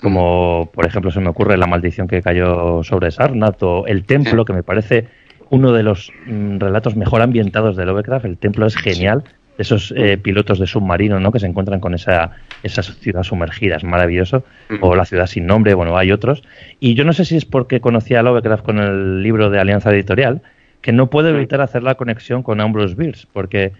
Como, 0.00 0.70
por 0.72 0.86
ejemplo, 0.86 1.10
se 1.10 1.18
me 1.18 1.30
ocurre 1.30 1.56
la 1.56 1.66
maldición 1.66 2.06
que 2.06 2.22
cayó 2.22 2.84
sobre 2.84 3.10
Sarnath 3.10 3.60
o 3.64 3.88
el 3.88 4.04
templo, 4.04 4.44
que 4.44 4.52
me 4.52 4.62
parece 4.62 5.08
uno 5.50 5.72
de 5.72 5.82
los 5.82 6.12
mm, 6.26 6.58
relatos 6.58 6.94
mejor 6.94 7.22
ambientados 7.22 7.76
de 7.76 7.84
Lovecraft. 7.84 8.26
El 8.26 8.38
templo 8.38 8.66
es 8.66 8.76
genial 8.76 9.24
esos 9.58 9.92
eh, 9.96 10.18
pilotos 10.18 10.58
de 10.58 10.66
submarino 10.66 11.18
¿no? 11.20 11.32
que 11.32 11.40
se 11.40 11.46
encuentran 11.46 11.80
con 11.80 11.94
esa, 11.94 12.32
esa 12.62 12.82
ciudad 12.82 13.22
sumergida, 13.22 13.76
es 13.76 13.84
maravilloso, 13.84 14.44
o 14.80 14.94
la 14.94 15.04
ciudad 15.04 15.26
sin 15.26 15.46
nombre, 15.46 15.74
bueno, 15.74 15.96
hay 15.96 16.12
otros. 16.12 16.42
Y 16.80 16.94
yo 16.94 17.04
no 17.04 17.12
sé 17.12 17.24
si 17.24 17.36
es 17.36 17.44
porque 17.44 17.80
conocía 17.80 18.20
a 18.20 18.22
Lovecraft 18.22 18.64
con 18.64 18.78
el 18.78 19.22
libro 19.22 19.50
de 19.50 19.58
Alianza 19.58 19.90
Editorial, 19.92 20.42
que 20.80 20.92
no 20.92 21.08
puedo 21.08 21.28
evitar 21.28 21.60
hacer 21.60 21.82
la 21.82 21.94
conexión 21.94 22.42
con 22.42 22.60
Ambrose 22.60 22.94
Bierce, 22.94 23.26
porque 23.32 23.72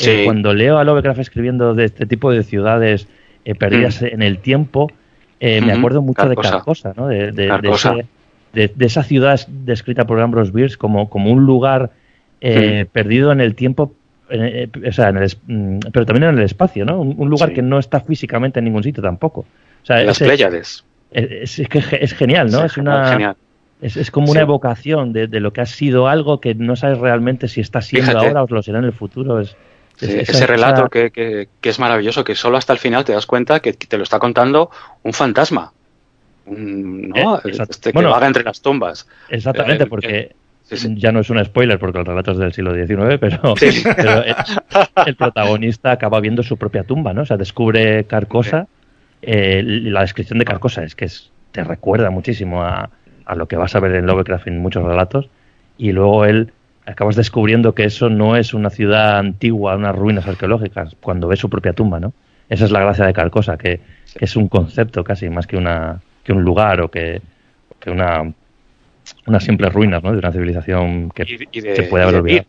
eh, 0.00 0.22
cuando 0.24 0.52
leo 0.52 0.78
a 0.78 0.84
Lovecraft 0.84 1.20
escribiendo 1.20 1.74
de 1.74 1.84
este 1.86 2.06
tipo 2.06 2.30
de 2.30 2.42
ciudades 2.42 3.08
eh, 3.44 3.54
perdidas 3.54 4.02
en 4.02 4.22
el 4.22 4.38
tiempo, 4.38 4.90
me 5.40 5.72
acuerdo 5.72 6.02
mucho 6.02 6.28
de 6.28 6.36
Carcosa, 6.36 6.92
¿no? 6.96 7.08
De, 7.08 7.32
de, 7.32 7.48
de, 8.52 8.84
esa 8.84 9.02
ciudad 9.04 9.40
descrita 9.48 10.06
por 10.06 10.20
Ambrose 10.20 10.52
Bierce 10.52 10.76
como, 10.76 11.08
como 11.08 11.30
un 11.30 11.46
lugar 11.46 11.92
eh, 12.42 12.86
perdido 12.90 13.32
en 13.32 13.40
el 13.40 13.54
tiempo, 13.54 13.94
eh, 14.30 14.68
o 14.88 14.92
sea, 14.92 15.08
en 15.08 15.18
el, 15.18 15.36
mm, 15.46 15.78
pero 15.92 16.06
también 16.06 16.30
en 16.30 16.38
el 16.38 16.44
espacio, 16.44 16.84
¿no? 16.84 17.00
Un, 17.00 17.28
lugar 17.28 17.52
que 17.52 17.62
no 17.62 17.78
está 17.78 18.00
físicamente 18.00 18.58
en 18.58 18.66
ningún 18.66 18.82
sitio 18.82 19.02
tampoco. 19.02 19.40
O 19.40 19.86
sea, 19.86 20.02
Las 20.02 20.18
Pléyades. 20.18 20.84
Es, 21.10 21.58
es, 21.58 21.68
que 21.68 21.82
es 22.00 22.12
genial, 22.14 22.50
¿no? 22.50 22.64
es 22.64 22.76
una... 22.76 23.34
Es, 23.82 23.96
es, 23.96 24.10
como 24.10 24.30
una 24.30 24.42
evocación 24.42 25.14
de, 25.14 25.26
de, 25.26 25.40
lo 25.40 25.54
que 25.54 25.62
ha 25.62 25.66
sido 25.66 26.06
algo 26.06 26.38
que 26.38 26.54
no 26.54 26.76
sabes 26.76 26.98
realmente 26.98 27.48
si 27.48 27.62
está 27.62 27.80
siendo 27.80 28.18
ahora 28.18 28.42
o 28.42 28.46
lo 28.46 28.62
será 28.62 28.78
en 28.78 28.84
el 28.84 28.92
futuro. 28.92 29.40
Es, 29.40 29.56
ese 30.02 30.46
relato 30.46 30.88
que, 30.88 31.10
que, 31.10 31.48
es 31.68 31.78
maravilloso, 31.78 32.24
que 32.24 32.34
solo 32.34 32.56
hasta 32.56 32.72
el 32.72 32.78
final 32.78 33.04
te 33.04 33.12
das 33.12 33.26
cuenta 33.26 33.60
que 33.60 33.72
te 33.72 33.96
lo 33.96 34.02
está 34.02 34.18
contando 34.18 34.70
un 35.02 35.12
fantasma. 35.12 35.72
¿no? 36.46 37.38
Eh, 37.38 37.40
este, 37.44 37.92
que 37.92 38.02
vaga 38.02 38.26
entre 38.26 38.44
las 38.44 38.60
tumbas. 38.60 39.06
Exactamente, 39.28 39.84
eh, 39.84 39.86
porque 39.86 40.36
eh, 40.70 40.76
ya 40.94 41.12
no 41.12 41.20
es 41.20 41.30
un 41.30 41.44
spoiler 41.44 41.78
porque 41.78 41.98
el 41.98 42.06
relato 42.06 42.32
es 42.32 42.38
del 42.38 42.52
siglo 42.52 42.74
XIX, 42.74 43.18
pero, 43.18 43.54
el, 45.06 45.16
protagonista 45.16 45.92
acaba 45.92 46.20
viendo 46.20 46.42
su 46.42 46.56
propia 46.56 46.84
tumba, 46.84 47.12
¿no? 47.12 47.22
O 47.22 47.26
sea, 47.26 47.36
descubre 47.36 48.04
Carcosa. 48.04 48.66
la 49.22 50.00
descripción 50.00 50.38
de 50.38 50.44
Carcosa 50.44 50.84
es 50.84 50.94
que 50.94 51.06
es, 51.06 51.30
te 51.52 51.64
recuerda 51.64 52.10
muchísimo 52.10 52.62
a, 52.62 52.90
a 53.26 53.34
lo 53.34 53.46
que 53.46 53.56
vas 53.56 53.74
a 53.74 53.80
ver 53.80 53.94
en 53.94 54.06
Lovecraft 54.06 54.48
en 54.48 54.58
muchos 54.58 54.84
relatos. 54.84 55.28
Y 55.78 55.92
luego 55.92 56.24
él 56.24 56.52
acabas 56.84 57.16
descubriendo 57.16 57.74
que 57.74 57.84
eso 57.84 58.10
no 58.10 58.36
es 58.36 58.54
una 58.54 58.70
ciudad 58.70 59.18
antigua, 59.18 59.76
unas 59.76 59.94
ruinas 59.94 60.26
arqueológicas, 60.26 60.96
cuando 61.00 61.28
ves 61.28 61.38
su 61.38 61.48
propia 61.48 61.72
tumba, 61.72 62.00
¿no? 62.00 62.12
Esa 62.48 62.64
es 62.64 62.72
la 62.72 62.80
gracia 62.80 63.06
de 63.06 63.12
Carcosa, 63.12 63.56
que, 63.56 63.80
que 64.16 64.24
es 64.24 64.36
un 64.36 64.48
concepto 64.48 65.04
casi 65.04 65.30
más 65.30 65.46
que 65.46 65.56
una 65.56 66.00
que 66.24 66.32
un 66.32 66.42
lugar 66.42 66.80
o 66.80 66.90
que, 66.90 67.22
que 67.78 67.90
una 67.90 68.32
unas 69.26 69.44
simples 69.44 69.72
ruinas, 69.72 70.02
¿no? 70.02 70.12
De 70.12 70.18
una 70.18 70.32
civilización 70.32 71.10
que 71.10 71.24
se 71.26 71.82
puede 71.84 72.04
haber 72.04 72.16
olvidado. 72.16 72.46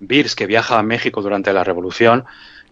Birs, 0.00 0.34
que 0.34 0.46
viaja 0.46 0.78
a 0.78 0.82
México 0.82 1.22
durante 1.22 1.52
la 1.52 1.64
Revolución, 1.64 2.24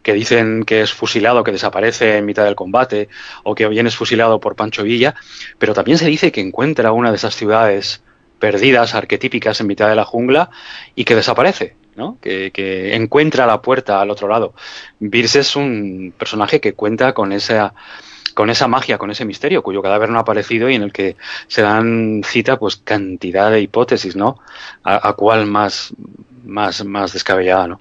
que 0.02 0.12
dicen 0.12 0.64
que 0.64 0.82
es 0.82 0.92
fusilado, 0.92 1.44
que 1.44 1.52
desaparece 1.52 2.18
en 2.18 2.26
mitad 2.26 2.44
del 2.44 2.54
combate, 2.54 3.08
o 3.44 3.54
que 3.54 3.66
bien 3.68 3.86
es 3.86 3.96
fusilado 3.96 4.40
por 4.40 4.56
Pancho 4.56 4.82
Villa, 4.82 5.14
pero 5.58 5.74
también 5.74 5.98
se 5.98 6.06
dice 6.06 6.32
que 6.32 6.40
encuentra 6.40 6.92
una 6.92 7.10
de 7.10 7.16
esas 7.16 7.34
ciudades 7.36 8.02
perdidas, 8.38 8.94
arquetípicas 8.94 9.60
en 9.60 9.68
mitad 9.68 9.88
de 9.88 9.94
la 9.94 10.04
jungla 10.04 10.50
y 10.96 11.04
que 11.04 11.14
desaparece, 11.14 11.76
¿no? 11.94 12.18
que, 12.20 12.50
que 12.50 12.96
encuentra 12.96 13.46
la 13.46 13.62
puerta 13.62 14.00
al 14.00 14.10
otro 14.10 14.26
lado. 14.26 14.54
Birs 14.98 15.36
es 15.36 15.54
un 15.54 16.12
personaje 16.18 16.60
que 16.60 16.72
cuenta 16.72 17.14
con 17.14 17.32
esa 17.32 17.72
con 18.34 18.50
esa 18.50 18.68
magia, 18.68 18.98
con 18.98 19.10
ese 19.10 19.24
misterio, 19.24 19.62
cuyo 19.62 19.82
cadáver 19.82 20.10
no 20.10 20.18
ha 20.18 20.22
aparecido 20.22 20.68
y 20.68 20.74
en 20.74 20.82
el 20.82 20.92
que 20.92 21.16
se 21.48 21.62
dan 21.62 22.22
cita 22.24 22.58
pues 22.58 22.76
cantidad 22.76 23.50
de 23.50 23.60
hipótesis, 23.60 24.16
¿no? 24.16 24.38
A, 24.84 25.12
cuál 25.14 25.46
más, 25.46 25.94
más, 26.44 26.84
más 26.84 27.12
descabellada, 27.12 27.68
¿no? 27.68 27.80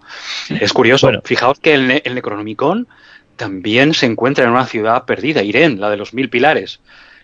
Es 0.49 0.73
curioso. 0.73 1.09
Fijaos 1.23 1.59
que 1.59 1.73
el, 1.73 2.01
el 2.03 2.15
Necronomicon 2.15 2.87
también 3.35 3.93
se 3.93 4.05
encuentra 4.05 4.45
en 4.45 4.51
una 4.51 4.65
ciudad 4.65 5.05
perdida, 5.05 5.41
Irén, 5.41 5.79
la 5.79 5.89
de 5.89 5.97
los 5.97 6.13
mil 6.13 6.29
pilares 6.29 6.79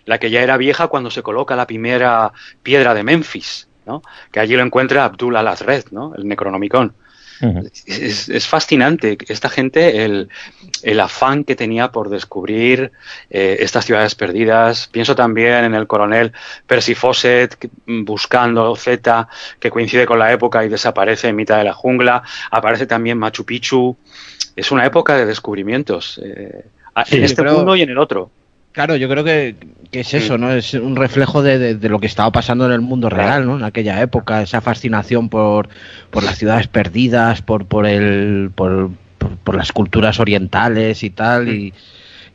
la 0.08 0.18
que 0.18 0.30
ya 0.30 0.40
era 0.40 0.56
vieja 0.56 0.88
cuando 0.88 1.10
se 1.10 1.22
coloca 1.22 1.54
la 1.54 1.66
primera 1.66 2.32
piedra 2.62 2.94
de 2.94 3.04
Memphis, 3.04 3.68
¿no? 3.84 4.02
que 4.32 4.40
allí 4.40 4.56
lo 4.56 4.62
encuentra 4.62 5.04
Abdul 5.04 5.36
al-Azred, 5.36 5.84
¿no? 5.90 6.14
el 6.16 6.26
Necronomicon. 6.26 6.94
Es, 7.86 8.46
fascinante 8.46 9.16
esta 9.28 9.48
gente, 9.48 10.04
el, 10.04 10.28
el, 10.82 11.00
afán 11.00 11.44
que 11.44 11.56
tenía 11.56 11.90
por 11.92 12.08
descubrir 12.08 12.92
eh, 13.30 13.56
estas 13.60 13.84
ciudades 13.84 14.14
perdidas. 14.14 14.88
Pienso 14.88 15.14
también 15.14 15.64
en 15.64 15.74
el 15.74 15.86
coronel 15.86 16.32
Percy 16.66 16.94
Fawcett 16.94 17.70
buscando 17.86 18.74
Z, 18.76 19.28
que 19.60 19.70
coincide 19.70 20.06
con 20.06 20.18
la 20.18 20.32
época 20.32 20.64
y 20.64 20.68
desaparece 20.68 21.28
en 21.28 21.36
mitad 21.36 21.58
de 21.58 21.64
la 21.64 21.74
jungla. 21.74 22.22
Aparece 22.50 22.86
también 22.86 23.18
Machu 23.18 23.44
Picchu. 23.44 23.96
Es 24.56 24.70
una 24.70 24.84
época 24.84 25.16
de 25.16 25.26
descubrimientos 25.26 26.20
eh, 26.24 26.64
en 27.10 27.24
este 27.24 27.42
mundo 27.42 27.76
y 27.76 27.82
en 27.82 27.90
el 27.90 27.98
otro. 27.98 28.30
Claro, 28.72 28.96
yo 28.96 29.08
creo 29.08 29.24
que, 29.24 29.56
es 29.92 30.14
eso, 30.14 30.38
¿no? 30.38 30.52
Es 30.52 30.74
un 30.74 30.96
reflejo 30.96 31.42
de, 31.42 31.74
lo 31.88 31.98
que 31.98 32.06
estaba 32.06 32.30
pasando 32.30 32.66
en 32.66 32.72
el 32.72 32.80
mundo 32.80 33.08
real, 33.08 33.46
¿no? 33.46 33.56
En 33.56 33.64
aquella 33.64 34.00
época, 34.00 34.42
esa 34.42 34.60
fascinación 34.60 35.28
por, 35.28 35.68
las 36.12 36.38
ciudades 36.38 36.68
perdidas, 36.68 37.42
por, 37.42 37.66
por, 37.66 37.86
el, 37.86 38.50
por, 38.54 38.90
las 39.52 39.72
culturas 39.72 40.20
orientales 40.20 41.02
y 41.02 41.10
tal, 41.10 41.48
y, 41.48 41.72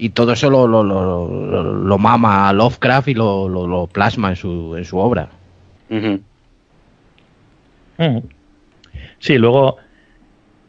todo 0.09 0.33
eso 0.33 0.49
lo, 0.49 0.67
lo, 0.67 0.83
lo, 0.83 1.97
mama 1.97 2.51
Lovecraft 2.51 3.07
y 3.07 3.13
lo, 3.13 3.89
plasma 3.91 4.31
en 4.31 4.35
su, 4.35 4.75
en 4.75 4.83
su 4.83 4.97
obra. 4.97 5.29
Sí, 9.19 9.37
luego 9.37 9.77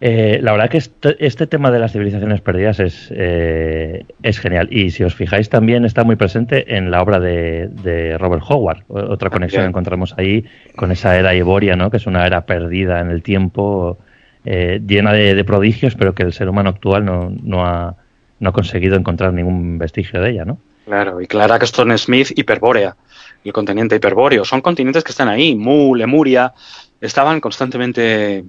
eh, 0.06 0.38
la 0.42 0.52
verdad 0.52 0.68
que 0.68 0.76
este, 0.76 1.16
este, 1.24 1.46
tema 1.46 1.70
de 1.70 1.78
las 1.78 1.92
civilizaciones 1.92 2.42
perdidas 2.42 2.78
es, 2.78 3.08
eh, 3.10 4.04
es 4.22 4.38
genial. 4.38 4.68
Y 4.70 4.90
si 4.90 5.02
os 5.02 5.14
fijáis, 5.14 5.48
también 5.48 5.86
está 5.86 6.04
muy 6.04 6.16
presente 6.16 6.76
en 6.76 6.90
la 6.90 7.00
obra 7.00 7.20
de, 7.20 8.14
Robert 8.20 8.42
Howard. 8.46 8.82
Otra 8.88 9.30
conexión 9.30 9.64
encontramos 9.64 10.14
ahí 10.18 10.44
con 10.76 10.92
esa 10.92 11.18
era 11.18 11.34
Iboria, 11.34 11.74
¿no? 11.74 11.90
que 11.90 11.96
es 11.96 12.06
una 12.06 12.26
era 12.26 12.44
perdida 12.44 13.00
en 13.00 13.08
el 13.08 13.22
tiempo, 13.22 13.96
eh, 14.44 14.78
llena 14.86 15.14
de, 15.14 15.42
prodigios, 15.42 15.94
pero 15.94 16.14
que 16.14 16.24
el 16.24 16.34
ser 16.34 16.50
humano 16.50 16.68
actual 16.68 17.06
no, 17.06 17.32
no, 17.42 17.64
ha, 17.64 17.96
no 18.40 18.50
ha 18.50 18.52
conseguido 18.52 18.96
encontrar 18.96 19.32
ningún 19.32 19.78
vestigio 19.78 20.20
de 20.20 20.32
ella. 20.32 20.44
¿no? 20.44 20.58
Claro, 20.84 21.18
y 21.22 21.26
Clara 21.26 21.58
Caston 21.58 21.96
Smith, 21.96 22.30
hiperbórea, 22.36 22.94
el 23.42 23.54
continente 23.54 23.96
hiperbóreo. 23.96 24.44
Son 24.44 24.60
continentes 24.60 25.02
que 25.02 25.12
están 25.12 25.28
ahí. 25.28 25.54
Mu, 25.54 25.94
Lemuria, 25.94 26.52
estaban 27.00 27.40
constantemente 27.40 28.44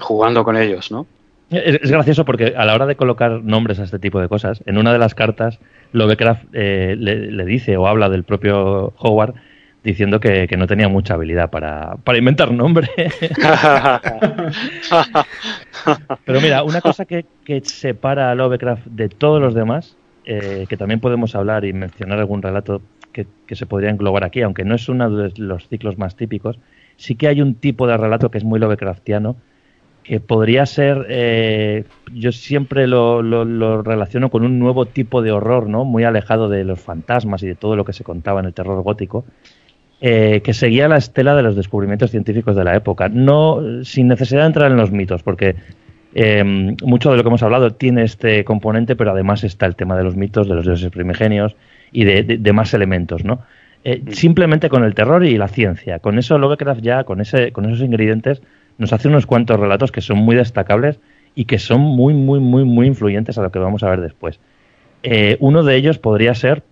jugando 0.00 0.44
con 0.44 0.56
ellos, 0.56 0.90
¿no? 0.90 1.06
Es, 1.50 1.90
gracioso 1.90 2.24
porque 2.24 2.54
a 2.56 2.64
la 2.64 2.74
hora 2.74 2.86
de 2.86 2.94
colocar 2.94 3.42
nombres 3.42 3.80
a 3.80 3.84
este 3.84 3.98
tipo 3.98 4.20
de 4.20 4.28
cosas, 4.28 4.62
en 4.66 4.78
una 4.78 4.92
de 4.92 4.98
las 4.98 5.16
cartas 5.16 5.58
Lovecraft 5.92 6.44
eh, 6.52 6.94
le, 6.96 7.44
dice 7.44 7.76
o 7.76 7.88
habla 7.88 8.08
del 8.08 8.22
propio 8.22 8.92
Howard 8.98 9.34
diciendo 9.82 10.20
que, 10.20 10.46
no 10.56 10.68
tenía 10.68 10.88
mucha 10.88 11.14
habilidad 11.14 11.50
para, 11.50 11.96
inventar 12.16 12.52
nombres. 12.52 12.90
Pero 16.24 16.40
mira, 16.40 16.62
una 16.62 16.80
cosa 16.80 17.04
que, 17.04 17.24
separa 17.64 18.30
a 18.30 18.34
Lovecraft 18.36 18.86
de 18.86 19.08
todos 19.08 19.40
los 19.40 19.54
demás, 19.54 19.96
eh, 20.26 20.66
que 20.68 20.76
también 20.76 21.00
podemos 21.00 21.34
hablar 21.34 21.64
y 21.64 21.72
mencionar 21.72 22.20
algún 22.20 22.42
relato 22.42 22.82
que, 23.12 23.26
que, 23.46 23.56
se 23.56 23.66
podría 23.66 23.90
englobar 23.90 24.22
aquí, 24.22 24.42
aunque 24.42 24.64
no 24.64 24.76
es 24.76 24.88
uno 24.88 25.10
de 25.10 25.32
los 25.36 25.66
ciclos 25.68 25.98
más 25.98 26.14
típicos, 26.14 26.58
sí 26.96 27.16
que 27.16 27.26
hay 27.26 27.40
un 27.40 27.54
tipo 27.54 27.86
de 27.88 27.96
relato 27.96 28.30
que 28.30 28.38
es 28.38 28.44
muy 28.44 28.60
Lovecraftiano, 28.60 29.36
que 30.10 30.18
podría 30.18 30.66
ser, 30.66 31.06
eh, 31.08 31.84
yo 32.12 32.32
siempre 32.32 32.88
lo, 32.88 33.22
lo, 33.22 33.80
relaciono 33.80 34.28
con 34.28 34.42
un 34.42 34.58
nuevo 34.58 34.86
tipo 34.86 35.22
de 35.22 35.30
horror, 35.30 35.68
¿no? 35.68 35.84
Muy 35.84 36.02
alejado 36.02 36.48
de 36.48 36.64
los 36.64 36.80
fantasmas 36.80 37.44
y 37.44 37.46
de 37.46 37.54
todo 37.54 37.76
lo 37.76 37.84
que 37.84 37.92
se 37.92 38.02
contaba 38.02 38.40
en 38.40 38.46
el 38.46 38.52
terror 38.52 38.82
gótico, 38.82 39.24
eh, 40.00 40.40
que 40.42 40.52
seguía 40.52 40.88
la 40.88 40.96
estela 40.96 41.36
de 41.36 41.44
los 41.44 41.54
descubrimientos 41.54 42.10
científicos 42.10 42.56
de 42.56 42.64
la 42.64 42.74
época, 42.74 43.08
no 43.08 43.84
sin 43.84 44.08
necesidad 44.08 44.40
de 44.40 44.46
entrar 44.48 44.72
en 44.72 44.78
los 44.78 44.90
mitos, 44.90 45.22
porque 45.22 45.54
eh, 46.16 46.42
mucho 46.42 47.12
de 47.12 47.16
lo 47.16 47.22
que 47.22 47.28
hemos 47.28 47.44
hablado 47.44 47.70
tiene 47.74 48.02
este 48.02 48.44
componente, 48.44 48.96
pero 48.96 49.12
además 49.12 49.44
está 49.44 49.66
el 49.66 49.76
tema 49.76 49.96
de 49.96 50.02
los 50.02 50.16
mitos, 50.16 50.48
de 50.48 50.56
los 50.56 50.64
dioses 50.64 50.90
primigenios 50.90 51.54
y 51.92 52.02
de, 52.02 52.52
más 52.52 52.74
elementos, 52.74 53.24
¿no? 53.24 53.42
simplemente 54.10 54.68
con 54.68 54.82
el 54.82 54.94
terror 54.94 55.24
y 55.24 55.38
la 55.38 55.48
ciencia, 55.48 56.00
con 56.00 56.18
eso 56.18 56.36
Lovecraft 56.36 56.82
ya, 56.82 57.04
con 57.04 57.20
ese, 57.20 57.52
con 57.52 57.64
esos 57.64 57.80
ingredientes 57.80 58.42
nos 58.80 58.94
hace 58.94 59.08
unos 59.08 59.26
cuantos 59.26 59.60
relatos 59.60 59.92
que 59.92 60.00
son 60.00 60.18
muy 60.18 60.34
destacables 60.34 60.98
y 61.34 61.44
que 61.44 61.58
son 61.58 61.82
muy, 61.82 62.14
muy, 62.14 62.40
muy, 62.40 62.64
muy 62.64 62.86
influyentes 62.86 63.36
a 63.36 63.42
lo 63.42 63.52
que 63.52 63.58
vamos 63.58 63.82
a 63.82 63.90
ver 63.90 64.00
después. 64.00 64.40
Eh, 65.02 65.36
uno 65.38 65.62
de 65.62 65.76
ellos 65.76 65.98
podría 65.98 66.34
ser 66.34 66.62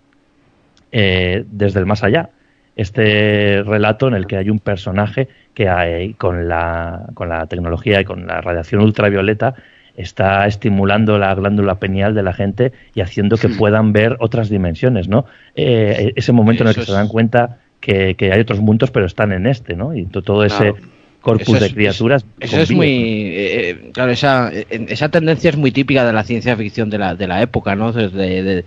eh, 0.90 1.44
Desde 1.52 1.80
el 1.80 1.86
Más 1.86 2.02
Allá, 2.02 2.30
este 2.76 3.62
relato 3.62 4.09
en 4.09 4.14
el 4.14 4.26
que 4.26 4.39
hay 4.39 4.48
un 4.48 4.59
personaje 4.59 5.28
que 5.52 5.68
hay, 5.68 6.14
con, 6.14 6.48
la, 6.48 7.10
con 7.12 7.28
la 7.28 7.47
tecnología 7.47 8.01
y 8.01 8.05
con 8.05 8.26
la 8.26 8.40
radiación 8.40 8.82
ultravioleta 8.82 9.55
está 9.94 10.47
estimulando 10.47 11.18
la 11.18 11.35
glándula 11.35 11.78
pineal 11.78 12.14
de 12.14 12.22
la 12.22 12.32
gente 12.32 12.72
y 12.94 13.02
haciendo 13.02 13.36
que 13.36 13.51
puedan 13.51 13.93
ver 13.93 14.16
otras 14.20 14.48
dimensiones, 14.48 15.09
¿no? 15.09 15.26
Eh, 15.56 16.12
ese 16.16 16.32
momento 16.32 16.62
en 16.62 16.68
el 16.68 16.74
que 16.74 16.85
se 16.85 16.93
dan 16.93 17.09
cuenta 17.09 17.59
que, 17.80 18.16
hay 18.32 18.40
otros 18.40 18.60
mundos, 18.60 18.90
pero 18.93 19.05
están 19.05 19.32
en 19.32 19.47
este, 19.47 19.76
¿no? 19.76 19.94
Y 19.94 20.06
todo 20.06 20.44
ese 20.44 20.74
corpus 21.20 21.61
de 21.61 21.73
criaturas. 21.73 22.24
Eso 22.40 22.61
es 22.61 22.70
muy. 22.70 22.89
Eh, 22.89 23.70
eh, 23.70 23.90
claro, 23.93 24.12
esa, 24.12 24.51
esa 24.53 25.09
tendencia 25.09 25.51
es 25.51 25.57
muy 25.57 25.73
típica 25.73 26.05
de 26.05 26.12
la 26.12 26.24
ciencia 26.24 26.57
ficción 26.57 26.90
de 26.90 26.99
la, 26.99 27.15
de 27.15 27.27
la 27.27 27.43
época, 27.43 27.74
¿no? 27.74 27.93
Desde 27.93 28.65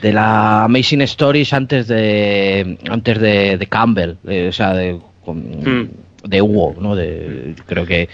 de, 0.00 0.12
la 0.12 0.64
Amazing 0.64 1.02
Stories 1.02 1.52
antes 1.52 1.88
de 1.88 2.78
antes 2.88 3.20
de, 3.20 3.66
Campbell, 3.68 4.14
eh, 4.26 4.48
o 4.48 4.52
sea, 4.52 4.74
de. 4.74 4.98
Hmm. 5.26 5.90
de 6.24 6.42
Hugo, 6.42 6.74
¿no? 6.80 6.96
De, 6.96 7.54
creo 7.66 7.86
que, 7.86 8.08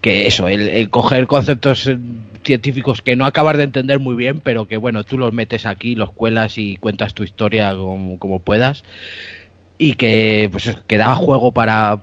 que 0.00 0.26
eso, 0.26 0.46
el, 0.46 0.88
coger 0.90 1.26
conceptos 1.26 1.90
científicos 2.44 3.02
que 3.02 3.16
no 3.16 3.24
acabas 3.24 3.56
de 3.56 3.64
entender 3.64 3.98
muy 3.98 4.14
bien, 4.14 4.40
pero 4.40 4.68
que 4.68 4.76
bueno, 4.76 5.02
tú 5.04 5.18
los 5.18 5.32
metes 5.32 5.66
aquí, 5.66 5.96
los 5.96 6.12
cuelas 6.12 6.58
y 6.58 6.76
cuentas 6.76 7.14
tu 7.14 7.24
historia 7.24 7.74
como, 7.74 8.18
como 8.18 8.38
puedas 8.40 8.84
y 9.78 9.94
que 9.94 10.48
pues 10.52 10.76
que 10.86 10.98
da 10.98 11.14
juego 11.14 11.52
para 11.52 12.00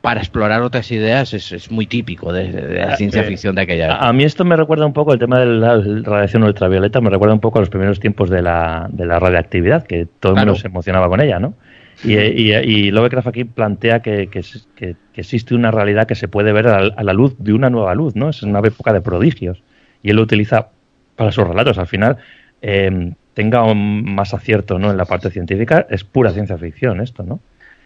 para 0.00 0.20
explorar 0.20 0.62
otras 0.62 0.90
ideas 0.92 1.34
es, 1.34 1.52
es 1.52 1.70
muy 1.70 1.86
típico 1.86 2.32
de, 2.32 2.50
de 2.50 2.74
la 2.80 2.96
ciencia 2.96 3.22
Eh, 3.22 3.24
ficción 3.24 3.54
de 3.54 3.62
aquella 3.62 3.86
época. 3.86 4.08
A 4.08 4.12
mí 4.12 4.24
esto 4.24 4.44
me 4.44 4.56
recuerda 4.56 4.86
un 4.86 4.92
poco 4.94 5.12
el 5.12 5.18
tema 5.18 5.38
de 5.38 5.46
la 5.46 5.80
radiación 6.04 6.42
ultravioleta, 6.44 7.00
me 7.00 7.10
recuerda 7.10 7.34
un 7.34 7.40
poco 7.40 7.58
a 7.58 7.62
los 7.62 7.68
primeros 7.68 8.00
tiempos 8.00 8.30
de 8.30 8.40
la, 8.42 8.88
de 8.90 9.04
la 9.04 9.18
radiactividad, 9.18 9.84
que 9.86 10.06
todo 10.20 10.32
el 10.32 10.36
mundo 10.46 10.54
se 10.60 10.68
emocionaba 10.68 11.08
con 11.08 11.20
ella, 11.20 11.38
¿no? 11.38 11.54
Y, 12.02 12.14
y, 12.16 12.54
y 12.54 12.90
Lovecraft 12.90 13.28
aquí 13.28 13.44
plantea 13.44 14.00
que- 14.00 14.28
que 14.28 14.96
existe 15.14 15.54
una 15.54 15.70
realidad 15.70 16.06
que 16.06 16.14
se 16.14 16.28
puede 16.28 16.52
ver 16.52 16.68
a 16.68 16.80
la, 16.80 16.94
a 16.96 17.02
la 17.02 17.12
luz 17.12 17.34
de 17.38 17.52
una 17.52 17.68
nueva 17.68 17.94
luz, 17.94 18.16
¿no? 18.16 18.30
Es 18.30 18.42
una 18.42 18.60
época 18.60 18.94
de 18.94 19.02
prodigios. 19.02 19.62
Y 20.02 20.08
él 20.08 20.16
lo 20.16 20.22
utiliza 20.22 20.68
para 21.16 21.30
sus 21.30 21.46
relatos. 21.46 21.76
Al 21.76 21.86
final, 21.86 22.16
eh, 22.62 23.12
tenga 23.34 23.62
un 23.64 24.14
más 24.14 24.32
acierto 24.32 24.78
¿no? 24.78 24.90
en 24.90 24.96
la 24.96 25.04
parte 25.04 25.30
científica, 25.30 25.86
es 25.90 26.04
pura 26.04 26.30
ciencia 26.30 26.56
ficción 26.56 27.02
esto, 27.02 27.22
¿no? 27.22 27.40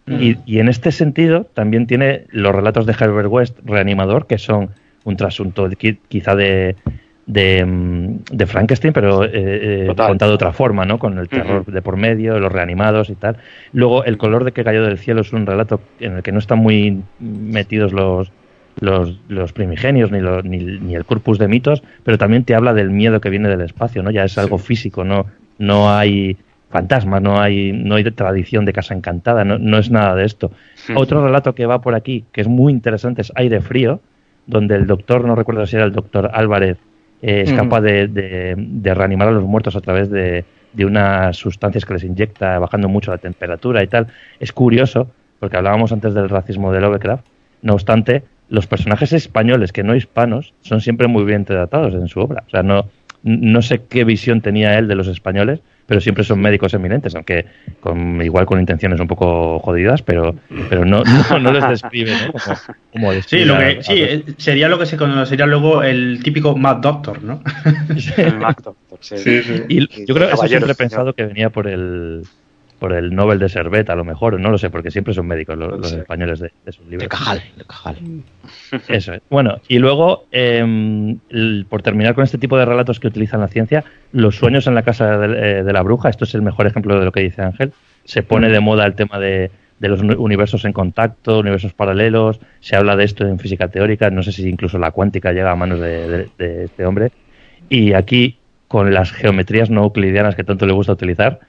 Y, 0.07 0.37
y 0.45 0.59
en 0.59 0.69
este 0.69 0.91
sentido 0.91 1.45
también 1.53 1.87
tiene 1.87 2.25
los 2.29 2.53
relatos 2.53 2.85
de 2.85 2.93
Herbert 2.99 3.27
West, 3.29 3.57
reanimador, 3.65 4.27
que 4.27 4.37
son 4.37 4.69
un 5.03 5.17
trasunto 5.17 5.67
quizá 6.09 6.35
de, 6.35 6.75
de, 7.25 7.65
mm, 7.65 8.17
de 8.31 8.45
Frankenstein, 8.45 8.93
pero 8.93 9.23
eh, 9.23 9.29
eh, 9.33 9.85
contado 10.09 10.31
de 10.31 10.35
otra 10.35 10.51
forma, 10.53 10.85
¿no? 10.85 10.99
Con 10.99 11.17
el 11.17 11.27
terror 11.27 11.65
de 11.65 11.81
por 11.81 11.97
medio, 11.97 12.39
los 12.39 12.51
reanimados 12.51 13.09
y 13.09 13.15
tal. 13.15 13.37
Luego, 13.73 14.03
El 14.03 14.17
color 14.17 14.43
de 14.43 14.51
que 14.51 14.63
cayó 14.63 14.83
del 14.83 14.97
cielo 14.99 15.21
es 15.21 15.33
un 15.33 15.45
relato 15.47 15.79
en 15.99 16.17
el 16.17 16.23
que 16.23 16.31
no 16.31 16.39
están 16.39 16.59
muy 16.59 17.01
metidos 17.19 17.91
los, 17.91 18.31
los, 18.79 19.19
los 19.27 19.53
primigenios 19.53 20.11
ni, 20.11 20.19
los- 20.21 20.43
ni, 20.45 20.57
ni 20.59 20.95
el 20.95 21.05
corpus 21.05 21.39
de 21.39 21.47
mitos, 21.47 21.81
pero 22.03 22.17
también 22.19 22.43
te 22.43 22.53
habla 22.53 22.73
del 22.73 22.91
miedo 22.91 23.21
que 23.21 23.29
viene 23.31 23.49
del 23.49 23.61
espacio, 23.61 24.03
¿no? 24.03 24.11
Ya 24.11 24.23
es 24.23 24.37
algo 24.37 24.57
físico, 24.59 25.03
no, 25.03 25.25
no 25.57 25.91
hay 25.91 26.37
fantasmas, 26.79 27.21
no 27.21 27.39
hay, 27.39 27.71
no 27.71 27.95
hay 27.95 28.03
tradición 28.11 28.65
de 28.65 28.73
casa 28.73 28.93
encantada, 28.93 29.43
no, 29.45 29.57
no 29.57 29.77
es 29.77 29.89
nada 29.89 30.15
de 30.15 30.25
esto. 30.25 30.51
Otro 30.95 31.23
relato 31.23 31.55
que 31.55 31.65
va 31.65 31.79
por 31.81 31.95
aquí, 31.95 32.25
que 32.33 32.41
es 32.41 32.47
muy 32.47 32.71
interesante, 32.73 33.21
es 33.21 33.31
Aire 33.35 33.61
Frío, 33.61 33.99
donde 34.45 34.75
el 34.75 34.85
doctor, 34.85 35.25
no 35.25 35.35
recuerdo 35.35 35.65
si 35.65 35.75
era 35.75 35.85
el 35.85 35.91
doctor 35.93 36.29
Álvarez, 36.33 36.77
eh, 37.21 37.41
es 37.45 37.49
Ujú. 37.51 37.59
capaz 37.61 37.81
de, 37.81 38.07
de- 38.07 38.55
de 38.57 38.93
reanimar 38.93 39.27
a 39.29 39.31
los 39.31 39.43
muertos 39.43 39.75
a 39.75 39.81
través 39.81 40.09
de, 40.09 40.43
de 40.73 40.85
unas 40.85 41.37
sustancias 41.37 41.85
que 41.85 41.93
les 41.93 42.03
inyecta, 42.03 42.59
bajando 42.59 42.89
mucho 42.89 43.11
la 43.11 43.17
temperatura 43.17 43.81
y 43.83 43.87
tal. 43.87 44.07
Es 44.39 44.51
curioso, 44.51 45.07
porque 45.39 45.57
hablábamos 45.57 45.91
antes 45.93 46.13
del 46.13 46.29
racismo 46.29 46.71
de 46.73 46.81
Lovecraft, 46.81 47.25
no 47.61 47.73
obstante, 47.73 48.23
los 48.49 48.67
personajes 48.67 49.13
españoles 49.13 49.71
que 49.71 49.83
no 49.83 49.95
hispanos 49.95 50.53
son 50.61 50.81
siempre 50.81 51.07
muy 51.07 51.23
bien 51.23 51.45
tratados 51.45 51.93
en 51.95 52.07
su 52.07 52.19
obra. 52.19 52.43
O 52.45 52.49
sea, 52.49 52.61
no, 52.63 52.85
no 53.23 53.61
sé 53.61 53.81
qué 53.89 54.03
visión 54.03 54.41
tenía 54.41 54.77
él 54.77 54.87
de 54.87 54.95
los 54.95 55.07
españoles, 55.07 55.61
pero 55.87 56.01
siempre 56.01 56.23
son 56.23 56.39
médicos 56.41 56.73
eminentes, 56.73 57.13
aunque 57.15 57.45
con, 57.79 58.21
igual 58.21 58.45
con 58.45 58.59
intenciones 58.59 58.99
un 58.99 59.07
poco 59.07 59.59
jodidas, 59.59 60.01
pero, 60.01 60.35
pero 60.69 60.83
no, 60.85 61.03
no, 61.03 61.39
no 61.39 61.51
les 61.53 61.67
describe 61.69 62.11
¿no? 62.25 62.31
como, 62.31 62.55
como 62.91 63.09
Sí, 63.11 63.15
describe 63.17 63.45
lo 63.45 63.55
a- 63.55 63.59
que, 63.59 63.65
a 63.79 63.83
sí 63.83 63.99
los- 63.99 64.09
eh, 64.09 64.23
sería 64.37 64.67
lo 64.69 64.79
que 64.79 64.85
se 64.87 64.97
conocería 64.97 65.45
luego 65.45 65.83
el 65.83 66.21
típico 66.23 66.55
Mad 66.57 66.77
Doctor, 66.77 67.21
¿no? 67.23 67.41
El 68.17 68.37
Mac 68.39 68.61
Doctor, 68.63 68.99
sí. 69.01 69.15
Y 69.69 70.05
yo 70.05 70.15
creo 70.15 70.27
que 70.27 70.33
eso 70.33 70.47
siempre 70.47 70.71
he 70.71 70.75
pensado 70.75 71.13
que 71.13 71.25
venía 71.25 71.49
por 71.49 71.67
el 71.67 72.23
por 72.79 72.93
el 72.93 73.15
Nobel 73.15 73.39
de 73.39 73.49
Servet, 73.49 73.89
a 73.89 73.95
lo 73.95 74.03
mejor, 74.03 74.39
no 74.39 74.51
lo 74.51 74.57
sé, 74.57 74.69
porque 74.69 74.91
siempre 74.91 75.13
son 75.13 75.27
médicos 75.27 75.57
los, 75.57 75.77
los 75.79 75.91
españoles 75.93 76.39
de, 76.39 76.51
de 76.65 76.71
sus 76.71 76.83
libros. 76.85 77.03
De 77.03 77.07
Cajal, 77.09 77.41
de 77.57 77.63
Cajal. 77.65 77.95
Eso 78.89 79.13
es. 79.13 79.21
Bueno, 79.29 79.59
y 79.67 79.79
luego, 79.79 80.25
eh, 80.31 80.59
el- 81.29 81.65
por 81.69 81.81
terminar 81.81 82.15
con 82.15 82.23
este 82.23 82.37
tipo 82.37 82.57
de 82.57 82.65
relatos 82.65 82.99
que 82.99 83.07
utilizan 83.07 83.39
la 83.41 83.47
ciencia, 83.47 83.83
los 84.11 84.35
sueños 84.35 84.67
en 84.67 84.75
la 84.75 84.83
casa 84.83 85.17
de, 85.17 85.59
eh, 85.59 85.63
de 85.63 85.73
la 85.73 85.81
bruja, 85.81 86.09
esto 86.09 86.25
es 86.25 86.35
el 86.35 86.41
mejor 86.41 86.67
ejemplo 86.67 86.99
de 86.99 87.05
lo 87.05 87.11
que 87.11 87.21
dice 87.21 87.41
Ángel, 87.41 87.71
se 88.03 88.23
pone 88.23 88.49
de 88.49 88.59
moda 88.59 88.85
el 88.85 88.93
tema 88.95 89.19
de, 89.19 89.51
de 89.79 89.87
los 89.87 90.01
uni- 90.01 90.15
universos 90.17 90.65
en 90.65 90.73
contacto, 90.73 91.39
universos 91.39 91.73
paralelos, 91.73 92.39
se 92.59 92.75
habla 92.75 92.95
de 92.95 93.05
esto 93.05 93.25
en 93.25 93.39
física 93.39 93.67
teórica, 93.69 94.09
no 94.09 94.21
sé 94.21 94.31
si 94.31 94.47
incluso 94.47 94.77
la 94.77 94.91
cuántica 94.91 95.31
llega 95.31 95.51
a 95.51 95.55
manos 95.55 95.79
de, 95.79 96.07
de- 96.09 96.29
de 96.37 96.63
este 96.65 96.85
hombre, 96.85 97.11
y 97.69 97.93
aquí, 97.93 98.37
con 98.67 98.93
las 98.93 99.11
geometrías 99.11 99.69
no 99.69 99.83
euclidianas 99.83 100.35
que 100.35 100.43
tanto 100.43 100.65
le 100.65 100.73
gusta 100.73 100.91
utilizar, 100.91 101.39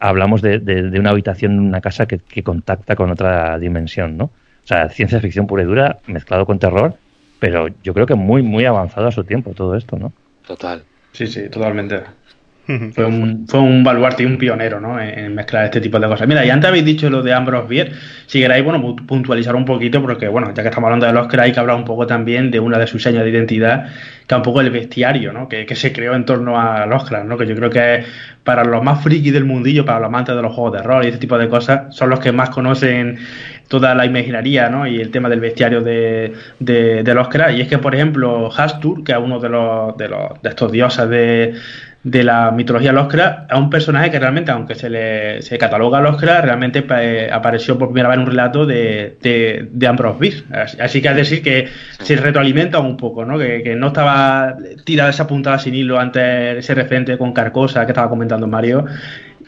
hablamos 0.00 0.42
de, 0.42 0.58
de- 0.60 0.90
de 0.90 1.00
una 1.00 1.10
habitación 1.10 1.52
en 1.52 1.60
una 1.60 1.80
casa 1.80 2.06
que, 2.06 2.18
que 2.18 2.42
contacta 2.42 2.96
con 2.96 3.10
otra 3.10 3.58
dimensión, 3.58 4.16
¿no? 4.16 4.24
O 4.26 4.66
sea, 4.66 4.88
ciencia 4.90 5.20
ficción 5.20 5.46
pura 5.46 5.62
y 5.62 5.66
dura, 5.66 6.02
mezclado 6.06 6.46
con 6.46 6.58
terror, 6.58 6.96
pero 7.38 7.68
yo 7.82 7.94
creo 7.94 8.06
que 8.06 8.14
muy, 8.14 8.42
muy 8.42 8.64
avanzado 8.66 9.08
a 9.08 9.12
su 9.12 9.24
tiempo 9.24 9.54
todo 9.54 9.74
esto, 9.76 9.98
¿no? 9.98 10.12
Total. 10.46 10.84
Sí, 11.12 11.26
sí, 11.26 11.48
totalmente. 11.50 12.02
Fue 12.92 13.04
un, 13.04 13.46
fue 13.48 13.60
un 13.60 13.82
baluarte 13.82 14.22
y 14.22 14.26
un 14.26 14.38
pionero, 14.38 14.80
¿no? 14.80 15.00
En, 15.00 15.34
mezclar 15.34 15.64
este 15.64 15.80
tipo 15.80 15.98
de 15.98 16.06
cosas. 16.06 16.28
Mira, 16.28 16.44
y 16.44 16.50
antes 16.50 16.68
habéis 16.68 16.84
dicho 16.84 17.08
lo 17.10 17.22
de 17.22 17.32
Ambrose 17.32 17.68
Bierce. 17.68 17.94
Si 18.26 18.40
queréis, 18.40 18.64
bueno, 18.64 18.80
pu- 18.82 19.06
puntualizar 19.06 19.54
un 19.56 19.64
poquito, 19.64 20.00
porque, 20.02 20.28
bueno, 20.28 20.52
ya 20.54 20.62
que 20.62 20.68
estamos 20.68 20.88
hablando 20.88 21.06
de 21.06 21.12
los 21.12 21.32
hay 21.34 21.52
que 21.52 21.60
hablar 21.60 21.76
un 21.76 21.84
poco 21.84 22.06
también 22.06 22.50
de 22.50 22.60
una 22.60 22.78
de 22.78 22.86
sus 22.86 23.02
señas 23.02 23.24
de 23.24 23.30
identidad, 23.30 23.88
que 24.26 24.34
un 24.34 24.42
poco 24.42 24.60
el 24.60 24.70
bestiario, 24.70 25.32
¿no? 25.32 25.48
Que, 25.48 25.66
que 25.66 25.74
se 25.74 25.92
creó 25.92 26.14
en 26.14 26.24
torno 26.24 26.60
a 26.60 26.86
los 26.86 27.10
¿no? 27.10 27.36
Que 27.36 27.46
yo 27.46 27.56
creo 27.56 27.70
que 27.70 27.94
es 27.96 28.06
para 28.44 28.64
los 28.64 28.82
más 28.82 29.02
frikis 29.02 29.32
del 29.32 29.44
mundillo, 29.44 29.84
para 29.84 29.98
los 29.98 30.06
amantes 30.06 30.34
de 30.36 30.42
los 30.42 30.54
juegos 30.54 30.72
de 30.72 30.82
rol 30.82 31.04
y 31.04 31.08
ese 31.08 31.18
tipo 31.18 31.36
de 31.38 31.48
cosas, 31.48 31.94
son 31.94 32.10
los 32.10 32.20
que 32.20 32.32
más 32.32 32.50
conocen 32.50 33.18
toda 33.68 33.94
la 33.94 34.04
imaginaría, 34.04 34.68
¿no? 34.68 34.86
Y 34.86 35.00
el 35.00 35.10
tema 35.10 35.28
del 35.28 35.40
bestiario 35.40 35.80
de, 35.80 36.32
de, 36.58 37.02
de 37.02 37.14
los 37.14 37.28
Y 37.56 37.60
es 37.60 37.68
que, 37.68 37.78
por 37.78 37.94
ejemplo, 37.94 38.50
Hastur, 38.56 39.04
que 39.04 39.12
es 39.12 39.18
uno 39.18 39.38
de 39.38 39.48
los, 39.48 39.96
de 39.96 40.08
los 40.08 40.42
de 40.42 40.48
estos 40.48 40.72
dioses 40.72 41.08
de, 41.08 41.54
de 42.02 42.24
la 42.24 42.50
mitología 42.50 42.92
Lovecraft, 42.92 43.52
es 43.52 43.58
un 43.58 43.68
personaje 43.68 44.10
que 44.10 44.18
realmente, 44.18 44.50
aunque 44.50 44.74
se 44.74 44.88
le 44.88 45.42
se 45.42 45.58
cataloga 45.58 45.98
a 45.98 46.00
Lovecraft, 46.00 46.44
realmente 46.44 46.82
eh, 46.98 47.28
apareció 47.30 47.76
por 47.76 47.88
primera 47.88 48.08
vez 48.08 48.16
en 48.16 48.22
un 48.22 48.26
relato 48.28 48.64
de, 48.64 49.18
de, 49.20 49.68
de 49.70 49.86
Ambrose 49.86 50.18
Bierce. 50.18 50.44
Así, 50.82 51.02
que 51.02 51.08
es 51.08 51.16
decir 51.16 51.42
que 51.42 51.68
se 51.98 52.16
retroalimenta 52.16 52.78
un 52.78 52.96
poco, 52.96 53.26
¿no? 53.26 53.38
Que, 53.38 53.62
que 53.62 53.76
no 53.76 53.88
estaba 53.88 54.56
tirada 54.84 55.10
esa 55.10 55.26
puntada 55.26 55.58
sin 55.58 55.74
hilo 55.74 56.00
antes 56.00 56.56
ese 56.56 56.74
referente 56.74 57.18
con 57.18 57.34
Carcosa 57.34 57.84
que 57.84 57.92
estaba 57.92 58.08
comentando 58.08 58.46
Mario. 58.46 58.86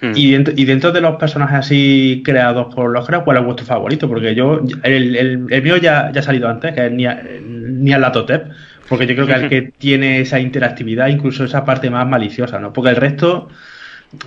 Hmm. 0.03 0.13
Y 0.15 0.33
dentro, 0.33 0.53
y 0.55 0.65
dentro 0.67 0.93
de 0.93 1.01
los 1.01 1.17
personajes 1.17 1.59
así 1.59 2.23
creados 2.23 2.75
por 2.75 2.91
Lovecraft, 2.91 3.25
¿cuál 3.25 3.39
es 3.39 3.45
vuestro 3.45 3.65
favorito? 3.65 4.09
Porque 4.09 4.35
yo, 4.35 4.61
el, 4.83 5.17
el, 5.17 5.47
el 5.49 5.63
mío 5.63 5.79
ya, 5.79 6.11
ya 6.13 6.21
ha 6.21 6.23
salido 6.23 6.49
antes, 6.49 6.75
que 6.75 6.87
es 6.87 6.93
Nia- 6.93 7.23
Nyarlathotep, 7.41 8.51
porque 8.89 9.07
yo 9.07 9.15
creo 9.15 9.27
que 9.27 9.33
es 9.33 9.43
el 9.43 9.49
que 9.49 9.63
tiene 9.79 10.21
esa 10.21 10.41
interactividad, 10.41 11.09
incluso 11.09 11.45
esa 11.45 11.65
parte 11.65 11.91
más 11.91 12.07
maliciosa, 12.07 12.59
¿no? 12.59 12.73
Porque 12.73 12.91
el 12.91 12.97
resto 12.97 13.49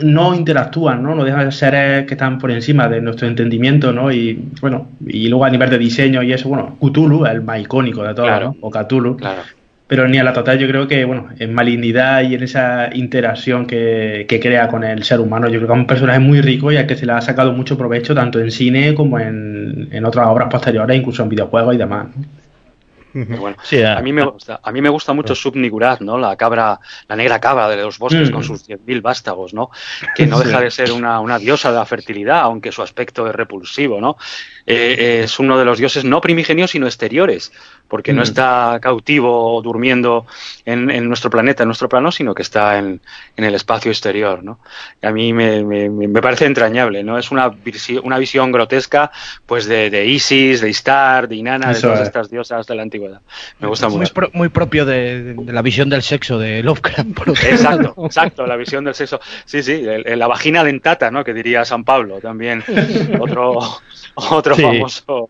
no 0.02 0.34
interactúan, 0.34 1.03
¿no? 1.03 1.14
No 1.14 1.23
dejan 1.23 1.45
de 1.45 1.52
ser 1.52 1.72
seres 1.72 2.07
que 2.07 2.15
están 2.15 2.40
por 2.40 2.52
encima 2.52 2.88
de 2.88 3.02
nuestro 3.02 3.27
entendimiento, 3.27 3.91
¿no? 3.91 4.11
Y 4.11 4.40
bueno, 4.61 4.90
y 5.06 5.27
luego 5.27 5.45
a 5.45 5.49
nivel 5.49 5.69
de 5.69 5.77
diseño 5.77 6.23
y 6.23 6.34
eso, 6.34 6.49
bueno, 6.49 6.77
Cthulhu, 6.80 7.26
el 7.26 7.41
más 7.41 7.61
icónico 7.61 8.03
de 8.03 8.14
Claro. 8.14 8.56
¿no? 8.60 8.68
O 8.68 8.72
Cthulhu. 8.72 9.18
Claro. 9.18 9.41
Pero 9.88 10.07
ni 10.07 10.18
a 10.18 10.23
la 10.23 10.34
total 10.34 10.57
yo 10.57 10.68
creo 10.68 10.88
que, 10.88 11.06
bueno, 11.06 11.27
en 11.38 11.53
malignidad 11.53 12.23
y 12.23 12.34
en 12.34 12.41
esa 12.41 12.90
interacción 12.91 13.68
que, 13.68 14.26
que 14.27 14.40
crea 14.40 14.68
con 14.68 14.84
el 14.84 15.03
ser 15.03 15.19
humano, 15.19 15.48
yo 15.48 15.60
creo 15.60 15.68
que 15.68 15.73
es 15.73 15.80
un 15.80 15.86
personaje 15.86 16.18
muy 16.18 16.41
rico 16.41 16.72
y 16.72 16.77
al 16.77 16.88
que 16.88 16.95
se 16.95 17.06
le 17.06 17.11
ha 17.11 17.22
sacado 17.22 17.53
mucho 17.53 17.77
provecho 17.77 18.15
tanto 18.15 18.40
en 18.40 18.49
cine 18.49 18.95
como 18.95 19.19
en, 19.19 19.90
en 19.91 20.06
otras 20.06 20.27
obras 20.27 20.49
posteriores, 20.49 20.98
incluso 20.98 21.22
en 21.22 21.30
videojuegos 21.30 21.76
y 21.76 21.77
demás. 21.77 22.07
¿no? 22.15 22.23
Pero 23.24 23.40
bueno, 23.40 23.56
Sí, 23.64 23.82
a- 23.82 24.02
mí 24.02 24.12
me 24.12 24.26
gusta, 24.26 24.60
a 24.62 24.72
mí 24.74 24.82
me 24.82 24.90
gusta 24.90 25.14
mucho 25.14 25.34
Subnigurat, 25.36 26.02
¿no? 26.02 26.18
La 26.18 26.36
cabra, 26.36 26.80
la 27.08 27.16
negra 27.16 27.40
cabra 27.40 27.70
de 27.70 27.78
los 27.78 27.98
bosques 27.98 28.30
Mm. 28.30 28.34
con 28.34 28.44
sus 28.44 28.68
10.000 28.68 29.02
vástagos, 29.02 29.54
¿no? 29.54 29.72
Que 30.16 30.26
no 30.28 30.38
deja 30.40 30.60
de 30.60 30.70
ser 30.70 30.92
una, 30.92 31.22
una 31.22 31.40
diosa 31.40 31.72
de 31.72 31.78
la 31.78 31.86
fertilidad, 31.86 32.42
aunque 32.42 32.74
su 32.74 32.82
aspecto 32.82 33.26
es 33.28 33.34
repulsivo, 33.34 34.02
¿no? 34.02 34.18
Eh, 34.66 35.22
es 35.24 35.40
uno 35.40 35.58
de 35.58 35.64
los 35.64 35.78
dioses 35.78 36.04
no 36.04 36.20
primigenios, 36.20 36.72
sino 36.72 36.88
exteriores, 36.88 37.54
porque 37.88 38.14
no 38.14 38.22
Mm. 38.22 38.24
está 38.24 38.80
cautivo 38.82 39.56
o 39.56 39.62
durmiendo 39.62 40.26
en, 40.66 40.90
en 40.90 41.07
nuestro 41.07 41.30
planeta, 41.30 41.64
en 41.64 41.68
nuestro 41.70 41.88
plano, 41.88 42.12
sino 42.12 42.34
que 42.34 42.41
está 42.41 42.78
en, 42.80 42.99
en 43.38 43.44
el 43.44 43.53
espacio 43.56 43.91
exterior, 43.91 44.44
¿no? 44.44 44.60
Y 45.02 45.06
a 45.06 45.12
mí 45.12 45.34
me, 45.34 45.64
me- 45.64 45.90
me 45.90 46.22
parece 46.22 46.45
entrañable, 46.45 47.03
¿no? 47.03 47.18
Es 47.18 47.32
una, 47.32 47.49
visi- 47.52 48.02
una 48.03 48.18
visión 48.18 48.52
grotesca, 48.52 49.12
pues, 49.45 49.66
de, 49.68 49.90
de 49.90 50.06
Isis, 50.06 50.62
de 50.62 50.70
Istar, 50.70 51.28
de 51.28 51.36
Inanna, 51.36 51.74
de 51.74 51.80
todas 51.80 51.99
es. 52.02 52.07
estas 52.07 52.30
diosas 52.30 52.66
de 52.66 52.76
la 52.76 52.82
antigüedad. 52.82 53.22
Me 53.60 53.68
gusta 53.68 53.88
muy, 53.90 53.99
mucho. 53.99 54.14
pro- 54.14 54.30
muy 54.34 54.49
propio 54.49 54.86
de, 54.86 55.34
de 55.36 55.53
la 55.53 55.62
visión 55.62 55.90
del 55.90 56.02
sexo 56.02 56.40
de 56.40 56.64
Lovecraft. 56.64 57.14
por 57.14 57.30
Exacto, 57.30 57.94
lado. 57.95 58.06
exacto, 58.06 58.45
la 58.48 58.56
visión 58.56 58.84
del 58.84 58.95
sexo. 58.95 59.20
Sí, 59.45 59.62
sí, 59.62 59.74
el- 59.74 60.07
el- 60.07 60.20
la 60.20 60.28
vagina 60.28 60.64
dentata, 60.64 61.12
¿no? 61.12 61.24
Que 61.24 61.34
diría 61.34 61.64
San 61.66 61.84
Pablo 61.84 62.20
también. 62.20 62.64
Otro, 63.20 63.60
otro 64.16 64.56
Sí. 64.56 64.62
famoso. 64.62 65.30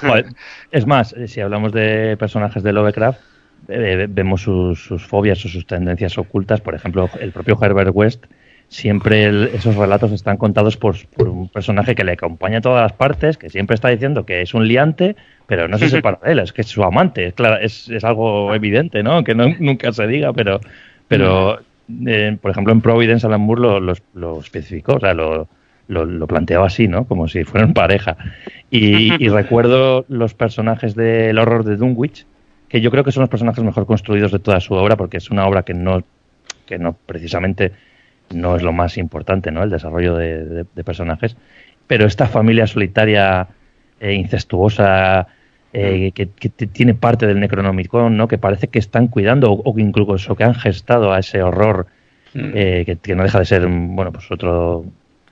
Joder, 0.00 0.26
es 0.72 0.86
más, 0.86 1.12
eh, 1.12 1.28
si 1.28 1.40
hablamos 1.40 1.72
de 1.72 2.16
personajes 2.18 2.62
de 2.62 2.72
Lovecraft, 2.72 3.20
eh, 3.68 4.06
vemos 4.08 4.42
sus, 4.42 4.82
sus 4.84 5.04
fobias 5.06 5.44
o 5.44 5.48
sus 5.48 5.66
tendencias 5.66 6.18
ocultas. 6.18 6.60
Por 6.60 6.74
ejemplo, 6.74 7.08
el 7.20 7.32
propio 7.32 7.58
Herbert 7.60 7.90
West, 7.94 8.24
siempre 8.68 9.24
el- 9.24 9.50
esos 9.54 9.76
relatos 9.76 10.10
están 10.12 10.36
contados 10.36 10.76
por, 10.76 10.96
por 11.16 11.28
un 11.28 11.48
personaje 11.48 11.94
que 11.94 12.04
le 12.04 12.12
acompaña 12.12 12.58
a 12.58 12.60
todas 12.60 12.82
las 12.82 12.92
partes, 12.92 13.38
que 13.38 13.48
siempre 13.48 13.74
está 13.74 13.88
diciendo 13.88 14.26
que 14.26 14.42
es 14.42 14.54
un 14.54 14.66
liante, 14.66 15.16
pero 15.46 15.68
no 15.68 15.78
se 15.78 15.88
separa 16.02 16.18
de 16.24 16.32
él, 16.32 16.38
es 16.40 16.52
que 16.52 16.62
es 16.62 16.68
su 16.68 16.82
amante. 16.82 17.26
Es, 17.28 17.34
claro, 17.34 17.56
es, 17.58 17.88
es 17.88 18.04
algo 18.04 18.54
evidente, 18.54 19.02
¿no? 19.02 19.22
Que 19.24 19.34
no, 19.34 19.46
nunca 19.60 19.92
se 19.92 20.06
diga, 20.06 20.32
pero, 20.32 20.60
pero 21.08 21.60
eh, 22.06 22.36
por 22.40 22.50
ejemplo, 22.50 22.72
en 22.72 22.80
Providence, 22.80 23.26
Alan 23.26 23.40
Moore 23.40 23.60
lo, 23.62 23.80
lo- 23.80 23.94
lo 24.14 24.40
especificó, 24.40 24.94
o 24.96 25.00
sea, 25.00 25.14
lo, 25.14 25.48
lo, 25.88 26.26
planteaba 26.26 26.66
así, 26.66 26.88
¿no? 26.88 27.04
Como 27.06 27.28
si 27.28 27.44
fueran 27.44 27.74
pareja. 27.74 28.16
Y, 28.70 29.10
recuerdo 29.28 30.04
los 30.08 30.34
personajes 30.34 30.94
del 30.94 31.38
horror 31.38 31.64
de 31.64 31.76
Dunwich, 31.76 32.26
que 32.68 32.80
yo 32.80 32.90
creo 32.90 33.04
que 33.04 33.12
son 33.12 33.22
los 33.22 33.30
personajes 33.30 33.62
mejor 33.62 33.86
construidos 33.86 34.32
de 34.32 34.38
toda 34.38 34.60
su 34.60 34.74
obra, 34.74 34.96
porque 34.96 35.18
es 35.18 35.30
una 35.30 35.46
obra 35.46 35.62
que 35.62 35.74
no, 35.74 36.02
que 36.66 36.78
no 36.78 36.96
precisamente 37.06 37.72
no 38.34 38.56
es 38.56 38.62
lo 38.62 38.72
más 38.72 38.98
importante, 38.98 39.52
¿no? 39.52 39.62
El 39.62 39.70
desarrollo 39.70 40.16
de, 40.16 40.64
personajes. 40.84 41.36
Pero 41.86 42.06
esta 42.06 42.26
familia 42.26 42.66
solitaria, 42.66 43.46
e 44.00 44.14
incestuosa, 44.14 45.28
eh, 45.72 46.10
que, 46.12 46.26
tiene 46.26 46.94
parte 46.94 47.26
del 47.26 47.38
Necronomicon, 47.38 48.16
¿no? 48.16 48.26
Que 48.26 48.38
parece 48.38 48.66
que 48.68 48.80
están 48.80 49.06
cuidando 49.06 49.52
o, 49.52 49.74
que 49.74 49.82
incluso 49.82 50.34
que 50.34 50.42
han 50.42 50.54
gestado 50.54 51.12
a 51.12 51.20
ese 51.20 51.42
horror 51.42 51.86
mm. 52.34 52.50
eh, 52.54 52.98
que, 53.00 53.14
no 53.14 53.22
deja 53.22 53.38
de 53.38 53.44
ser, 53.44 53.66
bueno, 53.68 54.10
pues 54.10 54.28
otro 54.32 54.84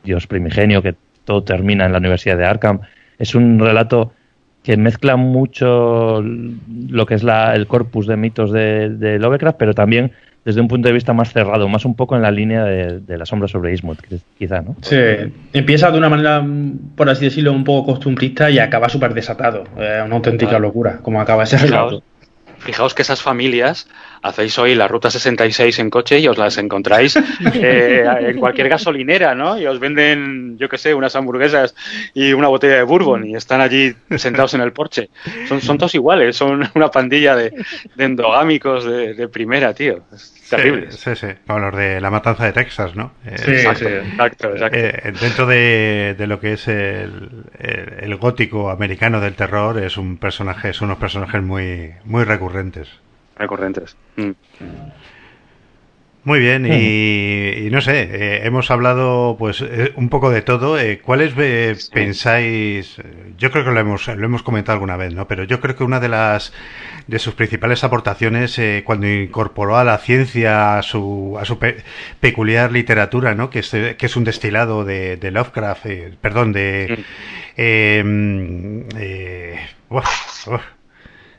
dios 0.05 0.27
primigenio, 0.27 0.83
que 0.83 0.95
todo 1.25 1.43
termina 1.43 1.87
en 1.87 1.93
la 1.93 1.99
Universidad 1.99 2.37
de 2.37 2.45
Arkham. 2.45 2.81
Es 3.19 3.35
un 3.35 3.59
relato 3.59 4.13
que 4.63 4.77
mezcla 4.77 5.17
mucho 5.17 6.23
lo 6.23 7.07
que 7.07 7.15
es 7.15 7.23
la, 7.23 7.55
el 7.55 7.67
corpus 7.67 8.07
de 8.07 8.17
mitos 8.17 8.51
de, 8.51 8.89
de, 8.89 9.19
Lovecraft, 9.19 9.59
pero 9.59 9.75
también 9.75 10.13
desde 10.45 10.61
un 10.61 10.69
punto 10.69 10.89
de 10.89 10.95
vista 10.95 11.13
más 11.13 11.33
cerrado, 11.33 11.69
más 11.69 11.85
un 11.85 11.95
poco 11.95 12.17
en 12.17 12.23
la 12.23 12.31
línea 12.31 12.65
de, 12.65 13.19
la 13.19 13.27
sombra 13.27 13.49
sobre 13.49 13.73
Ismut, 13.73 13.99
quizá, 14.39 14.61
¿no? 14.61 14.77
Sí, 14.83 14.97
empieza 15.53 15.91
de 15.91 15.99
una 15.99 16.09
manera, 16.09 16.45
por 16.97 17.09
así 17.09 17.27
decirlo, 17.27 17.53
un 17.53 17.65
poco 17.65 17.93
costumbrista 17.93 18.51
y 18.51 18.59
acaba 18.59 18.89
súper 18.89 19.15
desatado. 19.15 19.65
una 19.77 20.15
auténtica 20.15 20.59
locura, 20.59 20.99
como 21.03 21.21
acaba 21.21 21.45
ese 21.45 21.59
relato. 21.59 22.03
Fijaos 22.59 22.95
que 22.95 23.03
esas 23.03 23.21
familias 23.21 23.87
hacéis 24.25 24.59
hoy 24.59 24.75
la 24.75 24.89
ruta 24.89 25.11
66 25.11 25.79
en 25.81 25.91
coche 25.91 26.19
y 26.19 26.27
os 26.27 26.39
las 26.39 26.57
encontráis 26.57 27.17
eh, 27.55 28.05
en 28.21 28.39
cualquier 28.39 28.71
gasolinera, 28.71 29.35
¿no? 29.35 29.59
Y 29.59 29.67
os 29.67 29.79
venden, 29.79 30.57
yo 30.59 30.69
qué 30.69 30.79
sé, 30.79 30.95
unas 30.95 31.15
hamburguesas 31.15 31.75
y 32.15 32.33
una 32.33 32.49
botella 32.49 32.77
de 32.77 32.83
bourbon 32.85 33.27
y 33.27 33.37
están 33.37 33.61
allí 33.61 33.95
sentados 34.17 34.55
en 34.55 34.63
el 34.63 34.73
porche. 34.73 35.11
Son, 35.47 35.61
son 35.61 35.77
todos 35.77 35.95
iguales, 35.95 36.37
son 36.37 36.69
una 36.75 36.91
pandilla 36.91 37.37
de, 37.37 37.53
endogámicos 37.99 38.87
de, 38.87 39.29
primera, 39.29 39.75
tío. 39.75 40.03
Es 40.13 40.33
terrible. 40.49 40.91
Sí, 40.91 41.15
sí, 41.15 41.27
como 41.47 41.59
los 41.59 41.77
de 41.77 42.01
la 42.01 42.11
matanza 42.11 42.47
de 42.47 42.53
Texas, 42.53 42.95
¿no? 42.95 43.13
Eh, 43.27 43.37
sí, 43.37 43.51
exacto, 43.51 44.49
exacto. 44.53 44.79
Eh, 44.79 45.13
dentro 45.21 45.47
de, 45.47 46.17
lo 46.27 46.41
que 46.41 46.55
es 46.55 46.67
el, 46.69 47.45
el, 47.59 48.17
gótico 48.17 48.71
americano 48.71 49.21
del 49.21 49.35
terror, 49.35 49.79
es 49.79 49.99
un 49.99 50.17
personaje, 50.17 50.73
son 50.73 50.87
unos 50.87 50.99
personajes 50.99 51.43
muy, 51.43 51.93
muy 52.05 52.25
recurrentes 52.25 53.04
recurrentes. 53.37 53.97
Mm. 54.17 54.33
Muy 56.25 56.39
bien, 56.39 56.65
y, 56.65 57.69
no 57.71 57.83
sé, 57.83 58.09
eh, 58.11 58.47
hemos 58.47 58.71
hablado 58.71 59.37
pues 59.39 59.61
eh, 59.61 59.93
un 59.97 60.09
poco 60.09 60.31
de 60.31 60.41
todo. 60.41 60.79
Eh, 60.79 60.99
¿Cuáles 61.01 61.35
pensáis? 61.93 62.97
Yo 63.37 63.51
creo 63.51 63.63
que 63.63 63.71
lo 63.71 63.79
hemos, 63.79 64.09
lo 64.09 64.25
hemos 64.25 64.43
comentado 64.43 64.73
alguna 64.77 64.97
vez, 64.97 65.13
¿no? 65.13 65.29
Pero 65.29 65.45
yo 65.45 65.61
creo 65.61 65.77
que 65.77 65.85
una 65.85 66.01
de 66.01 66.09
las 66.09 66.55
de 67.09 67.19
sus 67.19 67.35
principales 67.35 67.85
aportaciones 67.85 68.59
cuando 68.85 69.07
incorporó 69.07 69.77
a 69.77 69.85
la 69.85 69.99
ciencia 69.99 70.79
a 70.79 70.83
su, 70.83 71.37
a 71.39 71.45
su 71.45 71.59
peculiar 72.21 72.73
literatura, 72.73 73.35
¿no? 73.35 73.51
Que 73.51 73.59
es, 73.59 73.69
que 73.71 74.07
es 74.07 74.17
un 74.17 74.25
destilado 74.25 74.87
de, 74.87 75.19
Lovecraft, 75.31 75.85
perdón, 76.23 76.53
de... 76.53 77.05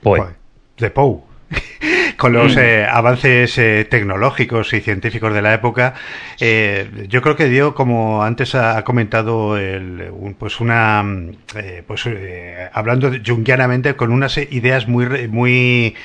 Poe. 0.03 0.21
De 0.77 0.91
Poe. 0.91 1.24
con 2.17 2.33
los 2.33 2.55
mm. 2.55 2.59
eh, 2.59 2.87
avances 2.89 3.57
eh, 3.57 3.85
tecnológicos 3.89 4.73
y 4.73 4.81
científicos 4.81 5.33
de 5.33 5.41
la 5.41 5.53
época, 5.53 5.93
eh, 6.39 6.87
yo 7.07 7.21
creo 7.21 7.35
que 7.35 7.49
dio, 7.49 7.75
como 7.75 8.23
antes 8.23 8.55
ha 8.55 8.83
comentado, 8.83 9.57
el, 9.57 10.11
pues 10.37 10.59
una, 10.59 11.05
pues 11.87 12.09
hablando 12.73 13.11
junguianamente, 13.25 13.95
con 13.95 14.11
unas 14.11 14.37
ideas 14.37 14.87
muy, 14.87 15.27
muy, 15.27 15.95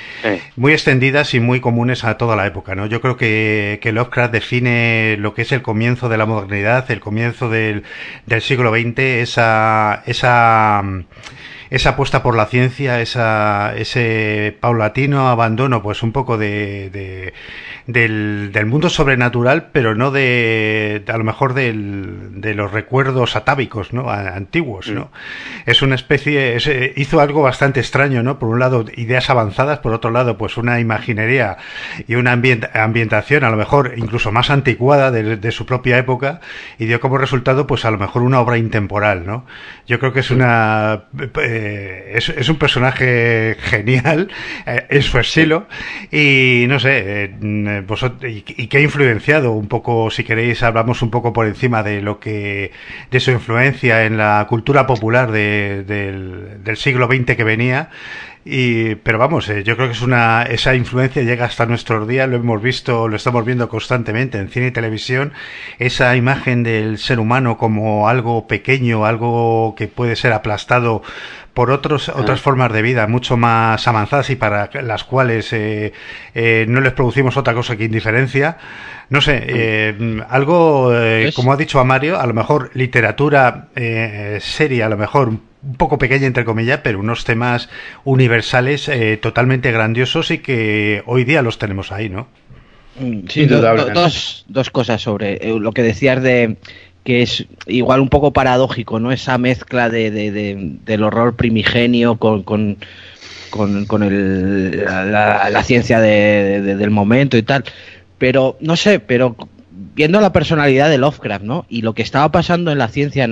muy 0.55 0.73
extendidas 0.73 1.33
y 1.33 1.39
muy 1.39 1.59
comunes 1.59 2.03
a 2.03 2.17
toda 2.17 2.35
la 2.35 2.45
época. 2.45 2.75
¿no? 2.75 2.85
Yo 2.85 3.01
creo 3.01 3.17
que, 3.17 3.79
que 3.81 3.91
Lovecraft 3.91 4.33
define 4.33 5.17
lo 5.19 5.33
que 5.33 5.43
es 5.43 5.51
el 5.51 5.61
comienzo 5.61 6.09
de 6.09 6.17
la 6.17 6.25
modernidad, 6.25 6.89
el 6.91 6.99
comienzo 6.99 7.49
del, 7.49 7.83
del 8.25 8.41
siglo 8.41 8.71
XX, 8.71 8.99
esa, 8.99 10.03
esa 10.05 10.83
esa 11.71 11.91
apuesta 11.91 12.21
por 12.21 12.35
la 12.35 12.47
ciencia, 12.47 12.99
esa, 12.99 13.73
ese 13.77 14.55
paulatino 14.59 15.29
abandono, 15.29 15.81
pues 15.81 16.03
un 16.03 16.11
poco 16.11 16.37
de, 16.37 17.33
del, 17.87 18.51
del, 18.51 18.65
mundo 18.65 18.89
sobrenatural, 18.89 19.69
pero 19.71 19.95
no 19.95 20.11
de, 20.11 21.01
a 21.07 21.17
lo 21.17 21.23
mejor 21.23 21.53
del, 21.53 22.41
de 22.41 22.53
los 22.55 22.73
recuerdos 22.73 23.37
atávicos, 23.37 23.93
¿no? 23.93 24.09
Antiguos, 24.09 24.89
¿no? 24.89 25.05
Mm. 25.05 25.69
Es 25.69 25.81
una 25.81 25.95
especie, 25.95 26.57
eh, 26.57 26.93
hizo 26.97 27.21
algo 27.21 27.41
bastante 27.41 27.79
extraño, 27.79 28.21
¿no? 28.21 28.37
Por 28.37 28.49
un 28.49 28.59
lado, 28.59 28.83
ideas 28.97 29.29
avanzadas, 29.29 29.79
por 29.79 29.93
otro 29.93 30.11
lado, 30.11 30.37
pues 30.37 30.57
una 30.57 30.81
imaginería 30.81 31.55
y 32.05 32.15
una 32.15 32.33
ambientación, 32.33 33.45
a 33.45 33.49
lo 33.49 33.55
mejor 33.55 33.93
incluso 33.95 34.33
más 34.33 34.49
anticuada 34.49 35.09
de, 35.09 35.51
su 35.51 35.65
propia 35.65 35.97
época, 35.97 36.41
y 36.77 36.85
dio 36.85 36.99
como 36.99 37.17
resultado, 37.17 37.65
pues 37.65 37.85
a 37.85 37.91
lo 37.91 37.97
mejor 37.97 38.23
una 38.23 38.41
obra 38.41 38.57
intemporal, 38.57 39.25
¿no? 39.25 39.45
Yo 39.87 39.99
creo 39.99 40.11
que 40.11 40.19
es 40.19 40.31
una, 40.31 41.03
eh, 41.41 41.60
eh, 41.61 42.13
es, 42.15 42.49
un 42.49 42.57
personaje 42.57 43.55
genial 43.59 44.29
eh, 44.65 44.85
es 44.89 45.05
su 45.05 45.19
estilo 45.19 45.67
y 46.11 46.65
no 46.67 46.79
sé, 46.79 47.25
eh, 47.41 48.43
y, 48.57 48.67
que 48.67 48.77
ha 48.77 48.81
influenciado 48.81 49.51
un 49.51 49.67
poco, 49.67 50.09
si 50.09 50.23
queréis, 50.23 50.63
hablamos 50.63 51.01
un 51.01 51.11
poco 51.11 51.33
por 51.33 51.45
encima 51.45 51.83
de 51.83 52.01
lo 52.01 52.19
que, 52.19 52.71
de 53.11 53.19
su 53.19 53.31
influencia 53.31 54.05
en 54.05 54.17
la 54.17 54.45
cultura 54.49 54.87
popular 54.87 55.31
del, 55.31 55.85
del 55.85 56.77
siglo 56.77 57.07
XX 57.07 57.35
que 57.35 57.43
venía 57.43 57.89
y, 58.43 58.95
pero 58.95 59.19
vamos, 59.19 59.47
eh, 59.49 59.63
yo 59.63 59.75
creo 59.75 59.87
que 59.87 59.93
es 59.93 60.01
una, 60.01 60.43
esa 60.43 60.73
influencia 60.73 61.21
llega 61.21 61.45
hasta 61.45 61.67
nuestros 61.67 62.07
días, 62.07 62.27
lo 62.27 62.37
hemos 62.37 62.61
visto, 62.61 63.07
lo 63.07 63.15
estamos 63.15 63.45
viendo 63.45 63.69
constantemente 63.69 64.39
en 64.39 64.49
cine 64.49 64.67
y 64.67 64.71
televisión, 64.71 65.33
esa 65.77 66.15
imagen 66.15 66.63
del 66.63 66.97
ser 66.97 67.19
humano 67.19 67.57
como 67.57 68.09
algo 68.09 68.47
pequeño, 68.47 69.05
algo 69.05 69.75
que 69.77 69.87
puede 69.87 70.15
ser 70.15 70.33
aplastado 70.33 71.03
por 71.53 71.69
otros, 71.69 72.09
otras 72.09 72.39
ah. 72.39 72.43
formas 72.43 72.73
de 72.73 72.81
vida 72.81 73.05
mucho 73.05 73.37
más 73.37 73.87
avanzadas 73.87 74.29
y 74.31 74.35
para 74.35 74.69
las 74.81 75.03
cuales 75.03 75.53
eh, 75.53 75.93
eh, 76.33 76.65
no 76.67 76.81
les 76.81 76.93
producimos 76.93 77.37
otra 77.37 77.53
cosa 77.53 77.75
que 77.75 77.83
indiferencia. 77.83 78.57
No 79.09 79.19
sé, 79.19 80.23
algo, 80.29 80.89
como 81.35 81.51
ha 81.51 81.57
dicho 81.57 81.81
a 81.81 81.83
Mario, 81.83 82.17
a 82.17 82.25
lo 82.25 82.33
mejor 82.33 82.71
literatura 82.75 83.67
seria, 84.39 84.85
a 84.85 84.89
lo 84.89 84.95
mejor 84.95 85.33
un 85.63 85.75
poco 85.75 85.97
pequeña 85.97 86.27
entre 86.27 86.45
comillas, 86.45 86.81
pero 86.83 86.99
unos 86.99 87.23
temas 87.23 87.69
universales 88.03 88.87
eh, 88.87 89.17
totalmente 89.17 89.71
grandiosos 89.71 90.31
y 90.31 90.39
que 90.39 91.03
hoy 91.05 91.23
día 91.23 91.41
los 91.41 91.57
tenemos 91.57 91.91
ahí, 91.91 92.09
¿no? 92.09 92.27
Mm, 92.99 93.27
sí, 93.29 93.45
dos, 93.45 94.45
dos 94.47 94.69
cosas 94.69 95.01
sobre 95.01 95.35
eh, 95.35 95.59
lo 95.59 95.71
que 95.71 95.83
decías 95.83 96.21
de 96.21 96.57
que 97.03 97.23
es 97.23 97.45
igual 97.65 97.99
un 97.99 98.09
poco 98.09 98.31
paradójico, 98.31 98.99
¿no? 98.99 99.11
Esa 99.11 99.37
mezcla 99.37 99.89
de, 99.89 100.11
del 100.85 101.03
horror 101.03 101.35
primigenio 101.35 102.17
con, 102.17 102.43
con, 102.43 102.77
con, 103.49 104.03
el, 104.03 104.85
la, 104.85 105.63
ciencia 105.63 105.99
del 105.99 106.89
momento 106.91 107.37
y 107.37 107.43
tal. 107.43 107.63
Pero, 108.19 108.55
no 108.61 108.75
sé, 108.75 108.99
pero 108.99 109.35
viendo 109.93 110.21
la 110.21 110.33
personalidad 110.33 110.89
de 110.89 110.97
Lovecraft, 110.97 111.43
¿no? 111.43 111.65
Y 111.69 111.81
lo 111.81 111.93
que 111.93 112.01
estaba 112.01 112.31
pasando 112.31 112.71
en 112.71 112.77
la 112.77 112.87
ciencia 112.87 113.27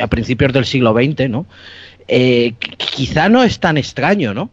a 0.00 0.06
principios 0.08 0.52
del 0.52 0.64
siglo 0.64 0.92
XX, 0.92 1.28
¿no? 1.28 1.46
Eh, 2.08 2.54
quizá 2.76 3.28
no 3.28 3.42
es 3.42 3.60
tan 3.60 3.76
extraño, 3.76 4.34
¿no? 4.34 4.50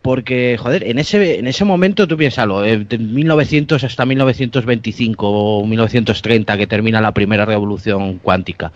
Porque, 0.00 0.56
joder, 0.58 0.84
en 0.84 0.98
ese, 0.98 1.38
en 1.38 1.48
ese 1.48 1.64
momento 1.64 2.06
tú 2.06 2.16
piénsalo, 2.16 2.64
eh, 2.64 2.78
de 2.78 2.98
1900 2.98 3.82
hasta 3.82 4.06
1925 4.06 5.28
o 5.28 5.66
1930 5.66 6.56
que 6.56 6.66
termina 6.66 7.00
la 7.00 7.12
primera 7.12 7.44
revolución 7.44 8.18
cuántica. 8.18 8.72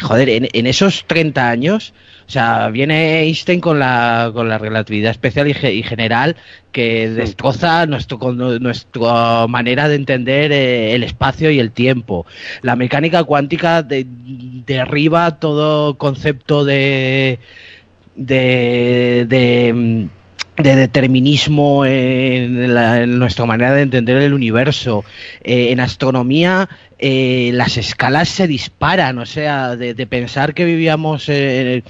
Joder, 0.00 0.28
en, 0.28 0.48
en 0.52 0.66
esos 0.66 1.04
30 1.06 1.48
años 1.48 1.94
o 2.28 2.30
sea, 2.30 2.68
viene 2.68 3.22
Einstein 3.22 3.58
con 3.58 3.78
la, 3.78 4.30
con 4.34 4.50
la 4.50 4.58
relatividad 4.58 5.12
especial 5.12 5.48
y, 5.48 5.82
general 5.82 6.36
que 6.72 7.08
destroza 7.08 7.86
nuestro, 7.86 8.18
nuestra 8.34 9.46
manera 9.46 9.88
de 9.88 9.94
entender 9.94 10.52
eh, 10.52 10.94
el 10.94 11.04
espacio 11.04 11.50
y 11.50 11.58
el 11.58 11.70
tiempo. 11.70 12.26
La 12.60 12.76
mecánica 12.76 13.24
cuántica 13.24 13.82
derriba 13.82 15.38
todo 15.38 15.96
concepto 15.96 16.66
de, 16.66 17.38
de, 18.14 19.24
de 19.26 20.08
de 20.58 20.74
determinismo 20.74 21.84
en, 21.84 23.18
nuestra 23.18 23.46
manera 23.46 23.72
de 23.74 23.82
entender 23.82 24.16
el 24.18 24.34
universo. 24.34 25.04
Eh, 25.42 25.70
en 25.70 25.80
astronomía 25.80 26.68
eh, 26.98 27.50
las 27.54 27.76
escalas 27.76 28.28
se 28.28 28.46
disparan, 28.48 29.18
o 29.18 29.26
sea, 29.26 29.76
de, 29.76 29.94
pensar 30.06 30.54
que 30.54 30.64
vivíamos 30.64 31.26
eh, 31.28 31.82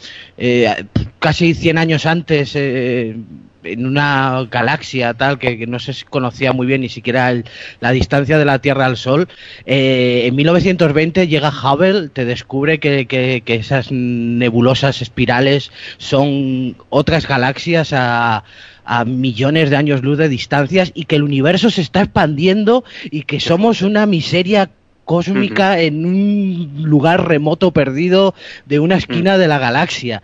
casi 1.18 1.54
100 1.54 1.78
años 1.78 2.06
antes 2.06 2.54
en 3.64 3.86
una 3.86 4.46
galaxia 4.50 5.14
tal 5.14 5.38
que, 5.38 5.66
no 5.66 5.78
se 5.78 5.94
conocía 6.04 6.52
muy 6.52 6.66
bien 6.66 6.80
ni 6.80 6.88
siquiera 6.88 7.34
la 7.80 7.90
distancia 7.90 8.38
de 8.38 8.44
la 8.44 8.58
Tierra 8.60 8.86
al 8.86 8.96
Sol. 8.96 9.28
Eh, 9.66 10.22
en 10.26 10.36
1920 10.36 11.28
llega 11.28 11.50
Hubble, 11.50 12.08
te 12.08 12.24
descubre 12.24 12.78
que, 12.78 13.06
que, 13.06 13.42
esas 13.54 13.90
nebulosas 13.90 15.02
espirales 15.02 15.72
son 15.98 16.76
otras 16.90 17.26
galaxias 17.26 17.92
a, 17.92 18.44
a 18.84 19.04
millones 19.04 19.70
de 19.70 19.76
años 19.76 20.02
luz 20.02 20.18
de 20.18 20.28
distancias 20.28 20.92
y 20.94 21.04
que 21.04 21.16
el 21.16 21.22
universo 21.22 21.70
se 21.70 21.82
está 21.82 22.02
expandiendo 22.02 22.84
y 23.10 23.22
que 23.22 23.40
somos 23.40 23.82
una 23.82 24.06
miseria 24.06 24.70
cósmica 25.04 25.80
en 25.80 26.04
un 26.04 26.82
lugar 26.82 27.28
remoto 27.28 27.72
perdido 27.72 28.34
de 28.66 28.78
una 28.78 28.96
esquina 28.96 29.38
de 29.38 29.48
la 29.48 29.58
galaxia. 29.58 30.22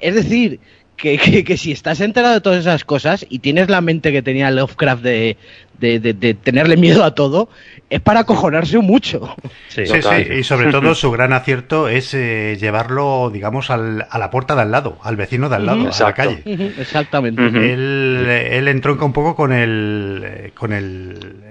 Es 0.00 0.14
decir, 0.14 0.58
que, 1.02 1.56
si 1.56 1.72
estás 1.72 2.00
enterado 2.00 2.34
de 2.34 2.40
todas 2.40 2.60
esas 2.60 2.84
cosas 2.84 3.26
y 3.28 3.40
tienes 3.40 3.68
la 3.68 3.80
mente 3.80 4.12
que 4.12 4.22
tenía 4.22 4.52
Lovecraft 4.52 5.02
de, 5.02 5.36
de, 5.82 6.34
tenerle 6.34 6.76
miedo 6.76 7.04
a 7.04 7.14
todo, 7.14 7.48
es 7.90 8.00
para 8.00 8.20
acojonarse 8.20 8.78
mucho. 8.78 9.36
Sí, 9.68 9.84
sí, 9.86 9.98
y 10.38 10.44
sobre 10.44 10.70
todo 10.70 10.94
su 10.94 11.10
gran 11.10 11.32
acierto 11.32 11.88
es 11.88 12.14
eh, 12.14 12.56
llevarlo, 12.60 13.30
digamos, 13.32 13.70
al, 13.70 14.06
a 14.08 14.18
la 14.18 14.30
puerta 14.30 14.54
de 14.54 14.62
al 14.62 14.70
lado, 14.70 14.98
al 15.02 15.16
vecino 15.16 15.48
de 15.48 15.56
al 15.56 15.66
lado, 15.66 15.90
a 15.92 16.02
la 16.02 16.14
calle. 16.14 16.42
Exactamente. 16.78 17.42
él, 17.42 18.26
él 18.28 18.68
entronca 18.68 19.04
un 19.04 19.12
poco 19.12 19.34
con 19.34 19.52
el, 19.52 20.52
con 20.54 20.72
el 20.72 21.42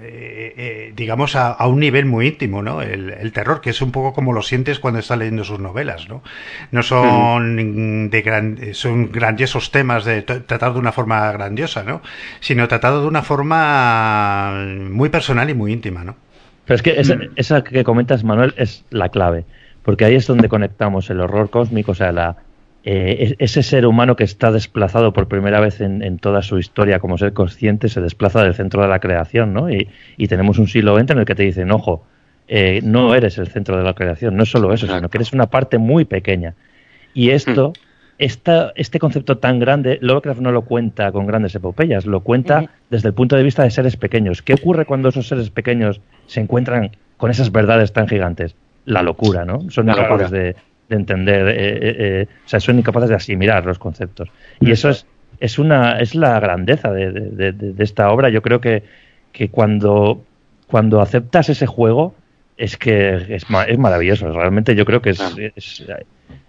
eh, 0.54 0.92
digamos, 0.94 1.34
a, 1.34 1.66
un 1.66 1.80
nivel 1.80 2.04
muy 2.04 2.28
íntimo, 2.28 2.62
¿no? 2.62 2.82
El, 2.82 3.32
terror, 3.32 3.60
que 3.60 3.70
es 3.70 3.80
un 3.80 3.90
poco 3.90 4.12
como 4.12 4.32
lo 4.32 4.42
sientes 4.42 4.78
cuando 4.78 5.00
estás 5.00 5.18
leyendo 5.18 5.44
sus 5.44 5.58
novelas, 5.58 6.08
¿no? 6.08 6.22
No 6.70 6.82
son 6.82 8.10
de 8.10 8.22
gran, 8.22 8.58
son 8.74 9.10
grandiosos 9.10 9.70
temas 9.70 10.04
de 10.04 10.22
tratar 10.22 10.74
de 10.74 10.78
una 10.78 10.92
forma 10.92 11.32
grandiosa, 11.32 11.82
¿no? 11.84 12.02
Sino 12.40 12.68
tratado 12.68 13.00
de 13.00 13.08
una 13.08 13.22
forma 13.22 14.21
muy 14.90 15.08
personal 15.08 15.48
y 15.50 15.54
muy 15.54 15.72
íntima, 15.72 16.04
¿no? 16.04 16.16
Pero 16.64 16.76
es 16.76 16.82
que 16.82 17.00
esa, 17.00 17.16
mm. 17.16 17.30
esa 17.36 17.64
que 17.64 17.84
comentas, 17.84 18.24
Manuel, 18.24 18.54
es 18.56 18.84
la 18.90 19.08
clave, 19.08 19.44
porque 19.82 20.04
ahí 20.04 20.14
es 20.14 20.26
donde 20.26 20.48
conectamos 20.48 21.10
el 21.10 21.20
horror 21.20 21.50
cósmico, 21.50 21.92
o 21.92 21.94
sea, 21.94 22.12
la, 22.12 22.36
eh, 22.84 23.36
ese 23.38 23.62
ser 23.62 23.86
humano 23.86 24.16
que 24.16 24.24
está 24.24 24.50
desplazado 24.50 25.12
por 25.12 25.28
primera 25.28 25.60
vez 25.60 25.80
en, 25.80 26.18
toda 26.18 26.42
su 26.42 26.58
historia 26.58 26.98
como 26.98 27.16
ser 27.16 27.32
consciente 27.32 27.88
se 27.88 28.00
desplaza 28.00 28.42
del 28.42 28.54
centro 28.54 28.82
de 28.82 28.88
la 28.88 28.98
creación, 28.98 29.52
¿no? 29.52 29.70
Y, 29.70 29.88
tenemos 30.26 30.58
un 30.58 30.66
siglo 30.66 30.96
XX 30.98 31.10
en 31.10 31.18
el 31.18 31.24
que 31.24 31.36
te 31.36 31.44
dicen, 31.44 31.70
ojo, 31.70 32.04
eh, 32.48 32.80
no 32.82 33.14
eres 33.14 33.38
el 33.38 33.46
centro 33.46 33.76
de 33.76 33.84
la 33.84 33.94
creación, 33.94 34.36
no 34.36 34.42
es 34.42 34.50
solo 34.50 34.72
eso, 34.72 34.88
sino 34.88 35.08
que 35.08 35.18
eres 35.18 35.32
una 35.32 35.46
parte 35.46 35.78
muy 35.78 36.04
pequeña. 36.04 36.54
Y 37.14 37.30
esto, 37.30 37.70
mm. 37.70 37.72
Esta, 38.22 38.72
este 38.76 39.00
concepto 39.00 39.38
tan 39.38 39.58
grande, 39.58 39.98
Lovecraft 40.00 40.40
no 40.40 40.52
lo 40.52 40.62
cuenta 40.62 41.10
con 41.10 41.26
grandes 41.26 41.56
epopeyas, 41.56 42.06
lo 42.06 42.20
cuenta 42.20 42.70
desde 42.88 43.08
el 43.08 43.14
punto 43.14 43.34
de 43.34 43.42
vista 43.42 43.64
de 43.64 43.70
seres 43.72 43.96
pequeños. 43.96 44.42
¿Qué 44.42 44.54
ocurre 44.54 44.86
cuando 44.86 45.08
esos 45.08 45.26
seres 45.26 45.50
pequeños 45.50 46.00
se 46.26 46.38
encuentran 46.38 46.92
con 47.16 47.32
esas 47.32 47.50
verdades 47.50 47.92
tan 47.92 48.06
gigantes? 48.06 48.54
La 48.84 49.02
locura, 49.02 49.44
¿no? 49.44 49.68
Son 49.70 49.86
capaces 49.86 50.30
de, 50.30 50.54
de 50.88 50.96
entender, 50.96 51.48
eh, 51.48 51.54
eh, 51.56 51.96
eh, 51.98 52.26
o 52.46 52.48
sea, 52.48 52.60
son 52.60 52.78
incapaces 52.78 53.08
de 53.08 53.16
asimilar 53.16 53.66
los 53.66 53.80
conceptos. 53.80 54.28
Y 54.60 54.70
eso 54.70 54.90
es, 54.90 55.04
es, 55.40 55.58
una, 55.58 55.98
es 55.98 56.14
la 56.14 56.38
grandeza 56.38 56.92
de, 56.92 57.74
esta 57.78 58.12
obra. 58.12 58.28
Yo 58.28 58.40
creo 58.40 58.60
que, 58.60 58.84
que 59.32 59.48
cuando, 59.48 60.22
cuando 60.68 61.00
aceptas 61.00 61.48
ese 61.48 61.66
juego, 61.66 62.14
es 62.56 62.76
que 62.76 63.34
es, 63.34 63.46
es 63.66 63.78
maravilloso. 63.78 64.30
Realmente 64.30 64.76
yo 64.76 64.84
creo 64.84 65.02
que 65.02 65.10
es, 65.10 65.84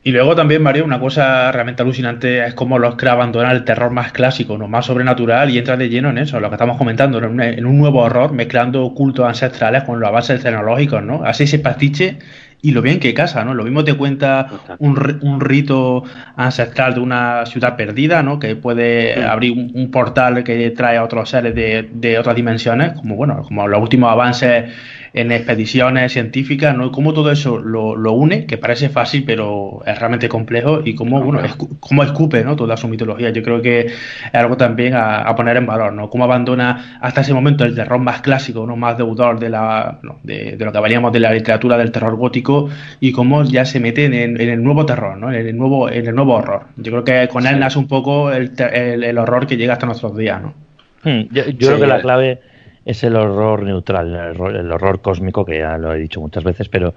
y 0.05 0.11
luego 0.11 0.35
también, 0.35 0.61
Mario, 0.61 0.83
una 0.83 0.99
cosa 0.99 1.51
realmente 1.53 1.81
alucinante 1.81 2.45
es 2.45 2.53
cómo 2.53 2.77
los 2.77 2.95
crea 2.95 3.13
abandonar 3.13 3.55
el 3.55 3.63
terror 3.63 3.89
más 3.91 4.11
clásico, 4.11 4.57
¿no? 4.57 4.67
más 4.67 4.85
sobrenatural, 4.85 5.49
y 5.49 5.57
entra 5.57 5.77
de 5.77 5.87
lleno 5.87 6.09
en 6.09 6.17
eso, 6.17 6.41
lo 6.41 6.49
que 6.49 6.55
estamos 6.55 6.77
comentando, 6.77 7.19
en 7.19 7.25
un, 7.25 7.41
en 7.41 7.65
un 7.65 7.77
nuevo 7.77 8.01
horror, 8.01 8.33
mezclando 8.33 8.93
cultos 8.93 9.25
ancestrales 9.25 9.83
con 9.83 10.01
los 10.01 10.09
avances 10.09 10.43
tecnológicos, 10.43 11.01
¿no? 11.01 11.23
Así 11.23 11.47
se 11.47 11.59
pastiche 11.59 12.17
y 12.61 12.71
lo 12.71 12.81
bien 12.81 12.99
que 12.99 13.13
casa, 13.13 13.45
¿no? 13.45 13.53
Lo 13.53 13.63
mismo 13.63 13.83
te 13.83 13.93
cuenta 13.93 14.47
un, 14.79 15.19
un 15.21 15.39
rito 15.39 16.03
ancestral 16.35 16.95
de 16.95 16.99
una 17.01 17.45
ciudad 17.45 17.75
perdida, 17.75 18.23
¿no? 18.23 18.39
Que 18.39 18.55
puede 18.55 19.23
abrir 19.23 19.51
un, 19.51 19.91
portal 19.91 20.43
que 20.43 20.71
trae 20.71 20.97
a 20.97 21.03
otros 21.03 21.29
seres 21.29 21.53
de, 21.55 21.89
de 21.93 22.17
otras 22.17 22.35
dimensiones, 22.35 22.93
como 22.93 23.15
bueno, 23.15 23.41
como 23.43 23.67
los 23.67 23.81
últimos 23.81 24.11
avances 24.11 24.71
en 25.13 25.31
expediciones 25.31 26.11
científicas, 26.11 26.75
¿no? 26.75 26.91
Cómo 26.91 27.13
todo 27.13 27.31
eso 27.31 27.59
lo, 27.59 27.95
lo, 27.95 28.13
une, 28.13 28.47
que 28.47 28.57
parece 28.57 28.89
fácil, 28.89 29.23
pero 29.25 29.83
es 29.85 29.97
realmente 29.99 30.27
complejo, 30.27 30.81
y 30.83 30.95
cómo, 30.95 31.21
bueno, 31.21 31.41
cómo 31.79 32.03
escupe, 32.03 32.43
¿no? 32.43 32.55
Toda 32.55 32.75
su 32.77 32.87
mitología. 32.87 33.29
Yo 33.29 33.43
creo 33.43 33.61
que 33.61 33.81
es 33.81 33.93
algo 34.33 34.57
también 34.57 34.95
a, 34.95 35.33
poner 35.35 35.57
en 35.57 35.67
valor, 35.67 35.93
¿no? 35.93 36.09
Cómo 36.09 36.23
abandona 36.23 36.97
hasta 36.99 37.21
ese 37.21 37.33
momento 37.33 37.63
el 37.63 37.75
terror 37.75 37.99
más 37.99 38.21
clásico, 38.21 38.65
¿no? 38.65 38.75
Más 38.75 38.97
deudor 38.97 39.39
de, 39.39 39.49
la, 39.49 39.99
de, 40.23 40.57
lo 40.57 40.71
que 40.71 40.79
veníamos 40.79 41.13
de 41.13 41.19
la 41.19 41.31
literatura 41.31 41.77
del 41.77 41.91
terror 41.91 42.15
gótico, 42.15 42.69
y 42.99 43.11
cómo 43.11 43.43
ya 43.43 43.65
se 43.65 43.79
mete 43.79 44.05
en, 44.05 44.39
el 44.39 44.63
nuevo 44.63 44.83
terror, 44.85 45.17
¿no? 45.17 45.31
En 45.31 45.45
el 45.45 45.55
nuevo, 45.55 45.89
en 45.89 46.07
el 46.07 46.15
nuevo 46.15 46.33
horror. 46.33 46.63
Yo 46.77 46.91
creo 46.91 47.03
que 47.03 47.27
con 47.27 47.45
él 47.45 47.59
nace 47.59 47.77
un 47.77 47.87
poco 47.87 48.31
el, 48.31 48.51
el, 48.57 49.17
horror 49.19 49.45
que 49.45 49.57
llega 49.57 49.73
hasta 49.73 49.85
nuestros 49.85 50.17
días, 50.17 50.41
¿no? 50.41 50.55
Hmm, 51.03 51.27
yo, 51.31 51.43
creo 51.57 51.79
que 51.79 51.87
la 51.87 52.01
clave 52.01 52.39
es 52.85 53.03
el 53.03 53.15
horror 53.15 53.63
neutral, 53.63 54.13
el 54.13 54.71
horror, 54.71 55.01
cósmico, 55.01 55.45
que 55.45 55.59
ya 55.59 55.77
lo 55.77 55.93
he 55.93 55.99
dicho 55.99 56.19
muchas 56.19 56.43
veces, 56.43 56.67
pero, 56.67 56.93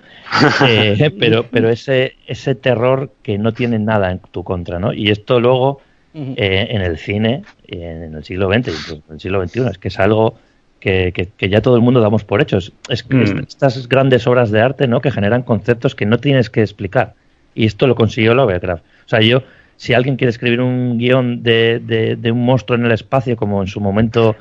eh, 0.66 1.12
pero, 1.18 1.46
pero 1.50 1.70
ese, 1.70 2.16
ese 2.26 2.54
terror 2.54 3.10
que 3.22 3.38
no 3.38 3.52
tiene 3.52 3.78
nada 3.78 4.10
en 4.10 4.18
tu 4.18 4.42
contra, 4.42 4.78
¿no? 4.78 4.92
Y 4.92 5.10
esto 5.10 5.38
luego 5.38 5.80
eh, 6.14 6.68
en 6.70 6.80
el 6.80 6.98
cine, 6.98 7.42
en 7.68 8.14
el 8.14 8.24
siglo 8.24 8.48
XX, 8.48 8.90
en 8.90 9.14
el 9.14 9.20
siglo 9.20 9.46
XXI, 9.46 9.60
es 9.70 9.78
que 9.78 9.88
es 9.88 9.98
algo 10.00 10.36
que, 10.80 11.12
que, 11.36 11.48
ya 11.48 11.60
todo 11.60 11.76
el 11.76 11.82
mundo 11.82 12.00
damos 12.00 12.24
por 12.24 12.40
hechos. 12.40 12.72
Es, 12.88 13.04
mm. 13.08 13.40
estas 13.46 13.88
grandes 13.88 14.26
obras 14.26 14.50
de 14.50 14.60
arte, 14.60 14.88
¿no? 14.88 15.00
Que 15.00 15.10
generan 15.10 15.42
conceptos 15.42 15.94
que 15.94 16.06
no 16.06 16.18
tienes 16.18 16.50
que 16.50 16.62
explicar. 16.62 17.14
Y 17.54 17.66
esto 17.66 17.86
lo 17.86 17.94
consiguió 17.94 18.34
Lovecraft. 18.34 18.82
O 18.82 19.08
sea, 19.08 19.20
yo, 19.20 19.42
si 19.76 19.94
alguien 19.94 20.16
quiere 20.16 20.30
escribir 20.30 20.60
un 20.60 20.98
guion 20.98 21.42
de, 21.42 21.80
de, 21.84 22.16
de 22.16 22.32
un 22.32 22.44
monstruo 22.44 22.78
en 22.78 22.86
el 22.86 22.92
espacio, 22.92 23.36
como 23.36 23.60
en 23.62 23.68
su 23.68 23.80
momento 23.80 24.36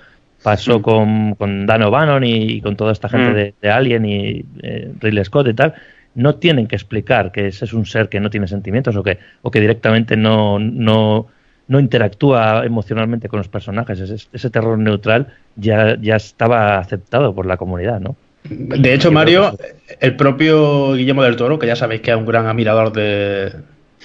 pasó 0.45 0.77
mm. 0.77 0.81
con, 0.83 1.35
con 1.35 1.65
Dan 1.65 1.81
O'Bannon 1.81 2.23
y, 2.23 2.61
con 2.61 2.75
toda 2.75 2.91
esta 2.91 3.09
gente 3.09 3.55
mm. 3.57 3.61
de, 3.61 3.71
Alien 3.71 4.05
y 4.05 4.45
eh, 4.61 4.91
Ridley 4.99 5.25
Scott 5.25 5.47
y 5.47 5.55
tal, 5.55 5.73
no 6.13 6.35
tienen 6.35 6.67
que 6.67 6.75
explicar 6.75 7.31
que 7.31 7.47
ese 7.47 7.65
es 7.65 7.73
un 7.73 7.87
ser 7.87 8.09
que 8.09 8.19
no 8.19 8.29
tiene 8.29 8.47
sentimientos 8.47 8.95
o 8.95 9.01
que, 9.01 9.17
o 9.41 9.49
que 9.49 9.59
directamente 9.59 10.15
no, 10.15 10.59
no, 10.59 11.25
no 11.67 11.79
interactúa 11.79 12.63
emocionalmente 12.63 13.27
con 13.27 13.39
los 13.39 13.47
personajes. 13.47 13.99
Ese, 13.99 14.27
ese, 14.31 14.49
terror 14.51 14.77
neutral 14.77 15.33
ya, 15.55 15.97
ya 15.99 16.15
estaba 16.15 16.77
aceptado 16.77 17.33
por 17.33 17.47
la 17.47 17.57
comunidad, 17.57 17.99
¿no? 17.99 18.15
De 18.43 18.93
hecho, 18.93 19.11
Mario, 19.11 19.57
el 19.99 20.15
propio 20.15 20.93
Guillermo 20.93 21.23
del 21.23 21.37
Toro, 21.37 21.57
que 21.57 21.65
ya 21.65 21.75
sabéis 21.75 22.01
que 22.01 22.11
es 22.11 22.17
un 22.17 22.27
gran 22.27 22.45
admirador 22.45 22.93
de, 22.93 23.51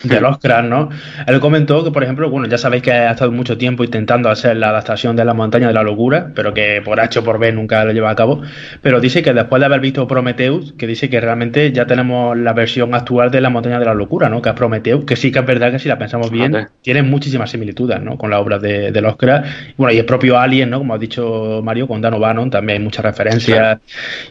de 0.03 0.21
los 0.21 0.39
cracks, 0.39 0.69
¿no? 0.69 0.89
Él 1.27 1.41
comentó 1.41 1.85
que, 1.85 1.91
por 1.91 2.03
ejemplo, 2.03 2.31
bueno, 2.31 2.49
ya 2.49 2.59
sabéis 2.59 2.83
que 2.83 2.93
ha 2.93 3.11
estado 3.11 3.33
mucho 3.33 3.59
tiempo 3.59 3.85
intentando 3.85 4.31
hacer 4.31 4.57
la 4.57 4.71
adaptación 4.71 5.17
de 5.17 5.25
la 5.25 5.35
montaña 5.35 5.69
de 5.69 5.75
la 5.75 5.83
locura, 5.83 6.33
pero 6.35 6.55
que 6.55 6.81
por 6.85 7.01
H 7.01 7.19
o 7.19 7.25
por 7.25 7.39
B 7.39 7.53
nunca 7.53 7.85
lo 7.85 7.93
lleva 7.93 8.11
a 8.11 8.15
cabo. 8.15 8.43
Pero 8.83 9.01
dice 9.01 9.23
que 9.23 9.33
después 9.33 9.61
de 9.61 9.67
haber 9.67 9.81
visto 9.81 10.07
Prometheus, 10.07 10.73
que 10.73 10.87
dice 10.87 11.11
que 11.11 11.21
realmente 11.21 11.73
ya 11.73 11.87
tenemos 11.87 12.37
la 12.37 12.53
versión 12.53 12.95
actual 12.95 13.31
de 13.31 13.41
la 13.41 13.51
montaña 13.51 13.79
de 13.79 13.85
la 13.85 13.95
locura, 13.95 14.29
¿no? 14.29 14.41
Que 14.41 14.51
es 14.51 14.55
Prometheus, 14.55 15.05
que 15.05 15.17
sí 15.17 15.31
que 15.31 15.41
es 15.41 15.47
verdad 15.47 15.71
que 15.71 15.79
si 15.79 15.89
la 15.89 15.99
pensamos 15.99 16.31
bien, 16.31 16.69
tiene 16.83 17.03
muchísimas 17.03 17.51
similitudes, 17.51 18.01
¿no? 18.01 18.17
Con 18.17 18.31
la 18.31 18.41
obra 18.41 18.59
de, 18.59 18.93
de 18.93 19.01
los 19.01 19.17
cracks. 19.17 19.49
Bueno, 19.77 19.93
y 19.93 19.99
el 19.99 20.07
propio 20.07 20.39
Alien, 20.39 20.71
¿no? 20.71 20.79
Como 20.79 20.95
ha 20.95 20.99
dicho 20.99 21.61
Mario, 21.63 21.87
con 21.87 22.01
Dan 22.01 22.15
O'Bannon 22.15 22.51
también 22.51 22.79
hay 22.79 22.85
muchas 22.85 23.05
referencias. 23.05 23.79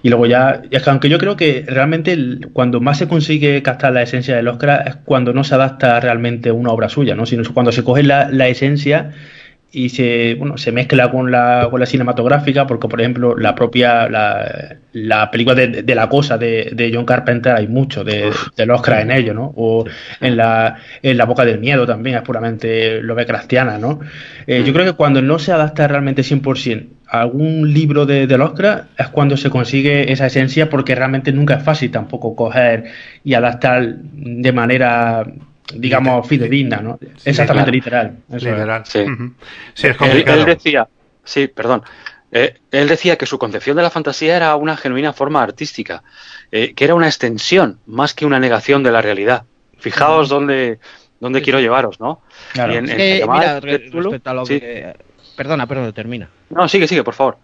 Y 0.02 0.10
luego 0.10 0.26
ya, 0.26 0.62
es 0.72 0.82
que 0.82 0.90
aunque 0.90 1.10
yo 1.10 1.18
creo 1.18 1.36
que 1.36 1.64
realmente 1.68 2.18
cuando 2.54 2.82
más 2.82 2.98
se 2.98 3.08
consigue 3.08 3.62
captar 3.62 3.94
la 3.94 4.02
esencia 4.02 4.36
de 4.36 4.44
los 4.44 4.58
cracks 4.58 4.90
es 4.90 4.96
cuando 5.06 5.34
no 5.34 5.44
se 5.44 5.59
adapta 5.60 5.99
realmente 5.99 6.52
una 6.52 6.72
obra 6.72 6.90
suya, 6.90 7.15
¿no? 7.15 7.26
sino 7.26 7.44
cuando 7.53 7.72
se 7.72 7.84
coge 7.84 8.03
la, 8.03 8.30
la 8.31 8.48
esencia 8.48 9.11
y 9.72 9.90
se, 9.90 10.36
bueno, 10.36 10.58
se 10.58 10.72
mezcla 10.72 11.12
con 11.12 11.30
la, 11.30 11.68
con 11.70 11.80
la 11.80 11.86
cinematográfica, 11.86 12.66
porque 12.66 12.88
por 12.88 13.00
ejemplo 13.00 13.38
la 13.38 13.54
propia 13.54 14.10
la, 14.10 14.78
la 14.94 15.30
película 15.30 15.56
de, 15.56 15.96
la 15.96 16.10
cosa 16.10 16.38
de, 16.40 16.72
de, 16.74 16.91
John 16.91 17.06
Carpenter 17.06 17.56
hay 17.56 17.68
mucho 17.68 18.04
de, 18.04 18.32
de 18.56 18.72
Oscar 18.72 19.02
en 19.02 19.12
ello, 19.12 19.34
¿no? 19.34 19.54
O 19.56 19.86
en 20.22 20.38
la, 20.38 20.78
en 21.04 21.18
la 21.18 21.26
boca 21.26 21.46
del 21.46 21.60
miedo 21.60 21.86
también 21.86 22.16
es 22.16 22.24
puramente 22.24 23.02
lo 23.02 23.16
cristiana, 23.16 23.78
¿no? 23.78 24.00
Eh, 24.48 24.64
yo 24.66 24.74
creo 24.74 24.86
que 24.86 24.94
cuando 24.94 25.22
no 25.22 25.38
se 25.38 25.52
adapta 25.52 25.88
realmente 25.88 26.24
100% 26.24 26.88
a 27.08 27.22
algún 27.22 27.72
libro 27.74 28.06
de, 28.06 28.26
del 28.26 28.41
Oscar 28.41 28.86
es 28.98 29.08
cuando 29.10 29.38
se 29.38 29.50
consigue 29.50 30.12
esa 30.12 30.28
esencia 30.28 30.70
porque 30.70 30.96
realmente 30.96 31.32
nunca 31.32 31.56
es 31.56 31.64
fácil 31.64 31.91
tampoco 31.91 32.36
coger 32.36 32.86
y 33.24 33.34
adaptar 33.34 33.98
de 33.98 34.52
manera 34.52 35.26
digamos, 35.74 36.28
fidedigna, 36.28 36.78
¿no? 36.78 37.00
Exactamente 37.26 37.72
literal. 37.72 38.18
Sí. 38.86 39.88
es 39.88 39.98
complicado. 39.98 40.40
Él, 40.40 40.46
decía, 40.46 40.88
sí, 41.24 41.48
perdón. 41.48 41.84
Eh, 42.32 42.56
él 42.72 42.88
decía 42.88 43.18
que 43.18 43.26
su 43.26 43.40
concepción 43.40 43.76
de 43.76 43.84
la 43.84 43.90
fantasía 43.90 44.36
era 44.36 44.56
una 44.56 44.78
genuina 44.78 45.14
forma 45.14 45.41
artística, 45.41 46.04
eh, 46.52 46.74
que 46.76 46.84
era 46.86 46.94
una 46.96 47.08
extensión 47.08 47.80
más 47.88 48.14
que 48.14 48.26
una 48.26 48.40
negación 48.40 48.84
de 48.84 48.91
la 48.91 49.02
realidad. 49.02 49.44
Fijaos 49.80 50.30
dónde, 50.30 50.80
dónde 51.20 51.41
quiero 51.41 51.60
llevaros, 51.60 52.00
¿no? 52.00 52.22
Claro. 52.54 52.74
Y 52.74 52.78
en- 52.78 52.86
Es 52.86 52.91
en 52.91 52.98
que, 52.98 53.20
llamada 53.20 53.40
mira, 53.40 53.60
respecto 53.60 54.30
a 54.30 54.34
lo 54.34 54.46
sí. 54.46 54.60
que... 54.60 54.94
Perdona, 55.36 55.66
perdona, 55.68 55.91
termina. 55.91 56.30
No, 56.50 56.68
sigue, 56.68 56.88
sigue, 56.88 57.04
por 57.04 57.14
favor. 57.16 57.38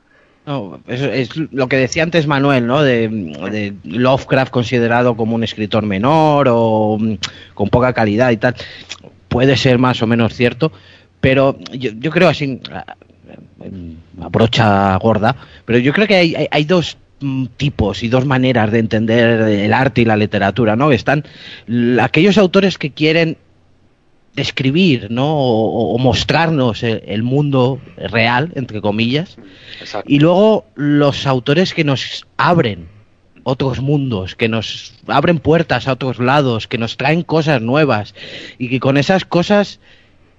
No, 0.45 0.79
eso 0.87 1.05
es 1.11 1.29
lo 1.51 1.67
que 1.67 1.77
decía 1.77 2.03
antes 2.03 2.27
Manuel, 2.27 2.67
¿no? 2.67 2.83
De, 2.83 3.73
Lovecraft 3.83 4.51
considerado 4.51 5.17
como 5.17 5.33
un 5.35 5.43
escritor 5.43 5.83
menor 5.85 6.47
o 6.51 6.97
mm, 6.99 7.13
con 7.55 7.69
poca 7.69 7.93
calidad 7.93 8.29
y 8.29 8.37
tal. 8.37 8.55
Puede 9.27 9.57
ser 9.57 9.79
más 9.79 10.01
o 10.03 10.07
menos 10.07 10.33
cierto, 10.35 10.71
pero 11.19 11.57
yo, 11.73 11.91
yo 11.97 12.11
creo 12.11 12.29
así, 12.29 12.61
a, 12.71 12.95
a 14.21 14.29
brocha 14.29 14.95
gorda, 14.97 15.35
pero 15.65 15.79
yo 15.79 15.91
creo 15.93 16.05
que 16.07 16.15
hay, 16.15 16.35
hay- 16.35 16.47
hay 16.51 16.63
dos 16.65 16.97
mm, 17.21 17.45
tipos 17.57 18.03
y 18.03 18.07
dos 18.09 18.25
maneras 18.25 18.71
de 18.71 18.79
entender 18.79 19.41
el 19.49 19.73
arte 19.73 20.01
y 20.01 20.05
la 20.05 20.15
literatura, 20.15 20.75
¿no? 20.75 20.91
Están 20.91 21.23
aquellos 21.99 22.37
autores 22.37 22.77
que 22.77 22.91
quieren 22.91 23.37
describir, 24.35 25.09
¿no? 25.11 25.33
O, 25.37 25.93
o 25.95 25.97
mostrarnos 25.97 26.83
el- 26.83 27.01
el 27.07 27.23
mundo 27.23 27.79
real, 27.97 28.51
entre 28.55 28.81
comillas, 28.81 29.37
Exacto. 29.79 30.11
y 30.11 30.19
luego 30.19 30.65
los 30.75 31.25
autores 31.25 31.73
que 31.73 31.83
nos 31.83 32.25
abren 32.37 32.87
otros 33.43 33.79
mundos, 33.79 34.35
que 34.35 34.49
nos 34.49 34.93
abren 35.07 35.37
puertas 35.39 35.87
a 35.87 35.93
otros 35.93 36.19
lados, 36.19 36.67
que 36.67 36.77
nos 36.77 36.97
traen 36.97 37.21
cosas 37.21 37.61
nuevas 37.61 38.15
y 38.57 38.69
que 38.69 38.79
con 38.79 38.97
esas 38.97 39.23
cosas 39.25 39.79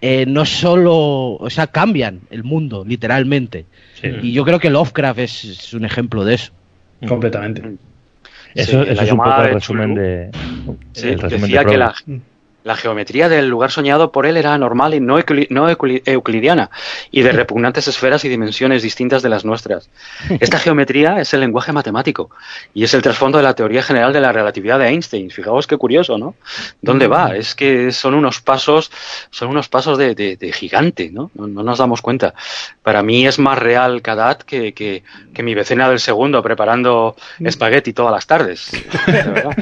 eh, 0.02 0.26
no 0.26 0.44
solo, 0.44 1.34
o 1.36 1.48
sea, 1.48 1.68
cambian 1.68 2.20
el 2.30 2.44
mundo, 2.44 2.84
literalmente. 2.86 3.64
Sí. 4.00 4.08
Y 4.22 4.32
yo 4.32 4.44
creo 4.44 4.58
que 4.58 4.68
Lovecraft 4.70 5.18
es, 5.20 5.44
es 5.44 5.72
un 5.74 5.84
ejemplo 5.86 6.24
de 6.24 6.34
eso. 6.34 6.52
Completamente. 7.08 7.62
Eso, 8.54 8.84
Sí, 8.84 8.90
eso 8.90 8.94
la 8.94 9.02
es 9.04 9.12
un 9.12 9.18
poco 9.18 9.36
el 9.40 9.46
de 9.46 9.52
resumen 9.54 9.90
Cthulhu. 9.94 10.02
de. 10.02 10.30
Sí, 10.92 11.08
el 11.08 11.18
resumen 11.20 11.40
decía 11.42 11.60
de 11.60 11.66
que 11.66 11.76
la, 11.78 11.86
Proust. 12.04 12.08
La 12.66 12.74
geometría 12.76 13.28
del 13.28 13.48
lugar 13.48 13.70
soñado 13.70 14.10
por 14.10 14.26
él 14.26 14.36
era 14.36 14.58
normal 14.58 14.92
y 14.94 14.98
no, 15.00 15.18
eucli- 15.20 15.46
no 15.50 15.70
eucli- 15.70 16.02
euclidiana 16.04 16.70
y 17.12 17.22
de 17.22 17.30
repugnantes 17.30 17.86
esferas 17.86 18.24
y 18.24 18.28
dimensiones 18.28 18.82
distintas 18.82 19.22
de 19.22 19.28
las 19.28 19.44
nuestras. 19.44 19.88
Esta 20.40 20.58
geometría 20.58 21.20
es 21.20 21.32
el 21.32 21.40
lenguaje 21.40 21.72
matemático 21.72 22.28
y 22.74 22.82
es 22.82 22.92
el 22.92 23.02
trasfondo 23.02 23.38
de 23.38 23.44
la 23.44 23.54
teoría 23.54 23.84
general 23.84 24.12
de 24.12 24.20
la 24.20 24.32
relatividad 24.32 24.80
de 24.80 24.88
Einstein. 24.88 25.30
Fijaos 25.30 25.68
qué 25.68 25.76
curioso, 25.76 26.18
¿no? 26.18 26.34
¿Dónde 26.82 27.06
va? 27.06 27.36
Es 27.36 27.54
que 27.54 27.92
son 27.92 28.14
unos 28.14 28.40
pasos, 28.40 28.90
son 29.30 29.48
unos 29.48 29.68
pasos 29.68 29.96
de, 29.96 30.16
de- 30.16 30.36
de 30.36 30.52
gigante, 30.52 31.10
¿no? 31.12 31.30
¿no? 31.34 31.46
no 31.46 31.62
nos 31.62 31.78
damos 31.78 32.02
cuenta. 32.02 32.34
Para 32.82 33.02
mí 33.04 33.26
es 33.28 33.38
más 33.38 33.58
real 33.60 34.02
Kadat 34.02 34.42
que, 34.42 34.74
que, 34.74 35.04
que 35.32 35.42
mi 35.44 35.54
vecina 35.54 35.88
del 35.88 36.00
segundo 36.00 36.42
preparando 36.42 37.14
espagueti 37.38 37.92
todas 37.92 38.12
las 38.12 38.26
tardes. 38.26 38.72
De 39.06 39.12
verdad. 39.22 39.56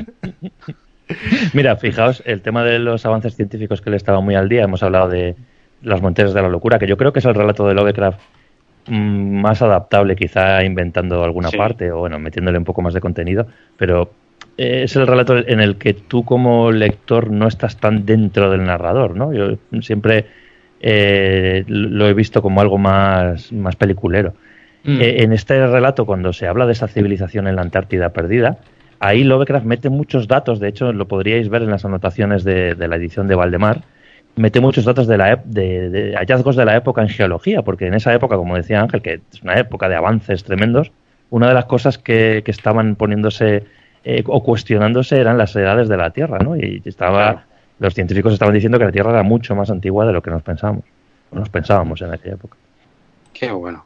Mira, 1.53 1.77
fijaos, 1.77 2.23
el 2.27 2.41
tema 2.41 2.65
de 2.65 2.79
los 2.79 3.05
avances 3.07 3.37
científicos 3.37 3.81
que 3.83 3.91
le 3.91 3.97
estaba 3.97 4.21
muy 4.21 4.35
al 4.35 4.49
día, 4.49 4.63
hemos 4.65 4.83
hablado 4.83 5.09
de 5.09 5.35
las 5.83 6.01
montañas 6.01 6.33
de 6.35 6.43
la 6.43 6.49
locura, 6.49 6.79
que 6.79 6.87
yo 6.87 6.97
creo 6.97 7.13
que 7.13 7.19
es 7.19 7.25
el 7.25 7.35
relato 7.35 7.67
de 7.69 7.75
Lovecraft 7.75 8.19
mm, 8.89 9.41
más 9.41 9.61
adaptable, 9.63 10.17
quizá 10.17 10.65
inventando 10.65 11.23
alguna 11.23 11.49
Sí. 11.51 11.57
parte 11.59 11.93
o 11.93 11.99
bueno, 11.99 12.19
metiéndole 12.19 12.59
un 12.59 12.65
poco 12.65 12.81
más 12.83 12.95
de 12.95 13.01
contenido, 13.01 13.47
pero 13.77 14.13
eh, 14.57 14.83
es 14.85 14.97
el 14.97 15.07
relato 15.07 15.37
en 15.37 15.61
el 15.61 15.77
que 15.77 15.95
tú 15.95 16.25
como 16.25 16.71
lector 16.73 17.31
no 17.31 17.49
estás 17.49 17.77
tan 17.79 18.07
dentro 18.07 18.51
del 18.51 18.65
narrador, 18.65 19.17
¿no? 19.17 19.33
Yo 19.33 19.59
siempre 19.83 20.27
eh, 20.81 21.65
lo 21.67 22.07
he 22.09 22.15
visto 22.15 22.43
como 22.43 22.61
algo 22.61 22.79
más, 22.79 23.53
más 23.53 23.77
peliculero. 23.77 24.35
Mm. 24.85 25.01
Eh, 25.01 25.23
en 25.23 25.33
este 25.33 25.67
relato, 25.67 26.05
cuando 26.05 26.33
se 26.33 26.47
habla 26.47 26.67
de 26.67 26.73
esa 26.73 26.89
civilización 26.89 27.47
en 27.47 27.57
la 27.57 27.63
Antártida 27.63 28.11
perdida, 28.11 28.59
ahí 29.01 29.25
Lovecraft 29.25 29.67
mete 29.67 29.89
muchos 29.91 30.29
datos, 30.29 30.61
de 30.61 30.69
hecho 30.69 30.93
lo 30.93 31.07
podríais 31.09 31.49
ver 31.49 31.63
en 31.63 31.71
las 31.71 31.85
anotaciones 31.85 32.45
de, 32.45 32.75
de 32.75 32.89
la 32.89 32.97
edición 32.97 33.27
de 33.29 33.35
Valdemar, 33.35 33.83
mete 34.37 34.61
muchos 34.61 34.85
datos 34.85 35.07
de, 35.07 35.17
la, 35.17 35.37
de, 35.45 35.91
de 35.91 36.17
hallazgos 36.17 36.57
de 36.57 36.65
la 36.65 36.77
época 36.77 37.03
en 37.03 37.09
geología, 37.09 37.63
porque 37.63 37.87
en 37.87 37.95
esa 37.95 38.13
época, 38.15 38.37
como 38.37 38.57
decía 38.57 38.81
Ángel, 38.81 39.03
que 39.03 39.21
es 39.33 39.43
una 39.43 39.55
época 39.59 39.89
de 39.89 39.95
avances 39.97 40.43
tremendos, 40.45 40.91
una 41.31 41.49
de 41.49 41.55
las 41.55 41.65
cosas 41.67 41.99
que, 41.99 42.43
que 42.45 42.51
estaban 42.51 42.97
poniéndose 42.97 43.65
eh, 44.05 44.23
o 44.27 44.43
cuestionándose 44.43 45.19
eran 45.19 45.39
las 45.39 45.55
edades 45.57 45.89
de 45.89 45.97
la 45.97 46.11
Tierra, 46.11 46.39
¿no? 46.39 46.57
Y 46.57 46.83
estaba, 46.85 47.33
Claro. 47.33 47.41
los 47.79 47.95
científicos 47.95 48.33
estaban 48.33 48.55
diciendo 48.55 48.79
que 48.79 48.85
la 48.85 48.93
Tierra 48.93 49.11
era 49.11 49.23
mucho 49.23 49.55
más 49.57 49.71
antigua 49.71 50.05
de 50.07 50.13
lo 50.13 50.23
que 50.23 50.31
nos 50.31 50.43
pensábamos, 50.43 50.85
o 51.31 51.37
nos 51.37 51.49
pensábamos 51.49 52.03
en 52.03 52.13
aquella 52.13 52.35
época. 52.35 52.57
Qué 53.33 53.51
bueno. 53.51 53.85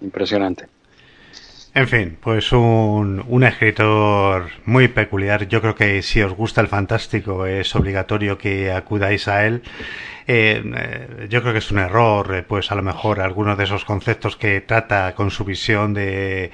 Impresionante. 0.00 0.66
En 1.74 1.88
fin, 1.88 2.18
pues 2.20 2.52
un, 2.52 3.24
un 3.26 3.44
escritor 3.44 4.50
muy 4.66 4.88
peculiar. 4.88 5.48
Yo 5.48 5.62
creo 5.62 5.74
que 5.74 6.02
si 6.02 6.20
os 6.20 6.34
gusta 6.34 6.60
el 6.60 6.68
fantástico 6.68 7.46
es 7.46 7.74
obligatorio 7.74 8.36
que 8.36 8.70
acudáis 8.70 9.26
a 9.26 9.46
él. 9.46 9.62
Eh, 10.26 10.62
eh, 10.76 11.26
yo 11.30 11.40
creo 11.40 11.52
que 11.52 11.60
es 11.60 11.70
un 11.70 11.78
error, 11.78 12.34
eh, 12.34 12.42
pues 12.42 12.70
a 12.70 12.74
lo 12.74 12.82
mejor 12.82 13.20
algunos 13.20 13.56
de 13.56 13.64
esos 13.64 13.84
conceptos 13.86 14.36
que 14.36 14.60
trata 14.60 15.14
con 15.14 15.30
su 15.30 15.44
visión 15.44 15.94
de, 15.94 16.50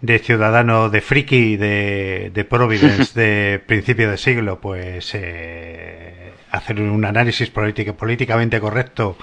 de 0.00 0.18
ciudadano, 0.20 0.88
de 0.88 1.00
friki, 1.00 1.56
de, 1.56 2.30
de 2.32 2.44
Providence, 2.44 3.12
de 3.20 3.58
principio 3.58 4.08
de 4.10 4.18
siglo, 4.18 4.60
pues 4.60 5.10
eh, 5.14 6.32
hacer 6.50 6.80
un 6.80 7.04
análisis 7.04 7.50
político, 7.50 7.94
políticamente 7.94 8.60
correcto 8.60 9.16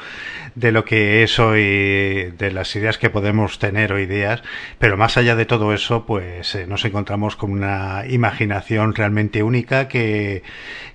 de 0.55 0.71
lo 0.71 0.85
que 0.85 1.23
es 1.23 1.37
hoy, 1.39 2.31
de 2.37 2.51
las 2.51 2.75
ideas 2.75 2.97
que 2.97 3.09
podemos 3.09 3.59
tener 3.59 3.93
hoy 3.93 4.05
días, 4.07 4.41
pero 4.79 4.97
más 4.97 5.17
allá 5.17 5.35
de 5.35 5.45
todo 5.45 5.73
eso, 5.73 6.05
pues 6.05 6.55
eh, 6.55 6.65
nos 6.67 6.83
encontramos 6.85 7.35
con 7.35 7.51
una 7.51 8.03
imaginación 8.09 8.95
realmente 8.95 9.43
única 9.43 9.87
que, 9.87 10.41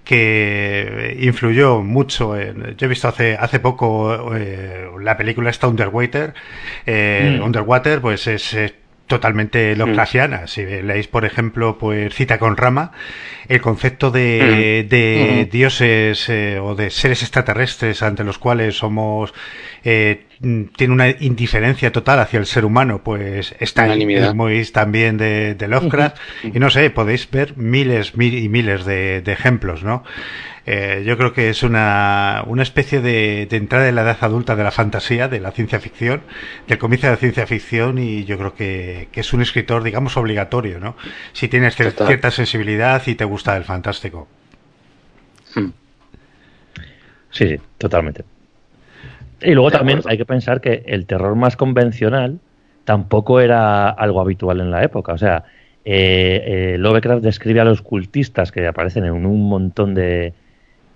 que 0.04 1.16
influyó 1.20 1.80
mucho. 1.82 2.36
En, 2.36 2.76
yo 2.76 2.86
he 2.86 2.88
visto 2.88 3.08
hace, 3.08 3.36
hace 3.36 3.60
poco 3.60 4.34
eh, 4.34 4.88
la 5.00 5.16
película 5.16 5.50
esta 5.50 5.68
Underwater, 5.68 6.34
eh, 6.86 7.38
Mm. 7.38 7.42
Underwater, 7.44 8.00
pues 8.00 8.26
es... 8.26 8.54
eh, 8.54 8.74
totalmente 9.06 9.76
Lovecraftiana. 9.76 10.46
Si 10.46 10.64
leéis, 10.64 11.06
por 11.06 11.26
ejemplo, 11.26 11.76
pues 11.76 12.14
Cita 12.14 12.38
con 12.38 12.56
Rama, 12.56 12.92
el 13.54 13.60
concepto 13.60 14.10
de, 14.10 14.86
de 14.88 15.48
dioses 15.50 16.28
eh, 16.28 16.58
o 16.58 16.74
de 16.74 16.88
seres 16.90 17.22
extraterrestres 17.22 18.02
ante 18.02 18.24
los 18.24 18.38
cuales 18.38 18.78
somos 18.78 19.34
eh, 19.84 20.24
tiene 20.76 20.94
una 20.94 21.10
indiferencia 21.10 21.92
total 21.92 22.20
hacia 22.20 22.38
el 22.38 22.46
ser 22.46 22.64
humano, 22.64 23.02
pues 23.04 23.54
está 23.60 23.84
Unanimidad. 23.84 24.30
es 24.30 24.34
muy 24.34 24.64
también 24.72 25.18
de, 25.18 25.54
de 25.54 25.68
Lovecraft 25.68 26.16
y 26.44 26.58
no 26.58 26.70
sé, 26.70 26.88
podéis 26.90 27.30
ver 27.30 27.56
miles 27.56 28.16
mil 28.16 28.36
y 28.36 28.48
miles 28.48 28.84
de, 28.86 29.20
de 29.20 29.32
ejemplos, 29.32 29.82
¿no? 29.84 30.02
Eh, 30.64 31.02
yo 31.04 31.18
creo 31.18 31.32
que 31.32 31.50
es 31.50 31.64
una, 31.64 32.44
una 32.46 32.62
especie 32.62 33.00
de, 33.00 33.48
de 33.50 33.56
entrada 33.56 33.88
en 33.88 33.96
la 33.96 34.02
edad 34.02 34.18
adulta 34.20 34.54
de 34.54 34.62
la 34.62 34.70
fantasía, 34.70 35.26
de 35.26 35.40
la 35.40 35.50
ciencia 35.50 35.80
ficción, 35.80 36.22
del 36.68 36.78
comienzo 36.78 37.08
de 37.08 37.14
la 37.14 37.16
ciencia 37.16 37.48
ficción 37.48 37.98
y 37.98 38.24
yo 38.24 38.38
creo 38.38 38.54
que, 38.54 39.08
que 39.10 39.20
es 39.22 39.32
un 39.32 39.42
escritor, 39.42 39.82
digamos, 39.82 40.16
obligatorio, 40.16 40.78
¿no? 40.78 40.96
Si 41.32 41.48
tienes 41.48 41.74
Total. 41.74 42.06
cierta 42.06 42.30
sensibilidad 42.30 43.02
y 43.06 43.16
te 43.16 43.24
gusta 43.24 43.41
el 43.46 43.64
fantástico. 43.64 44.28
Hmm. 45.54 45.70
Sí, 47.30 47.48
sí, 47.48 47.56
totalmente. 47.78 48.24
Y 49.40 49.52
luego 49.52 49.70
también 49.70 50.00
hay 50.06 50.16
que 50.16 50.24
pensar 50.24 50.60
que 50.60 50.84
el 50.86 51.06
terror 51.06 51.34
más 51.34 51.56
convencional 51.56 52.38
tampoco 52.84 53.40
era 53.40 53.88
algo 53.90 54.20
habitual 54.20 54.60
en 54.60 54.70
la 54.70 54.84
época. 54.84 55.12
O 55.12 55.18
sea, 55.18 55.44
eh, 55.84 56.74
eh, 56.74 56.78
Lovecraft 56.78 57.22
describe 57.22 57.60
a 57.60 57.64
los 57.64 57.82
cultistas 57.82 58.52
que 58.52 58.66
aparecen 58.66 59.04
en 59.04 59.26
un 59.26 59.48
montón 59.48 59.94
de, 59.94 60.32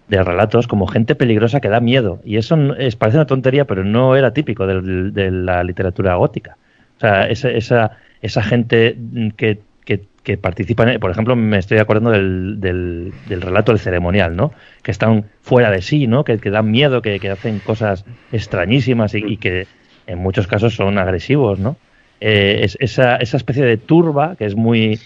de 0.09 0.23
relatos 0.23 0.69
como 0.69 0.87
gente 0.87 1.15
peligrosa 1.15 1.61
que 1.61 1.69
da 1.69 1.81
miedo. 1.81 2.21
Y 2.25 2.37
eso 2.37 2.75
es, 2.77 2.97
parece 2.97 3.19
una 3.19 3.27
tontería, 3.27 3.65
pero 3.65 3.85
no 3.85 4.17
era 4.17 4.33
típico 4.33 4.67
de, 4.67 5.31
la 5.31 5.65
literatura 5.65 6.15
gótica. 6.15 6.57
O 6.97 7.01
sea, 7.01 7.29
esa, 7.29 7.51
esa, 7.51 7.99
esa 8.23 8.43
gente 8.43 8.97
que, 9.37 9.61
que, 9.87 10.09
que 10.23 10.37
participa 10.37 10.91
en... 10.93 11.01
Por 11.01 11.11
ejemplo, 11.11 11.35
me 11.37 11.57
estoy 11.59 11.79
acordando 11.79 12.11
del, 12.11 12.61
del, 12.61 13.15
del 13.25 13.41
relato 13.41 13.73
del 13.73 13.79
ceremonial, 13.81 14.37
¿no? 14.37 14.53
Que 14.83 14.91
están 14.91 15.31
fuera 15.41 15.71
de 15.71 15.81
sí, 15.81 16.07
¿no? 16.07 16.25
Que, 16.25 16.39
que 16.39 16.51
dan 16.51 16.71
miedo, 16.71 17.01
que, 17.01 17.19
que 17.21 17.31
hacen 17.31 17.61
cosas 17.61 18.05
extrañísimas 18.31 19.15
y, 19.15 19.19
y 19.25 19.39
que 19.39 19.69
en 20.07 20.19
muchos 20.19 20.47
casos 20.47 20.75
son 20.75 20.99
agresivos, 20.99 21.59
¿no? 21.59 21.79
Eh, 22.21 22.61
es, 22.65 22.77
esa, 22.81 23.17
esa 23.17 23.37
especie 23.39 23.65
de 23.65 23.79
turba 23.79 24.37
que 24.37 24.45
es 24.47 24.57
muy... 24.57 25.01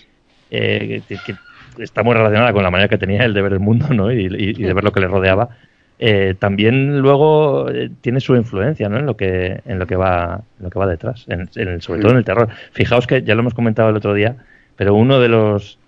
eh, 0.51 1.03
que, 1.09 1.21
que 1.21 1.37
está 1.79 2.03
muy 2.03 2.15
relacionada 2.15 2.53
con 2.53 2.63
la 2.63 2.71
manera 2.71 2.89
que 2.89 2.99
tenía 2.99 3.25
él 3.25 3.35
de 3.35 3.43
ver 3.43 3.53
el 3.53 3.61
mundo, 3.61 3.89
¿no? 3.95 4.11
Y, 4.13 4.27
y- 4.27 4.51
y 4.51 4.63
de 4.65 4.73
ver 4.75 4.85
lo 4.85 4.93
que 4.93 5.01
le 5.01 5.09
rodeaba. 5.09 5.51
eh, 5.99 6.35
también 6.39 6.99
luego 7.01 7.69
eh, 7.71 7.91
tiene 8.01 8.21
su 8.21 8.35
influencia 8.35 8.89
¿no? 8.89 8.99
en 8.99 9.07
lo 9.07 9.17
que 9.17 9.61
en 9.67 9.79
lo 9.79 9.87
que 9.87 9.97
va 9.97 10.45
en 10.59 10.65
lo 10.65 10.71
que 10.71 10.79
va 10.79 10.87
detrás 10.87 11.27
en- 11.29 11.49
en 11.57 11.69
el- 11.69 11.83
sobre 11.83 12.01
todo 12.01 12.13
en 12.13 12.19
el 12.19 12.25
terror 12.25 12.49
fijaos 12.73 13.07
que 13.07 13.23
ya 13.23 13.35
lo 13.35 13.41
hemos 13.43 13.53
comentado 13.55 13.91
el 13.91 13.97
otro 13.97 14.15
día 14.15 14.37
pero 14.81 14.95
uno 14.95 15.21
de 15.21 15.29
los 15.29 15.79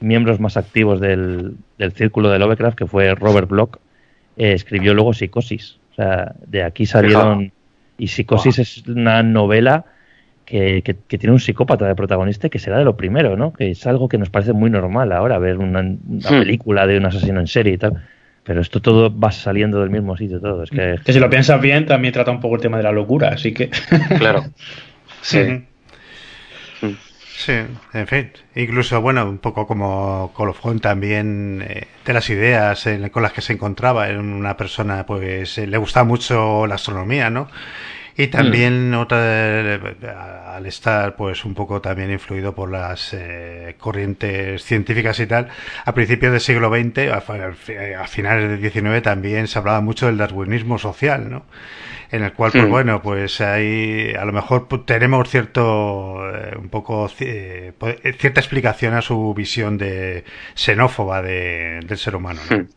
miembros 0.00 0.40
más 0.40 0.56
activos 0.56 1.00
del, 1.00 1.54
del 1.78 1.92
círculo 1.92 2.30
de 2.30 2.40
Lovecraft 2.40 2.76
que 2.76 2.86
fue 2.88 3.14
Robert 3.14 3.48
Bloch 3.48 3.76
eh, 4.36 4.52
escribió 4.54 4.92
luego 4.92 5.12
Psicosis 5.12 5.78
o 5.92 5.94
sea 5.94 6.34
de 6.48 6.64
aquí 6.64 6.84
salieron 6.84 7.52
y 7.96 8.08
Psicosis 8.08 8.58
es 8.58 8.86
una 8.88 9.22
novela 9.22 9.84
que, 10.46 10.82
que- 10.82 10.96
que 11.06 11.16
tiene 11.18 11.32
un 11.32 11.38
psicópata 11.38 11.86
de 11.86 11.94
protagonista 11.94 12.48
y 12.48 12.50
que 12.50 12.58
será 12.58 12.78
de 12.78 12.84
lo 12.84 12.96
primero, 12.96 13.36
¿no? 13.36 13.52
Que 13.52 13.70
es 13.70 13.86
algo 13.86 14.08
que 14.08 14.18
nos 14.18 14.30
parece 14.30 14.52
muy 14.52 14.68
normal 14.68 15.12
ahora, 15.12 15.38
ver 15.38 15.58
una, 15.58 15.78
una 15.80 15.98
Hmm. 16.30 16.40
película 16.40 16.86
de 16.88 16.96
un 16.98 17.06
asesino 17.06 17.38
en 17.38 17.46
serie 17.46 17.74
y 17.74 17.78
tal. 17.78 18.02
pero 18.42 18.60
esto 18.62 18.80
todo 18.80 19.16
va 19.16 19.30
saliendo 19.30 19.78
del 19.80 19.90
mismo 19.90 20.16
sitio 20.16 20.40
todo. 20.40 20.64
Es 20.64 20.70
que, 20.70 20.96
que 21.04 21.12
si 21.12 21.20
lo 21.20 21.30
piensas 21.30 21.60
bien, 21.60 21.86
también 21.86 22.12
trata 22.12 22.32
un 22.32 22.40
poco 22.40 22.56
el 22.56 22.62
tema 22.62 22.78
de 22.78 22.82
la 22.82 22.90
locura, 22.90 23.28
así 23.28 23.52
que. 23.54 23.68
Claro. 24.18 24.44
Sí. 25.22 25.64
Sí, 27.42 27.52
en 27.94 28.06
fin. 28.06 28.32
Incluso, 28.54 29.00
bueno, 29.00 29.26
un 29.26 29.38
poco 29.38 29.66
como 29.66 30.30
colofón 30.34 30.78
también 30.78 31.64
eh, 31.66 31.86
de 32.04 32.12
las 32.12 32.28
ideas 32.28 32.86
con 33.10 33.22
las 33.22 33.32
que 33.32 33.40
se 33.40 33.54
encontraba. 33.54 34.10
en 34.10 34.18
una 34.18 34.58
persona, 34.58 35.06
pues, 35.06 35.56
eh, 35.56 35.66
le 35.66 35.78
gustaba 35.78 36.04
mucho 36.04 36.66
la 36.66 36.74
astronomía, 36.74 37.30
¿no? 37.30 37.48
Y 38.16 38.26
también 38.28 38.92
otra, 38.94 39.18
eh, 39.20 39.80
al 40.46 40.66
estar 40.66 41.16
pues 41.16 41.44
un 41.44 41.54
poco 41.54 41.80
también 41.80 42.10
influido 42.10 42.54
por 42.54 42.70
las 42.70 43.16
corrientes 43.78 44.64
científicas 44.64 45.18
y 45.20 45.26
tal, 45.26 45.48
a 45.84 45.94
principios 45.94 46.32
del 46.32 46.40
siglo 46.40 46.68
XX, 46.68 47.10
a, 47.10 48.02
a, 48.02 48.06
finales 48.06 48.60
del 48.60 48.70
XIX 48.70 49.02
también 49.02 49.46
se 49.46 49.58
hablaba 49.58 49.80
mucho 49.80 50.06
del 50.06 50.18
darwinismo 50.18 50.78
social, 50.78 51.30
¿no? 51.30 51.44
en 52.10 52.24
el 52.24 52.32
cual, 52.32 52.50
pues 52.52 52.64
hmm. 52.64 52.70
bueno, 52.70 53.02
pues 53.02 53.40
ahí 53.40 54.12
a 54.18 54.24
lo 54.24 54.32
mejor 54.32 54.66
tenemos 54.84 55.28
cierto, 55.28 56.28
eh, 56.34 56.56
un 56.58 56.68
poco, 56.68 57.08
eh, 57.20 57.72
pues, 57.78 57.98
eh, 58.02 58.12
cierta 58.18 58.40
explicación 58.40 58.94
a 58.94 59.02
su 59.02 59.32
visión 59.34 59.78
de 59.78 60.24
xenófoba 60.54 61.22
de, 61.22 61.80
del 61.84 61.98
ser 61.98 62.16
humano. 62.16 62.40
¿no? 62.50 62.56
Hmm. 62.58 62.68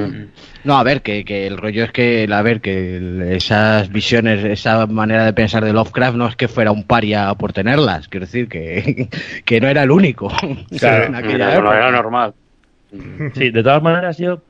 Hmm. 0.00 0.28
No, 0.64 0.78
a 0.78 0.82
ver, 0.82 1.02
que, 1.02 1.24
que, 1.24 1.46
el 1.46 1.56
rollo 1.56 1.84
es 1.84 1.92
que, 1.92 2.28
a 2.30 2.42
ver, 2.42 2.60
que 2.60 3.34
esas 3.34 3.90
visiones, 3.90 4.44
esa 4.44 4.86
manera 4.86 5.24
de 5.24 5.32
pensar 5.32 5.64
de 5.64 5.72
Lovecraft 5.72 6.16
no 6.16 6.26
es 6.28 6.36
que 6.36 6.48
fuera 6.48 6.72
un 6.72 6.84
paria 6.84 7.32
por 7.34 7.52
tenerlas, 7.52 8.08
quiero 8.08 8.26
decir 8.26 8.48
que, 8.48 9.08
que 9.44 9.60
no 9.60 9.68
era 9.68 9.82
el 9.82 9.90
único. 9.90 10.28
Claro, 10.78 11.10
no 11.10 11.72
era 11.72 11.90
normal. 11.90 12.34
Sí, 13.34 13.50
de 13.50 13.62
todas 13.62 13.82
maneras 13.82 14.16
yo 14.18 14.40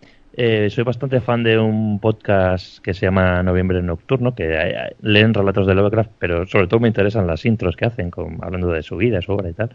eh, 0.41 0.71
soy 0.71 0.85
bastante 0.85 1.21
fan 1.21 1.43
de 1.43 1.59
un 1.59 1.99
podcast 1.99 2.79
que 2.79 2.95
se 2.95 3.07
llama 3.07 3.43
Noviembre 3.43 3.83
Nocturno, 3.83 4.37
que 4.37 4.55
eh, 4.55 4.95
leen 5.03 5.35
relatos 5.35 5.67
de 5.67 5.75
Lovecraft, 5.75 6.13
pero 6.17 6.47
sobre 6.47 6.69
todo 6.69 6.79
me 6.79 6.87
interesan 6.87 7.27
las 7.27 7.45
intros 7.45 7.75
que 7.75 7.87
hacen, 7.87 8.13
con, 8.13 8.39
hablando 8.41 8.69
de 8.69 8.85
su 8.85 8.97
vida, 8.97 9.21
su 9.21 9.33
obra 9.33 9.51
y 9.51 9.55
tal. 9.55 9.71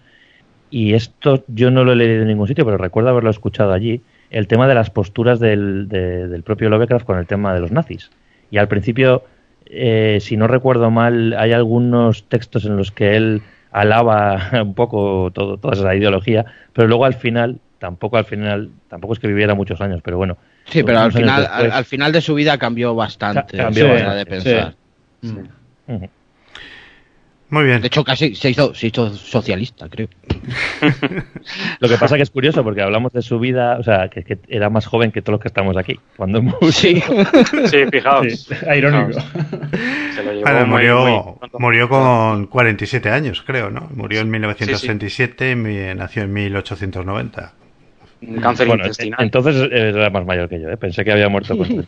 Y 0.70 0.94
esto 0.94 1.44
yo 1.50 1.70
no 1.70 1.84
lo 1.84 1.92
he 1.92 1.96
leído 1.98 2.22
en 2.22 2.30
ningún 2.30 2.48
sitio, 2.48 2.64
pero 2.64 2.78
recuerdo 2.78 3.10
haberlo 3.10 3.30
escuchado 3.30 3.74
allí, 3.74 4.02
el 4.34 4.48
tema 4.48 4.68
de 4.68 4.76
las 4.76 4.90
posturas 4.90 5.40
del, 5.40 5.88
del 5.88 6.44
propio 6.44 6.70
Lovecraft 6.70 7.06
con 7.06 7.18
el 7.18 7.28
tema 7.28 7.54
de 7.54 7.62
los 7.62 7.72
nazis. 7.72 8.12
Y 8.52 8.58
al 8.58 8.68
principio, 8.68 9.24
eh, 9.68 10.18
si 10.20 10.36
no 10.36 10.48
recuerdo 10.48 10.92
mal, 10.92 11.34
hay 11.38 11.54
algunos 11.54 12.24
textos 12.26 12.66
en 12.66 12.76
los 12.76 12.92
que 12.92 13.16
él 13.16 13.42
alaba 13.72 14.50
un 14.62 14.74
poco 14.74 15.32
todo, 15.34 15.58
toda 15.58 15.74
esa 15.76 15.96
ideología, 15.96 16.46
pero 16.74 16.88
luego 16.88 17.06
al 17.06 17.14
final, 17.14 17.60
tampoco 17.80 18.18
al 18.18 18.26
final, 18.26 18.72
tampoco 18.90 19.14
es 19.14 19.20
que 19.20 19.28
viviera 19.28 19.56
muchos 19.56 19.80
años, 19.82 20.02
pero 20.04 20.18
bueno, 20.18 20.38
Sí, 20.66 20.84
pero 20.84 21.00
al 21.00 21.12
final, 21.12 21.48
al, 21.52 21.86
final 21.86 22.12
de 22.12 22.22
su 22.22 22.34
vida 22.36 22.58
cambió 22.58 22.96
bastante 22.96 23.58
cambió 23.58 23.88
de 23.88 24.26
pensar. 24.26 24.76
Muy 27.54 27.66
bien. 27.66 27.82
De 27.82 27.88
hecho, 27.88 28.04
casi 28.04 28.34
se 28.34 28.50
hizo, 28.50 28.74
se 28.74 28.88
hizo 28.88 29.14
socialista, 29.14 29.88
creo. 29.88 30.08
Lo 31.80 31.88
que 31.88 31.98
pasa 31.98 32.16
que 32.16 32.24
es 32.24 32.32
curioso 32.32 32.64
porque 32.64 32.82
hablamos 32.82 33.14
de 33.14 33.22
su 33.22 33.38
vida, 33.38 33.78
o 33.78 33.84
sea, 33.84 34.10
que, 34.10 34.40
era 34.48 34.72
más 34.72 34.88
joven 34.88 35.12
que 35.12 35.22
todos 35.22 35.34
los 35.34 35.42
que 35.42 35.50
estamos 35.50 35.78
aquí. 35.78 36.00
Cuando 36.18 36.42
Sí, 36.72 37.00
sí 37.70 37.86
fijaos. 37.92 38.50
irónico. 38.76 39.20
murió, 40.66 41.40
murió 41.60 41.90
con 41.90 42.48
47 42.48 43.12
años, 43.12 43.44
creo, 43.46 43.70
¿no? 43.70 43.88
Murió 43.94 44.22
en 44.22 44.32
1967 44.32 45.52
y 45.52 45.96
nació 45.96 46.24
en 46.24 46.34
1890. 46.34 47.54
Cáncer 48.42 48.68
intestinal. 48.68 49.20
Entonces 49.22 49.70
era 49.72 50.10
más 50.10 50.26
mayor 50.26 50.50
que 50.50 50.60
yo, 50.60 50.70
¿eh? 50.70 50.78
pensé 50.78 51.06
que 51.06 51.12
había 51.12 51.30
muerto 51.30 51.56
con 51.56 51.68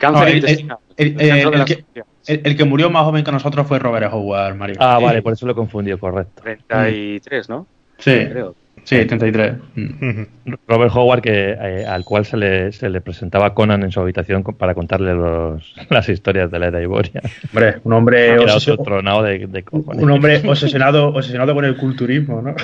Cáncer 0.00 0.36
intestinal. 0.36 0.78
El, 0.96 1.64
que, 1.66 1.84
murió 2.66 2.90
más 2.90 3.04
joven 3.04 3.24
que 3.24 3.32
nosotros 3.32 3.66
fue 3.66 3.78
Robert 3.78 4.12
Howard, 4.12 4.56
Mario. 4.56 4.76
Ah, 4.78 4.98
vale, 5.00 5.22
por 5.22 5.32
eso 5.32 5.46
lo 5.46 5.54
confundió, 5.54 5.98
correcto. 5.98 6.42
33, 6.42 7.48
¿no? 7.48 7.66
Sí, 7.98 8.26
creo. 8.30 8.54
Sí, 8.84 9.06
33. 9.06 9.54
Robert 10.68 10.92
Howard, 10.94 11.22
que, 11.22 11.56
eh, 11.58 11.86
al 11.86 12.04
cual 12.04 12.26
se 12.26 12.36
le, 12.36 12.70
se 12.70 12.90
le 12.90 13.00
presentaba 13.00 13.54
Conan 13.54 13.82
en 13.82 13.90
su 13.90 14.00
habitación 14.00 14.42
para 14.42 14.74
contarle 14.74 15.14
los, 15.14 15.74
las 15.88 16.08
historias 16.08 16.50
de 16.50 16.58
la 16.58 16.66
Edad 16.66 16.80
Iboria. 16.80 17.22
Hombre, 17.52 17.80
un 17.84 17.92
hombre, 17.94 18.38
obsesionado 18.40 19.22
de, 19.22 19.46
de 19.46 19.64
un 19.70 20.10
hombre 20.10 20.42
obsesionado, 20.46 21.08
obsesionado 21.08 21.54
con 21.54 21.64
el 21.64 21.76
culturismo, 21.76 22.42
¿no? 22.42 22.54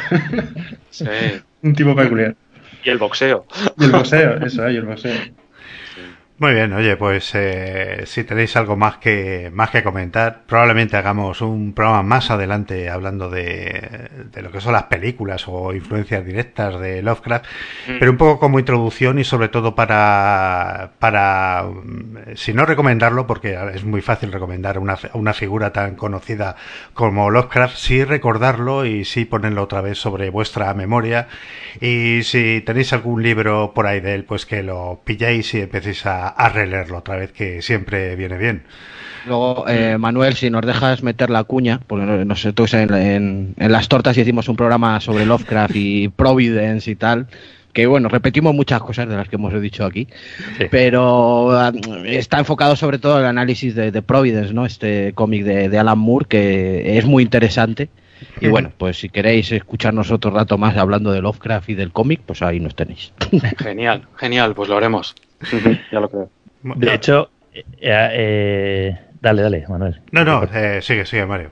Sí. 0.90 1.06
un 1.62 1.74
tipo 1.74 1.96
peculiar. 1.96 2.34
Y 2.84 2.90
el 2.90 2.98
boxeo. 2.98 3.46
Y 3.78 3.84
el 3.84 3.90
boxeo, 3.90 4.44
eso, 4.44 4.68
y 4.68 4.76
el 4.76 4.84
boxeo. 4.84 5.14
Muy 6.40 6.54
bien, 6.54 6.72
oye, 6.72 6.96
pues 6.96 7.32
eh, 7.34 8.04
si 8.06 8.24
tenéis 8.24 8.56
algo 8.56 8.74
más 8.74 8.96
que 8.96 9.50
más 9.52 9.68
que 9.68 9.82
comentar, 9.82 10.44
probablemente 10.46 10.96
hagamos 10.96 11.42
un 11.42 11.74
programa 11.74 12.02
más 12.02 12.30
adelante 12.30 12.88
hablando 12.88 13.28
de, 13.28 14.08
de 14.32 14.40
lo 14.40 14.50
que 14.50 14.62
son 14.62 14.72
las 14.72 14.84
películas 14.84 15.46
o 15.48 15.74
influencias 15.74 16.24
directas 16.24 16.80
de 16.80 17.02
Lovecraft, 17.02 17.44
mm. 17.88 17.98
pero 17.98 18.10
un 18.10 18.16
poco 18.16 18.40
como 18.40 18.58
introducción 18.58 19.18
y 19.18 19.24
sobre 19.24 19.48
todo 19.48 19.74
para, 19.74 20.92
para 20.98 21.66
si 22.36 22.54
no 22.54 22.64
recomendarlo, 22.64 23.26
porque 23.26 23.58
es 23.74 23.84
muy 23.84 24.00
fácil 24.00 24.32
recomendar 24.32 24.78
una, 24.78 24.98
una 25.12 25.34
figura 25.34 25.74
tan 25.74 25.94
conocida 25.94 26.56
como 26.94 27.28
Lovecraft, 27.28 27.76
sí 27.76 28.02
recordarlo 28.02 28.86
y 28.86 29.04
sí 29.04 29.26
ponerlo 29.26 29.64
otra 29.64 29.82
vez 29.82 29.98
sobre 29.98 30.30
vuestra 30.30 30.72
memoria 30.72 31.28
y 31.82 32.22
si 32.22 32.62
tenéis 32.62 32.94
algún 32.94 33.22
libro 33.22 33.74
por 33.74 33.86
ahí 33.86 34.00
de 34.00 34.14
él, 34.14 34.24
pues 34.24 34.46
que 34.46 34.62
lo 34.62 35.02
pilléis 35.04 35.52
y 35.52 35.60
empecéis 35.60 36.06
a 36.06 36.29
a, 36.36 36.48
releerlo 36.48 36.98
otra 36.98 37.16
vez, 37.16 37.32
que 37.32 37.62
siempre 37.62 38.16
viene 38.16 38.38
bien. 38.38 38.62
Luego, 39.26 39.68
eh, 39.68 39.98
Manuel, 39.98 40.34
si 40.34 40.50
nos 40.50 40.62
dejas 40.62 41.02
meter 41.02 41.28
la 41.30 41.44
cuña, 41.44 41.80
porque 41.86 42.04
nosotros 42.04 42.72
en, 42.74 42.94
en, 42.94 43.54
en, 43.58 43.72
las 43.72 43.88
tortas 43.88 44.16
hicimos 44.16 44.48
un 44.48 44.56
programa 44.56 45.00
sobre 45.00 45.26
Lovecraft 45.26 45.76
y 45.76 46.08
Providence 46.16 46.90
y 46.90 46.96
tal, 46.96 47.26
que 47.72 47.86
bueno, 47.86 48.08
repetimos 48.08 48.54
muchas 48.54 48.80
cosas 48.80 49.08
de 49.08 49.16
las 49.16 49.28
que 49.28 49.36
hemos 49.36 49.60
dicho 49.60 49.84
aquí, 49.84 50.08
pero 50.70 51.52
ah, 51.52 51.72
está 52.04 52.38
enfocado 52.38 52.74
sobre 52.76 52.98
todo 52.98 53.16
en 53.16 53.22
el 53.22 53.28
análisis 53.28 53.74
de, 53.74 54.02
Providence, 54.02 54.52
¿no? 54.52 54.66
Este 54.66 55.12
cómic 55.14 55.44
de, 55.44 55.68
de, 55.68 55.78
Alan 55.78 55.98
Moore, 55.98 56.26
que 56.28 56.98
es 56.98 57.04
muy 57.04 57.22
interesante. 57.22 57.88
Y 58.40 58.48
bueno, 58.48 58.70
pues 58.76 58.98
si 58.98 59.08
queréis 59.08 59.50
escucharnos 59.52 60.10
otro 60.10 60.30
rato 60.30 60.58
más 60.58 60.76
hablando 60.76 61.12
de 61.12 61.22
Lovecraft 61.22 61.70
y 61.70 61.74
del 61.74 61.92
cómic, 61.92 62.20
pues 62.26 62.42
ahí 62.42 62.60
nos 62.60 62.74
tenéis. 62.74 63.12
Genial, 63.58 64.06
genial, 64.16 64.54
pues 64.54 64.68
lo 64.68 64.76
haremos. 64.76 65.14
Ya 65.92 66.00
lo 66.00 66.08
creo. 66.08 66.30
De 66.62 66.94
hecho, 66.94 67.30
eh, 67.52 67.64
eh, 67.80 68.98
dale, 69.20 69.42
dale, 69.42 69.64
Manuel. 69.68 70.00
No, 70.12 70.24
no, 70.24 70.44
eh, 70.44 70.80
sigue, 70.82 71.04
sigue, 71.06 71.26
Mario. 71.26 71.50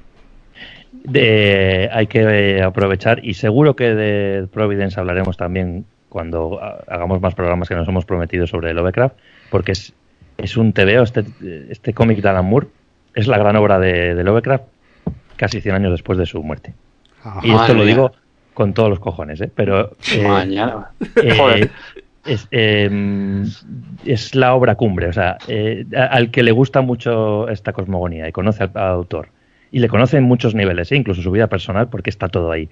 hay 1.13 2.07
que 2.07 2.63
aprovechar 2.63 3.25
y 3.25 3.35
seguro 3.35 3.75
que 3.75 3.95
de 3.95 4.47
Providence 4.49 4.99
hablaremos 4.99 5.37
también 5.37 5.87
cuando 6.09 6.61
hagamos 6.87 7.21
más 7.21 7.35
programas 7.35 7.69
que 7.69 7.75
nos 7.75 7.89
hemos 7.89 8.05
prometido 8.05 8.47
sobre 8.47 8.73
Lovecraft, 8.73 9.17
porque 9.51 9.73
es, 9.73 9.93
es 10.39 10.57
un 10.57 10.73
TVO, 10.73 11.03
este, 11.03 11.25
este 11.71 11.93
cómic 11.93 12.21
de 12.21 12.29
Alan 12.29 12.47
Moore, 12.47 12.69
es 13.15 13.27
la 13.27 13.39
gran 13.39 13.57
obra 13.57 13.79
de, 13.79 14.15
de 14.15 14.25
Lovecraft 14.25 14.65
casi 15.37 15.61
100 15.61 15.75
años 15.75 15.93
después 15.93 16.19
de 16.19 16.27
su 16.27 16.43
muerte. 16.43 16.75
y 17.43 17.53
esto 17.53 17.75
lo 17.75 17.85
digo 17.85 18.13
con 18.55 18.75
todos 18.75 18.91
los 18.91 18.99
cojones, 18.99 19.41
¿eh? 19.41 19.51
Pero... 19.55 19.97
Mañana. 20.21 20.91
Joder 21.37 21.71
es, 22.29 22.47
em, 22.51 23.45
es 24.05 24.35
la 24.35 24.55
obra 24.55 24.75
cumbre. 24.75 25.09
O 25.09 25.13
sea, 25.13 25.39
eh, 25.49 25.87
al 25.97 26.31
que 26.31 26.43
le 26.43 26.53
gusta 26.53 26.81
mucho 26.81 27.49
esta 27.49 27.73
cosmogonía 27.73 28.29
y 28.29 28.33
conoce 28.33 28.65
al, 28.65 28.71
autor, 28.75 29.31
y 29.71 29.81
le 29.81 29.89
conoce 29.89 30.17
en 30.17 30.25
muchos 30.25 30.55
niveles, 30.55 30.93
¿eh? 30.93 30.97
incluso 30.97 31.23
su 31.23 31.31
vida 31.31 31.47
personal, 31.47 31.89
porque 31.89 32.11
está 32.11 32.29
todo 32.29 32.51
ahí. 32.51 32.69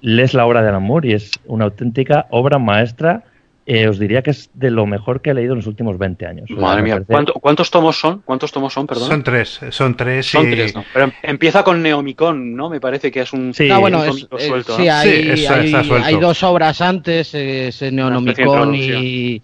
Lees 0.00 0.34
la 0.34 0.46
obra 0.46 0.62
de 0.62 0.68
Alan 0.70 0.88
y 1.02 1.12
es 1.12 1.32
una 1.44 1.66
auténtica 1.66 2.26
obra 2.30 2.58
maestra 2.58 3.24
eh, 3.72 3.86
os 3.86 4.00
diría 4.00 4.20
que 4.22 4.32
es 4.32 4.50
de 4.54 4.68
lo 4.68 4.84
mejor 4.84 5.22
que 5.22 5.30
he 5.30 5.34
leído 5.34 5.52
en 5.52 5.58
los 5.58 5.68
últimos 5.68 5.96
20 5.96 6.26
años. 6.26 6.50
Madre 6.50 6.82
mía, 6.82 7.00
¿cuántos 7.40 7.70
tomos 7.70 8.00
son? 8.00 8.20
¿Cuántos 8.24 8.50
tomos 8.50 8.72
son, 8.72 8.88
perdón? 8.88 9.06
Son 9.08 9.22
tres, 9.22 9.60
son 9.70 9.96
tres. 9.96 10.26
Son 10.26 10.50
tres, 10.50 10.74
¿no? 10.74 10.84
Pero 10.92 11.12
empieza 11.22 11.62
con 11.62 11.80
Neomicon, 11.80 12.56
¿no? 12.56 12.68
Me 12.68 12.80
parece 12.80 13.12
que 13.12 13.20
es 13.20 13.32
un. 13.32 13.54
Sí, 13.54 13.70
ah, 13.70 13.78
bueno, 13.78 14.02
suelto, 14.12 14.76
sí, 14.76 14.88
hay, 14.88 15.46
hay, 15.46 16.16
dos 16.16 16.42
obras 16.42 16.80
antes, 16.80 17.32
es 17.32 17.80
Neonomicon 17.80 18.74
y, 18.74 19.40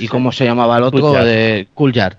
y. 0.00 0.08
¿Cómo 0.08 0.32
se 0.32 0.46
llamaba 0.46 0.78
el 0.78 0.82
otro? 0.82 1.12
De 1.12 1.68
Coolyard. 1.72 2.16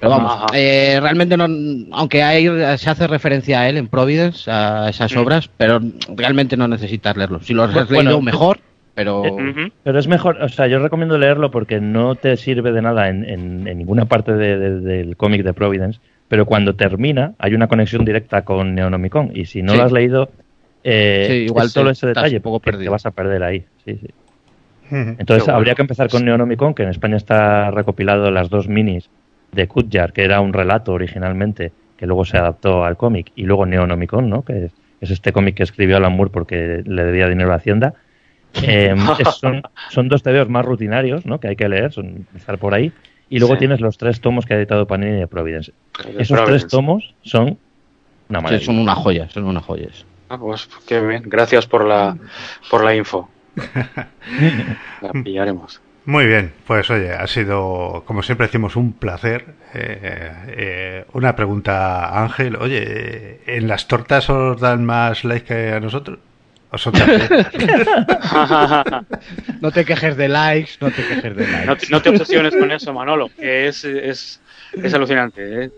Pero 0.00 0.10
vamos, 0.10 0.50
eh, 0.54 0.98
realmente 1.00 1.36
no, 1.36 1.46
aunque 1.92 2.20
hay, 2.24 2.48
se 2.78 2.90
hace 2.90 3.06
referencia 3.06 3.60
a 3.60 3.68
él 3.68 3.76
en 3.76 3.86
Providence, 3.86 4.50
a 4.50 4.88
esas 4.88 5.16
obras, 5.16 5.48
pero 5.56 5.78
realmente 6.16 6.56
no 6.56 6.66
necesitas 6.66 7.16
leerlo. 7.16 7.40
Si 7.42 7.54
lo 7.54 7.62
has 7.62 7.88
leído, 7.88 8.20
mejor 8.20 8.58
pero... 8.94 9.24
Eh, 9.24 9.72
pero 9.82 9.98
es 9.98 10.08
mejor, 10.08 10.42
o 10.42 10.48
sea, 10.48 10.66
yo 10.66 10.78
recomiendo 10.78 11.18
leerlo 11.18 11.50
porque 11.50 11.80
no 11.80 12.14
te 12.14 12.36
sirve 12.36 12.72
de 12.72 12.82
nada 12.82 13.08
en, 13.08 13.28
en, 13.28 13.64
ninguna 13.64 14.06
parte 14.06 14.32
del 14.34 15.16
cómic 15.16 15.42
de 15.42 15.52
Providence, 15.52 16.00
pero 16.28 16.46
cuando 16.46 16.74
termina 16.74 17.34
hay 17.38 17.54
una 17.54 17.68
conexión 17.68 18.04
directa 18.04 18.42
con 18.42 18.74
Neonomicon 18.74 19.32
y 19.34 19.46
si 19.46 19.62
no 19.62 19.74
lo 19.74 19.82
has 19.82 19.92
leído, 19.92 20.30
eh, 20.82 21.46
igual 21.48 21.68
solo 21.70 21.90
ese 21.90 22.06
detalle 22.06 22.40
poco 22.40 22.60
te 22.60 22.88
vas 22.88 23.06
a 23.06 23.10
perder 23.10 23.42
ahí. 23.42 23.64
Sí, 23.84 23.98
sí. 24.00 24.08
Entonces 24.90 25.48
habría 25.48 25.74
que 25.74 25.82
empezar 25.82 26.08
con 26.08 26.24
Neonomicon, 26.24 26.74
que 26.74 26.82
en 26.82 26.90
España 26.90 27.16
está 27.16 27.70
recopilado 27.70 28.30
las 28.30 28.50
dos 28.50 28.68
minis 28.68 29.08
de 29.52 29.66
Kutjar, 29.66 30.12
que 30.12 30.24
era 30.24 30.40
un 30.40 30.52
relato 30.52 30.92
originalmente, 30.92 31.72
que 31.96 32.06
luego 32.06 32.24
se 32.24 32.36
adaptó 32.36 32.84
al 32.84 32.96
cómic, 32.96 33.32
y 33.34 33.44
luego 33.44 33.66
Neonomicon, 33.66 34.28
¿no? 34.28 34.44
que 34.44 34.70
es 35.00 35.10
este 35.10 35.32
cómic 35.32 35.56
que 35.56 35.62
escribió 35.62 35.96
Alan 35.96 36.14
Moore 36.16 36.30
porque 36.32 36.82
le 36.84 37.04
debía 37.04 37.28
dinero 37.28 37.52
a 37.52 37.56
Hacienda. 37.56 37.94
Em, 38.62 38.98
son, 39.40 39.62
son, 39.90 40.08
dos 40.08 40.22
TVOs 40.22 40.48
más 40.48 40.64
rutinarios, 40.64 41.26
¿no? 41.26 41.40
Que 41.40 41.48
hay 41.48 41.56
que 41.56 41.68
leer, 41.68 41.92
son 41.92 42.26
estar 42.36 42.58
por 42.58 42.74
ahí. 42.74 42.92
Y 43.28 43.38
luego 43.38 43.56
tienes 43.56 43.80
los 43.80 43.98
tres 43.98 44.20
tomos 44.20 44.44
que 44.46 44.54
ha 44.54 44.56
editado 44.58 44.86
Panini 44.86 45.18
de 45.18 45.26
Providence. 45.26 45.72
Esos 46.18 46.44
tres 46.44 46.66
tomos 46.68 47.14
son 47.22 47.58
una 48.28 48.60
son 48.60 48.78
una 48.78 48.94
joya, 48.94 49.28
son 49.30 49.44
unas 49.44 49.64
joyas. 49.64 50.06
Ah, 50.28 50.38
pues 50.38 50.68
qué 50.86 51.00
bien. 51.00 51.22
Gracias 51.26 51.66
por 51.66 51.84
la, 51.84 52.16
por 52.70 52.84
la 52.84 52.94
info. 52.94 53.28
la 55.00 55.12
pillaremos. 55.24 55.80
Muy 56.06 56.26
bien, 56.26 56.52
pues 56.66 56.90
oye, 56.90 57.12
ha 57.12 57.26
sido, 57.26 58.02
como 58.06 58.22
siempre 58.22 58.46
decimos, 58.46 58.76
un 58.76 58.92
placer. 58.92 59.54
Eh, 59.72 60.32
eh, 60.48 61.04
una 61.14 61.34
pregunta, 61.34 62.22
Ángel. 62.22 62.56
Oye, 62.56 63.40
¿en 63.46 63.68
las 63.68 63.88
tortas 63.88 64.28
os 64.28 64.60
dan 64.60 64.84
más 64.84 65.24
likes 65.24 65.46
que 65.46 65.72
a 65.72 65.80
nosotros? 65.80 66.18
no 69.60 69.70
te 69.70 69.84
quejes 69.84 70.16
de 70.16 70.28
likes, 70.28 70.72
no 70.80 70.90
te 70.90 71.06
quejes 71.06 71.36
de 71.36 71.46
likes. 71.46 71.86
No, 71.90 72.02
te 72.02 72.10
obsesiones 72.10 72.56
con 72.56 72.70
eso, 72.70 72.92
Manolo, 72.92 73.28
que 73.28 73.68
es, 73.68 73.84
es, 73.84 74.40
es 74.72 74.94
alucinante. 74.94 75.64
¿eh? 75.64 75.70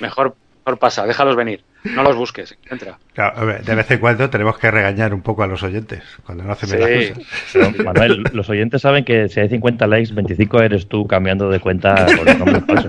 Mejor, 0.00 0.34
mejor 0.64 0.78
pasa, 0.78 1.06
déjalos 1.06 1.36
venir. 1.36 1.62
No 1.84 2.02
los 2.02 2.16
busques, 2.16 2.56
entra. 2.70 2.98
de 3.14 3.74
vez 3.74 3.90
en 3.90 3.98
cuando 3.98 4.30
tenemos 4.30 4.56
que 4.56 4.70
regañar 4.70 5.12
un 5.12 5.20
poco 5.20 5.42
a 5.42 5.46
los 5.46 5.62
oyentes 5.62 6.02
cuando 6.24 6.44
no 6.44 6.52
hacen 6.52 6.80
las 6.80 7.10
cosas. 7.54 7.84
Manuel, 7.84 8.22
los 8.32 8.48
oyentes 8.48 8.80
saben 8.80 9.04
que 9.04 9.28
si 9.28 9.40
hay 9.40 9.50
50 9.50 9.86
likes, 9.86 10.14
25 10.14 10.62
eres 10.62 10.88
tú 10.88 11.06
cambiando 11.06 11.50
de 11.50 11.60
cuenta 11.60 12.06
por 12.16 12.26
el 12.26 12.38
nombre 12.38 12.62
falso. 12.62 12.88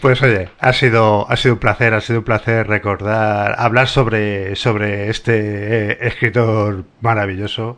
Pues 0.00 0.22
oye, 0.22 0.48
ha 0.58 0.72
sido, 0.72 1.30
ha 1.30 1.36
sido 1.36 1.54
un 1.54 1.60
placer, 1.60 1.92
ha 1.92 2.00
sido 2.00 2.20
un 2.20 2.24
placer 2.24 2.66
recordar, 2.66 3.54
hablar 3.58 3.86
sobre, 3.86 4.56
sobre 4.56 5.10
este 5.10 5.92
eh, 5.92 5.98
escritor 6.00 6.84
maravilloso. 7.02 7.76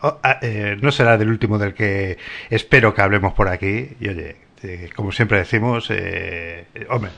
Oh, 0.00 0.18
ah, 0.22 0.38
eh, 0.40 0.76
no 0.80 0.90
será 0.90 1.18
del 1.18 1.28
último 1.28 1.58
del 1.58 1.74
que 1.74 2.16
espero 2.48 2.94
que 2.94 3.02
hablemos 3.02 3.34
por 3.34 3.48
aquí. 3.48 3.90
Y 4.00 4.08
oye, 4.08 4.36
eh, 4.64 4.90
como 4.94 5.12
siempre 5.12 5.38
decimos, 5.38 5.90
hombre, 6.88 7.10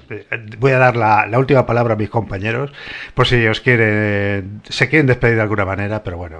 voy 0.59 0.73
a 0.73 0.78
dar 0.78 0.97
la, 0.97 1.27
la, 1.27 1.39
última 1.39 1.64
palabra 1.64 1.94
a 1.94 1.97
mis 1.97 2.10
compañeros, 2.10 2.73
por 3.14 3.27
si 3.27 3.47
os 3.47 3.60
quieren, 3.60 4.60
se 4.68 4.89
quieren 4.89 5.06
despedir 5.06 5.36
de 5.36 5.43
alguna 5.43 5.64
manera, 5.64 6.02
pero 6.02 6.16
bueno, 6.16 6.39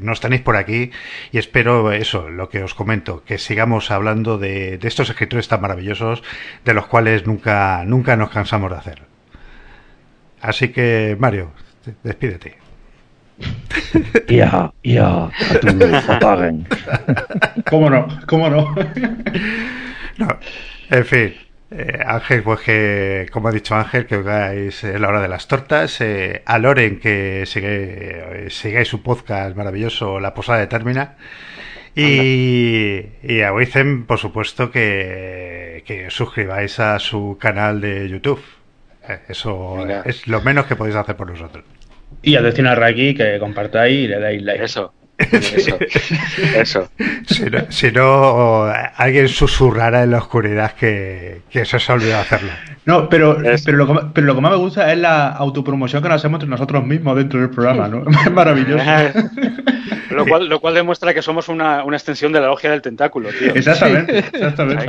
nos 0.00 0.20
tenéis 0.20 0.42
por 0.42 0.56
aquí 0.56 0.90
y 1.30 1.38
espero 1.38 1.92
eso, 1.92 2.28
lo 2.28 2.48
que 2.48 2.62
os 2.62 2.74
comento, 2.74 3.22
que 3.24 3.38
sigamos 3.38 3.90
hablando 3.90 4.38
de, 4.38 4.78
estos 4.82 5.10
escritores 5.10 5.48
tan 5.48 5.60
maravillosos 5.60 6.22
de 6.64 6.74
los 6.74 6.86
cuales 6.86 7.26
nunca, 7.26 7.84
nunca 7.84 8.16
nos 8.16 8.30
cansamos 8.30 8.70
de 8.70 8.76
hacer. 8.76 9.02
Así 10.40 10.68
que, 10.68 11.16
Mario, 11.18 11.52
despídete. 12.02 12.58
Ya, 14.28 14.72
ya, 14.82 15.30
apaguen. 16.08 16.66
¿Cómo 17.70 17.90
no? 17.90 18.06
¿Cómo 18.26 18.48
no? 18.50 18.74
no, 20.18 20.38
en 20.90 21.04
fin. 21.04 21.34
Eh, 21.74 22.00
Ángel, 22.04 22.42
pues 22.42 22.60
que, 22.60 23.26
como 23.32 23.48
ha 23.48 23.52
dicho 23.52 23.74
Ángel, 23.74 24.06
que 24.06 24.16
hagáis 24.16 24.82
la 24.84 25.08
hora 25.08 25.22
de 25.22 25.28
las 25.28 25.48
tortas. 25.48 26.00
Eh, 26.00 26.42
a 26.44 26.58
Loren, 26.58 27.00
que 27.00 27.44
sigue, 27.46 28.50
sigáis 28.50 28.88
su 28.88 29.02
podcast 29.02 29.56
maravilloso, 29.56 30.20
La 30.20 30.34
Posada 30.34 30.58
de 30.58 30.66
Termina. 30.66 31.16
Y, 31.94 33.02
y, 33.22 33.40
a 33.42 33.52
Wizen, 33.52 34.04
por 34.04 34.18
supuesto, 34.18 34.70
que, 34.70 35.82
que 35.86 36.10
suscribáis 36.10 36.78
a 36.80 36.98
su 36.98 37.36
canal 37.40 37.80
de 37.80 38.08
YouTube. 38.08 38.42
Eh, 39.08 39.20
eso 39.28 39.86
es 40.04 40.26
lo 40.26 40.40
menos 40.42 40.66
que 40.66 40.76
podéis 40.76 40.96
hacer 40.96 41.16
por 41.16 41.30
nosotros. 41.30 41.64
Y 42.22 42.36
a 42.36 42.42
Destino 42.42 42.74
Raki 42.74 43.14
que 43.14 43.38
compartáis 43.38 44.04
y 44.04 44.08
le 44.08 44.20
dais 44.20 44.42
like. 44.42 44.64
Eso. 44.64 44.94
Eso. 45.18 45.78
Eso. 46.56 46.88
Si 47.70 47.92
no, 47.92 48.64
alguien 48.96 49.28
susurrará 49.28 50.02
en 50.02 50.10
la 50.10 50.18
oscuridad 50.18 50.72
que, 50.72 51.42
que 51.50 51.64
se 51.64 51.76
os 51.76 51.90
ha 51.90 51.94
olvidado 51.94 52.22
hacerlo. 52.22 52.50
No, 52.84 53.08
pero, 53.08 53.36
pero, 53.64 53.76
lo 53.76 53.86
que, 53.86 54.06
pero 54.12 54.26
lo 54.26 54.34
que 54.34 54.40
más 54.40 54.50
me 54.50 54.58
gusta 54.58 54.92
es 54.92 54.98
la 54.98 55.28
autopromoción 55.28 56.02
que 56.02 56.08
nos 56.08 56.16
hacemos 56.16 56.38
entre 56.38 56.48
nosotros 56.48 56.84
mismos 56.84 57.16
dentro 57.16 57.40
del 57.40 57.50
programa, 57.50 57.88
¿no? 57.88 58.04
Es 58.26 58.32
maravilloso. 58.32 58.84
lo, 60.10 60.26
cual, 60.26 60.48
lo 60.48 60.60
cual 60.60 60.74
demuestra 60.74 61.14
que 61.14 61.22
somos 61.22 61.48
una, 61.48 61.84
una 61.84 61.96
extensión 61.96 62.32
de 62.32 62.40
la 62.40 62.48
logia 62.48 62.70
del 62.70 62.82
tentáculo, 62.82 63.28
tío. 63.30 63.54
Exactamente, 63.54 64.18
exactamente. 64.18 64.86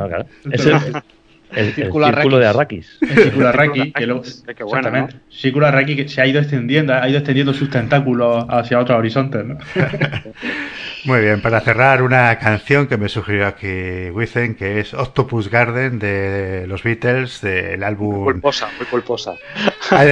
El, 1.56 1.74
círculo, 1.74 2.40
de 2.40 2.48
Arrakis. 2.48 2.98
El 3.02 3.10
círculo 3.10 3.48
Arrakis, 3.48 3.94
que 3.94 4.06
luego, 4.06 4.24
exactamente. 4.24 5.16
Círculo 5.30 5.68
Arrakis 5.68 5.96
que 5.96 6.10
se 6.10 6.22
ha 6.22 6.28
ido 6.28 6.40
extendiendo, 6.40 6.94
ha 6.94 7.08
ido 7.08 7.18
extendiendo 7.18 7.54
sus 7.54 7.70
tentáculos 7.70 8.46
hacia 8.50 8.80
otros 8.80 8.98
horizontes, 8.98 9.46
¿no? 9.46 9.58
Muy 11.06 11.20
bien, 11.20 11.42
para 11.42 11.60
cerrar 11.60 12.02
una 12.02 12.38
canción 12.40 12.88
que 12.88 12.98
me 12.98 13.10
sugirió 13.10 13.46
aquí 13.46 14.10
Wizen, 14.12 14.56
que 14.56 14.80
es 14.80 14.94
Octopus 14.94 15.50
Garden 15.50 16.00
de 16.00 16.66
los 16.68 16.82
Beatles, 16.84 17.42
del 17.42 17.84
álbum... 17.84 18.24
Muy 18.24 18.34
culposa, 18.34 18.70
muy 18.78 18.86
culposa. 18.86 19.34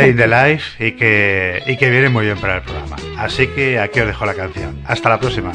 in 0.06 0.18
the 0.18 0.28
Life, 0.28 0.86
y 0.86 0.92
que, 0.94 1.64
y 1.66 1.78
que 1.78 1.90
viene 1.90 2.10
muy 2.10 2.26
bien 2.26 2.38
para 2.38 2.58
el 2.58 2.62
programa. 2.64 2.98
Así 3.18 3.48
que 3.48 3.80
aquí 3.80 4.02
os 4.02 4.08
dejo 4.08 4.26
la 4.26 4.34
canción. 4.34 4.82
Hasta 4.86 5.10
la 5.10 5.20
próxima. 5.20 5.54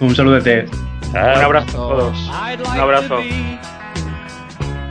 Un 0.00 0.14
saludo 0.14 0.40
de 0.40 0.66
Un 1.10 1.16
abrazo 1.16 1.68
a 1.68 1.88
todos. 1.88 2.30
Un 2.74 2.80
abrazo. 2.80 3.20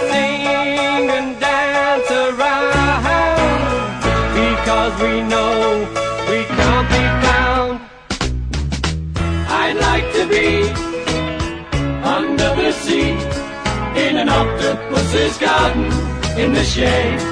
Sing 0.00 1.10
and 1.10 1.40
dance 1.40 2.10
around 2.10 2.72
because 4.34 4.92
we 5.02 5.22
know 5.32 5.86
we 6.30 6.44
can't 6.56 6.88
be 6.96 7.04
found. 7.24 7.80
I'd 9.62 9.76
like 9.88 10.08
to 10.18 10.26
be 10.28 10.48
under 12.16 12.50
the 12.62 12.72
sea 12.72 13.12
in 14.04 14.16
an 14.16 14.28
octopus's 14.28 15.38
garden 15.38 15.84
in 16.38 16.52
the 16.52 16.64
shade. 16.64 17.31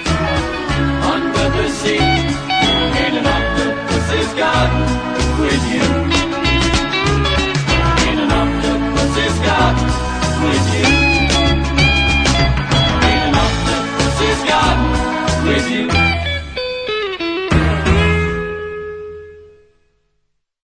under 1.13 1.49
the 1.57 1.67
sea 1.69 1.97
in 3.05 3.11
an 3.19 3.27
octopus's 3.37 4.33
garden 4.41 4.83
with 5.41 5.63
you. 5.73 5.87
In 8.09 8.17
an 8.25 8.31
octopus's 8.41 9.37
garden 9.45 9.87
with 10.47 10.65
you. 10.75 11.10